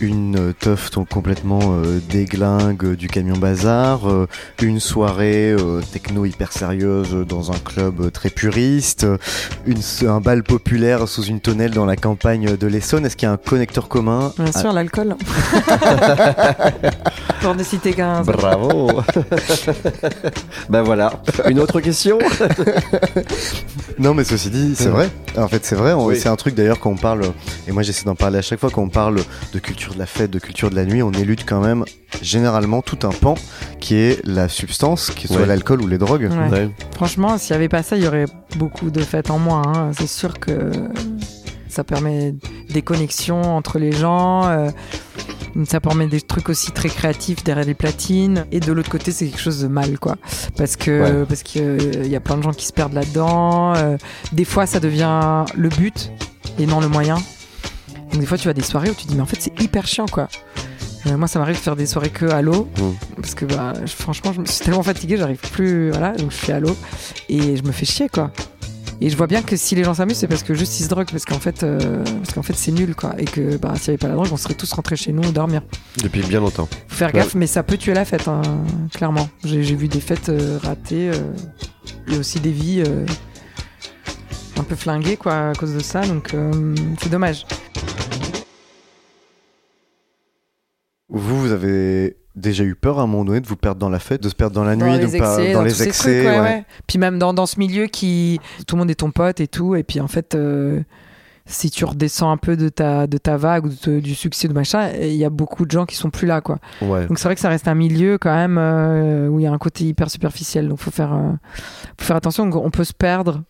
une 0.00 0.54
teuf 0.58 0.90
donc 0.90 1.08
complètement 1.08 1.60
euh, 1.62 2.00
déglingue 2.08 2.94
du 2.94 3.06
camion 3.08 3.36
bazar, 3.36 4.08
euh, 4.10 4.26
une 4.62 4.80
soirée 4.80 5.50
euh, 5.52 5.80
techno 5.92 6.24
hyper 6.24 6.52
sérieuse 6.52 7.14
dans 7.28 7.50
un 7.52 7.58
club 7.58 8.00
euh, 8.00 8.10
très 8.10 8.30
puriste, 8.30 9.04
euh, 9.04 9.18
une, 9.66 9.78
un 10.08 10.20
bal 10.20 10.42
populaire 10.42 11.06
sous 11.08 11.24
une 11.24 11.40
tonnelle 11.40 11.72
dans 11.72 11.84
la 11.86 11.96
campagne 11.96 12.56
de 12.56 12.66
l'Essonne 12.66 13.04
Est-ce 13.06 13.16
qu'il 13.16 13.26
y 13.26 13.30
a 13.30 13.32
un 13.32 13.36
connecteur 13.36 13.88
commun 13.88 14.32
Bien 14.38 14.46
à- 14.54 14.58
sûr 14.60 14.72
l'alcool. 14.72 15.16
pour 17.42 17.54
ne 17.54 17.62
citer 17.62 17.92
qu'un. 17.92 18.22
bravo 18.22 18.90
Ben 20.68 20.82
voilà, 20.82 21.12
une 21.48 21.60
autre 21.60 21.80
question? 21.80 22.18
Non, 23.98 24.14
mais 24.14 24.24
ceci 24.24 24.48
dit, 24.48 24.74
c'est 24.76 24.88
vrai. 24.88 25.10
En 25.36 25.46
fait, 25.46 25.62
c'est 25.64 25.74
vrai. 25.74 25.92
Oui. 25.92 26.16
C'est 26.18 26.30
un 26.30 26.36
truc 26.36 26.54
d'ailleurs 26.54 26.80
quand 26.80 26.88
on 26.90 26.96
parle, 26.96 27.20
et 27.68 27.72
moi 27.72 27.82
j'essaie 27.82 28.04
d'en 28.06 28.14
parler 28.14 28.38
à 28.38 28.42
chaque 28.42 28.58
fois, 28.58 28.70
quand 28.70 28.80
on 28.82 28.88
parle 28.88 29.16
de 29.52 29.58
culture 29.58 29.89
de 29.94 29.98
la 29.98 30.06
fête, 30.06 30.30
de 30.30 30.38
culture 30.38 30.70
de 30.70 30.74
la 30.76 30.84
nuit, 30.84 31.02
on 31.02 31.12
élude 31.12 31.42
quand 31.46 31.60
même 31.60 31.84
généralement 32.22 32.82
tout 32.82 32.98
un 33.06 33.10
pan 33.10 33.34
qui 33.80 33.94
est 33.96 34.20
la 34.26 34.48
substance, 34.48 35.10
qui 35.10 35.26
soit 35.28 35.38
Ouais. 35.38 35.46
l'alcool 35.46 35.82
ou 35.82 35.86
les 35.86 35.98
drogues. 35.98 36.28
Ouais. 36.30 36.48
Ouais. 36.50 36.70
Franchement, 36.94 37.38
s'il 37.38 37.52
n'y 37.54 37.56
avait 37.58 37.68
pas 37.68 37.82
ça, 37.82 37.96
il 37.96 38.04
y 38.04 38.06
aurait 38.06 38.26
beaucoup 38.56 38.90
de 38.90 39.00
fêtes 39.02 39.30
en 39.30 39.38
moins. 39.38 39.62
hein. 39.66 39.90
C'est 39.98 40.06
sûr 40.08 40.38
que 40.38 40.70
ça 41.68 41.84
permet 41.84 42.34
des 42.68 42.82
connexions 42.82 43.42
entre 43.42 43.78
les 43.78 43.92
gens. 43.92 44.46
euh, 44.48 44.70
ça 45.66 45.80
permet 45.80 46.06
des 46.06 46.20
trucs 46.20 46.48
aussi 46.48 46.70
très 46.70 46.88
créatifs 46.88 47.42
derrière 47.42 47.66
les 47.66 47.74
platines. 47.74 48.46
Et 48.52 48.60
de 48.60 48.72
l'autre 48.72 48.88
côté, 48.90 49.10
c'est 49.10 49.26
quelque 49.26 49.40
chose 49.40 49.60
de 49.60 49.66
mal, 49.68 49.98
quoi. 49.98 50.16
Parce 50.56 50.76
que 50.76 51.20
Ouais. 51.20 51.26
parce 51.26 51.42
qu'il 51.42 52.06
y 52.06 52.14
a 52.14 52.20
plein 52.20 52.36
de 52.36 52.42
gens 52.42 52.52
qui 52.52 52.66
se 52.66 52.72
perdent 52.72 52.92
là-dedans. 52.94 53.74
euh, 53.76 53.96
des 54.32 54.44
fois, 54.44 54.66
ça 54.66 54.78
devient 54.78 55.44
le 55.56 55.68
but 55.68 56.12
et 56.58 56.66
non 56.66 56.80
le 56.80 56.88
moyen. 56.88 57.16
Donc 58.12 58.20
des 58.20 58.26
fois, 58.26 58.36
tu 58.38 58.44
vas 58.44 58.50
à 58.50 58.54
des 58.54 58.62
soirées 58.62 58.90
où 58.90 58.94
tu 58.94 59.04
te 59.04 59.08
dis, 59.08 59.14
mais 59.14 59.22
en 59.22 59.26
fait, 59.26 59.38
c'est 59.40 59.60
hyper 59.60 59.86
chiant, 59.86 60.06
quoi. 60.06 60.28
Euh, 61.06 61.16
moi, 61.16 61.28
ça 61.28 61.38
m'arrive 61.38 61.56
de 61.56 61.60
faire 61.60 61.76
des 61.76 61.86
soirées 61.86 62.10
que 62.10 62.26
à 62.26 62.42
l'eau, 62.42 62.68
Mm. 62.78 62.90
parce 63.16 63.34
que 63.34 63.44
bah, 63.46 63.72
franchement, 63.86 64.32
je 64.32 64.40
me 64.40 64.46
suis 64.46 64.64
tellement 64.64 64.82
fatiguée, 64.82 65.16
j'arrive 65.16 65.38
plus, 65.52 65.90
voilà, 65.90 66.12
donc 66.12 66.30
je 66.30 66.36
fais 66.36 66.52
à 66.52 66.60
l'eau 66.60 66.76
et 67.28 67.56
je 67.56 67.62
me 67.62 67.72
fais 67.72 67.86
chier, 67.86 68.08
quoi. 68.08 68.30
Et 69.02 69.08
je 69.08 69.16
vois 69.16 69.26
bien 69.26 69.40
que 69.40 69.56
si 69.56 69.74
les 69.74 69.82
gens 69.82 69.94
s'amusent, 69.94 70.18
c'est 70.18 70.26
parce 70.26 70.42
que 70.42 70.52
juste 70.52 70.78
ils 70.78 70.82
se 70.84 70.88
droguent, 70.90 71.10
parce 71.10 71.24
qu'en 71.24 71.38
fait, 71.38 71.62
euh, 71.62 72.04
parce 72.22 72.34
qu'en 72.34 72.42
fait, 72.42 72.52
c'est 72.54 72.70
nul, 72.72 72.94
quoi. 72.94 73.14
Et 73.16 73.24
que 73.24 73.56
bah, 73.56 73.72
s'il 73.76 73.84
n'y 73.84 73.88
avait 73.94 73.96
pas 73.96 74.08
la 74.08 74.14
drogue, 74.14 74.28
on 74.30 74.36
serait 74.36 74.52
tous 74.52 74.70
rentrés 74.72 74.96
chez 74.96 75.12
nous 75.12 75.22
dormir. 75.32 75.62
Depuis 76.02 76.20
bien 76.22 76.40
longtemps. 76.40 76.68
Faut 76.88 76.96
faire 76.96 77.12
gaffe, 77.12 77.34
mais 77.34 77.46
ça 77.46 77.62
peut 77.62 77.78
tuer 77.78 77.94
la 77.94 78.04
fête, 78.04 78.28
hein, 78.28 78.42
clairement. 78.92 79.30
J'ai 79.42 79.62
vu 79.62 79.88
des 79.88 80.00
fêtes 80.00 80.28
euh, 80.28 80.58
ratées 80.62 81.12
euh, 81.14 81.32
et 82.12 82.18
aussi 82.18 82.40
des 82.40 82.50
vies 82.52 82.82
euh, 82.86 83.06
un 84.58 84.64
peu 84.64 84.74
flinguées, 84.76 85.16
quoi, 85.16 85.48
à 85.48 85.52
cause 85.54 85.72
de 85.72 85.80
ça. 85.80 86.02
Donc, 86.06 86.34
c'est 87.02 87.08
dommage. 87.08 87.46
Vous, 91.10 91.40
vous 91.40 91.52
avez 91.52 92.16
déjà 92.36 92.62
eu 92.64 92.74
peur 92.74 92.98
à 92.98 93.02
un 93.02 93.06
moment 93.06 93.24
donné 93.24 93.40
de 93.40 93.46
vous 93.46 93.56
perdre 93.56 93.80
dans 93.80 93.88
la 93.90 93.98
fête, 93.98 94.22
de 94.22 94.28
se 94.28 94.34
perdre 94.34 94.54
dans 94.54 94.64
la 94.64 94.76
nuit, 94.76 94.82
dans 94.84 95.06
les 95.10 95.18
pas- 95.18 95.36
excès, 95.38 95.52
dans 95.52 95.58
dans 95.58 95.64
les 95.64 95.82
excès. 95.82 96.22
trucs, 96.22 96.26
ouais, 96.32 96.38
ouais. 96.38 96.40
ouais. 96.40 96.64
Puis 96.86 96.98
même 96.98 97.18
dans, 97.18 97.34
dans 97.34 97.46
ce 97.46 97.58
milieu 97.58 97.86
qui 97.86 98.40
tout 98.66 98.76
le 98.76 98.80
monde 98.80 98.90
est 98.90 98.94
ton 98.94 99.10
pote 99.10 99.40
et 99.40 99.48
tout, 99.48 99.74
et 99.74 99.82
puis 99.82 100.00
en 100.00 100.06
fait, 100.08 100.34
euh, 100.36 100.80
si 101.46 101.70
tu 101.70 101.84
redescends 101.84 102.30
un 102.30 102.36
peu 102.36 102.56
de 102.56 102.68
ta 102.68 103.08
de 103.08 103.18
ta 103.18 103.36
vague 103.36 103.66
ou 103.66 103.70
de 103.86 103.98
du 103.98 104.14
succès 104.14 104.46
de 104.46 104.52
machin, 104.52 104.90
il 105.00 105.14
y 105.16 105.24
a 105.24 105.30
beaucoup 105.30 105.66
de 105.66 105.70
gens 105.72 105.84
qui 105.84 105.96
sont 105.96 106.10
plus 106.10 106.26
là, 106.28 106.40
quoi. 106.40 106.58
Donc 107.08 107.18
c'est 107.18 107.24
vrai 107.24 107.34
que 107.34 107.40
ça 107.40 107.48
reste 107.48 107.66
un 107.66 107.74
milieu 107.74 108.16
quand 108.18 108.34
même 108.34 108.56
euh, 108.58 109.26
où 109.28 109.40
il 109.40 109.42
y 109.42 109.46
a 109.46 109.52
un 109.52 109.58
côté 109.58 109.84
hyper 109.84 110.08
superficiel. 110.10 110.68
Donc 110.68 110.78
faut 110.78 110.92
faire 110.92 111.12
euh, 111.12 111.32
faut 111.98 112.04
faire 112.06 112.16
attention. 112.16 112.48
On 112.54 112.70
peut 112.70 112.84
se 112.84 112.94
perdre 112.94 113.42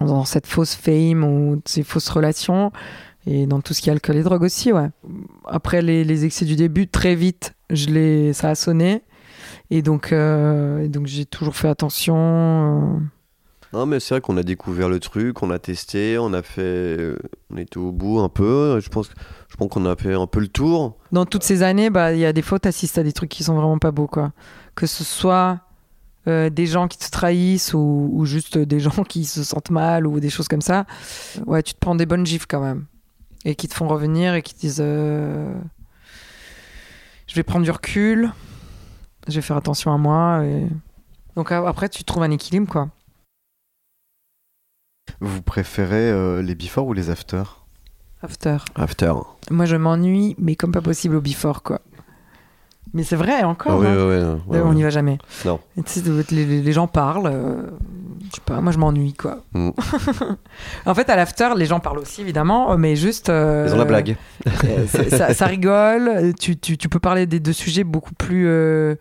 dans 0.00 0.24
cette 0.24 0.46
fausse 0.46 0.74
fame 0.74 1.22
ou 1.24 1.60
ces 1.66 1.82
fausses 1.82 2.08
relations. 2.08 2.72
Et 3.26 3.46
dans 3.46 3.60
tout 3.60 3.74
ce 3.74 3.80
qui 3.82 3.88
est 3.88 3.92
alcool 3.92 4.16
et 4.16 4.22
drogue 4.22 4.42
aussi, 4.42 4.72
ouais. 4.72 4.88
Après 5.46 5.82
les, 5.82 6.04
les 6.04 6.24
excès 6.24 6.44
du 6.44 6.54
début, 6.56 6.86
très 6.88 7.14
vite, 7.16 7.54
je 7.70 7.86
l'ai, 7.86 8.32
ça 8.32 8.50
a 8.50 8.54
sonné. 8.54 9.02
Et 9.70 9.82
donc, 9.82 10.12
euh, 10.12 10.78
et 10.84 10.88
donc 10.88 11.06
j'ai 11.06 11.24
toujours 11.26 11.56
fait 11.56 11.68
attention. 11.68 12.16
euh. 12.16 12.98
Non, 13.72 13.84
mais 13.84 13.98
c'est 13.98 14.14
vrai 14.14 14.20
qu'on 14.20 14.36
a 14.36 14.44
découvert 14.44 14.88
le 14.88 15.00
truc, 15.00 15.42
on 15.42 15.50
a 15.50 15.58
testé, 15.58 16.18
on 16.18 16.32
a 16.32 16.42
fait. 16.42 16.62
euh, 16.62 17.16
On 17.52 17.56
était 17.56 17.78
au 17.78 17.90
bout 17.90 18.20
un 18.20 18.28
peu. 18.28 18.78
Je 18.78 18.88
pense, 18.88 19.10
je 19.48 19.56
pense 19.56 19.68
qu'on 19.70 19.84
a 19.86 19.96
fait 19.96 20.14
un 20.14 20.28
peu 20.28 20.38
le 20.38 20.46
tour. 20.48 20.96
Dans 21.10 21.26
toutes 21.26 21.42
ces 21.42 21.62
années, 21.64 21.90
bah, 21.90 22.12
il 22.12 22.20
y 22.20 22.24
a 22.26 22.32
des 22.32 22.42
fois, 22.42 22.60
t'assistes 22.60 22.96
à 22.96 23.02
des 23.02 23.12
trucs 23.12 23.28
qui 23.30 23.42
sont 23.42 23.54
vraiment 23.56 23.78
pas 23.78 23.90
beaux, 23.90 24.06
quoi. 24.06 24.32
Que 24.76 24.86
ce 24.86 25.02
soit 25.02 25.58
euh, 26.28 26.48
des 26.48 26.66
gens 26.66 26.86
qui 26.86 26.96
te 26.98 27.10
trahissent 27.10 27.74
ou, 27.74 28.08
ou 28.12 28.24
juste 28.24 28.56
des 28.56 28.78
gens 28.78 29.02
qui 29.08 29.24
se 29.24 29.42
sentent 29.42 29.70
mal 29.70 30.06
ou 30.06 30.20
des 30.20 30.30
choses 30.30 30.46
comme 30.46 30.62
ça. 30.62 30.86
Ouais, 31.46 31.62
tu 31.64 31.74
te 31.74 31.78
prends 31.80 31.96
des 31.96 32.06
bonnes 32.06 32.24
gifles 32.24 32.46
quand 32.48 32.60
même. 32.62 32.86
Et 33.46 33.54
qui 33.54 33.68
te 33.68 33.74
font 33.74 33.86
revenir 33.86 34.34
et 34.34 34.42
qui 34.42 34.54
te 34.54 34.58
disent 34.58 34.80
euh, 34.80 35.54
Je 37.28 37.34
vais 37.36 37.44
prendre 37.44 37.64
du 37.64 37.70
recul, 37.70 38.32
je 39.28 39.36
vais 39.36 39.40
faire 39.40 39.56
attention 39.56 39.94
à 39.94 39.98
moi. 39.98 40.44
Et... 40.44 40.66
Donc 41.36 41.52
après, 41.52 41.88
tu 41.88 42.02
trouves 42.02 42.24
un 42.24 42.32
équilibre, 42.32 42.68
quoi. 42.68 42.90
Vous 45.20 45.42
préférez 45.42 46.10
euh, 46.10 46.42
les 46.42 46.56
before 46.56 46.88
ou 46.88 46.92
les 46.92 47.08
after? 47.08 47.44
After. 48.20 48.56
After. 48.74 49.12
Moi, 49.52 49.64
je 49.64 49.76
m'ennuie, 49.76 50.34
mais 50.38 50.56
comme 50.56 50.72
pas 50.72 50.82
possible 50.82 51.14
au 51.14 51.20
before, 51.20 51.62
quoi. 51.62 51.80
Mais 52.94 53.02
c'est 53.02 53.16
vrai 53.16 53.42
encore. 53.42 53.72
Ah 53.72 53.78
oui, 53.78 53.86
hein. 53.86 53.94
ouais, 53.96 54.22
ouais, 54.22 54.36
D'ailleurs, 54.50 54.66
on 54.68 54.72
n'y 54.74 54.82
va 54.82 54.90
jamais. 54.90 55.18
Non. 55.44 55.60
Et 55.76 55.82
tu 55.82 55.90
sais, 55.92 56.00
de- 56.02 56.24
les, 56.30 56.72
gens 56.72 56.86
parlent. 56.86 57.26
euh, 57.32 57.62
je 58.30 58.36
sais 58.36 58.40
pas, 58.44 58.60
moi 58.60 58.72
je 58.72 58.78
m'ennuie 58.78 59.12
quoi. 59.12 59.42
Mm. 59.52 59.70
en 60.86 60.94
fait, 60.94 61.10
à 61.10 61.16
l'after, 61.16 61.50
les 61.56 61.66
gens 61.66 61.80
parlent 61.80 61.98
aussi 61.98 62.22
évidemment, 62.22 62.76
mais 62.78 62.96
juste. 62.96 63.28
euh, 63.28 63.66
Ils 63.68 63.74
ont 63.74 63.78
la 63.78 63.84
blague. 63.84 64.16
euh, 64.64 64.86
ça, 65.10 65.34
ça 65.34 65.46
rigole. 65.46 66.32
Tu, 66.38 66.56
tu, 66.56 66.78
tu 66.78 66.88
peux 66.88 67.00
parler 67.00 67.26
des, 67.26 67.40
de 67.40 67.52
sujets 67.52 67.84
beaucoup 67.84 68.14
plus. 68.14 68.46
euh, 68.48 68.94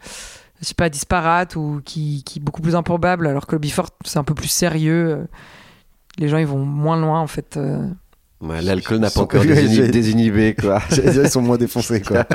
je 0.62 0.66
sais 0.68 0.74
pas, 0.76 0.90
disparates 0.90 1.56
ou 1.56 1.82
qui, 1.86 2.24
qui 2.26 2.40
beaucoup 2.40 2.62
plus 2.62 2.76
improbables, 2.76 3.28
alors 3.28 3.46
que 3.46 3.54
le 3.56 3.60
before 3.60 3.88
c'est 4.06 4.20
un 4.20 4.24
peu 4.24 4.34
plus 4.34 4.48
sérieux. 4.48 5.28
Les 6.18 6.28
gens 6.30 6.38
ils 6.38 6.48
vont 6.48 6.64
moins 6.66 7.00
loin 7.00 7.20
en 7.20 7.28
fait. 7.28 7.58
euh. 7.58 7.88
Ouais, 8.42 8.62
L'alcool 8.62 8.98
n'a 9.00 9.10
pas 9.10 9.22
encore 9.22 9.42
Oui, 9.42 9.48
désinhibé, 9.90 10.56
quoi. 10.60 10.82
Ils 10.92 11.30
sont 11.30 11.42
moins 11.42 11.58
défoncés, 11.58 12.02
quoi. 12.02 12.26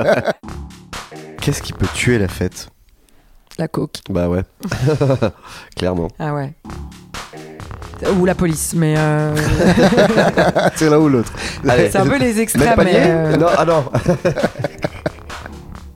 Qu'est-ce 1.41 1.62
qui 1.62 1.72
peut 1.72 1.86
tuer 1.95 2.18
la 2.18 2.28
fête? 2.28 2.68
La 3.59 3.68
coke. 3.68 3.99
bah 4.09 4.28
ouais. 4.28 4.43
Clairement. 5.76 6.09
Ah 6.18 6.34
ouais. 6.34 6.53
Ou 8.18 8.24
la 8.24 8.34
police, 8.34 8.72
mais. 8.74 8.95
euh, 8.97 9.34
C'est 10.76 10.88
l'un 10.88 10.99
ou 10.99 11.09
l'autre. 11.09 11.32
C'est 11.64 11.97
un 11.97 12.07
peu 12.07 12.18
les 12.18 12.41
extrêmes. 12.41 12.74
mais, 12.78 12.93
euh, 12.97 13.36
Non, 13.36 13.47
ah 13.57 13.64
non. 13.64 13.84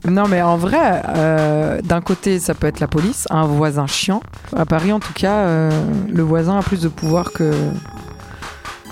Non, 0.06 0.24
mais 0.28 0.42
en 0.42 0.58
vrai, 0.58 1.02
euh, 1.16 1.80
d'un 1.82 2.02
côté, 2.02 2.38
ça 2.38 2.52
peut 2.52 2.66
être 2.66 2.80
la 2.80 2.88
police, 2.88 3.26
un 3.30 3.46
voisin 3.46 3.86
chiant. 3.86 4.20
À 4.54 4.66
Paris, 4.66 4.92
en 4.92 5.00
tout 5.00 5.14
cas, 5.14 5.46
euh, 5.46 5.70
le 6.12 6.22
voisin 6.22 6.58
a 6.58 6.62
plus 6.62 6.82
de 6.82 6.88
pouvoir 6.88 7.32
que, 7.32 7.52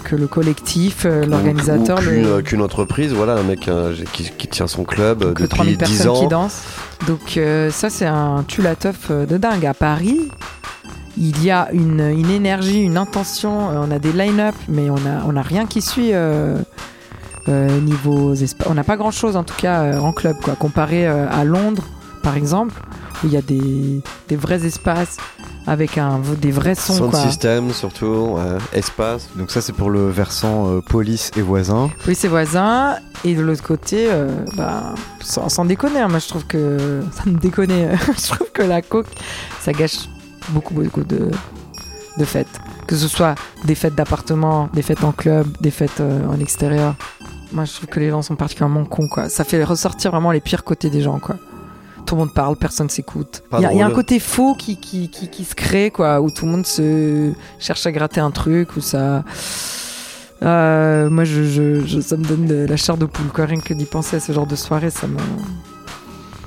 que 0.03 0.17
le 0.17 0.27
collectif, 0.27 1.05
euh, 1.05 1.25
l'organisateur, 1.25 2.01
le, 2.01 2.11
euh, 2.27 2.43
qu'une 2.43 2.61
entreprise, 2.63 3.13
voilà, 3.13 3.35
un 3.35 3.43
mec 3.43 3.69
euh, 3.69 3.95
qui, 4.13 4.31
qui 4.37 4.49
tient 4.49 4.67
son 4.67 4.85
club 4.85 5.21
que 5.35 5.43
depuis 5.45 5.49
3000 5.49 5.77
10 5.77 5.79
personnes 5.79 6.13
qui 6.15 6.25
ans. 6.25 6.29
dansent. 6.29 6.63
Donc, 7.07 7.39
ça, 7.71 7.91
c'est 7.91 8.07
un 8.07 8.45
tue-la-teuf 8.47 9.09
euh, 9.11 9.27
de 9.27 9.37
dingue. 9.39 9.67
À 9.67 9.75
Paris, 9.75 10.21
il 11.19 11.43
y 11.45 11.51
a 11.51 11.69
une, 11.73 12.01
une 12.01 12.31
énergie, 12.31 12.81
une 12.81 12.97
intention. 12.97 13.69
On 13.69 13.91
a 13.91 13.99
des 13.99 14.13
line-up, 14.13 14.55
mais 14.69 14.91
on 14.91 14.99
n'a 14.99 15.23
on 15.27 15.37
a 15.37 15.43
rien 15.43 15.67
qui 15.67 15.81
suit. 15.83 16.11
euh, 16.13 16.59
euh, 17.49 17.81
niveau 17.81 18.35
on 18.67 18.75
n'a 18.75 18.85
pas 18.85 18.97
grand 18.97 19.11
chose 19.11 19.35
en 19.35 19.43
tout 19.43 19.57
cas 19.57 19.83
euh, 19.83 19.99
en 19.99 20.13
club 20.13 20.37
quoi 20.45 20.55
comparé 20.55 21.07
à 21.09 21.43
Londres 21.43 21.83
par 22.23 22.37
exemple 22.37 22.81
où 23.23 23.27
il 23.27 23.33
y 23.33 23.37
a 23.37 23.43
des, 23.43 24.01
des 24.29 24.37
vrais 24.37 24.65
espaces 24.65 25.17
avec 25.67 25.97
un, 25.97 26.21
des 26.41 26.51
vrais 26.51 26.75
sons 26.75 26.95
Sound 26.95 27.15
system 27.15 27.73
surtout, 27.73 28.37
espace. 28.73 29.29
Donc 29.37 29.51
ça, 29.51 29.61
c'est 29.61 29.73
pour 29.73 29.91
le 29.91 30.09
versant 30.09 30.69
euh, 30.69 30.81
police 30.81 31.31
et 31.37 31.43
voisin. 31.43 31.91
Oui, 32.07 32.15
ses 32.15 32.29
voisins. 32.29 32.97
Et 33.25 33.35
de 33.35 33.43
l'autre 33.43 33.63
côté, 33.63 34.07
euh, 34.11 34.31
bah, 34.57 34.95
sans, 35.21 35.49
sans 35.49 35.65
déconner, 35.65 36.01
hein, 36.01 36.09
moi 36.09 36.19
je 36.19 36.29
trouve 36.29 36.47
que. 36.47 37.01
Ça 37.13 37.23
me 37.27 37.39
déconne. 37.39 37.71
je 37.71 38.33
trouve 38.33 38.51
que 38.53 38.63
la 38.63 38.83
coke, 38.83 39.07
ça 39.61 39.73
gâche 39.73 40.09
beaucoup, 40.51 40.75
beaucoup 40.75 41.05
de, 41.05 41.31
de 42.19 42.25
fêtes. 42.25 42.61
Que 42.87 42.97
ce 42.97 43.09
soit 43.09 43.35
des 43.65 43.75
fêtes 43.75 43.95
d'appartement, 43.95 44.69
des 44.75 44.83
fêtes 44.83 45.05
en 45.05 45.13
club, 45.13 45.47
des 45.61 45.71
fêtes 45.71 46.01
euh, 46.01 46.27
en 46.27 46.39
extérieur. 46.41 46.95
Moi 47.53 47.65
je 47.65 47.75
trouve 47.75 47.89
que 47.89 48.01
les 48.01 48.11
gens 48.11 48.23
sont 48.23 48.35
particulièrement 48.35 48.85
cons, 48.85 49.09
quoi. 49.09 49.29
Ça 49.29 49.45
fait 49.45 49.63
ressortir 49.63 50.11
vraiment 50.11 50.33
les 50.33 50.41
pires 50.41 50.65
côtés 50.65 50.91
des 50.91 51.03
gens, 51.03 51.19
quoi. 51.19 51.37
Tout 52.13 52.17
le 52.17 52.25
monde 52.25 52.35
parle, 52.35 52.57
personne 52.57 52.91
s'écoute. 52.91 53.43
Il 53.61 53.63
y, 53.63 53.65
a- 53.65 53.73
il 53.73 53.79
y 53.79 53.81
a 53.81 53.87
un 53.87 53.89
côté 53.95 54.19
faux 54.21 54.55
qui, 54.55 54.77
qui, 54.77 55.09
qui, 55.09 55.29
qui 55.31 55.45
se 55.47 55.55
crée, 55.55 55.91
quoi, 55.91 56.21
où 56.21 56.31
tout 56.31 56.45
le 56.45 56.51
monde 56.53 56.67
se 56.67 57.33
cherche 57.59 57.87
à 57.87 57.91
gratter 57.91 58.21
un 58.21 58.31
truc, 58.31 58.77
où 58.77 58.83
ça. 58.83 59.25
Euh, 60.43 61.09
moi, 61.09 61.25
je, 61.25 61.43
je- 61.45 61.87
je- 61.87 62.01
ça 62.01 62.19
me 62.19 62.25
donne 62.25 62.45
de 62.45 62.67
la 62.69 62.77
chair 62.77 62.99
de 62.99 63.07
poule, 63.07 63.29
quoi. 63.29 63.47
Rien 63.47 63.61
que 63.61 63.73
d'y 63.73 63.87
penser 63.87 64.17
à 64.17 64.21
ce 64.21 64.31
genre 64.31 64.47
de 64.47 64.57
soirée, 64.57 64.91
ça 64.91 65.07
me. 65.07 65.17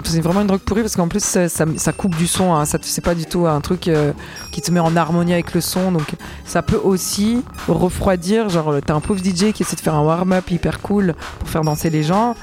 C'est 0.03 0.21
vraiment 0.21 0.41
une 0.41 0.47
drogue 0.47 0.59
pourrie 0.59 0.81
parce 0.81 0.95
qu'en 0.95 1.07
plus, 1.07 1.23
ça, 1.23 1.49
ça- 1.49 1.65
ça 1.77 1.91
coupe 1.93 2.15
du 2.15 2.27
son. 2.27 2.53
Hein. 2.53 2.65
Ça 2.65 2.77
C'est 2.79 3.03
pas 3.03 3.15
du 3.15 3.25
tout 3.25 3.47
un 3.47 3.59
truc 3.59 3.87
euh, 3.87 4.13
qui 4.51 4.61
te 4.61 4.69
met 4.69 4.79
en 4.79 4.95
harmonie 4.95 5.33
avec 5.33 5.55
le 5.55 5.61
son. 5.61 5.91
Donc, 5.91 6.13
ça 6.45 6.61
peut 6.61 6.79
aussi 6.83 7.41
refroidir. 7.67 8.49
Genre, 8.49 8.75
t'as 8.85 8.93
un 8.93 8.99
pauvre 8.99 9.19
DJ 9.19 9.51
qui 9.51 9.63
essaie 9.63 9.75
de 9.77 9.81
faire 9.81 9.95
un 9.95 10.03
warm-up 10.05 10.51
hyper 10.51 10.79
cool 10.81 11.15
pour 11.39 11.49
faire 11.49 11.61
danser 11.63 11.89
les 11.89 12.03
gens. 12.03 12.35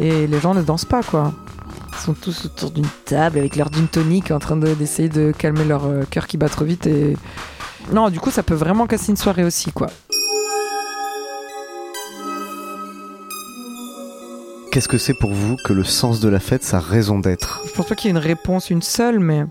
Et 0.00 0.26
les 0.26 0.40
gens 0.40 0.54
ne 0.54 0.62
dansent 0.62 0.86
pas, 0.86 1.02
quoi. 1.02 1.34
Ils 1.92 2.04
sont 2.04 2.14
tous 2.14 2.46
autour 2.46 2.70
d'une 2.70 2.86
table 3.04 3.38
avec 3.38 3.56
leur 3.56 3.72
gin 3.72 3.86
tonic 3.86 4.30
en 4.30 4.38
train 4.38 4.56
de- 4.56 4.74
d'essayer 4.74 5.08
de, 5.08 5.32
calmer 5.32 5.64
leur 5.64 5.84
euh, 5.84 6.02
cœur 6.10 6.26
qui 6.26 6.36
bat 6.36 6.48
trop 6.48 6.64
vite. 6.64 6.86
Et. 6.86 7.16
Non, 7.92 8.10
du 8.10 8.20
coup, 8.20 8.30
ça 8.30 8.42
peut 8.42 8.54
vraiment 8.54 8.86
casser 8.86 9.10
une 9.10 9.16
soirée 9.16 9.44
aussi, 9.44 9.72
quoi. 9.72 9.88
Qu'est-ce 14.70 14.88
que 14.88 14.96
c'est 14.98 15.14
pour 15.14 15.32
vous 15.32 15.56
que 15.64 15.74
le 15.74 15.84
sens 15.84 16.20
de 16.20 16.30
la 16.30 16.40
fête, 16.40 16.64
sa 16.64 16.80
raison 16.80 17.18
d'être? 17.18 17.60
Je 17.66 17.72
pense 17.72 17.86
pas 17.86 17.94
qu'il 17.94 18.08
y 18.08 18.08
ait 18.08 18.16
une 18.18 18.24
réponse, 18.24 18.70
une 18.70 18.80
seule, 18.80 19.20
mais 19.20 19.44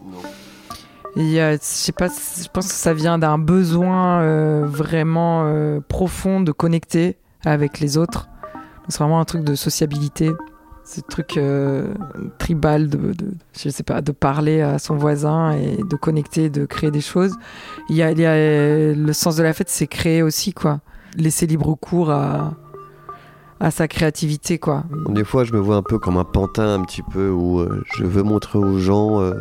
a, 1.15 1.53
je 1.53 1.57
sais 1.61 1.91
pas, 1.91 2.07
je 2.07 2.47
pense 2.51 2.67
que 2.67 2.73
ça 2.73 2.93
vient 2.93 3.19
d'un 3.19 3.37
besoin 3.37 4.21
euh, 4.21 4.65
vraiment 4.65 5.43
euh, 5.45 5.79
profond 5.79 6.41
de 6.41 6.51
connecter 6.51 7.17
avec 7.45 7.79
les 7.79 7.97
autres. 7.97 8.29
C'est 8.87 8.97
vraiment 8.97 9.19
un 9.19 9.25
truc 9.25 9.43
de 9.43 9.53
sociabilité, 9.55 10.31
ce 10.91 11.01
truc 11.01 11.37
euh, 11.37 11.93
tribal 12.37 12.89
de, 12.89 13.13
je 13.57 13.69
sais 13.69 13.83
pas, 13.83 14.01
de 14.01 14.11
parler 14.11 14.61
à 14.61 14.77
son 14.77 14.95
voisin 14.97 15.51
et 15.53 15.77
de 15.77 15.95
connecter, 15.95 16.49
de 16.49 16.65
créer 16.65 16.91
des 16.91 17.01
choses. 17.01 17.33
Il 17.89 17.95
y 17.95 18.03
a, 18.03 18.13
le 18.13 19.13
sens 19.13 19.35
de 19.37 19.43
la 19.43 19.53
fête, 19.53 19.69
c'est 19.69 19.87
créer 19.87 20.21
aussi 20.21 20.53
quoi, 20.53 20.81
laisser 21.15 21.47
libre 21.47 21.75
cours 21.75 22.11
à 22.11 22.53
à 23.61 23.69
sa 23.69 23.87
créativité 23.87 24.57
quoi. 24.57 24.85
Des 25.09 25.23
fois, 25.23 25.43
je 25.43 25.53
me 25.53 25.59
vois 25.59 25.75
un 25.75 25.83
peu 25.83 25.99
comme 25.99 26.17
un 26.17 26.23
pantin, 26.23 26.73
un 26.73 26.83
petit 26.83 27.03
peu, 27.03 27.29
où 27.29 27.59
euh, 27.59 27.83
je 27.95 28.03
veux 28.03 28.23
montrer 28.23 28.57
aux 28.57 28.79
gens. 28.79 29.21
euh, 29.21 29.33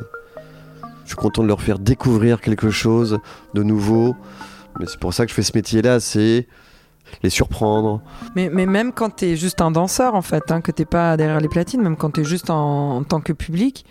je 1.04 1.08
suis 1.08 1.16
content 1.16 1.42
de 1.42 1.48
leur 1.48 1.62
faire 1.62 1.78
découvrir 1.78 2.42
quelque 2.42 2.68
chose 2.68 3.18
de 3.54 3.62
nouveau. 3.62 4.14
Mais 4.78 4.84
c'est 4.86 5.00
pour 5.00 5.14
ça 5.14 5.24
que 5.24 5.30
je 5.30 5.34
fais 5.34 5.42
ce 5.42 5.52
métier-là, 5.54 6.00
c'est 6.00 6.46
les 7.22 7.30
surprendre. 7.30 8.00
Mais, 8.36 8.50
mais 8.52 8.66
même 8.66 8.92
quand 8.92 9.16
tu 9.16 9.26
es 9.26 9.36
juste 9.36 9.60
un 9.60 9.70
danseur, 9.70 10.14
en 10.14 10.22
fait, 10.22 10.50
hein, 10.50 10.60
que 10.60 10.70
t'es 10.72 10.84
pas 10.84 11.16
derrière 11.16 11.40
les 11.40 11.48
platines, 11.48 11.82
même 11.82 11.96
quand 11.96 12.10
tu 12.12 12.20
es 12.20 12.24
juste 12.24 12.50
en, 12.50 12.96
en 12.98 13.02
tant 13.04 13.20
que 13.20 13.32
public, 13.32 13.84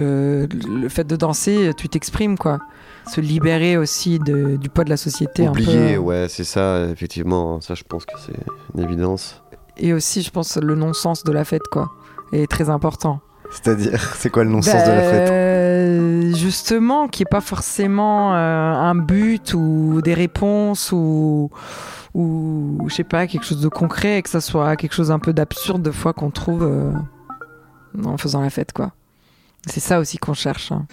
euh, 0.00 0.46
le 0.68 0.88
fait 0.88 1.04
de 1.04 1.16
danser, 1.16 1.72
tu 1.76 1.88
t'exprimes, 1.88 2.38
quoi. 2.38 2.58
Se 3.12 3.20
libérer 3.20 3.76
aussi 3.76 4.18
de- 4.18 4.56
du 4.56 4.68
poids 4.68 4.84
de 4.84 4.90
la 4.90 4.96
société. 4.96 5.46
un 5.46 5.52
peu. 5.52 5.60
Oublier, 5.62 5.98
ouais, 5.98 6.26
c'est 6.28 6.44
ça, 6.44 6.84
effectivement. 6.90 7.60
Ça, 7.60 7.74
je 7.74 7.82
pense 7.82 8.04
que 8.06 8.12
c'est 8.24 8.32
une 8.74 8.84
évidence. 8.84 9.42
Et 9.76 9.92
aussi, 9.92 10.22
je 10.22 10.30
pense, 10.30 10.56
le 10.56 10.74
non-sens 10.74 11.24
de 11.24 11.32
la 11.32 11.44
fête, 11.44 11.66
quoi, 11.70 11.90
est 12.32 12.50
très 12.50 12.70
important. 12.70 13.20
C'est-à-dire, 13.50 14.00
c'est 14.18 14.30
quoi 14.30 14.44
le 14.44 14.50
non-sens 14.50 14.82
de 14.84 14.90
la 14.90 15.00
fête? 15.02 15.30
Euh, 15.30 16.32
Justement, 16.34 17.08
qu'il 17.08 17.24
n'y 17.24 17.28
ait 17.28 17.30
pas 17.36 17.40
forcément 17.42 18.34
euh, 18.34 18.72
un 18.72 18.94
but 18.94 19.52
ou 19.54 20.00
des 20.02 20.14
réponses 20.14 20.90
ou, 20.92 21.50
ou 22.14 22.78
je 22.88 22.94
sais 22.94 23.04
pas, 23.04 23.26
quelque 23.26 23.44
chose 23.44 23.60
de 23.60 23.68
concret 23.68 24.18
et 24.18 24.22
que 24.22 24.28
ça 24.28 24.40
soit 24.40 24.76
quelque 24.76 24.94
chose 24.94 25.10
un 25.10 25.18
peu 25.18 25.32
d'absurde 25.32 25.82
de 25.82 25.90
fois 25.90 26.12
qu'on 26.12 26.30
trouve 26.30 26.62
euh, 26.62 26.92
en 28.04 28.16
faisant 28.18 28.40
la 28.42 28.50
fête, 28.50 28.72
quoi. 28.72 28.92
C'est 29.66 29.80
ça 29.80 29.98
aussi 30.00 30.18
qu'on 30.18 30.34
cherche. 30.34 30.72
hein. 30.72 30.86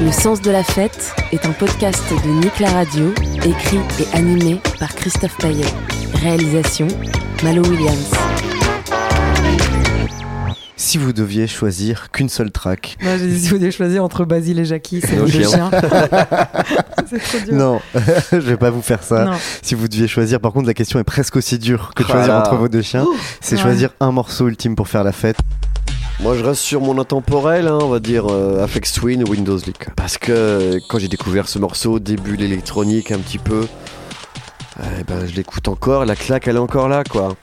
Le 0.00 0.12
sens 0.12 0.40
de 0.42 0.50
la 0.50 0.62
fête 0.62 1.14
est 1.32 1.46
un 1.46 1.52
podcast 1.52 2.02
de 2.10 2.28
Nick 2.40 2.58
la 2.60 2.70
radio, 2.70 3.12
écrit 3.44 3.80
et 4.00 4.16
animé 4.16 4.60
par 4.78 4.94
Christophe 4.94 5.36
Paillet. 5.38 5.64
Réalisation 6.22 6.88
Malo 7.42 7.62
Williams. 7.62 8.10
Si 10.76 10.98
vous 10.98 11.12
deviez 11.12 11.46
choisir 11.46 12.10
qu'une 12.10 12.28
seule 12.28 12.50
track. 12.50 12.96
Moi, 13.00 13.16
j'ai 13.16 13.28
dit, 13.28 13.40
si 13.40 13.48
vous 13.50 13.58
devez 13.58 13.70
choisir 13.70 14.02
entre 14.02 14.24
Basile 14.24 14.58
et 14.58 14.64
Jackie, 14.64 15.00
c'est 15.00 15.14
Nos 15.16 15.26
les 15.26 15.32
deux 15.32 15.42
chiens. 15.44 15.70
chiens. 15.70 15.80
c'est 17.08 17.18
trop 17.18 17.38
dur. 17.46 17.54
Non, 17.54 17.80
je 18.32 18.36
vais 18.38 18.56
pas 18.56 18.70
vous 18.70 18.82
faire 18.82 19.02
ça. 19.04 19.24
Non. 19.24 19.32
Si 19.62 19.76
vous 19.76 19.86
deviez 19.86 20.08
choisir, 20.08 20.40
par 20.40 20.52
contre, 20.52 20.66
la 20.66 20.74
question 20.74 20.98
est 20.98 21.04
presque 21.04 21.36
aussi 21.36 21.58
dure 21.58 21.92
que 21.94 22.02
de 22.02 22.08
choisir 22.08 22.34
entre 22.34 22.56
vos 22.56 22.68
deux 22.68 22.82
chiens. 22.82 23.06
C'est 23.40 23.54
Ouais. 23.54 23.62
choisir 23.62 23.90
un 24.00 24.10
morceau 24.10 24.48
ultime 24.48 24.74
pour 24.74 24.88
faire 24.88 25.04
la 25.04 25.12
fête. 25.12 25.36
Moi, 26.20 26.36
je 26.36 26.42
reste 26.44 26.60
sur 26.60 26.80
mon 26.80 26.98
intemporel, 27.00 27.68
hein, 27.68 27.78
on 27.80 27.88
va 27.88 28.00
dire 28.00 28.26
euh, 28.28 28.62
Afex 28.64 28.92
Twin 28.94 29.22
ou 29.22 29.30
Windows 29.30 29.58
Leak. 29.64 29.90
Parce 29.94 30.18
que 30.18 30.32
euh, 30.32 30.80
quand 30.88 30.98
j'ai 30.98 31.08
découvert 31.08 31.48
ce 31.48 31.58
morceau, 31.60 31.98
début 32.00 32.36
l'électronique 32.36 33.12
un 33.12 33.18
petit 33.18 33.38
peu, 33.38 33.66
eh 34.80 35.04
ben, 35.04 35.24
je 35.26 35.34
l'écoute 35.36 35.68
encore, 35.68 36.04
la 36.04 36.16
claque 36.16 36.48
elle 36.48 36.56
est 36.56 36.60
encore 36.60 36.88
là 36.88 37.04
quoi. 37.04 37.36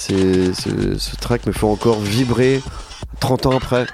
C'est, 0.00 0.54
ce, 0.54 0.96
ce 0.96 1.14
track 1.16 1.44
me 1.46 1.52
fait 1.52 1.66
encore 1.66 2.00
vibrer 2.00 2.62
30 3.20 3.44
ans 3.44 3.56
après. 3.58 3.86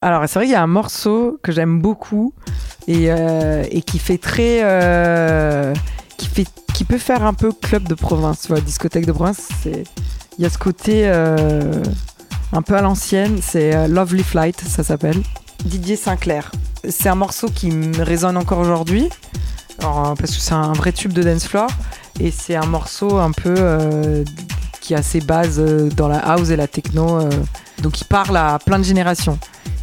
Alors, 0.00 0.26
c'est 0.26 0.38
vrai 0.38 0.46
qu'il 0.46 0.52
y 0.52 0.56
a 0.56 0.62
un 0.62 0.66
morceau 0.66 1.38
que 1.42 1.52
j'aime 1.52 1.82
beaucoup 1.82 2.32
et, 2.86 3.10
euh, 3.10 3.64
et 3.70 3.82
qui 3.82 3.98
fait 3.98 4.18
très. 4.18 4.60
euh, 4.62 5.74
qui, 6.16 6.26
fait, 6.26 6.46
qui 6.74 6.84
peut 6.84 6.98
faire 6.98 7.24
un 7.24 7.34
peu 7.34 7.52
club 7.52 7.88
de 7.88 7.94
province, 7.94 8.50
discothèque 8.64 9.06
de 9.06 9.12
province. 9.12 9.48
Il 9.64 10.42
y 10.42 10.46
a 10.46 10.50
ce 10.50 10.58
côté 10.58 11.02
euh, 11.04 11.82
un 12.52 12.62
peu 12.62 12.76
à 12.76 12.82
l'ancienne, 12.82 13.38
c'est 13.42 13.88
Lovely 13.88 14.22
Flight, 14.22 14.60
ça 14.60 14.82
s'appelle. 14.82 15.16
Didier 15.64 15.96
Sinclair. 15.96 16.50
C'est 16.88 17.08
un 17.08 17.14
morceau 17.14 17.48
qui 17.48 17.70
me 17.70 18.02
résonne 18.02 18.36
encore 18.36 18.58
aujourd'hui, 18.58 19.08
parce 19.78 20.20
que 20.20 20.40
c'est 20.40 20.54
un 20.54 20.72
vrai 20.72 20.92
tube 20.92 21.12
de 21.12 21.22
dance 21.22 21.46
floor 21.46 21.68
et 22.18 22.30
c'est 22.30 22.56
un 22.56 22.66
morceau 22.66 23.18
un 23.18 23.32
peu 23.32 23.54
qui 24.80 24.94
a 24.94 25.02
ses 25.02 25.20
bases 25.20 25.60
dans 25.96 26.08
la 26.08 26.18
house 26.18 26.50
et 26.50 26.56
la 26.56 26.66
techno. 26.66 27.20
donc 27.82 28.00
il 28.00 28.06
parle 28.06 28.36
à 28.36 28.58
plein 28.64 28.78
de 28.78 28.84
générations. 28.84 29.38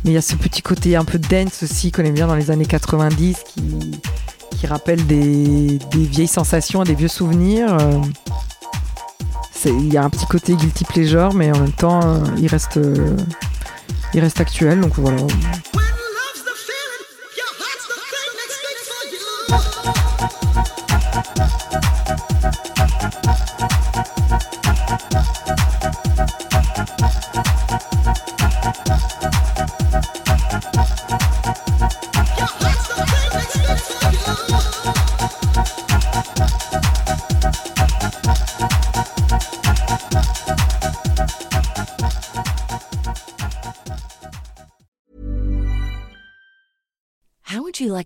Mais 0.08 0.14
il 0.14 0.16
y 0.16 0.20
a 0.20 0.22
ce 0.22 0.36
petit 0.38 0.62
côté 0.62 0.96
un 0.96 1.04
peu 1.04 1.20
dance 1.20 1.64
aussi 1.64 1.92
qu'on 1.92 2.06
aime 2.06 2.14
bien 2.14 2.28
dans 2.28 2.36
les 2.36 2.50
années 2.50 2.66
90 2.66 3.44
qui, 3.46 3.62
qui 4.52 4.66
rappelle 4.66 5.06
des, 5.06 5.80
des 5.92 6.06
vieilles 6.06 6.28
sensations, 6.28 6.84
des 6.86 6.96
vieux 6.96 7.10
souvenirs. 7.10 7.78
euh. 7.78 8.02
Il 9.66 9.92
y 9.92 9.98
a 9.98 10.04
un 10.06 10.10
petit 10.10 10.26
côté 10.26 10.56
guilty 10.56 10.86
pleasure, 10.86 11.34
mais 11.34 11.52
en 11.52 11.60
même 11.60 11.74
temps, 11.74 12.00
euh, 12.06 12.20
il, 12.38 12.48
reste, 12.48 12.78
euh, 12.78 13.18
il 14.14 14.22
reste 14.22 14.40
actuel. 14.40 14.80
Donc 14.80 14.94
voilà. 14.96 15.22